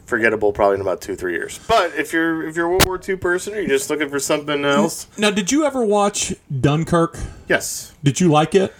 forgettable 0.06 0.52
probably 0.52 0.76
in 0.76 0.80
about 0.80 1.00
two 1.00 1.16
three 1.16 1.32
years. 1.32 1.58
But 1.68 1.94
if 1.94 2.12
you're 2.12 2.46
if 2.48 2.56
you're 2.56 2.66
a 2.66 2.70
World 2.70 2.86
War 2.86 3.00
II 3.06 3.16
person, 3.16 3.54
or 3.54 3.60
you're 3.60 3.68
just 3.68 3.88
looking 3.90 4.08
for 4.08 4.18
something 4.18 4.64
else, 4.64 5.06
Now, 5.16 5.30
did 5.30 5.50
you 5.52 5.64
ever 5.64 5.84
watch 5.84 6.34
Dunkirk? 6.60 7.18
yes, 7.48 7.92
Did 8.02 8.20
you 8.20 8.28
like 8.30 8.54
it? 8.54 8.74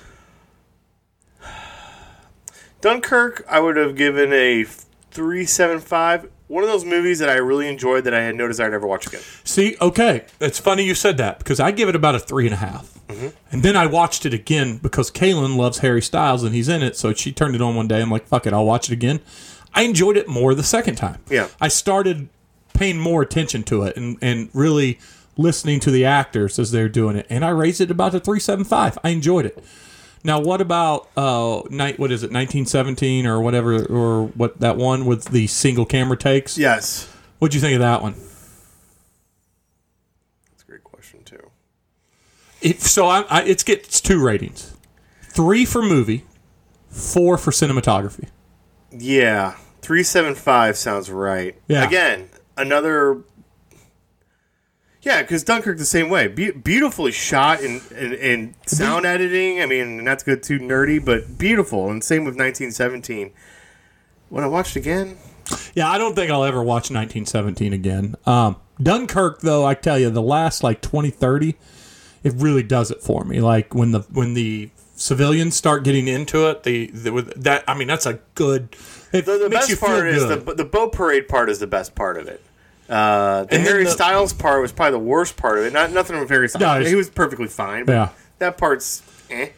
Dunkirk, 2.80 3.44
I 3.48 3.60
would 3.60 3.76
have 3.76 3.96
given 3.96 4.32
a 4.32 4.64
three 5.10 5.44
seven 5.44 5.78
five. 5.80 6.28
One 6.48 6.62
of 6.64 6.68
those 6.68 6.84
movies 6.84 7.18
that 7.20 7.30
I 7.30 7.34
really 7.36 7.66
enjoyed 7.68 8.04
that 8.04 8.12
I 8.12 8.20
had 8.22 8.34
no 8.34 8.46
desire 8.46 8.68
to 8.70 8.74
ever 8.74 8.86
watch 8.86 9.06
again. 9.06 9.22
See, 9.42 9.76
okay, 9.80 10.26
it's 10.38 10.58
funny 10.58 10.82
you 10.84 10.94
said 10.94 11.16
that 11.16 11.38
because 11.38 11.60
I 11.60 11.70
give 11.70 11.88
it 11.88 11.96
about 11.96 12.14
a 12.14 12.18
three 12.18 12.44
and 12.44 12.52
a 12.52 12.58
half. 12.58 12.98
Mm-hmm. 13.08 13.28
And 13.50 13.62
then 13.62 13.74
I 13.76 13.86
watched 13.86 14.26
it 14.26 14.34
again 14.34 14.76
because 14.78 15.10
Kaylin 15.10 15.56
loves 15.56 15.78
Harry 15.78 16.02
Styles 16.02 16.42
and 16.42 16.54
he's 16.54 16.68
in 16.68 16.82
it. 16.82 16.96
So 16.96 17.14
she 17.14 17.32
turned 17.32 17.54
it 17.54 17.62
on 17.62 17.74
one 17.74 17.88
day. 17.88 18.02
I'm 18.02 18.10
like, 18.10 18.26
fuck 18.26 18.46
it, 18.46 18.52
I'll 18.52 18.66
watch 18.66 18.90
it 18.90 18.92
again. 18.92 19.20
I 19.74 19.82
enjoyed 19.82 20.16
it 20.16 20.28
more 20.28 20.54
the 20.54 20.62
second 20.62 20.96
time. 20.96 21.20
Yeah. 21.30 21.48
I 21.60 21.68
started 21.68 22.28
paying 22.74 22.98
more 22.98 23.22
attention 23.22 23.62
to 23.64 23.84
it 23.84 23.96
and, 23.96 24.18
and 24.20 24.48
really 24.52 24.98
listening 25.36 25.80
to 25.80 25.90
the 25.90 26.04
actors 26.04 26.58
as 26.58 26.70
they're 26.72 26.88
doing 26.88 27.16
it. 27.16 27.26
And 27.30 27.44
I 27.44 27.50
raised 27.50 27.80
it 27.80 27.90
about 27.90 28.14
a 28.14 28.20
375. 28.20 28.98
I 29.02 29.10
enjoyed 29.10 29.46
it. 29.46 29.62
Now, 30.24 30.40
what 30.40 30.60
about 30.60 31.08
uh, 31.16 31.62
night? 31.70 31.98
What 31.98 32.12
is 32.12 32.22
it, 32.22 32.26
1917 32.26 33.26
or 33.26 33.40
whatever, 33.40 33.84
or 33.86 34.26
what 34.28 34.60
that 34.60 34.76
one 34.76 35.04
with 35.04 35.26
the 35.26 35.46
single 35.48 35.84
camera 35.84 36.16
takes? 36.16 36.56
Yes, 36.56 37.08
What'd 37.40 37.56
you 37.56 37.60
think 37.60 37.74
of 37.74 37.80
that 37.80 38.02
one? 38.02 38.14
that's 40.52 40.62
a 40.62 40.66
great 40.66 40.84
question 40.84 41.24
too. 41.24 41.50
It, 42.60 42.80
so 42.80 43.06
I, 43.08 43.22
I, 43.22 43.42
it 43.42 43.64
gets 43.64 44.00
two 44.00 44.22
ratings: 44.22 44.76
three 45.22 45.64
for 45.64 45.82
movie, 45.82 46.24
four 46.88 47.36
for 47.36 47.50
cinematography. 47.50 48.28
Yeah, 48.92 49.56
three 49.82 50.02
seven 50.02 50.34
five 50.34 50.76
sounds 50.76 51.10
right. 51.10 51.54
Yeah. 51.68 51.84
Again, 51.86 52.28
another. 52.56 53.22
Yeah, 55.02 55.22
because 55.22 55.42
Dunkirk 55.42 55.78
the 55.78 55.84
same 55.84 56.08
way, 56.10 56.28
Be- 56.28 56.52
beautifully 56.52 57.10
shot 57.10 57.60
and 57.60 57.82
in, 57.90 58.12
in 58.14 58.54
sound 58.66 59.04
editing. 59.04 59.60
I 59.60 59.66
mean, 59.66 60.04
not 60.04 60.20
to 60.20 60.24
go 60.24 60.36
too 60.36 60.60
nerdy, 60.60 61.04
but 61.04 61.36
beautiful. 61.38 61.90
And 61.90 62.04
same 62.04 62.22
with 62.24 62.34
1917. 62.36 63.32
When 64.28 64.44
I 64.44 64.46
watched 64.46 64.76
again, 64.76 65.18
Yeah, 65.74 65.90
I 65.90 65.98
don't 65.98 66.14
think 66.14 66.30
I'll 66.30 66.44
ever 66.44 66.62
watch 66.62 66.88
1917 66.90 67.72
again. 67.72 68.14
Um, 68.26 68.56
Dunkirk, 68.80 69.40
though, 69.40 69.66
I 69.66 69.74
tell 69.74 69.98
you, 69.98 70.08
the 70.08 70.22
last 70.22 70.62
like 70.62 70.80
20, 70.80 71.10
30, 71.10 71.56
it 72.22 72.32
really 72.36 72.62
does 72.62 72.92
it 72.92 73.02
for 73.02 73.24
me. 73.24 73.40
Like 73.40 73.74
when 73.74 73.90
the 73.90 74.00
when 74.12 74.34
the 74.34 74.70
civilians 74.94 75.56
start 75.56 75.82
getting 75.82 76.06
into 76.06 76.48
it, 76.48 76.62
the, 76.62 76.86
the 76.92 77.10
that 77.38 77.64
I 77.66 77.74
mean, 77.74 77.88
that's 77.88 78.06
a 78.06 78.20
good. 78.36 78.76
It 79.12 79.26
the, 79.26 79.38
the 79.38 79.50
best 79.50 79.78
part 79.80 80.06
is 80.06 80.24
good. 80.24 80.46
the 80.46 80.54
the 80.54 80.64
boat 80.64 80.92
parade 80.92 81.28
part 81.28 81.50
is 81.50 81.58
the 81.58 81.66
best 81.66 81.94
part 81.94 82.16
of 82.18 82.26
it. 82.28 82.42
Uh, 82.88 83.44
the 83.44 83.54
And 83.56 83.62
Harry 83.64 83.84
the- 83.84 83.90
Styles 83.90 84.32
part 84.32 84.60
was 84.60 84.72
probably 84.72 84.92
the 84.92 85.04
worst 85.04 85.36
part 85.36 85.58
of 85.58 85.64
it. 85.64 85.72
Not 85.72 85.92
nothing 85.92 86.18
with 86.18 86.28
Harry 86.28 86.48
Styles. 86.48 86.84
No, 86.84 86.88
he 86.90 86.94
was 86.96 87.08
perfectly 87.10 87.46
fine. 87.48 87.84
But 87.84 87.92
Yeah. 87.92 88.08
that 88.38 88.58
part's. 88.58 89.02
Eh. 89.30 89.48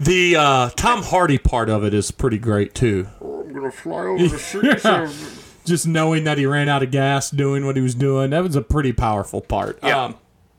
The 0.00 0.36
uh, 0.36 0.70
Tom 0.70 1.02
Hardy 1.02 1.38
part 1.38 1.68
of 1.70 1.84
it 1.84 1.94
is 1.94 2.10
pretty 2.10 2.38
great 2.38 2.74
too. 2.74 3.06
I'm 3.20 3.52
gonna 3.52 3.70
fly 3.70 4.02
over 4.02 4.28
the 4.28 4.38
sea. 4.38 5.40
Just 5.64 5.86
knowing 5.86 6.24
that 6.24 6.36
he 6.36 6.44
ran 6.44 6.68
out 6.68 6.82
of 6.82 6.90
gas 6.90 7.30
doing 7.30 7.64
what 7.64 7.74
he 7.76 7.80
was 7.82 7.94
doing, 7.94 8.30
that 8.30 8.42
was 8.42 8.54
a 8.54 8.60
pretty 8.60 8.92
powerful 8.92 9.40
part. 9.40 9.78
Yeah. 9.82 10.04
Um, 10.04 10.16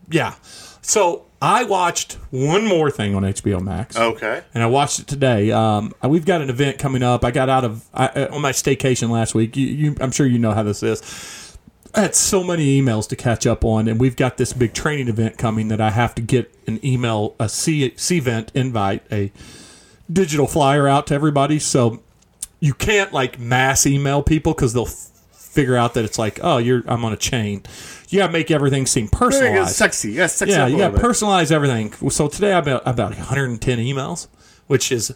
yeah. 0.10 0.36
So 0.82 1.26
I 1.42 1.64
watched 1.64 2.14
one 2.32 2.66
more 2.66 2.90
thing 2.92 3.16
on 3.16 3.24
HBO 3.24 3.62
Max. 3.62 3.98
okay. 3.98 4.44
and 4.54 4.64
I 4.64 4.68
watched 4.68 5.00
it 5.00 5.08
today. 5.08 5.52
Um, 5.52 5.94
we've 6.04 6.26
got 6.26 6.42
an 6.42 6.50
event 6.50 6.80
coming 6.80 7.04
up. 7.04 7.26
I 7.26 7.32
got 7.32 7.50
out 7.50 7.64
of 7.64 7.88
I, 7.94 8.08
uh, 8.08 8.36
on 8.36 8.42
my 8.42 8.52
staycation 8.52 9.10
last 9.10 9.36
week. 9.36 9.58
You, 9.58 9.68
you, 9.68 9.96
I'm 10.00 10.12
sure 10.12 10.26
you 10.26 10.40
know 10.40 10.52
how 10.52 10.64
this 10.64 10.84
is. 10.84 11.58
I 11.94 12.02
had 12.02 12.16
so 12.16 12.44
many 12.44 12.82
emails 12.82 13.08
to 13.10 13.16
catch 13.16 13.48
up 13.48 13.64
on, 13.64 13.88
and 13.88 14.00
we've 14.00 14.16
got 14.18 14.38
this 14.38 14.52
big 14.54 14.74
training 14.74 15.08
event 15.08 15.38
coming 15.38 15.70
that 15.70 15.80
I 15.80 15.92
have 15.92 16.14
to 16.16 16.22
get 16.22 16.54
an 16.68 16.84
email, 16.86 17.36
a 17.40 17.48
C 17.48 17.94
event 18.12 18.52
invite, 18.54 19.04
a 19.12 19.32
digital 20.12 20.46
flyer 20.46 20.88
out 20.88 21.08
to 21.08 21.14
everybody. 21.14 21.58
So 21.58 22.02
you 22.60 22.74
can't 22.74 23.14
like 23.14 23.40
mass 23.40 23.86
email 23.86 24.24
people 24.24 24.54
because 24.54 24.74
they'll 24.74 24.88
f- 24.88 25.12
figure 25.32 25.78
out 25.78 25.94
that 25.94 26.04
it's 26.04 26.20
like, 26.20 26.40
oh, 26.44 26.58
you're 26.58 26.84
I'm 26.88 27.06
on 27.06 27.14
a 27.14 27.18
chain. 27.18 27.64
You 28.16 28.22
got 28.22 28.28
to 28.28 28.34
make 28.34 28.50
everything 28.50 28.86
seem 28.86 29.10
personalized. 29.10 29.76
Sexy. 29.76 30.14
Yeah, 30.14 30.28
sexy. 30.28 30.56
Yeah, 30.56 30.68
you 30.68 30.78
got 30.78 30.94
to 30.94 31.00
personalize 31.00 31.52
everything. 31.52 31.92
So 32.10 32.30
today 32.30 32.54
I 32.54 32.60
about 32.60 32.82
about 32.86 33.10
110 33.12 33.78
emails, 33.80 34.30
which 34.68 34.90
is 34.90 35.14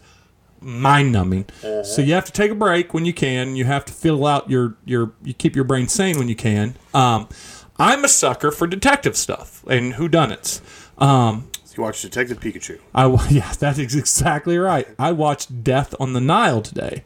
mind 0.60 1.14
numbing. 1.14 1.45
So 1.62 2.02
you 2.02 2.14
have 2.14 2.26
to 2.26 2.34
take 2.34 2.52
a 2.52 2.56
break 2.56 2.93
when 2.93 3.06
you 3.06 3.14
can. 3.14 3.56
You 3.56 3.64
have 3.64 3.86
to 3.86 3.93
fill 3.93 4.28
out 4.28 4.50
your 4.50 4.76
your 4.84 5.14
you 5.24 5.34
keep 5.34 5.56
your 5.56 5.64
brain 5.64 5.88
sane 5.88 6.18
when 6.18 6.28
you 6.28 6.36
can. 6.36 6.76
Um, 6.93 7.30
I'm 7.78 8.04
a 8.04 8.10
sucker 8.10 8.52
for 8.52 8.68
detective 8.68 9.16
stuff 9.16 9.64
and 9.70 9.93
whodunits. 9.93 10.60
Um, 11.02 11.50
You 11.78 11.84
watch 11.84 12.02
Detective 12.02 12.41
Pikachu. 12.41 12.80
I 12.93 13.06
yeah, 13.30 13.54
that 13.60 13.80
is 13.80 13.95
exactly 13.95 14.58
right. 14.58 14.89
I 15.00 15.14
watched 15.14 15.64
Death 15.64 15.95
on 16.02 16.12
the 16.12 16.20
Nile 16.20 16.62
today, 16.62 17.06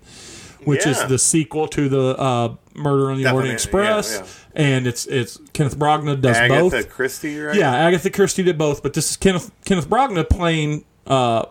which 0.65 0.85
is 0.85 1.03
the 1.05 1.17
sequel 1.17 1.67
to 1.69 1.89
the 1.89 2.19
uh, 2.19 2.55
Murder 2.75 3.11
on 3.11 3.17
the 3.17 3.23
Definitely, 3.23 3.49
Orient 3.49 3.53
Express, 3.53 4.11
yeah, 4.11 4.61
yeah. 4.61 4.67
and 4.67 4.87
it's 4.87 5.05
it's 5.05 5.39
Kenneth 5.53 5.77
Branagh 5.77 6.21
does 6.21 6.37
Agatha 6.37 6.69
both. 6.69 6.89
Christie, 6.89 7.39
right? 7.39 7.55
Yeah, 7.55 7.73
Agatha 7.73 8.09
Christie 8.09 8.43
did 8.43 8.57
both, 8.57 8.81
but 8.81 8.93
this 8.93 9.11
is 9.11 9.17
Kenneth 9.17 9.51
Kenneth 9.65 9.89
Branagh 9.89 10.29
playing 10.29 10.85
uh, 11.05 11.45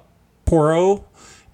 Poirot 0.45 1.03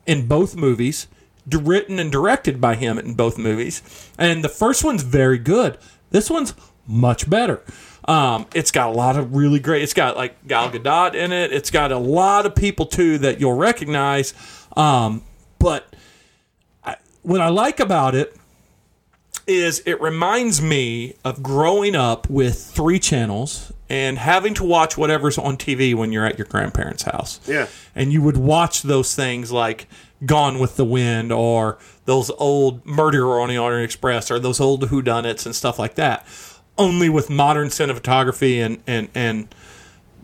in 0.07 0.27
both 0.27 0.57
movies, 0.57 1.07
written 1.51 1.99
and 1.99 2.11
directed 2.11 2.61
by 2.61 2.75
him 2.75 2.99
in 2.99 3.15
both 3.15 3.39
movies. 3.39 3.83
And 4.19 4.43
the 4.43 4.49
first 4.49 4.85
one's 4.85 5.03
very 5.03 5.39
good. 5.39 5.79
This 6.11 6.31
one's 6.31 6.55
much 6.87 7.29
better. 7.29 7.63
Um, 8.07 8.47
it's 8.55 8.71
got 8.71 8.89
a 8.89 8.93
lot 8.93 9.19
of 9.19 9.37
really 9.37 9.61
great. 9.61 9.83
It's 9.83 9.93
got 9.93 10.17
like 10.17 10.47
Gal 10.49 10.71
Gadot 10.71 11.15
in 11.15 11.31
it. 11.31 11.53
It's 11.53 11.71
got 11.71 11.93
a 11.93 11.99
lot 11.99 12.47
of 12.47 12.55
people 12.55 12.87
too 12.87 13.19
that 13.19 13.39
you'll 13.39 13.53
recognize. 13.53 14.33
Um, 14.75 15.23
but 15.59 15.95
what 17.29 17.43
I 17.43 17.51
like 17.51 17.79
about 17.79 18.15
it 18.15 18.35
is 19.47 19.83
it 19.85 20.01
reminds 20.01 20.63
me 20.63 21.15
of 21.27 21.43
growing 21.43 21.95
up 21.95 22.29
with 22.31 22.59
three 22.59 22.99
channels 22.99 23.71
and 23.91 24.17
having 24.17 24.55
to 24.55 24.65
watch 24.65 24.97
whatever's 24.97 25.37
on 25.37 25.59
TV 25.59 25.95
when 25.95 26.11
you're 26.11 26.25
at 26.25 26.39
your 26.39 26.47
grandparents' 26.47 27.03
house. 27.03 27.39
Yeah. 27.47 27.67
And 27.95 28.15
you 28.15 28.23
would 28.23 28.39
watch 28.39 28.81
those 28.83 29.15
things 29.15 29.53
like 29.53 29.89
Gone 30.25 30.59
with 30.59 30.77
the 30.77 30.87
Wind 30.87 31.31
or 31.31 31.77
those 32.07 32.31
old 32.31 32.85
Murder 32.87 33.39
on 33.41 33.51
the 33.51 33.59
Orient 33.59 33.85
Express 33.85 34.31
or 34.31 34.39
those 34.39 34.59
old 34.59 34.89
whodunits 34.89 35.45
and 35.45 35.55
stuff 35.55 35.79
like 35.79 35.97
that. 35.97 36.27
Only 36.79 37.11
with 37.11 37.29
modern 37.29 37.69
cinematography 37.69 38.65
and, 38.65 38.83
and, 38.87 39.11
and 39.15 39.55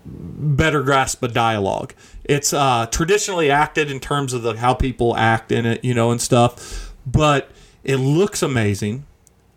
better 0.06 0.82
grasp 0.82 1.22
of 1.22 1.34
dialogue. 1.34 1.92
It's 2.24 2.52
uh, 2.52 2.86
traditionally 2.86 3.50
acted 3.50 3.90
in 3.90 4.00
terms 4.00 4.32
of 4.32 4.42
the 4.42 4.56
how 4.56 4.74
people 4.74 5.16
act 5.16 5.52
in 5.52 5.66
it, 5.66 5.84
you 5.84 5.94
know, 5.94 6.10
and 6.10 6.20
stuff. 6.20 6.83
But 7.06 7.50
it 7.82 7.96
looks 7.96 8.42
amazing 8.42 9.06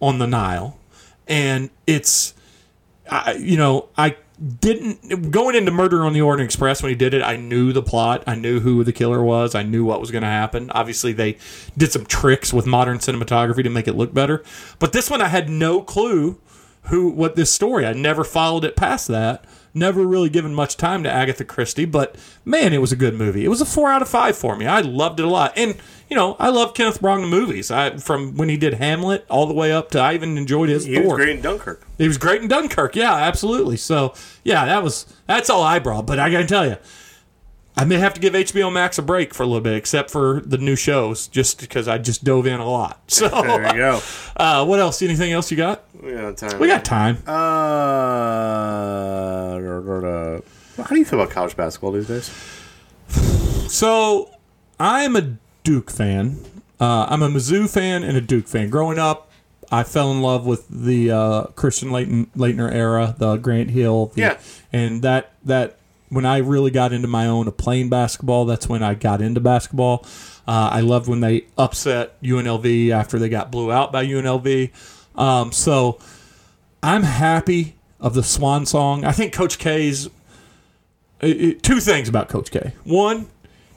on 0.01 0.19
the 0.19 0.27
Nile, 0.27 0.77
and 1.27 1.69
it's, 1.85 2.33
I, 3.09 3.33
you 3.33 3.57
know, 3.57 3.89
I 3.97 4.17
didn't 4.59 5.31
going 5.31 5.55
into 5.55 5.71
Murder 5.71 6.05
on 6.05 6.13
the 6.13 6.21
Orient 6.21 6.45
Express 6.45 6.83
when 6.83 6.89
he 6.89 6.95
did 6.95 7.13
it. 7.13 7.23
I 7.23 7.37
knew 7.37 7.73
the 7.73 7.81
plot. 7.81 8.23
I 8.27 8.35
knew 8.35 8.59
who 8.59 8.83
the 8.83 8.93
killer 8.93 9.23
was. 9.23 9.55
I 9.55 9.63
knew 9.63 9.83
what 9.83 9.99
was 9.99 10.11
going 10.11 10.21
to 10.21 10.27
happen. 10.27 10.69
Obviously, 10.71 11.11
they 11.11 11.37
did 11.75 11.91
some 11.91 12.05
tricks 12.05 12.53
with 12.53 12.67
modern 12.67 12.99
cinematography 12.99 13.63
to 13.63 13.69
make 13.69 13.87
it 13.87 13.95
look 13.95 14.13
better. 14.13 14.43
But 14.77 14.93
this 14.93 15.09
one, 15.09 15.21
I 15.21 15.27
had 15.27 15.49
no 15.49 15.81
clue 15.81 16.39
who 16.83 17.09
what 17.09 17.35
this 17.35 17.51
story. 17.51 17.85
I 17.85 17.93
never 17.93 18.23
followed 18.23 18.63
it 18.63 18.75
past 18.75 19.07
that. 19.07 19.43
Never 19.77 20.05
really 20.05 20.29
given 20.29 20.53
much 20.55 20.75
time 20.77 21.03
to 21.03 21.11
Agatha 21.11 21.43
Christie, 21.45 21.85
but 21.85 22.15
man, 22.43 22.73
it 22.73 22.79
was 22.79 22.91
a 22.91 22.95
good 22.95 23.13
movie. 23.13 23.45
It 23.45 23.49
was 23.49 23.61
a 23.61 23.65
four 23.65 23.91
out 23.91 24.01
of 24.01 24.09
five 24.09 24.35
for 24.37 24.55
me. 24.55 24.65
I 24.65 24.81
loved 24.81 25.19
it 25.19 25.25
a 25.25 25.29
lot, 25.29 25.53
and 25.55 25.75
you 26.09 26.15
know, 26.15 26.35
I 26.39 26.49
love 26.49 26.73
Kenneth 26.73 26.99
Branagh 27.01 27.29
movies. 27.29 27.69
I 27.69 27.97
from 27.97 28.35
when 28.37 28.49
he 28.49 28.57
did 28.57 28.75
Hamlet 28.75 29.25
all 29.29 29.45
the 29.45 29.53
way 29.53 29.71
up 29.71 29.91
to 29.91 29.99
I 29.99 30.13
even 30.15 30.37
enjoyed 30.37 30.69
his 30.69 30.85
He 30.85 30.95
Thor. 30.95 31.03
was 31.03 31.13
great 31.15 31.35
in 31.35 31.41
Dunkirk. 31.41 31.85
He 31.97 32.07
was 32.07 32.17
great 32.17 32.41
in 32.41 32.47
Dunkirk. 32.47 32.95
Yeah, 32.95 33.13
absolutely. 33.13 33.77
So 33.77 34.13
yeah, 34.43 34.65
that 34.65 34.81
was 34.83 35.05
that's 35.27 35.49
all 35.49 35.61
I 35.61 35.79
brought. 35.79 36.05
But 36.07 36.17
I 36.19 36.29
gotta 36.31 36.47
tell 36.47 36.65
you, 36.65 36.77
I 37.79 37.85
may 37.85 37.97
have 37.97 38.13
to 38.15 38.19
give 38.19 38.33
HBO 38.33 38.73
Max 38.73 38.97
a 38.97 39.03
break 39.03 39.35
for 39.35 39.43
a 39.43 39.45
little 39.45 39.61
bit, 39.61 39.75
except 39.75 40.09
for 40.09 40.41
the 40.43 40.57
new 40.57 40.75
shows, 40.75 41.27
just 41.27 41.59
because 41.61 41.87
I 41.87 41.99
just 41.99 42.23
dove 42.23 42.47
in 42.47 42.59
a 42.59 42.67
lot. 42.69 42.99
So 43.07 43.29
There 43.29 43.67
you 43.67 43.73
go. 43.77 44.01
uh, 44.35 44.65
what 44.65 44.79
else? 44.79 45.01
Anything 45.01 45.31
else 45.31 45.51
you 45.51 45.57
got? 45.57 45.83
We 46.01 46.11
got 46.13 46.37
time. 46.37 46.59
We 46.59 46.67
got 46.67 46.83
time. 46.83 47.17
Uh, 47.27 47.33
how 50.83 50.89
do 50.89 50.97
you 50.99 51.05
feel 51.05 51.19
about 51.21 51.31
college 51.33 51.55
basketball 51.55 51.91
these 51.91 52.07
days? 52.07 52.29
So 53.71 54.31
I'm 54.79 55.15
a 55.15 55.37
Duke 55.63 55.91
fan. 55.91 56.39
Uh, 56.79 57.07
I'm 57.09 57.21
a 57.23 57.29
Mizzou 57.29 57.69
fan 57.69 58.03
and 58.03 58.17
a 58.17 58.21
Duke 58.21 58.47
fan. 58.47 58.69
Growing 58.69 58.99
up, 58.99 59.29
I 59.71 59.83
fell 59.83 60.11
in 60.11 60.21
love 60.21 60.45
with 60.45 60.67
the 60.69 61.11
uh, 61.11 61.43
Christian 61.55 61.91
Leighton, 61.91 62.27
Laettner 62.37 62.71
era, 62.71 63.15
the 63.17 63.37
Grant 63.37 63.71
Hill. 63.71 64.11
the- 64.15 64.21
Yeah. 64.21 64.37
And 64.71 65.01
that 65.01 65.33
that 65.45 65.76
when 66.09 66.25
I 66.25 66.37
really 66.37 66.71
got 66.71 66.93
into 66.93 67.07
my 67.07 67.27
own 67.27 67.47
of 67.47 67.57
playing 67.57 67.89
basketball, 67.89 68.45
that's 68.45 68.67
when 68.67 68.83
I 68.83 68.93
got 68.93 69.21
into 69.21 69.39
basketball. 69.39 70.05
Uh, 70.47 70.69
I 70.71 70.81
loved 70.81 71.07
when 71.07 71.19
they 71.19 71.45
upset 71.57 72.21
UNLV 72.21 72.89
after 72.91 73.19
they 73.19 73.29
got 73.29 73.51
blew 73.51 73.71
out 73.71 73.91
by 73.91 74.05
UNLV. 74.05 74.71
Um, 75.19 75.51
so 75.51 75.99
I'm 76.81 77.03
happy 77.03 77.75
of 77.99 78.13
the 78.13 78.23
swan 78.23 78.65
song. 78.65 79.03
I 79.03 79.11
think 79.11 79.33
Coach 79.33 79.59
K's 79.59 80.07
uh, 81.21 81.27
uh, 81.27 81.51
two 81.61 81.79
things 81.79 82.07
about 82.07 82.29
Coach 82.29 82.51
K. 82.51 82.73
One, 82.83 83.27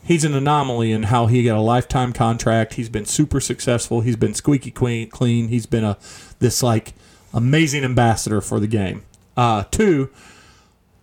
he's 0.04 0.24
an 0.24 0.34
anomaly 0.34 0.92
in 0.92 1.04
how 1.04 1.26
he 1.26 1.42
got 1.44 1.56
a 1.56 1.62
lifetime 1.62 2.12
contract. 2.12 2.74
He's 2.74 2.88
been 2.88 3.06
super 3.06 3.40
successful. 3.40 4.02
He's 4.02 4.16
been 4.16 4.34
squeaky 4.34 4.70
clean. 4.70 5.08
Clean. 5.08 5.48
He's 5.48 5.66
been 5.66 5.84
a 5.84 5.96
this 6.38 6.62
like 6.62 6.92
amazing 7.32 7.84
ambassador 7.84 8.40
for 8.40 8.60
the 8.60 8.66
game. 8.66 9.04
Uh, 9.36 9.64
two, 9.70 10.10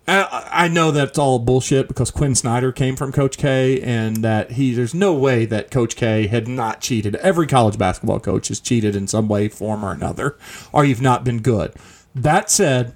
I, 0.08 0.48
I 0.52 0.68
know 0.70 0.92
that's 0.92 1.18
all 1.18 1.38
bullshit 1.40 1.88
because 1.88 2.12
Quin 2.12 2.34
Snyder 2.34 2.72
came 2.72 2.96
from 2.96 3.12
Coach 3.12 3.38
K, 3.38 3.82
and 3.82 4.18
that 4.18 4.52
he 4.52 4.74
there's 4.74 4.94
no 4.94 5.14
way 5.14 5.46
that 5.46 5.70
Coach 5.70 5.96
K 5.96 6.28
had 6.28 6.48
not 6.48 6.80
cheated. 6.80 7.16
Every 7.18 7.46
college 7.46 7.78
basketball 7.78 8.20
coach 8.20 8.48
has 8.48 8.60
cheated 8.60 8.96
in 8.96 9.08
some 9.08 9.28
way, 9.28 9.50
form, 9.50 9.84
or 9.84 9.92
another, 9.92 10.38
or 10.72 10.86
you've 10.86 11.02
not 11.02 11.24
been 11.24 11.42
good. 11.42 11.74
That 12.16 12.50
said, 12.50 12.96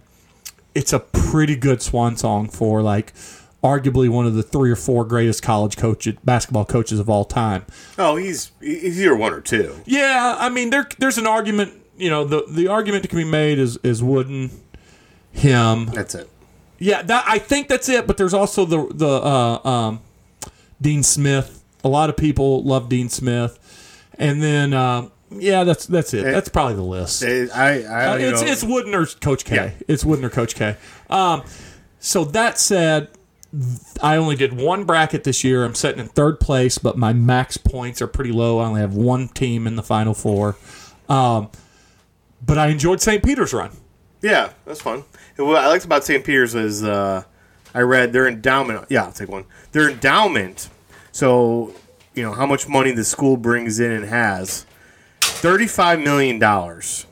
it's 0.73 0.93
a 0.93 0.99
pretty 0.99 1.55
good 1.55 1.81
swan 1.81 2.15
song 2.15 2.47
for 2.49 2.81
like 2.81 3.13
arguably 3.63 4.09
one 4.09 4.25
of 4.25 4.33
the 4.33 4.43
three 4.43 4.71
or 4.71 4.75
four 4.75 5.05
greatest 5.05 5.43
college 5.43 5.77
coach 5.77 6.07
basketball 6.23 6.65
coaches 6.65 6.99
of 6.99 7.09
all 7.09 7.25
time. 7.25 7.65
Oh, 7.97 8.15
he's 8.15 8.51
he's 8.61 9.01
either 9.01 9.15
one 9.15 9.33
or 9.33 9.41
two. 9.41 9.75
Yeah, 9.85 10.37
I 10.39 10.49
mean 10.49 10.69
there 10.69 10.87
there's 10.97 11.17
an 11.17 11.27
argument, 11.27 11.73
you 11.97 12.09
know, 12.09 12.23
the 12.23 12.45
the 12.49 12.67
argument 12.67 13.03
that 13.03 13.09
can 13.09 13.19
be 13.19 13.25
made 13.25 13.59
is 13.59 13.77
is 13.83 14.01
Wooden 14.01 14.49
him. 15.31 15.87
That's 15.87 16.15
it. 16.15 16.29
Yeah, 16.83 17.03
that 17.03 17.25
I 17.27 17.37
think 17.37 17.67
that's 17.67 17.87
it, 17.89 18.07
but 18.07 18.17
there's 18.17 18.33
also 18.33 18.65
the 18.65 18.87
the 18.91 19.07
uh, 19.07 19.67
um, 19.69 19.99
Dean 20.81 21.03
Smith. 21.03 21.63
A 21.83 21.87
lot 21.87 22.09
of 22.09 22.17
people 22.17 22.63
love 22.63 22.89
Dean 22.89 23.07
Smith. 23.07 23.59
And 24.17 24.41
then 24.41 24.73
uh, 24.73 25.09
yeah, 25.29 25.63
that's 25.63 25.85
that's 25.85 26.11
it. 26.15 26.23
That's 26.23 26.49
probably 26.49 26.75
the 26.75 26.81
list. 26.81 27.23
Eh, 27.23 27.47
I, 27.53 27.83
I 27.83 28.05
Uh, 28.07 28.17
it's 28.17 28.41
know, 28.41 28.47
it's 28.47 28.63
Wooden 28.63 28.95
or 28.95 29.05
Coach 29.05 29.45
K. 29.45 29.55
Yeah. 29.55 29.71
It's 29.87 30.03
Wooden 30.03 30.25
or 30.25 30.29
Coach 30.31 30.55
K. 30.55 30.75
Um, 31.09 31.43
so 31.99 32.25
that 32.25 32.57
said, 32.57 33.09
I 34.01 34.17
only 34.17 34.35
did 34.35 34.53
one 34.53 34.83
bracket 34.85 35.23
this 35.23 35.43
year. 35.43 35.63
I'm 35.63 35.75
sitting 35.75 35.99
in 35.99 36.07
third 36.07 36.39
place, 36.39 36.79
but 36.79 36.97
my 36.97 37.13
max 37.13 37.57
points 37.57 38.01
are 38.01 38.07
pretty 38.07 38.31
low. 38.31 38.57
I 38.57 38.65
only 38.65 38.81
have 38.81 38.95
one 38.95 39.27
team 39.27 39.67
in 39.67 39.75
the 39.75 39.83
final 39.83 40.15
four. 40.15 40.55
Um, 41.07 41.49
but 42.43 42.57
I 42.57 42.67
enjoyed 42.67 43.01
St. 43.01 43.23
Peter's 43.23 43.53
run. 43.53 43.71
yeah, 44.23 44.53
that's 44.65 44.81
fun. 44.81 45.03
What 45.45 45.57
I 45.63 45.67
liked 45.67 45.85
about 45.85 46.03
St. 46.03 46.23
Peter's 46.23 46.55
is 46.55 46.83
uh, 46.83 47.23
I 47.73 47.81
read 47.81 48.13
their 48.13 48.27
endowment. 48.27 48.85
Yeah, 48.89 49.05
I'll 49.05 49.11
take 49.11 49.29
one. 49.29 49.45
Their 49.71 49.89
endowment. 49.89 50.69
So 51.11 51.73
you 52.13 52.23
know 52.23 52.33
how 52.33 52.45
much 52.45 52.67
money 52.67 52.91
the 52.91 53.03
school 53.03 53.37
brings 53.37 53.79
in 53.79 53.91
and 53.91 54.05
has. 54.05 54.65
Thirty-five 55.21 55.99
million 55.99 56.39
dollars. 56.39 57.05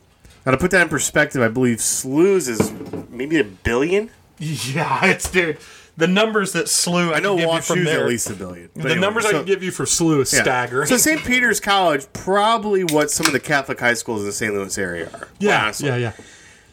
Now 0.46 0.52
to 0.52 0.58
put 0.58 0.72
that 0.72 0.84
in 0.84 0.90
perspective, 0.90 1.42
I 1.42 1.48
believe 1.48 1.78
SLU's 1.78 2.48
is 2.48 2.72
maybe 3.10 3.40
a 3.40 3.44
billion. 3.44 4.10
Yeah, 4.38 5.06
it's 5.06 5.30
dude. 5.30 5.58
The 5.98 6.08
numbers 6.08 6.54
that 6.54 6.68
SLU. 6.68 7.14
I 7.14 7.20
know 7.20 7.36
WashU's 7.36 7.86
at 7.90 8.06
least 8.06 8.30
a 8.30 8.34
billion. 8.34 8.70
But 8.74 8.84
The 8.84 8.90
anyway, 8.92 9.02
numbers 9.02 9.26
I 9.26 9.32
can 9.32 9.44
give 9.44 9.62
you 9.62 9.70
for 9.72 9.84
SLU 9.84 10.22
is 10.22 10.32
yeah. 10.32 10.44
staggering. 10.44 10.88
So 10.88 10.96
St. 10.96 11.22
Peter's 11.26 11.60
College, 11.60 12.06
probably 12.14 12.86
what 12.86 13.12
some 13.12 13.26
of 13.26 13.34
the 13.34 13.40
Catholic 13.42 13.82
high 13.82 13.96
schools 13.96 14.22
in 14.22 14.28
the 14.28 14.32
St. 14.32 14.54
Louis 14.54 14.78
area 14.78 15.10
are. 15.14 15.28
yeah, 15.40 15.64
honestly. 15.64 15.90
yeah, 15.90 15.98
yeah. 15.98 16.14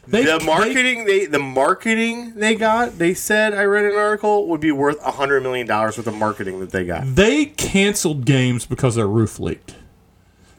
They, 0.06 0.24
the 0.24 0.40
marketing 0.44 1.04
they, 1.04 1.26
the 1.26 1.38
marketing 1.38 2.34
they 2.36 2.54
got 2.54 2.98
they 2.98 3.12
said 3.14 3.54
I 3.54 3.64
read 3.64 3.84
an 3.86 3.96
article 3.96 4.46
would 4.48 4.60
be 4.60 4.72
worth 4.72 5.00
a 5.04 5.12
hundred 5.12 5.42
million 5.42 5.66
dollars 5.66 5.96
worth 5.96 6.06
of 6.06 6.14
marketing 6.14 6.60
that 6.60 6.70
they 6.70 6.84
got. 6.84 7.14
They 7.14 7.46
canceled 7.46 8.24
games 8.24 8.66
because 8.66 8.94
their 8.94 9.08
roof 9.08 9.38
leaked. 9.40 9.74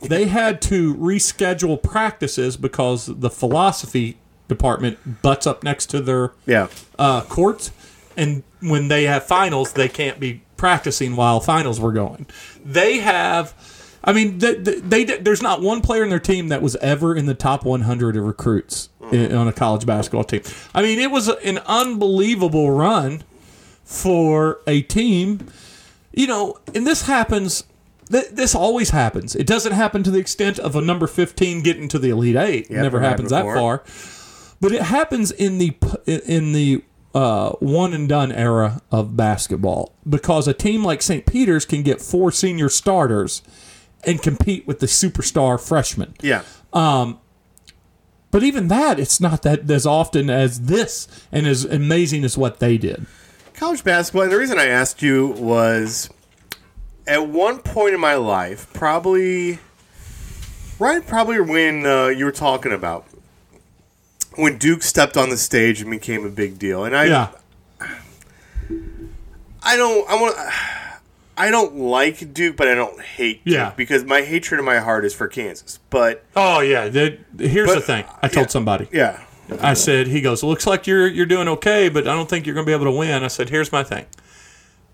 They 0.01 0.25
had 0.27 0.61
to 0.63 0.95
reschedule 0.95 1.81
practices 1.81 2.57
because 2.57 3.07
the 3.07 3.29
philosophy 3.29 4.17
department 4.47 5.21
butts 5.21 5.47
up 5.47 5.63
next 5.63 5.87
to 5.87 6.01
their 6.01 6.31
Yeah, 6.45 6.67
uh, 6.99 7.21
courts, 7.21 7.71
and 8.15 8.43
when 8.61 8.87
they 8.87 9.03
have 9.03 9.25
finals, 9.25 9.73
they 9.73 9.89
can't 9.89 10.19
be 10.19 10.41
practicing 10.55 11.15
while 11.15 11.39
finals 11.39 11.79
were 11.79 11.91
going. 11.91 12.25
They 12.65 12.97
have, 12.99 13.53
I 14.03 14.13
mean, 14.13 14.37
they, 14.39 14.53
they, 14.55 15.03
they 15.03 15.17
there's 15.17 15.41
not 15.41 15.61
one 15.61 15.81
player 15.81 16.03
in 16.03 16.09
their 16.09 16.19
team 16.19 16.47
that 16.49 16.61
was 16.61 16.75
ever 16.77 17.15
in 17.15 17.25
the 17.25 17.33
top 17.33 17.65
100 17.65 18.15
of 18.15 18.23
recruits 18.23 18.89
in, 19.11 19.33
on 19.35 19.47
a 19.47 19.53
college 19.53 19.85
basketball 19.85 20.23
team. 20.23 20.41
I 20.73 20.81
mean, 20.81 20.99
it 20.99 21.11
was 21.11 21.27
an 21.27 21.57
unbelievable 21.65 22.71
run 22.71 23.23
for 23.83 24.59
a 24.67 24.81
team. 24.81 25.47
You 26.13 26.27
know, 26.27 26.57
and 26.73 26.85
this 26.87 27.03
happens. 27.03 27.63
th- 28.11 28.29
This 28.31 28.55
always 28.55 28.89
happens. 28.91 29.35
It 29.35 29.45
doesn't 29.47 29.73
happen 29.73 30.03
to 30.03 30.11
the 30.11 30.19
extent 30.19 30.57
of 30.59 30.75
a 30.75 30.81
number 30.81 31.07
15 31.07 31.61
getting 31.61 31.87
to 31.89 31.99
the 31.99 32.09
Elite 32.09 32.35
Eight. 32.35 32.65
It 32.65 32.71
never 32.71 32.83
never 32.83 32.99
happens 33.01 33.29
that 33.31 33.43
far 33.59 33.83
but 34.59 34.71
it 34.71 34.81
happens 34.81 35.29
in 35.31 35.59
the 35.59 35.77
in 36.25 36.51
the 36.53 36.83
uh, 37.13 37.51
one 37.59 37.93
and 37.93 38.09
done 38.09 38.31
era 38.31 38.81
of 38.91 39.15
basketball 39.15 39.93
because 40.09 40.47
a 40.47 40.53
team 40.53 40.83
like 40.83 41.01
St. 41.03 41.25
Peter's 41.27 41.63
can 41.65 41.83
get 41.83 42.01
four 42.01 42.31
senior 42.31 42.67
starters 42.67 43.43
and 44.08 44.22
compete 44.22 44.66
with 44.66 44.80
the 44.80 44.88
superstar 44.88 45.60
freshman. 45.60 46.16
yeah. 46.22 46.41
But 48.30 48.43
even 48.43 48.68
that, 48.68 48.99
it's 48.99 49.22
not 49.22 49.43
that 49.43 49.70
as 49.72 49.86
often 49.86 50.30
as 50.30 50.62
this 50.64 51.08
and 51.32 51.47
as 51.47 51.64
amazing 51.64 52.24
as 52.24 52.38
what 52.38 52.60
they 52.60 52.78
did. 52.78 53.05
College 53.53 53.84
basketball. 53.84 54.24
And 54.24 54.32
the 54.32 54.38
reason 54.38 54.60
I 54.60 54.68
asked 54.68 55.01
you 55.01 55.28
was, 55.28 56.10
at 57.08 57.28
one 57.28 57.60
point 57.60 57.93
in 57.93 58.01
my 58.01 58.16
life, 58.16 58.72
probably, 58.74 59.60
right, 60.78 61.05
probably 61.08 61.39
when 61.39 61.86
uh, 61.86 62.08
you 62.08 62.26
were 62.26 62.32
talking 62.32 62.74
about 62.74 63.05
when 64.36 64.58
Duke 64.58 64.84
stepped 64.84 65.18
on 65.18 65.30
the 65.30 65.38
stage 65.38 65.82
and 65.82 65.89
became 65.89 66.26
a 66.26 66.30
big 66.30 66.60
deal, 66.60 66.84
and 66.84 66.95
I, 66.95 67.05
Yeah, 67.05 67.32
I 69.64 69.76
don't. 69.76 70.08
I 70.10 70.22
want. 70.22 70.36
I 71.38 71.51
don't 71.51 71.75
like 71.77 72.33
Duke, 72.33 72.55
but 72.57 72.67
I 72.67 72.73
don't 72.75 72.99
hate 73.01 73.45
Duke 73.45 73.53
Yeah. 73.53 73.73
because 73.77 74.03
my 74.03 74.21
hatred 74.21 74.59
in 74.59 74.65
my 74.65 74.79
heart 74.79 75.05
is 75.05 75.13
for 75.13 75.27
Kansas. 75.27 75.79
But 75.89 76.23
Oh 76.35 76.59
yeah. 76.61 76.88
the- 76.89 77.17
here's 77.38 77.67
But- 77.69 77.75
the 77.75 77.81
thing. 77.81 78.05
I 78.23 78.27
told 78.27 78.47
yeah. 78.47 78.51
somebody. 78.51 78.88
yeah, 78.91 79.19
I 79.61 79.73
said, 79.75 80.07
he 80.07 80.19
goes, 80.21 80.43
looks 80.43 80.65
like 80.67 80.88
you're 80.88 81.07
you're 81.07 81.25
doing 81.25 81.47
okay, 81.47 81.89
but 81.89 82.07
I 82.07 82.13
don't 82.15 82.27
think 82.29 82.45
you're 82.45 82.55
going 82.55 82.65
to 82.65 82.69
be 82.69 82.73
able 82.73 82.85
to 82.91 82.97
win. 82.97 83.23
I 83.23 83.27
said, 83.27 83.49
here's 83.49 83.71
my 83.71 83.83
thing 83.83 84.05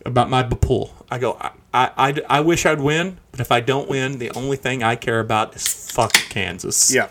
about 0.05 0.29
my 0.29 0.43
pool. 0.43 0.93
I 1.09 1.17
go, 1.17 1.37
I, 1.39 1.51
I, 1.73 1.91
I, 1.97 2.21
I 2.29 2.39
wish 2.41 2.65
I'd 2.65 2.81
win, 2.81 3.17
but 3.31 3.39
if 3.39 3.51
I 3.51 3.61
don't 3.61 3.87
win, 3.89 4.19
the 4.19 4.29
only 4.31 4.57
thing 4.57 4.83
I 4.83 4.95
care 4.97 5.19
about 5.21 5.55
is 5.55 5.65
fuck 5.91 6.11
Kansas. 6.29 6.93
yeah. 6.93 7.07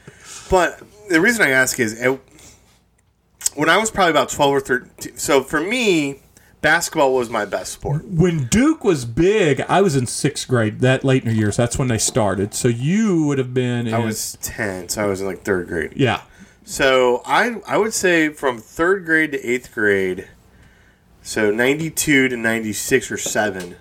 but 0.50 0.82
the 1.08 1.20
reason 1.20 1.42
I 1.46 1.50
ask 1.50 1.78
is, 1.78 1.94
when 3.54 3.68
I 3.68 3.76
was 3.76 3.90
probably 3.90 4.10
about 4.10 4.28
twelve 4.30 4.52
or 4.54 4.60
thirteen. 4.60 5.16
So 5.16 5.42
for 5.42 5.60
me, 5.60 6.20
basketball 6.62 7.12
was 7.12 7.28
my 7.28 7.44
best 7.44 7.72
sport. 7.72 8.06
When 8.06 8.46
Duke 8.46 8.84
was 8.84 9.04
big, 9.04 9.60
I 9.62 9.82
was 9.82 9.94
in 9.94 10.06
sixth 10.06 10.48
grade. 10.48 10.80
That 10.80 11.04
late 11.04 11.24
in 11.24 11.28
the 11.28 11.34
years, 11.34 11.56
that's 11.56 11.76
when 11.78 11.88
they 11.88 11.98
started. 11.98 12.54
So 12.54 12.68
you 12.68 13.26
would 13.26 13.36
have 13.36 13.52
been. 13.52 13.88
In, 13.88 13.92
I 13.94 13.98
was 13.98 14.38
ten, 14.40 14.88
so 14.88 15.02
I 15.02 15.06
was 15.06 15.20
in 15.20 15.26
like 15.26 15.42
third 15.42 15.68
grade. 15.68 15.92
yeah. 15.96 16.22
So 16.64 17.22
I 17.26 17.60
I 17.66 17.76
would 17.76 17.92
say 17.92 18.30
from 18.30 18.58
third 18.58 19.04
grade 19.04 19.32
to 19.32 19.44
eighth 19.44 19.74
grade, 19.74 20.28
so 21.20 21.50
ninety 21.50 21.90
two 21.90 22.28
to 22.28 22.36
ninety 22.36 22.72
six 22.72 23.10
or 23.10 23.18
seven. 23.18 23.76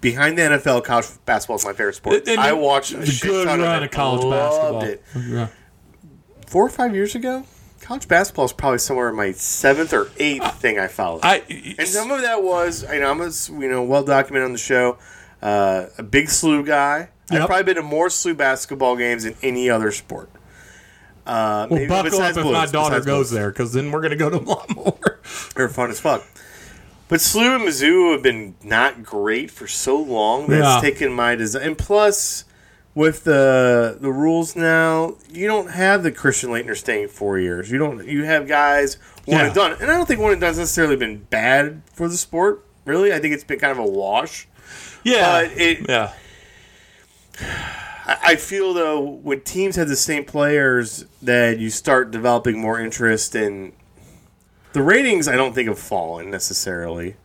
Behind 0.00 0.38
the 0.38 0.42
NFL, 0.42 0.82
college 0.84 1.06
basketball 1.26 1.56
is 1.56 1.64
my 1.64 1.74
favorite 1.74 1.94
sport. 1.94 2.26
And 2.26 2.40
I 2.40 2.54
watched 2.54 2.92
a 2.92 3.18
good 3.20 3.46
run 3.46 3.60
of, 3.60 3.82
of 3.82 3.90
college 3.90 4.24
Loved 4.24 4.80
basketball. 4.80 4.82
It. 4.84 5.30
Yeah. 5.30 5.48
Four 6.46 6.64
or 6.64 6.70
five 6.70 6.94
years 6.94 7.14
ago, 7.14 7.44
college 7.80 8.06
basketball 8.08 8.44
is 8.44 8.52
probably 8.52 8.78
somewhere 8.78 9.08
in 9.08 9.16
my 9.16 9.32
seventh 9.32 9.92
or 9.92 10.08
eighth 10.18 10.54
thing 10.60 10.78
I 10.78 10.86
followed. 10.88 11.20
I 11.24 11.42
and 11.78 11.88
some 11.88 12.10
of 12.10 12.22
that 12.22 12.42
was, 12.42 12.84
you 12.92 13.00
know, 13.00 13.10
I'm 13.10 13.20
a, 13.20 13.30
you 13.60 13.68
know 13.70 13.82
well 13.82 14.04
documented 14.04 14.46
on 14.46 14.52
the 14.52 14.58
show, 14.58 14.98
uh, 15.42 15.86
a 15.98 16.02
big 16.02 16.26
SLU 16.26 16.64
guy. 16.66 17.08
Yep. 17.30 17.42
I've 17.42 17.46
probably 17.46 17.64
been 17.64 17.76
to 17.76 17.82
more 17.82 18.08
SLU 18.08 18.36
basketball 18.36 18.96
games 18.96 19.24
than 19.24 19.36
any 19.42 19.70
other 19.70 19.92
sport. 19.92 20.30
Uh, 21.26 21.66
well, 21.70 21.78
maybe 21.78 21.86
buckle 21.88 22.20
up 22.22 22.30
if 22.36 22.42
Blues, 22.42 22.52
my 22.52 22.66
daughter 22.66 22.96
goes 22.96 23.04
Blues. 23.04 23.30
there, 23.30 23.50
because 23.50 23.72
then 23.72 23.92
we're 23.92 24.00
going 24.00 24.10
to 24.10 24.16
go 24.16 24.30
to 24.30 24.38
a 24.38 24.40
lot 24.40 24.74
more. 24.74 25.20
They're 25.54 25.68
fun 25.68 25.90
as 25.90 26.00
fuck. 26.00 26.26
But 27.08 27.20
SLU 27.20 27.56
and 27.56 27.64
Mizzou 27.68 28.12
have 28.12 28.22
been 28.22 28.54
not 28.64 29.02
great 29.02 29.50
for 29.50 29.66
so 29.68 29.96
long 30.00 30.46
that 30.48 30.58
Yeah. 30.58 30.74
it's 30.78 30.82
taken 30.82 31.12
my 31.12 31.34
design. 31.36 31.62
And 31.62 31.78
plus, 31.78 32.44
with 33.00 33.24
the 33.24 33.96
the 33.98 34.12
rules 34.12 34.54
now, 34.54 35.16
you 35.30 35.46
don't 35.46 35.70
have 35.70 36.02
the 36.02 36.12
Christian 36.12 36.50
Laettner 36.50 36.76
staying 36.76 37.08
four 37.08 37.38
years. 37.38 37.70
You 37.70 37.78
don't. 37.78 38.06
You 38.06 38.24
have 38.24 38.46
guys 38.46 38.98
one 39.24 39.38
Yeah. 39.38 39.46
and 39.46 39.54
done. 39.54 39.72
And 39.80 39.90
I 39.90 39.94
don't 39.96 40.06
think 40.06 40.20
one 40.20 40.32
and 40.32 40.40
done's 40.40 40.58
necessarily 40.58 40.96
been 40.96 41.18
bad 41.30 41.82
for 41.94 42.08
the 42.08 42.16
sport. 42.16 42.64
Really, 42.84 43.12
I 43.12 43.18
think 43.18 43.32
it's 43.34 43.44
been 43.44 43.58
kind 43.58 43.72
of 43.72 43.78
a 43.78 43.86
wash. 43.86 44.46
yeah. 45.02 45.42
But 45.48 45.58
it, 45.58 45.86
yeah. 45.88 46.12
I 48.06 48.18
I 48.32 48.36
feel 48.36 48.74
though 48.74 49.00
when 49.00 49.40
teams 49.42 49.76
have 49.76 49.88
the 49.88 49.96
same 49.96 50.24
players, 50.24 51.06
that 51.22 51.58
you 51.58 51.70
start 51.70 52.10
developing 52.10 52.60
more 52.60 52.78
interest 52.80 53.34
in 53.34 53.72
the 54.72 54.82
ratings. 54.82 55.26
I 55.28 55.36
don't 55.36 55.54
think 55.54 55.68
have 55.68 55.78
fallen 55.78 56.30
necessarily, 56.30 57.16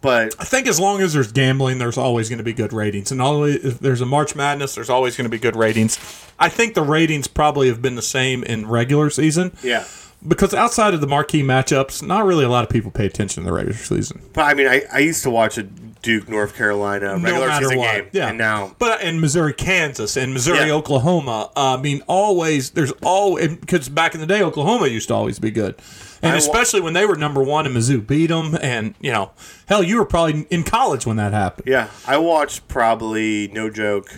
but 0.00 0.34
I 0.38 0.44
think 0.44 0.66
as 0.66 0.80
long 0.80 1.00
as 1.00 1.12
there's 1.12 1.32
gambling, 1.32 1.78
there's 1.78 1.98
always 1.98 2.28
going 2.28 2.38
to 2.38 2.44
be 2.44 2.52
good 2.52 2.72
ratings, 2.72 3.12
and 3.12 3.20
always 3.20 3.64
if 3.64 3.78
there's 3.80 4.00
a 4.00 4.06
March 4.06 4.34
Madness, 4.34 4.74
there's 4.74 4.90
always 4.90 5.16
going 5.16 5.26
to 5.26 5.30
be 5.30 5.38
good 5.38 5.56
ratings. 5.56 5.98
I 6.38 6.48
think 6.48 6.74
the 6.74 6.82
ratings 6.82 7.26
probably 7.26 7.68
have 7.68 7.82
been 7.82 7.96
the 7.96 8.02
same 8.02 8.42
in 8.44 8.66
regular 8.66 9.10
season 9.10 9.52
yeah. 9.62 9.84
because 10.26 10.54
outside 10.54 10.94
of 10.94 11.00
the 11.02 11.06
marquee 11.06 11.42
matchups, 11.42 12.02
not 12.02 12.24
really 12.24 12.44
a 12.44 12.48
lot 12.48 12.64
of 12.64 12.70
people 12.70 12.90
pay 12.90 13.04
attention 13.06 13.42
to 13.42 13.46
the 13.50 13.52
regular 13.54 13.76
season. 13.76 14.22
But 14.32 14.42
I 14.42 14.54
mean, 14.54 14.66
I, 14.66 14.82
I 14.92 14.98
used 15.00 15.22
to 15.24 15.30
watch 15.30 15.58
a 15.58 15.64
Duke 15.64 16.30
North 16.30 16.56
Carolina 16.56 17.18
regular 17.18 17.48
no 17.48 17.58
season 17.58 17.78
what. 17.78 17.94
game, 17.94 18.08
Yeah. 18.12 18.28
and 18.28 18.38
now 18.38 18.74
but 18.78 19.02
in 19.02 19.20
Missouri, 19.20 19.52
Kansas, 19.52 20.16
and 20.16 20.32
Missouri, 20.32 20.68
Yeah. 20.68 20.72
Oklahoma, 20.72 21.50
uh, 21.54 21.76
I 21.76 21.82
mean, 21.82 22.02
always 22.06 22.70
there's 22.70 22.92
always 23.02 23.56
because 23.56 23.90
back 23.90 24.14
in 24.14 24.20
the 24.20 24.26
day, 24.26 24.42
Oklahoma 24.42 24.86
used 24.86 25.08
to 25.08 25.14
always 25.14 25.38
be 25.38 25.50
good, 25.50 25.74
and 26.22 26.32
I 26.32 26.34
wa- 26.34 26.38
especially 26.38 26.80
when 26.80 26.92
they 26.92 27.06
were 27.06 27.16
number 27.16 27.42
one 27.42 27.66
and 27.66 27.74
Mizzou 27.76 28.06
beat 28.06 28.26
them, 28.28 28.56
and 28.60 28.94
you 29.00 29.12
know, 29.12 29.30
hell, 29.66 29.82
you 29.82 29.96
were 29.98 30.04
probably 30.04 30.46
in 30.50 30.62
college 30.64 31.06
when 31.06 31.16
that 31.16 31.32
happened. 31.32 31.66
yeah, 31.68 31.88
I 32.06 32.18
watched 32.18 32.68
probably 32.68 33.48
no 33.48 33.70
joke, 33.70 34.08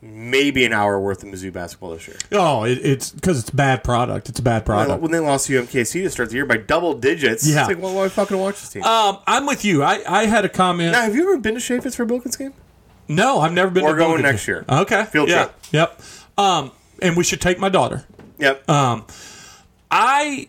maybe 0.00 0.64
an 0.64 0.72
hour 0.72 1.00
worth 1.00 1.22
of 1.24 1.28
Mizzou 1.30 1.52
basketball 1.52 1.90
this 1.90 2.06
year. 2.06 2.16
Oh, 2.32 2.64
it, 2.64 2.78
it's 2.84 3.10
because 3.10 3.40
it's 3.40 3.50
bad 3.50 3.82
product. 3.82 4.28
It's 4.28 4.38
a 4.38 4.42
bad 4.42 4.64
product. 4.64 5.02
When 5.02 5.10
they 5.10 5.18
lost 5.18 5.46
to 5.48 5.60
UMKC 5.60 6.04
to 6.04 6.10
start 6.10 6.28
the 6.30 6.36
year 6.36 6.46
by 6.46 6.58
double 6.58 6.94
digits, 6.94 7.46
Yeah. 7.48 7.60
it's 7.60 7.68
like, 7.68 7.82
well, 7.82 7.94
why 7.94 8.08
fucking 8.08 8.38
watch 8.38 8.60
this 8.60 8.70
team? 8.70 8.84
Um, 8.84 9.18
I'm 9.26 9.46
with 9.46 9.64
you. 9.64 9.82
I, 9.82 10.02
I 10.08 10.26
had 10.26 10.44
a 10.44 10.48
comment. 10.48 10.92
now, 10.92 11.02
have 11.02 11.14
you 11.16 11.22
ever 11.22 11.38
been 11.38 11.54
to 11.54 11.60
Chaifetz 11.60 11.96
for 11.96 12.04
a 12.04 12.06
Billikens 12.06 12.38
game? 12.38 12.54
No, 13.08 13.40
I've 13.40 13.52
never 13.54 13.70
been. 13.70 13.84
We're 13.84 13.92
to 13.92 13.98
going 13.98 14.10
Boca. 14.18 14.22
next 14.22 14.46
year. 14.46 14.64
Okay, 14.68 15.04
Field 15.06 15.28
yeah. 15.30 15.44
trip. 15.44 15.54
Yep. 15.72 16.00
Um, 16.36 16.70
and 17.00 17.16
we 17.16 17.24
should 17.24 17.40
take 17.40 17.58
my 17.58 17.68
daughter. 17.70 18.04
Yep. 18.38 18.68
Um, 18.70 19.04
I 19.90 20.48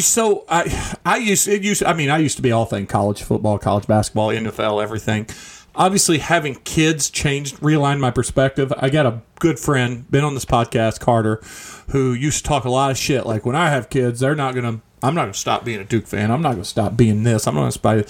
so 0.00 0.44
I 0.48 0.96
I 1.04 1.16
used 1.18 1.48
it 1.48 1.62
used 1.62 1.82
I 1.82 1.92
mean 1.92 2.10
I 2.10 2.18
used 2.18 2.36
to 2.36 2.42
be 2.42 2.52
all 2.52 2.64
thing 2.64 2.86
college 2.86 3.22
football, 3.22 3.58
college 3.58 3.86
basketball, 3.86 4.28
NFL, 4.28 4.82
everything. 4.82 5.26
Obviously, 5.74 6.18
having 6.18 6.54
kids 6.54 7.10
changed, 7.10 7.56
realigned 7.56 8.00
my 8.00 8.10
perspective. 8.10 8.72
I 8.78 8.88
got 8.88 9.04
a 9.04 9.20
good 9.40 9.58
friend, 9.58 10.10
been 10.10 10.24
on 10.24 10.32
this 10.32 10.46
podcast, 10.46 11.00
Carter, 11.00 11.42
who 11.90 12.14
used 12.14 12.38
to 12.38 12.48
talk 12.48 12.64
a 12.64 12.70
lot 12.70 12.90
of 12.90 12.96
shit. 12.96 13.26
Like 13.26 13.44
when 13.44 13.54
I 13.54 13.68
have 13.68 13.90
kids, 13.90 14.20
they're 14.20 14.34
not 14.34 14.54
gonna. 14.54 14.80
I'm 15.02 15.14
not 15.14 15.22
gonna 15.22 15.34
stop 15.34 15.64
being 15.66 15.78
a 15.80 15.84
Duke 15.84 16.06
fan. 16.06 16.30
I'm 16.30 16.40
not 16.40 16.52
gonna 16.52 16.64
stop 16.64 16.96
being 16.96 17.24
this. 17.24 17.46
I'm 17.46 17.54
not 17.54 17.60
gonna 17.60 17.72
stop. 17.72 18.06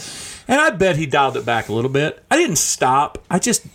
And 0.47 0.61
I 0.61 0.71
bet 0.71 0.97
he 0.97 1.07
dialed 1.07 1.37
it 1.37 1.45
back 1.45 1.69
a 1.69 1.73
little 1.73 1.91
bit. 1.91 2.23
I 2.31 2.37
didn't 2.37 2.57
stop. 2.57 3.19
I 3.29 3.41
just 3.41 3.67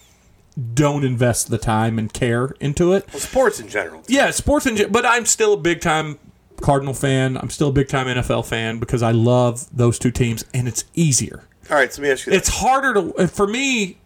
don't 0.74 1.04
invest 1.04 1.50
the 1.50 1.58
time 1.58 2.00
and 2.00 2.12
care 2.14 2.54
into 2.62 2.94
it. 2.94 3.06
well, 3.12 3.20
sports 3.20 3.60
in 3.60 3.68
general. 3.68 4.04
Yeah, 4.08 4.32
sports 4.32 4.66
in 4.66 4.78
gen- 4.78 4.92
but 4.92 5.06
I'm 5.06 5.26
still 5.26 5.54
a 5.54 5.58
big 5.58 5.82
time 5.82 6.18
Cardinal 6.62 6.94
fan. 6.94 7.38
I'm 7.38 7.50
still 7.50 7.70
a 7.70 7.72
big 7.72 7.88
time 7.90 8.08
NFL 8.08 8.46
fan 8.46 8.80
because 8.80 9.02
I 9.04 9.12
love 9.12 9.66
those 9.76 10.00
two 10.00 10.12
teams 10.12 10.46
and 10.54 10.68
it's 10.68 10.84
easier. 10.94 11.44
All 11.70 11.76
right, 11.78 11.92
so 11.92 12.02
let 12.02 12.08
me 12.08 12.12
ask 12.12 12.26
you 12.26 12.32
this. 12.32 12.42
It's 12.48 12.58
harder 12.60 12.94
to 12.94 13.28
for 13.28 13.48
me 13.48 13.98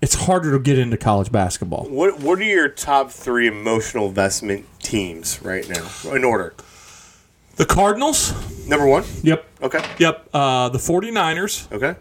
it's 0.00 0.14
harder 0.14 0.50
to 0.50 0.58
get 0.58 0.78
into 0.78 0.96
college 0.96 1.30
basketball. 1.30 1.86
What 1.88 2.20
What 2.20 2.38
are 2.40 2.44
your 2.44 2.68
top 2.68 3.10
three 3.10 3.46
emotional 3.46 4.08
investment 4.08 4.66
teams 4.80 5.40
right 5.42 5.68
now 5.68 5.88
in 6.12 6.24
order? 6.24 6.54
The 7.56 7.66
Cardinals? 7.66 8.32
Number 8.66 8.86
one. 8.86 9.04
Yep. 9.22 9.46
Okay. 9.62 9.84
Yep. 9.98 10.28
Uh, 10.32 10.68
the 10.70 10.78
49ers 10.78 11.70
Okay. 11.70 11.94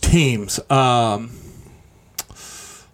teams. 0.00 0.60
Um, 0.70 1.30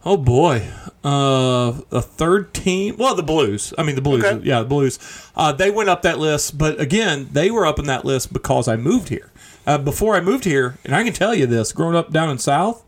oh 0.05 0.17
boy. 0.17 0.69
Uh, 1.05 1.81
a 1.91 2.01
third 2.01 2.55
team. 2.55 2.97
Well, 2.97 3.17
the 3.17 3.25
Blues. 3.25 3.75
I 3.77 3.83
mean, 3.83 3.97
the 3.97 4.03
Blues. 4.03 4.25
Okay. 4.25 4.47
Yeah, 4.47 4.61
the 4.61 4.69
Blues. 4.69 4.99
Uh, 5.35 5.53
they 5.53 5.71
went 5.71 5.89
up 5.89 6.03
that 6.03 6.19
list, 6.19 6.57
but 6.57 6.81
again, 6.81 7.29
they 7.33 7.51
were 7.51 7.67
up 7.67 7.79
in 7.79 7.87
that 7.87 8.05
list 8.05 8.33
because 8.33 8.69
I 8.69 8.77
moved 8.77 9.09
here. 9.09 9.31
Uh, 9.67 9.79
before 9.79 10.15
I 10.15 10.21
moved 10.21 10.45
here, 10.45 10.79
and 10.85 10.95
I 10.95 11.03
can 11.03 11.13
tell 11.13 11.35
you 11.35 11.47
this: 11.47 11.73
growing 11.73 11.97
up 11.97 12.13
down 12.13 12.31
in 12.31 12.39
South, 12.39 12.85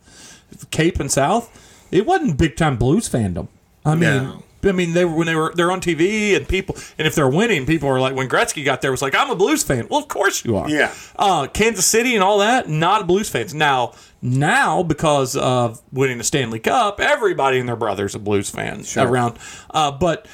Cape 0.71 1.01
and 1.01 1.11
South, 1.11 1.87
it 1.91 2.07
wasn't 2.07 2.39
big 2.39 2.57
time 2.57 2.77
Blues 2.77 3.09
fandom. 3.09 3.49
I 3.85 3.95
mean. 3.95 4.01
No. 4.03 4.43
I 4.65 4.73
mean, 4.73 4.93
they 4.95 5.05
were 5.05 5.15
when 5.15 5.27
they 5.27 5.35
were 5.35 5.53
they're 5.55 5.71
on 5.71 5.81
TV 5.81 6.37
and 6.37 6.49
people, 6.49 6.77
and 6.99 7.07
if 7.07 7.15
they're 7.15 7.29
winning, 7.29 7.67
people 7.67 7.89
are 7.89 8.01
like 8.01 8.15
when 8.15 8.29
Gretzky 8.29 8.65
got 8.65 8.81
there, 8.83 8.91
was 8.91 9.03
like 9.03 9.15
I'm 9.15 9.31
a 9.31 9.37
Blues 9.37 9.63
fan. 9.63 9.87
Well, 9.91 10.01
of 10.01 10.09
course 10.09 10.45
you 10.45 10.57
are 10.57 10.69
Yeah. 10.69 10.93
uh, 11.17 11.47
Kansas 11.49 11.87
City 11.87 12.15
and 12.15 12.23
all 12.25 12.39
that, 12.39 12.69
not 12.69 13.03
a 13.03 13.05
Blues 13.05 13.29
fans. 13.29 13.55
Now, 13.55 13.93
now 14.23 14.83
because 14.83 15.37
of 15.37 15.83
winning 15.93 16.19
the 16.19 16.25
Stanley 16.25 16.59
Cup, 16.61 17.01
everybody 17.01 17.59
and 17.59 17.69
their 17.69 17.77
brother's 17.77 18.15
a 18.15 18.19
Blues 18.19 18.51
fan 18.51 18.85
around. 19.11 19.39
Uh, 19.71 19.91
but 19.91 20.27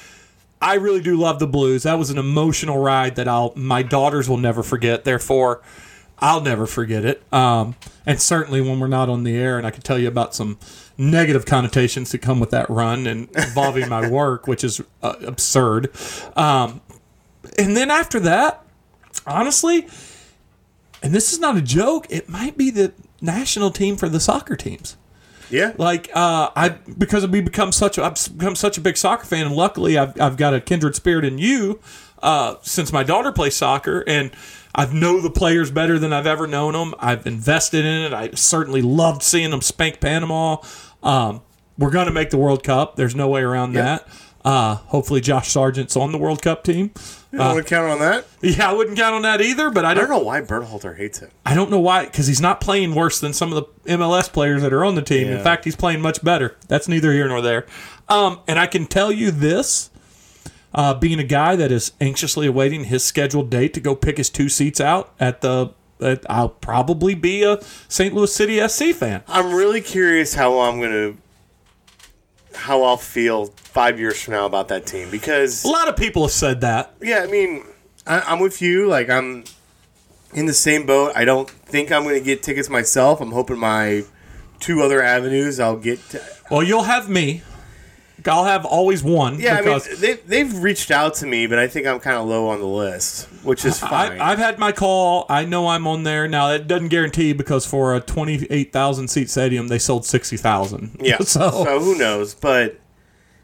I 0.63 0.75
really 0.75 1.01
do 1.01 1.17
love 1.17 1.39
the 1.39 1.47
Blues. 1.47 1.85
That 1.85 1.99
was 1.99 2.11
an 2.11 2.19
emotional 2.19 2.79
ride 2.79 3.17
that 3.17 3.27
I'll 3.27 3.53
my 3.57 3.83
daughters 3.83 4.29
will 4.29 4.37
never 4.37 4.63
forget. 4.63 5.05
Therefore, 5.05 5.63
I'll 6.19 6.43
never 6.43 6.67
forget 6.67 7.05
it. 7.05 7.23
Um, 7.33 7.77
and 8.05 8.21
certainly 8.21 8.61
when 8.61 8.79
we're 8.79 8.87
not 8.89 9.09
on 9.09 9.25
the 9.25 9.37
air, 9.37 9.57
and 9.57 9.67
I 9.67 9.71
can 9.71 9.81
tell 9.83 9.99
you 9.99 10.07
about 10.09 10.35
some 10.35 10.59
negative 11.01 11.47
connotations 11.47 12.13
that 12.13 12.19
come 12.19 12.39
with 12.39 12.51
that 12.51 12.69
run 12.69 13.07
and 13.07 13.29
involving 13.37 13.89
my 13.89 14.09
work, 14.09 14.47
which 14.47 14.63
is 14.63 14.81
uh, 15.03 15.15
absurd. 15.27 15.91
Um, 16.37 16.83
and 17.59 17.77
then 17.77 17.91
after 17.91 18.21
that, 18.21 18.63
honestly, 19.27 19.89
and 21.03 21.15
this 21.15 21.33
is 21.33 21.39
not 21.39 21.57
a 21.57 21.63
joke, 21.63 22.07
it 22.11 22.29
might 22.29 22.57
be 22.57 22.71
the 22.71 22.93
national 23.21 23.71
team 23.71 23.97
for 23.97 24.09
the 24.09 24.21
soccer 24.21 24.57
teams. 24.57 24.97
Yeah. 25.49 25.73
Like 25.77 26.11
uh, 26.15 26.51
I 26.55 26.69
because 26.69 27.27
we 27.27 27.41
become 27.41 27.73
such 27.73 27.99
a, 27.99 28.05
I've 28.05 28.39
become 28.39 28.55
such 28.55 28.79
a 28.79 28.81
big 28.81 28.97
soccer 28.97 29.25
fan, 29.25 29.47
and 29.47 29.57
luckily 29.57 29.99
I've 29.99 30.19
I've 30.21 30.37
got 30.37 30.55
a 30.55 30.61
kindred 30.61 30.95
spirit 30.95 31.25
in 31.25 31.39
you. 31.39 31.81
Uh, 32.23 32.57
since 32.61 32.93
my 32.93 33.03
daughter 33.03 33.33
plays 33.33 33.57
soccer, 33.57 34.05
and 34.07 34.31
I've 34.75 34.93
know 34.95 35.21
the 35.21 35.31
players 35.31 35.71
better 35.71 35.99
than 35.99 36.13
I've 36.13 36.27
ever 36.27 36.47
known 36.47 36.75
them. 36.75 36.95
I've 36.99 37.27
invested 37.27 37.85
in 37.85 38.03
it. 38.03 38.13
I 38.13 38.31
certainly 38.33 38.83
loved 38.83 39.23
seeing 39.23 39.51
them 39.51 39.63
spank 39.63 40.01
Panama. 40.01 40.59
Um, 41.03 41.43
we're 41.79 41.91
going 41.91 42.07
to 42.07 42.13
make 42.13 42.31
the 42.31 42.39
World 42.39 42.63
Cup. 42.63 42.97
There's 42.97 43.15
no 43.15 43.29
way 43.29 43.43
around 43.43 43.73
that. 43.73 44.07
Uh, 44.45 44.77
hopefully, 44.77 45.21
Josh 45.21 45.49
Sargent's 45.49 45.97
on 45.97 46.13
the 46.13 46.19
World 46.19 46.41
Cup 46.41 46.65
team. 46.65 46.93
You 47.31 47.39
don't 47.39 47.55
want 47.55 47.67
to 47.67 47.75
count 47.75 47.91
on 47.91 47.99
that? 48.01 48.27
Yeah, 48.41 48.71
I 48.71 48.73
wouldn't 48.73 48.97
count 48.97 49.15
on 49.15 49.23
that 49.23 49.41
either, 49.41 49.71
but 49.71 49.85
I 49.85 49.91
I 49.91 49.95
don't 49.95 50.09
don't 50.09 50.19
know 50.19 50.25
why 50.25 50.41
Berhalter 50.41 50.97
hates 50.97 51.19
him. 51.19 51.31
I 51.45 51.55
don't 51.55 51.71
know 51.71 51.79
why, 51.79 52.07
because 52.07 52.27
he's 52.27 52.41
not 52.41 52.61
playing 52.61 52.95
worse 52.95 53.21
than 53.21 53.33
some 53.33 53.53
of 53.53 53.67
the 53.85 53.93
MLS 53.97 54.33
players 54.33 54.63
that 54.63 54.73
are 54.73 54.85
on 54.85 54.95
the 54.95 55.03
team. 55.03 55.29
In 55.29 55.43
fact, 55.43 55.65
he's 55.65 55.77
playing 55.77 56.01
much 56.01 56.25
better. 56.25 56.57
That's 56.69 56.89
neither 56.89 57.13
here 57.13 57.29
nor 57.29 57.41
there. 57.43 57.67
Um, 58.09 58.41
and 58.49 58.59
I 58.59 58.67
can 58.67 58.87
tell 58.87 59.13
you 59.13 59.31
this, 59.31 59.91
uh, 60.75 60.95
being 60.95 61.19
a 61.19 61.25
guy 61.25 61.55
that 61.57 61.71
is 61.71 61.93
anxiously 62.01 62.47
awaiting 62.47 62.85
his 62.85 63.05
scheduled 63.05 63.51
date 63.51 63.75
to 63.75 63.81
go 63.81 63.95
pick 63.95 64.17
his 64.17 64.31
two 64.31 64.49
seats 64.49 64.81
out 64.81 65.13
at 65.21 65.41
the, 65.43 65.73
I'll 66.29 66.49
probably 66.49 67.15
be 67.15 67.43
a 67.43 67.61
St. 67.89 68.15
Louis 68.15 68.33
City 68.35 68.67
SC 68.69 68.95
fan. 68.95 69.23
I'm 69.29 69.55
really 69.55 69.81
curious 69.81 70.35
how 70.35 70.61
I'm 70.61 70.79
going 70.79 70.91
to, 70.91 71.17
how 72.57 72.83
I'll 72.83 72.97
feel 72.97 73.47
five 73.57 73.99
years 74.01 74.21
from 74.23 74.35
now 74.35 74.47
about 74.47 74.69
that 74.69 74.87
team 74.87 75.11
because 75.11 75.65
A 75.65 75.69
lot 75.69 75.89
of 75.89 75.97
people 75.97 76.23
have 76.23 76.33
said 76.33 76.61
that. 76.63 76.95
Yeah, 77.01 77.21
I 77.23 77.27
mean, 77.27 77.65
I, 78.07 78.21
I'm 78.21 78.41
with 78.41 78.61
you. 78.61 78.87
Like, 78.89 79.09
I'm 79.09 79.45
in 80.35 80.47
the 80.47 80.53
same 80.53 80.87
boat. 80.87 81.13
I 81.15 81.25
don't 81.25 81.49
think 81.49 81.93
I'm 81.93 82.03
going 82.03 82.19
to 82.19 82.25
get 82.25 82.43
tickets 82.43 82.69
myself. 82.69 83.21
I'm 83.21 83.33
hoping 83.33 83.59
my 83.59 84.05
two 84.59 84.83
other 84.83 85.03
avenues 85.03 85.59
I'll 85.61 85.77
get. 85.77 86.01
To, 86.11 86.23
Well, 86.51 86.63
you'll 86.63 86.83
have 86.85 87.09
me. 87.09 87.43
I'll 88.27 88.45
have 88.45 88.65
always 88.65 89.03
one. 89.03 89.39
yeah, 89.39 89.59
because 89.61 89.87
I 89.87 89.91
mean, 89.91 90.01
they, 90.01 90.15
they've 90.15 90.63
reached 90.63 90.91
out 90.91 91.15
to 91.17 91.27
me, 91.27 91.47
but 91.47 91.59
I 91.59 91.69
think 91.69 91.87
I'm 91.87 92.01
kind 92.01 92.17
of 92.17 92.27
low 92.27 92.49
on 92.49 92.61
the 92.61 92.67
list, 92.67 93.27
which 93.45 93.65
is 93.65 93.79
fine. 93.79 94.21
I, 94.21 94.33
I've 94.33 94.39
had 94.39 94.59
my 94.59 94.73
call. 94.73 95.27
I 95.29 95.45
know 95.45 95.69
I'm 95.69 95.87
on 95.87 96.03
there 96.03 96.29
now. 96.29 96.49
That 96.49 96.67
doesn't 96.67 96.89
guarantee 96.89 97.33
because 97.33 97.67
for 97.67 97.95
a 97.95 98.01
28,000 98.01 99.09
seat 99.09 99.31
stadium, 99.31 99.69
they 99.69 99.79
sold 99.79 100.05
60,000. 100.05 100.99
yeah, 101.01 101.19
so, 101.19 101.51
so 101.51 101.81
who 101.81 101.97
knows? 101.97 102.35
But 102.35 102.81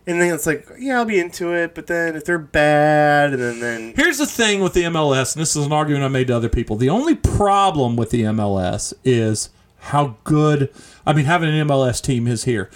and 0.06 0.20
then 0.20 0.32
it's 0.32 0.46
like, 0.46 0.68
yeah, 0.78 0.98
I'll 0.98 1.04
be 1.04 1.18
into 1.18 1.52
it. 1.52 1.74
But 1.74 1.88
then 1.88 2.14
if 2.14 2.24
they're 2.24 2.38
bad, 2.38 3.32
and 3.32 3.42
then 3.42 3.60
then 3.60 3.92
here's 3.96 4.18
the 4.18 4.26
thing 4.26 4.60
with 4.60 4.72
the 4.74 4.84
MLS, 4.84 5.34
and 5.34 5.42
this 5.42 5.56
is 5.56 5.66
an 5.66 5.72
argument 5.72 6.04
I 6.04 6.08
made 6.08 6.28
to 6.28 6.36
other 6.36 6.48
people. 6.48 6.76
The 6.76 6.90
only 6.90 7.14
problem 7.14 7.96
with 7.96 8.10
the 8.10 8.22
MLS 8.22 8.94
is 9.04 9.50
how 9.78 10.16
good. 10.24 10.72
I 11.04 11.12
mean, 11.12 11.24
having 11.24 11.48
an 11.48 11.68
MLS 11.68 12.00
team 12.02 12.26
is 12.26 12.44
here. 12.44 12.70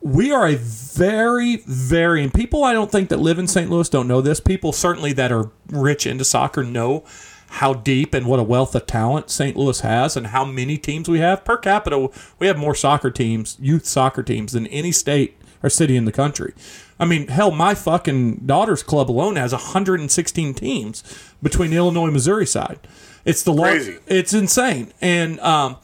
We 0.00 0.30
are 0.30 0.46
a 0.46 0.54
very, 0.54 1.56
very, 1.56 2.22
and 2.22 2.32
people 2.32 2.64
I 2.64 2.72
don't 2.72 2.90
think 2.90 3.08
that 3.08 3.18
live 3.18 3.38
in 3.38 3.48
St. 3.48 3.68
Louis 3.68 3.88
don't 3.88 4.08
know 4.08 4.20
this. 4.20 4.40
People 4.40 4.72
certainly 4.72 5.12
that 5.14 5.32
are 5.32 5.50
rich 5.68 6.06
into 6.06 6.24
soccer 6.24 6.62
know 6.62 7.04
how 7.48 7.74
deep 7.74 8.14
and 8.14 8.26
what 8.26 8.38
a 8.38 8.42
wealth 8.42 8.74
of 8.74 8.86
talent 8.86 9.30
St. 9.30 9.56
Louis 9.56 9.80
has 9.80 10.16
and 10.16 10.28
how 10.28 10.44
many 10.44 10.76
teams 10.76 11.08
we 11.08 11.18
have. 11.20 11.44
Per 11.44 11.56
capita, 11.56 12.08
we 12.38 12.46
have 12.46 12.58
more 12.58 12.74
soccer 12.74 13.10
teams, 13.10 13.56
youth 13.60 13.86
soccer 13.86 14.22
teams, 14.22 14.52
than 14.52 14.66
any 14.68 14.92
state 14.92 15.36
or 15.62 15.70
city 15.70 15.96
in 15.96 16.04
the 16.04 16.12
country. 16.12 16.54
I 17.00 17.04
mean, 17.04 17.28
hell, 17.28 17.50
my 17.50 17.74
fucking 17.74 18.46
daughter's 18.46 18.82
club 18.82 19.10
alone 19.10 19.36
has 19.36 19.52
116 19.52 20.54
teams 20.54 21.02
between 21.42 21.70
the 21.70 21.76
Illinois 21.76 22.04
and 22.04 22.12
Missouri 22.12 22.46
side. 22.46 22.78
It's 23.24 23.42
the 23.42 23.54
Crazy. 23.54 23.98
It's 24.06 24.32
insane, 24.32 24.92
and 25.00 25.38
um, 25.40 25.76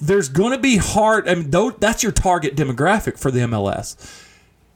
there's 0.00 0.28
going 0.28 0.52
to 0.52 0.58
be 0.58 0.76
hard. 0.76 1.28
I 1.28 1.34
mean, 1.34 1.50
though 1.50 1.70
that's 1.70 2.02
your 2.02 2.12
target 2.12 2.56
demographic 2.56 3.18
for 3.18 3.30
the 3.30 3.40
MLS. 3.40 4.26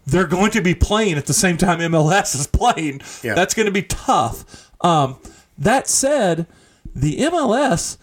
They're 0.06 0.26
going 0.26 0.50
to 0.50 0.60
be 0.60 0.74
playing 0.74 1.16
at 1.16 1.26
the 1.26 1.32
same 1.32 1.56
time 1.56 1.78
MLS 1.78 2.34
is 2.34 2.46
playing. 2.46 3.00
Yeah. 3.22 3.34
That's 3.34 3.54
going 3.54 3.66
to 3.66 3.72
be 3.72 3.82
tough. 3.82 4.70
Um, 4.82 5.18
that 5.56 5.88
said, 5.88 6.46
the 6.94 7.16
MLS 7.18 7.96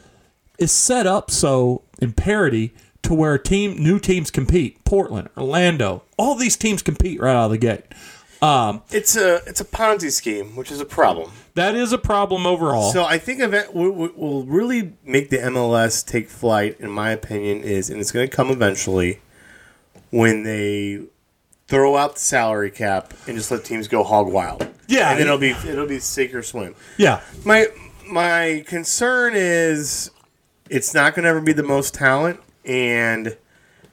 is 0.57 0.71
set 0.71 1.05
up 1.05 1.29
so 1.29 1.83
in 2.01 2.13
parity 2.13 2.73
to 3.03 3.13
where 3.13 3.37
team 3.37 3.81
new 3.81 3.99
teams 3.99 4.31
compete. 4.31 4.83
Portland, 4.83 5.29
Orlando, 5.37 6.03
all 6.17 6.35
these 6.35 6.57
teams 6.57 6.81
compete 6.81 7.19
right 7.19 7.35
out 7.35 7.45
of 7.45 7.51
the 7.51 7.57
gate. 7.57 7.85
Um, 8.41 8.81
it's 8.89 9.15
a 9.15 9.35
it's 9.45 9.61
a 9.61 9.65
Ponzi 9.65 10.11
scheme, 10.11 10.55
which 10.55 10.71
is 10.71 10.79
a 10.79 10.85
problem. 10.85 11.31
that 11.53 11.75
is 11.75 11.93
a 11.93 11.97
problem 11.99 12.47
overall. 12.47 12.91
So 12.91 13.03
I 13.05 13.17
think 13.19 13.39
event 13.39 13.73
what 13.75 14.17
will 14.17 14.43
really 14.45 14.93
make 15.05 15.29
the 15.29 15.37
MLS 15.37 16.03
take 16.05 16.27
flight, 16.29 16.77
in 16.79 16.89
my 16.89 17.11
opinion, 17.11 17.61
is 17.63 17.89
and 17.89 17.99
it's 17.99 18.11
going 18.11 18.27
to 18.27 18.35
come 18.35 18.49
eventually 18.49 19.19
when 20.09 20.43
they 20.43 21.01
throw 21.67 21.95
out 21.95 22.15
the 22.15 22.19
salary 22.19 22.71
cap 22.71 23.13
and 23.27 23.37
just 23.37 23.51
let 23.51 23.63
teams 23.63 23.87
go 23.87 24.03
hog 24.03 24.27
wild. 24.27 24.67
Yeah. 24.87 25.11
and 25.11 25.19
then 25.19 25.27
it'll 25.27 25.37
be 25.39 25.51
it'll 25.51 25.85
be 25.87 25.99
sink 25.99 26.33
or 26.33 26.41
swim. 26.41 26.75
yeah, 26.97 27.21
My 27.45 27.67
my 28.09 28.63
concern 28.67 29.33
is 29.35 30.09
it's 30.69 30.93
not 30.93 31.13
going 31.15 31.23
to 31.23 31.29
ever 31.29 31.41
be 31.41 31.53
the 31.53 31.63
most 31.63 31.93
talent, 31.93 32.39
and 32.65 33.37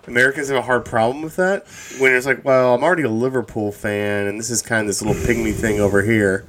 Americans 0.08 0.48
have 0.48 0.56
a 0.56 0.62
hard 0.62 0.84
problem 0.84 1.22
with 1.22 1.36
that. 1.36 1.66
When 1.98 2.12
it's 2.14 2.26
like, 2.26 2.44
well, 2.44 2.74
I'm 2.74 2.82
already 2.82 3.02
a 3.04 3.10
Liverpool 3.10 3.72
fan, 3.72 4.26
and 4.26 4.38
this 4.38 4.50
is 4.50 4.62
kind 4.62 4.80
of 4.82 4.86
this 4.88 5.02
little 5.02 5.20
pygmy 5.22 5.54
thing 5.54 5.80
over 5.80 6.02
here, 6.02 6.46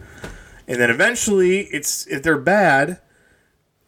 and 0.67 0.79
then 0.79 0.89
eventually, 0.89 1.61
it's 1.65 2.07
if 2.07 2.23
they're 2.23 2.37
bad, 2.37 2.99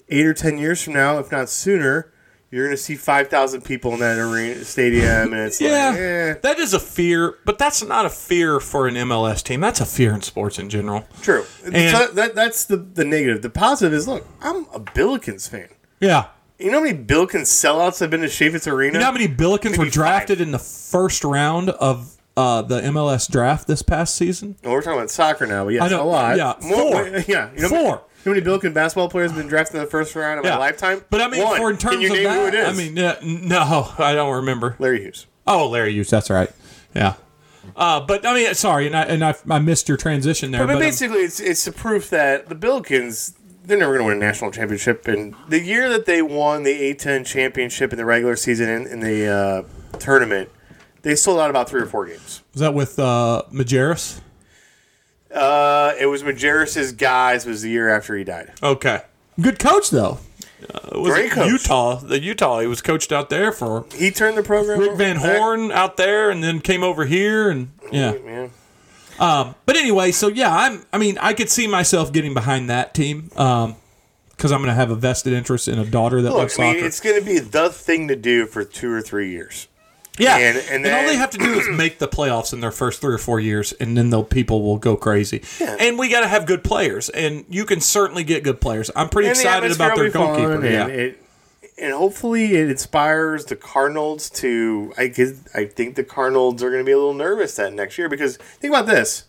eight 0.09 0.25
or 0.25 0.33
ten 0.33 0.57
years 0.57 0.81
from 0.83 0.93
now, 0.93 1.19
if 1.19 1.31
not 1.31 1.49
sooner, 1.49 2.11
you're 2.51 2.65
going 2.65 2.75
to 2.75 2.81
see 2.81 2.95
five 2.95 3.29
thousand 3.29 3.61
people 3.61 3.93
in 3.93 3.99
that 4.01 4.17
arena 4.19 4.63
stadium, 4.65 5.31
and 5.33 5.41
it's 5.43 5.61
yeah, 5.61 5.89
like, 5.89 5.99
eh, 5.99 6.33
that 6.41 6.59
is 6.59 6.73
a 6.73 6.79
fear, 6.79 7.35
but 7.45 7.57
that's 7.57 7.81
not 7.83 8.05
a 8.05 8.09
fear 8.09 8.59
for 8.59 8.87
an 8.87 8.95
MLS 8.95 9.41
team. 9.41 9.61
That's 9.61 9.79
a 9.79 9.85
fear 9.85 10.13
in 10.13 10.21
sports 10.21 10.59
in 10.59 10.69
general. 10.69 11.05
true. 11.21 11.45
And- 11.63 11.95
so 11.95 12.07
that 12.13 12.35
that's 12.35 12.65
the 12.65 12.77
the 12.77 13.05
negative. 13.05 13.41
The 13.41 13.49
positive 13.49 13.93
is, 13.93 14.07
look, 14.07 14.27
I'm 14.41 14.65
a 14.73 14.79
Billikens 14.79 15.49
fan. 15.49 15.69
Yeah. 16.01 16.27
You 16.61 16.71
know 16.71 16.79
how 16.79 16.83
many 16.85 16.97
Billikens 16.97 17.47
sellouts 17.47 17.99
have 17.99 18.09
been 18.09 18.21
to 18.21 18.27
Chaifetz 18.27 18.71
Arena? 18.71 18.93
You 18.93 18.99
know 18.99 19.05
how 19.05 19.11
many 19.11 19.27
Billikens 19.27 19.77
were 19.77 19.85
drafted 19.89 20.37
five. 20.37 20.45
in 20.47 20.51
the 20.51 20.59
first 20.59 21.23
round 21.23 21.69
of 21.71 22.15
uh, 22.37 22.61
the 22.61 22.81
MLS 22.81 23.29
draft 23.29 23.67
this 23.67 23.81
past 23.81 24.15
season? 24.15 24.55
Well, 24.63 24.73
we're 24.73 24.81
talking 24.81 24.99
about 24.99 25.09
soccer 25.11 25.45
now, 25.45 25.65
but 25.65 25.73
yes, 25.73 25.83
I 25.83 25.89
know, 25.89 26.03
a 26.03 26.05
lot. 26.05 26.37
yeah, 26.37 26.53
More- 26.61 26.91
four. 26.91 27.07
yeah, 27.27 27.49
you 27.55 27.61
know, 27.63 27.69
Four. 27.69 28.03
You 28.23 28.29
how 28.29 28.31
many 28.35 28.41
Billiken 28.41 28.71
basketball 28.71 29.09
players 29.09 29.31
have 29.31 29.39
been 29.39 29.47
drafted 29.47 29.77
in 29.77 29.81
the 29.81 29.89
first 29.89 30.15
round 30.15 30.39
of 30.39 30.45
Yeah. 30.45 30.51
my 30.51 30.57
lifetime? 30.59 31.03
But 31.09 31.21
I 31.21 31.27
mean, 31.27 31.43
One. 31.43 31.57
for 31.57 31.71
in 31.71 31.77
terms 31.77 32.03
of 32.05 32.11
that, 32.11 32.35
who 32.35 32.45
it 32.47 32.53
is? 32.53 32.67
I 32.67 32.71
mean, 32.83 32.99
uh, 32.99 33.15
no, 33.23 33.91
I 33.97 34.13
don't 34.13 34.35
remember. 34.35 34.75
Larry 34.77 35.01
Hughes. 35.01 35.25
Oh, 35.47 35.67
Larry 35.69 35.93
Hughes, 35.93 36.11
that's 36.11 36.29
right. 36.29 36.51
Yeah. 36.95 37.15
Uh, 37.75 37.99
but 38.01 38.23
I 38.25 38.33
mean, 38.35 38.53
sorry, 38.53 38.85
and 38.87 38.95
I 38.95 39.03
and 39.03 39.23
I, 39.25 39.33
I 39.49 39.57
missed 39.59 39.87
your 39.87 39.97
transition 39.97 40.51
there. 40.51 40.61
But, 40.61 40.67
But, 40.67 40.73
um, 40.75 40.79
basically, 40.81 41.19
it's 41.19 41.39
it's 41.39 41.65
the 41.65 41.71
proof 41.71 42.09
that 42.11 42.47
the 42.49 42.55
Billikens 42.55 43.33
they're 43.63 43.77
never 43.77 43.93
going 43.97 44.05
to 44.05 44.07
win 44.13 44.17
a 44.17 44.25
national 44.25 44.51
championship. 44.51 45.07
And 45.07 45.35
the 45.49 45.59
year 45.59 45.89
that 45.89 46.05
they 46.05 46.21
won 46.21 46.63
the 46.63 46.93
A10 46.93 47.25
championship 47.25 47.91
in 47.91 47.97
the 47.97 48.05
regular 48.05 48.35
season 48.35 48.69
and 48.69 48.87
in 48.87 48.99
the 49.01 49.27
uh, 49.27 49.97
tournament, 49.97 50.49
they 51.03 51.15
sold 51.15 51.39
out 51.39 51.49
about 51.49 51.69
three 51.69 51.81
or 51.81 51.85
four 51.85 52.05
games. 52.05 52.41
was 52.53 52.59
that 52.61 52.73
with 52.73 52.97
uh, 52.99 53.43
Majerus? 53.51 54.21
Uh, 55.33 55.93
it 55.99 56.07
was 56.07 56.23
Majerus's 56.23 56.91
guys. 56.91 57.45
Was 57.45 57.61
the 57.61 57.69
year 57.69 57.89
after 57.89 58.15
he 58.17 58.23
died. 58.23 58.51
Okay, 58.61 59.01
good 59.39 59.59
coach 59.59 59.89
though. 59.89 60.19
Uh, 60.61 60.99
was 60.99 61.13
Great 61.13 61.31
coach. 61.31 61.49
Utah, 61.49 61.95
the 61.95 62.19
Utah. 62.21 62.59
He 62.59 62.67
was 62.67 62.81
coached 62.81 63.11
out 63.11 63.29
there 63.29 63.51
for 63.51 63.85
He 63.95 64.11
turned 64.11 64.37
the 64.37 64.43
program. 64.43 64.79
Rick 64.79 64.89
over- 64.89 64.97
Van 64.97 65.15
back- 65.17 65.37
Horn 65.37 65.71
out 65.71 65.97
there, 65.97 66.29
and 66.29 66.43
then 66.43 66.59
came 66.59 66.83
over 66.83 67.05
here, 67.05 67.49
and 67.49 67.71
yeah. 67.91 68.13
Yeah. 68.25 68.47
Um, 69.21 69.55
but 69.65 69.77
anyway, 69.77 70.11
so 70.11 70.27
yeah, 70.27 70.53
I'm. 70.53 70.85
I 70.91 70.97
mean, 70.97 71.17
I 71.19 71.33
could 71.33 71.49
see 71.49 71.67
myself 71.67 72.11
getting 72.11 72.33
behind 72.33 72.69
that 72.69 72.93
team 72.95 73.29
because 73.29 74.51
I'm 74.51 74.57
going 74.59 74.65
to 74.67 74.73
have 74.73 74.89
a 74.91 74.95
vested 74.95 75.31
interest 75.33 75.67
in 75.67 75.77
a 75.79 75.85
daughter 75.85 76.21
that 76.23 76.31
loves 76.31 76.57
Look, 76.57 76.65
I 76.65 76.69
soccer. 76.69 76.77
mean, 76.77 76.85
it's 76.85 76.99
going 76.99 77.19
to 77.19 77.25
be 77.25 77.39
the 77.39 77.69
thing 77.69 78.07
to 78.07 78.15
do 78.15 78.47
for 78.47 78.63
two 78.63 78.91
or 78.91 79.01
three 79.01 79.29
years. 79.29 79.67
yeah, 80.17 80.37
and- 80.37 80.57
and, 80.57 80.67
and 80.69 80.85
all 80.87 80.91
then- 81.01 81.07
they 81.07 81.15
have 81.15 81.29
to 81.31 81.37
do 81.37 81.53
is 81.53 81.67
make 81.77 81.99
the 81.99 82.07
playoffs 82.07 82.51
in 82.51 82.59
their 82.61 82.71
first 82.71 82.99
three 82.99 83.13
or 83.13 83.17
four 83.19 83.39
years, 83.39 83.71
and 83.73 83.95
then 83.95 84.09
the 84.09 84.23
people 84.23 84.63
will 84.63 84.77
go 84.77 84.97
crazy. 84.97 85.43
Yeah. 85.59 85.77
And 85.79 85.97
we 85.99 86.09
got 86.09 86.21
to 86.21 86.27
have 86.27 86.45
good 86.47 86.63
players, 86.63 87.09
and 87.09 87.45
you 87.47 87.63
can 87.65 87.79
certainly 87.79 88.23
get 88.23 88.43
good 88.43 88.59
players. 88.59 88.89
I'm 88.95 89.07
pretty 89.09 89.29
And 89.29 89.37
excited 89.37 89.71
about 89.71 89.95
their 89.95 90.05
will 90.05 90.09
be 90.11 90.17
fun, 90.17 90.35
goalkeeper. 90.51 90.65
Yeah, 90.67 90.87
it, 90.87 91.20
and 91.81 91.91
hopefully 91.93 92.55
it 92.55 92.69
inspires 92.69 93.45
the 93.45 93.55
Cardinals 93.55 94.29
to. 94.31 94.93
I 94.97 95.07
guess, 95.07 95.33
I 95.55 95.65
think 95.65 95.95
the 95.95 96.03
Cardinals 96.03 96.61
are 96.63 96.69
going 96.69 96.81
to 96.81 96.85
be 96.85 96.91
a 96.91 96.97
little 96.97 97.13
nervous 97.13 97.55
that 97.55 97.73
next 97.73 97.97
year 97.97 98.07
because 98.09 98.37
think 98.37 98.73
about 98.73 98.85
this. 98.87 99.25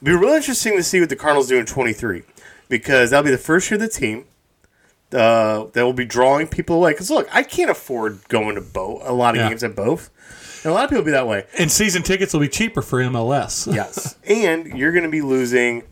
It'd 0.00 0.06
be 0.14 0.18
real 0.18 0.34
interesting 0.34 0.76
to 0.76 0.82
see 0.82 0.98
what 1.00 1.08
the 1.10 1.16
Cardinals 1.16 1.48
do 1.48 1.58
in 1.58 1.66
23 1.66 2.22
because 2.68 3.10
that'll 3.10 3.22
be 3.24 3.30
the 3.30 3.38
first 3.38 3.70
year 3.70 3.76
of 3.76 3.80
the 3.82 3.88
team. 3.88 4.24
Uh, 5.12 5.66
that 5.74 5.82
will 5.84 5.92
be 5.92 6.06
drawing 6.06 6.48
people 6.48 6.76
away. 6.76 6.92
Because 6.92 7.10
look, 7.10 7.28
I 7.30 7.42
can't 7.42 7.70
afford 7.70 8.26
going 8.28 8.54
to 8.54 8.62
both 8.62 9.02
a 9.04 9.12
lot 9.12 9.34
of 9.36 9.42
Yeah. 9.42 9.50
games 9.50 9.62
at 9.62 9.76
both, 9.76 10.08
and 10.64 10.70
a 10.72 10.74
lot 10.74 10.84
of 10.84 10.88
people 10.90 11.02
will 11.02 11.06
be 11.06 11.12
that 11.12 11.26
way. 11.28 11.44
and 11.58 11.70
season 11.70 12.02
tickets 12.02 12.32
will 12.32 12.40
be 12.40 12.48
cheaper 12.48 12.80
for 12.80 12.98
MLS. 13.02 13.66
Yes, 13.72 14.16
and 14.26 14.66
you're 14.68 14.92
going 14.92 15.04
to 15.04 15.10
be 15.10 15.20
losing 15.20 15.82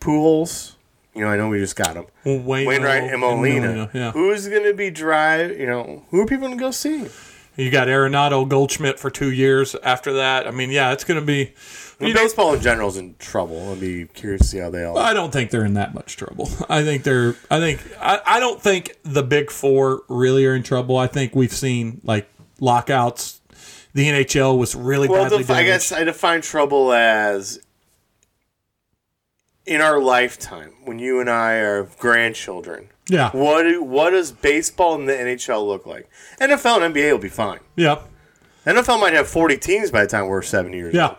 Pujols. 0.00 0.73
You 1.14 1.22
know, 1.22 1.28
I 1.28 1.36
know 1.36 1.48
we 1.48 1.58
just 1.58 1.76
got 1.76 1.94
him. 1.94 2.06
Wayne 2.24 2.66
Wainwright 2.66 3.04
and 3.04 3.20
Molina. 3.20 3.90
Yeah, 3.92 4.10
Who's 4.12 4.48
going 4.48 4.64
to 4.64 4.74
be 4.74 4.90
drive? 4.90 5.58
You 5.58 5.66
know, 5.66 6.04
who 6.10 6.20
are 6.20 6.26
people 6.26 6.48
going 6.48 6.58
to 6.58 6.62
go 6.64 6.70
see? 6.70 7.08
you 7.56 7.70
got 7.70 7.86
Arenado 7.86 8.48
Goldschmidt 8.48 8.98
for 8.98 9.10
two 9.10 9.30
years 9.30 9.76
after 9.76 10.14
that. 10.14 10.46
I 10.46 10.50
mean, 10.50 10.70
yeah, 10.70 10.92
it's 10.92 11.04
going 11.04 11.20
to 11.20 11.24
be. 11.26 11.52
Well, 12.00 12.10
know, 12.10 12.16
baseball 12.16 12.54
in 12.54 12.60
general 12.60 12.88
is 12.88 12.96
in 12.96 13.14
trouble. 13.18 13.70
I'd 13.70 13.80
be 13.80 14.06
curious 14.06 14.42
to 14.42 14.48
see 14.48 14.58
how 14.58 14.70
they 14.70 14.82
all. 14.84 14.98
I 14.98 15.14
don't 15.14 15.32
think 15.32 15.50
they're 15.50 15.64
in 15.64 15.74
that 15.74 15.94
much 15.94 16.16
trouble. 16.16 16.48
I 16.68 16.82
think 16.82 17.04
they're. 17.04 17.36
I 17.50 17.60
think. 17.60 17.80
I, 18.00 18.20
I 18.26 18.40
don't 18.40 18.60
think 18.60 18.96
the 19.04 19.22
big 19.22 19.50
four 19.50 20.02
really 20.08 20.44
are 20.46 20.54
in 20.56 20.64
trouble. 20.64 20.96
I 20.96 21.06
think 21.06 21.36
we've 21.36 21.52
seen 21.52 22.00
like 22.02 22.28
lockouts 22.60 23.40
the 23.94 24.08
NHL 24.08 24.58
was 24.58 24.74
really 24.74 25.08
Well, 25.08 25.22
badly 25.22 25.38
def- 25.38 25.50
I 25.50 25.62
guess 25.64 25.92
I 25.92 26.02
define 26.02 26.40
trouble 26.40 26.92
as 26.92 27.60
in 29.66 29.80
our 29.80 30.00
lifetime 30.00 30.72
when 30.84 30.98
you 30.98 31.20
and 31.20 31.28
I 31.30 31.54
are 31.54 31.84
grandchildren. 31.98 32.88
Yeah. 33.08 33.30
What 33.32 33.82
what 33.82 34.10
does 34.10 34.32
baseball 34.32 34.94
and 34.94 35.08
the 35.08 35.12
NHL 35.12 35.66
look 35.66 35.86
like? 35.86 36.08
NFL 36.40 36.82
and 36.84 36.94
NBA 36.94 37.12
will 37.12 37.18
be 37.18 37.28
fine. 37.28 37.60
Yeah. 37.76 38.00
NFL 38.66 38.98
might 39.00 39.12
have 39.12 39.28
40 39.28 39.58
teams 39.58 39.90
by 39.90 40.02
the 40.02 40.08
time 40.08 40.26
we're 40.26 40.40
seven 40.42 40.72
years 40.72 40.94
Yeah. 40.94 41.08
old. 41.10 41.16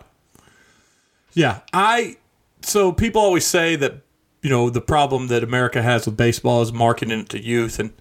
Yeah. 1.32 1.60
I 1.72 2.16
so 2.62 2.92
people 2.92 3.20
always 3.22 3.46
say 3.46 3.76
that 3.76 3.94
you 4.42 4.50
know 4.50 4.70
the 4.70 4.80
problem 4.80 5.28
that 5.28 5.42
America 5.44 5.82
has 5.82 6.06
with 6.06 6.16
baseball 6.16 6.62
is 6.62 6.72
marketing 6.72 7.20
it 7.20 7.28
to 7.30 7.42
youth 7.42 7.78
and 7.78 7.92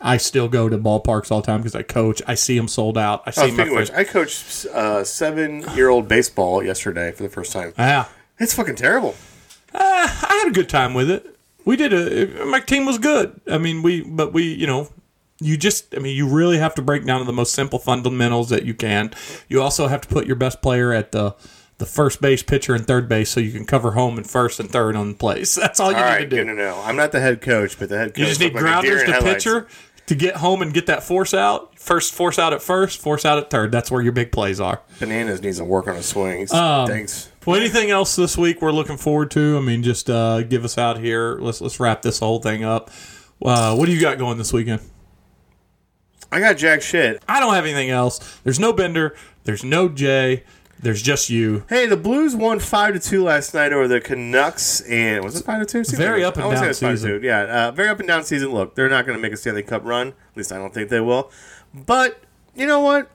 I 0.00 0.18
still 0.18 0.48
go 0.48 0.68
to 0.68 0.76
ballparks 0.76 1.30
all 1.30 1.40
the 1.40 1.46
time 1.46 1.60
because 1.60 1.74
I 1.74 1.82
coach. 1.82 2.20
I 2.26 2.34
see 2.34 2.58
them 2.58 2.68
sold 2.68 2.98
out. 2.98 3.22
I 3.26 3.30
Oh, 3.30 3.32
see 3.32 3.40
my 3.40 3.46
speaking 3.64 3.72
friends. 3.74 3.90
which, 3.90 3.98
I 3.98 4.04
coached 4.04 4.66
uh, 4.66 5.02
seven-year-old 5.02 6.08
baseball 6.08 6.62
yesterday 6.62 7.10
for 7.12 7.22
the 7.22 7.30
first 7.30 7.52
time. 7.52 7.72
Yeah. 7.78 8.06
It's 8.38 8.52
fucking 8.52 8.74
terrible. 8.74 9.14
I 9.74 10.40
had 10.42 10.48
a 10.48 10.52
good 10.54 10.68
time 10.68 10.94
with 10.94 11.10
it. 11.10 11.36
We 11.64 11.76
did 11.76 11.92
a 11.92 12.44
my 12.46 12.60
team 12.60 12.84
was 12.84 12.98
good. 12.98 13.40
I 13.50 13.58
mean, 13.58 13.82
we 13.82 14.02
but 14.02 14.32
we, 14.32 14.44
you 14.54 14.66
know, 14.66 14.88
you 15.40 15.56
just 15.56 15.94
I 15.96 15.98
mean, 16.00 16.16
you 16.16 16.28
really 16.28 16.58
have 16.58 16.74
to 16.76 16.82
break 16.82 17.04
down 17.06 17.20
to 17.20 17.24
the 17.24 17.32
most 17.32 17.54
simple 17.54 17.78
fundamentals 17.78 18.50
that 18.50 18.64
you 18.64 18.74
can. 18.74 19.12
You 19.48 19.62
also 19.62 19.86
have 19.88 20.02
to 20.02 20.08
put 20.08 20.26
your 20.26 20.36
best 20.36 20.60
player 20.62 20.92
at 20.92 21.12
the 21.12 21.34
the 21.78 21.86
first 21.86 22.20
base, 22.20 22.42
pitcher, 22.42 22.74
and 22.74 22.86
third 22.86 23.08
base, 23.08 23.30
so 23.30 23.40
you 23.40 23.50
can 23.50 23.64
cover 23.64 23.92
home 23.92 24.16
and 24.16 24.28
first 24.30 24.60
and 24.60 24.70
third 24.70 24.94
on 24.94 25.08
the 25.08 25.14
plays. 25.14 25.54
That's 25.60 25.80
all 25.80 25.90
you 25.90 25.96
All 25.96 26.04
need 26.04 26.08
right, 26.08 26.18
to 26.20 26.26
do. 26.28 26.36
good 26.36 26.44
to 26.44 26.54
know. 26.54 26.80
I'm 26.84 26.96
not 26.96 27.10
the 27.12 27.20
head 27.20 27.40
coach, 27.40 27.78
but 27.78 27.88
the 27.88 27.98
head 27.98 28.10
coach. 28.14 28.18
You 28.18 28.26
just 28.26 28.40
need 28.40 28.52
looked 28.52 28.56
like 28.56 28.62
grounders 28.64 29.02
to 29.04 29.12
headlights. 29.12 29.44
pitcher 29.44 29.66
to 30.06 30.14
get 30.14 30.36
home 30.36 30.60
and 30.62 30.72
get 30.72 30.86
that 30.86 31.02
force 31.02 31.32
out. 31.34 31.78
First 31.78 32.12
force 32.14 32.38
out 32.38 32.52
at 32.52 32.62
first, 32.62 33.00
force 33.00 33.24
out 33.24 33.38
at 33.38 33.50
third. 33.50 33.72
That's 33.72 33.90
where 33.90 34.02
your 34.02 34.12
big 34.12 34.30
plays 34.32 34.60
are. 34.60 34.82
Bananas 35.00 35.42
needs 35.42 35.58
to 35.58 35.64
work 35.64 35.88
on 35.88 35.96
his 35.96 36.06
swings. 36.06 36.52
Um, 36.52 36.86
Thanks. 36.86 37.30
Well, 37.46 37.56
anything 37.56 37.90
else 37.90 38.16
this 38.16 38.38
week 38.38 38.62
we're 38.62 38.72
looking 38.72 38.96
forward 38.96 39.30
to? 39.32 39.58
I 39.58 39.60
mean, 39.60 39.82
just 39.82 40.08
uh, 40.08 40.42
give 40.42 40.64
us 40.64 40.78
out 40.78 40.98
here. 40.98 41.38
Let's 41.38 41.60
let's 41.60 41.78
wrap 41.78 42.00
this 42.02 42.18
whole 42.20 42.40
thing 42.40 42.64
up. 42.64 42.90
Uh, 43.44 43.76
what 43.76 43.86
do 43.86 43.92
you 43.92 44.00
got 44.00 44.16
going 44.16 44.38
this 44.38 44.52
weekend? 44.52 44.80
I 46.32 46.40
got 46.40 46.56
jack 46.56 46.80
shit. 46.80 47.22
I 47.28 47.40
don't 47.40 47.54
have 47.54 47.64
anything 47.64 47.90
else. 47.90 48.40
There's 48.44 48.58
no 48.58 48.72
Bender. 48.72 49.14
There's 49.44 49.62
no 49.62 49.88
Jay. 49.88 50.42
There's 50.80 51.02
just 51.02 51.30
you. 51.30 51.64
Hey, 51.68 51.86
the 51.86 51.96
Blues 51.96 52.34
won 52.34 52.58
five 52.60 52.94
to 52.94 53.00
two 53.00 53.22
last 53.22 53.54
night 53.54 53.72
over 53.72 53.88
the 53.88 54.00
Canucks, 54.00 54.80
and 54.82 55.22
was 55.22 55.38
it 55.38 55.44
five 55.44 55.60
to 55.60 55.66
two? 55.66 55.84
Seems 55.84 55.98
Very 55.98 56.24
up 56.24 56.34
and 56.34 56.44
I 56.44 56.46
wanna 56.46 56.58
say 56.58 56.86
down 56.86 56.94
it 56.94 56.98
season. 56.98 57.22
Yeah, 57.22 57.42
uh, 57.42 57.70
very 57.72 57.88
up 57.88 57.98
and 58.00 58.08
down 58.08 58.24
season. 58.24 58.52
Look, 58.52 58.74
they're 58.74 58.88
not 58.88 59.06
going 59.06 59.16
to 59.16 59.22
make 59.22 59.32
a 59.32 59.36
Stanley 59.36 59.62
Cup 59.62 59.84
run. 59.84 60.08
At 60.08 60.36
least 60.36 60.52
I 60.52 60.56
don't 60.56 60.74
think 60.74 60.88
they 60.88 61.00
will. 61.00 61.30
But 61.72 62.20
you 62.54 62.66
know 62.66 62.80
what? 62.80 63.10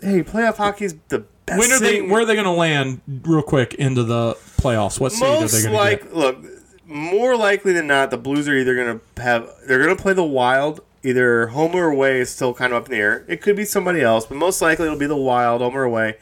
Hey, 0.00 0.22
playoff 0.22 0.56
hockey's 0.56 0.94
the 1.08 1.24
When 1.58 1.72
are 1.72 1.78
they? 1.80 2.02
Where 2.02 2.22
are 2.22 2.24
they 2.24 2.34
going 2.34 2.44
to 2.44 2.50
land 2.52 3.00
real 3.24 3.42
quick 3.42 3.74
into 3.74 4.02
the 4.04 4.34
playoffs? 4.58 5.00
What 5.00 5.12
seed 5.12 5.22
are 5.24 5.46
they 5.48 5.62
going 5.62 5.72
to 5.72 5.76
like, 5.76 6.02
get? 6.02 6.14
look, 6.16 6.44
more 6.86 7.36
likely 7.36 7.72
than 7.72 7.86
not, 7.86 8.10
the 8.10 8.18
Blues 8.18 8.48
are 8.48 8.54
either 8.54 8.74
going 8.74 9.00
to 9.16 9.22
have 9.22 9.48
they're 9.66 9.82
going 9.82 9.96
to 9.96 10.00
play 10.02 10.12
the 10.12 10.24
Wild. 10.24 10.80
Either 11.02 11.46
home 11.46 11.74
or 11.74 11.90
away 11.90 12.20
is 12.20 12.28
still 12.28 12.52
kind 12.52 12.74
of 12.74 12.82
up 12.82 12.88
in 12.90 12.92
the 12.92 12.98
air. 13.02 13.24
It 13.26 13.40
could 13.40 13.56
be 13.56 13.64
somebody 13.64 14.02
else, 14.02 14.26
but 14.26 14.36
most 14.36 14.60
likely 14.60 14.84
it'll 14.84 14.98
be 14.98 15.06
the 15.06 15.16
Wild, 15.16 15.62
home 15.62 15.74
or 15.74 15.82
away. 15.84 16.18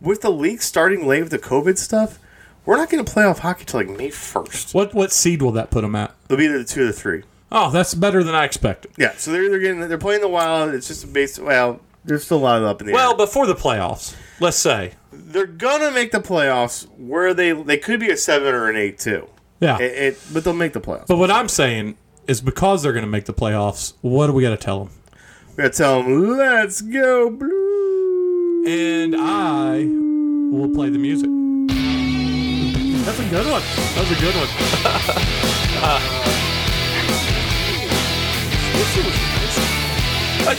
With 0.00 0.22
the 0.22 0.30
league 0.30 0.62
starting 0.62 1.06
late 1.06 1.20
with 1.22 1.30
the 1.30 1.38
COVID 1.38 1.76
stuff, 1.76 2.18
we're 2.64 2.76
not 2.78 2.88
going 2.88 3.04
to 3.04 3.12
play 3.12 3.24
off 3.24 3.40
hockey 3.40 3.66
till 3.66 3.80
like 3.80 3.90
May 3.90 4.08
first. 4.08 4.72
What 4.72 4.94
what 4.94 5.12
seed 5.12 5.42
will 5.42 5.52
that 5.52 5.70
put 5.70 5.82
them 5.82 5.94
at? 5.94 6.14
They'll 6.28 6.38
be 6.38 6.46
either 6.46 6.58
the 6.58 6.64
two 6.64 6.84
or 6.84 6.86
the 6.86 6.92
three. 6.94 7.22
Oh, 7.52 7.70
that's 7.70 7.94
better 7.94 8.24
than 8.24 8.34
I 8.34 8.44
expected. 8.44 8.92
Yeah, 8.96 9.12
so 9.16 9.30
they're 9.30 9.50
they're 9.50 9.58
getting 9.58 9.80
they're 9.88 9.98
playing 9.98 10.22
the 10.22 10.28
Wild. 10.28 10.72
It's 10.74 10.88
just 10.88 11.12
based. 11.12 11.38
Well, 11.38 11.80
there's 12.04 12.24
still 12.24 12.38
a 12.38 12.40
lot 12.40 12.58
of 12.62 12.64
up 12.64 12.80
in 12.80 12.86
the 12.86 12.94
Well, 12.94 13.10
air. 13.10 13.16
before 13.18 13.46
the 13.46 13.54
playoffs, 13.54 14.16
let's 14.40 14.56
say. 14.58 14.92
They're 15.12 15.46
gonna 15.46 15.90
make 15.90 16.12
the 16.12 16.20
playoffs. 16.20 16.86
Where 16.98 17.34
they 17.34 17.52
they 17.52 17.76
could 17.78 18.00
be 18.00 18.10
a 18.10 18.16
seven 18.16 18.54
or 18.54 18.68
an 18.68 18.76
eight 18.76 18.98
too. 18.98 19.28
Yeah. 19.60 19.78
It, 19.78 20.14
it 20.14 20.18
but 20.32 20.44
they'll 20.44 20.52
make 20.54 20.72
the 20.72 20.80
playoffs. 20.80 21.06
But 21.06 21.16
what 21.16 21.30
I'm 21.30 21.48
saying 21.48 21.96
is 22.26 22.40
because 22.40 22.82
they're 22.82 22.92
going 22.92 23.04
to 23.04 23.10
make 23.10 23.26
the 23.26 23.34
playoffs, 23.34 23.94
what 24.00 24.26
do 24.28 24.32
we 24.32 24.42
got 24.42 24.50
to 24.50 24.56
tell 24.56 24.84
them? 24.84 24.94
We 25.56 25.62
gotta 25.62 25.74
tell 25.76 26.02
them, 26.02 26.36
let's 26.36 26.80
go 26.80 27.30
blue. 27.30 28.64
And 28.66 29.14
I 29.16 29.84
will 30.50 30.70
play 30.74 30.88
the 30.88 30.98
music. 30.98 31.28
That's 33.04 33.18
a 33.20 33.28
good 33.28 33.46
one. 33.50 33.62
That's 33.94 34.10
a 34.10 34.20
good 34.20 34.34
one. 34.34 34.48
uh, 35.84 36.00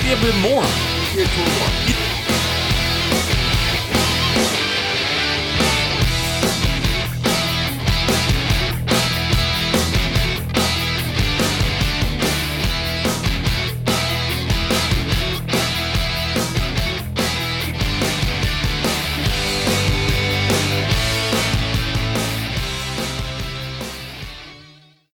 yeah, 0.06 0.22
but 0.22 0.36
more. 0.42 0.64
Here, 1.14 1.26
two 1.26 1.42
more. 1.42 1.70
You- 1.88 2.15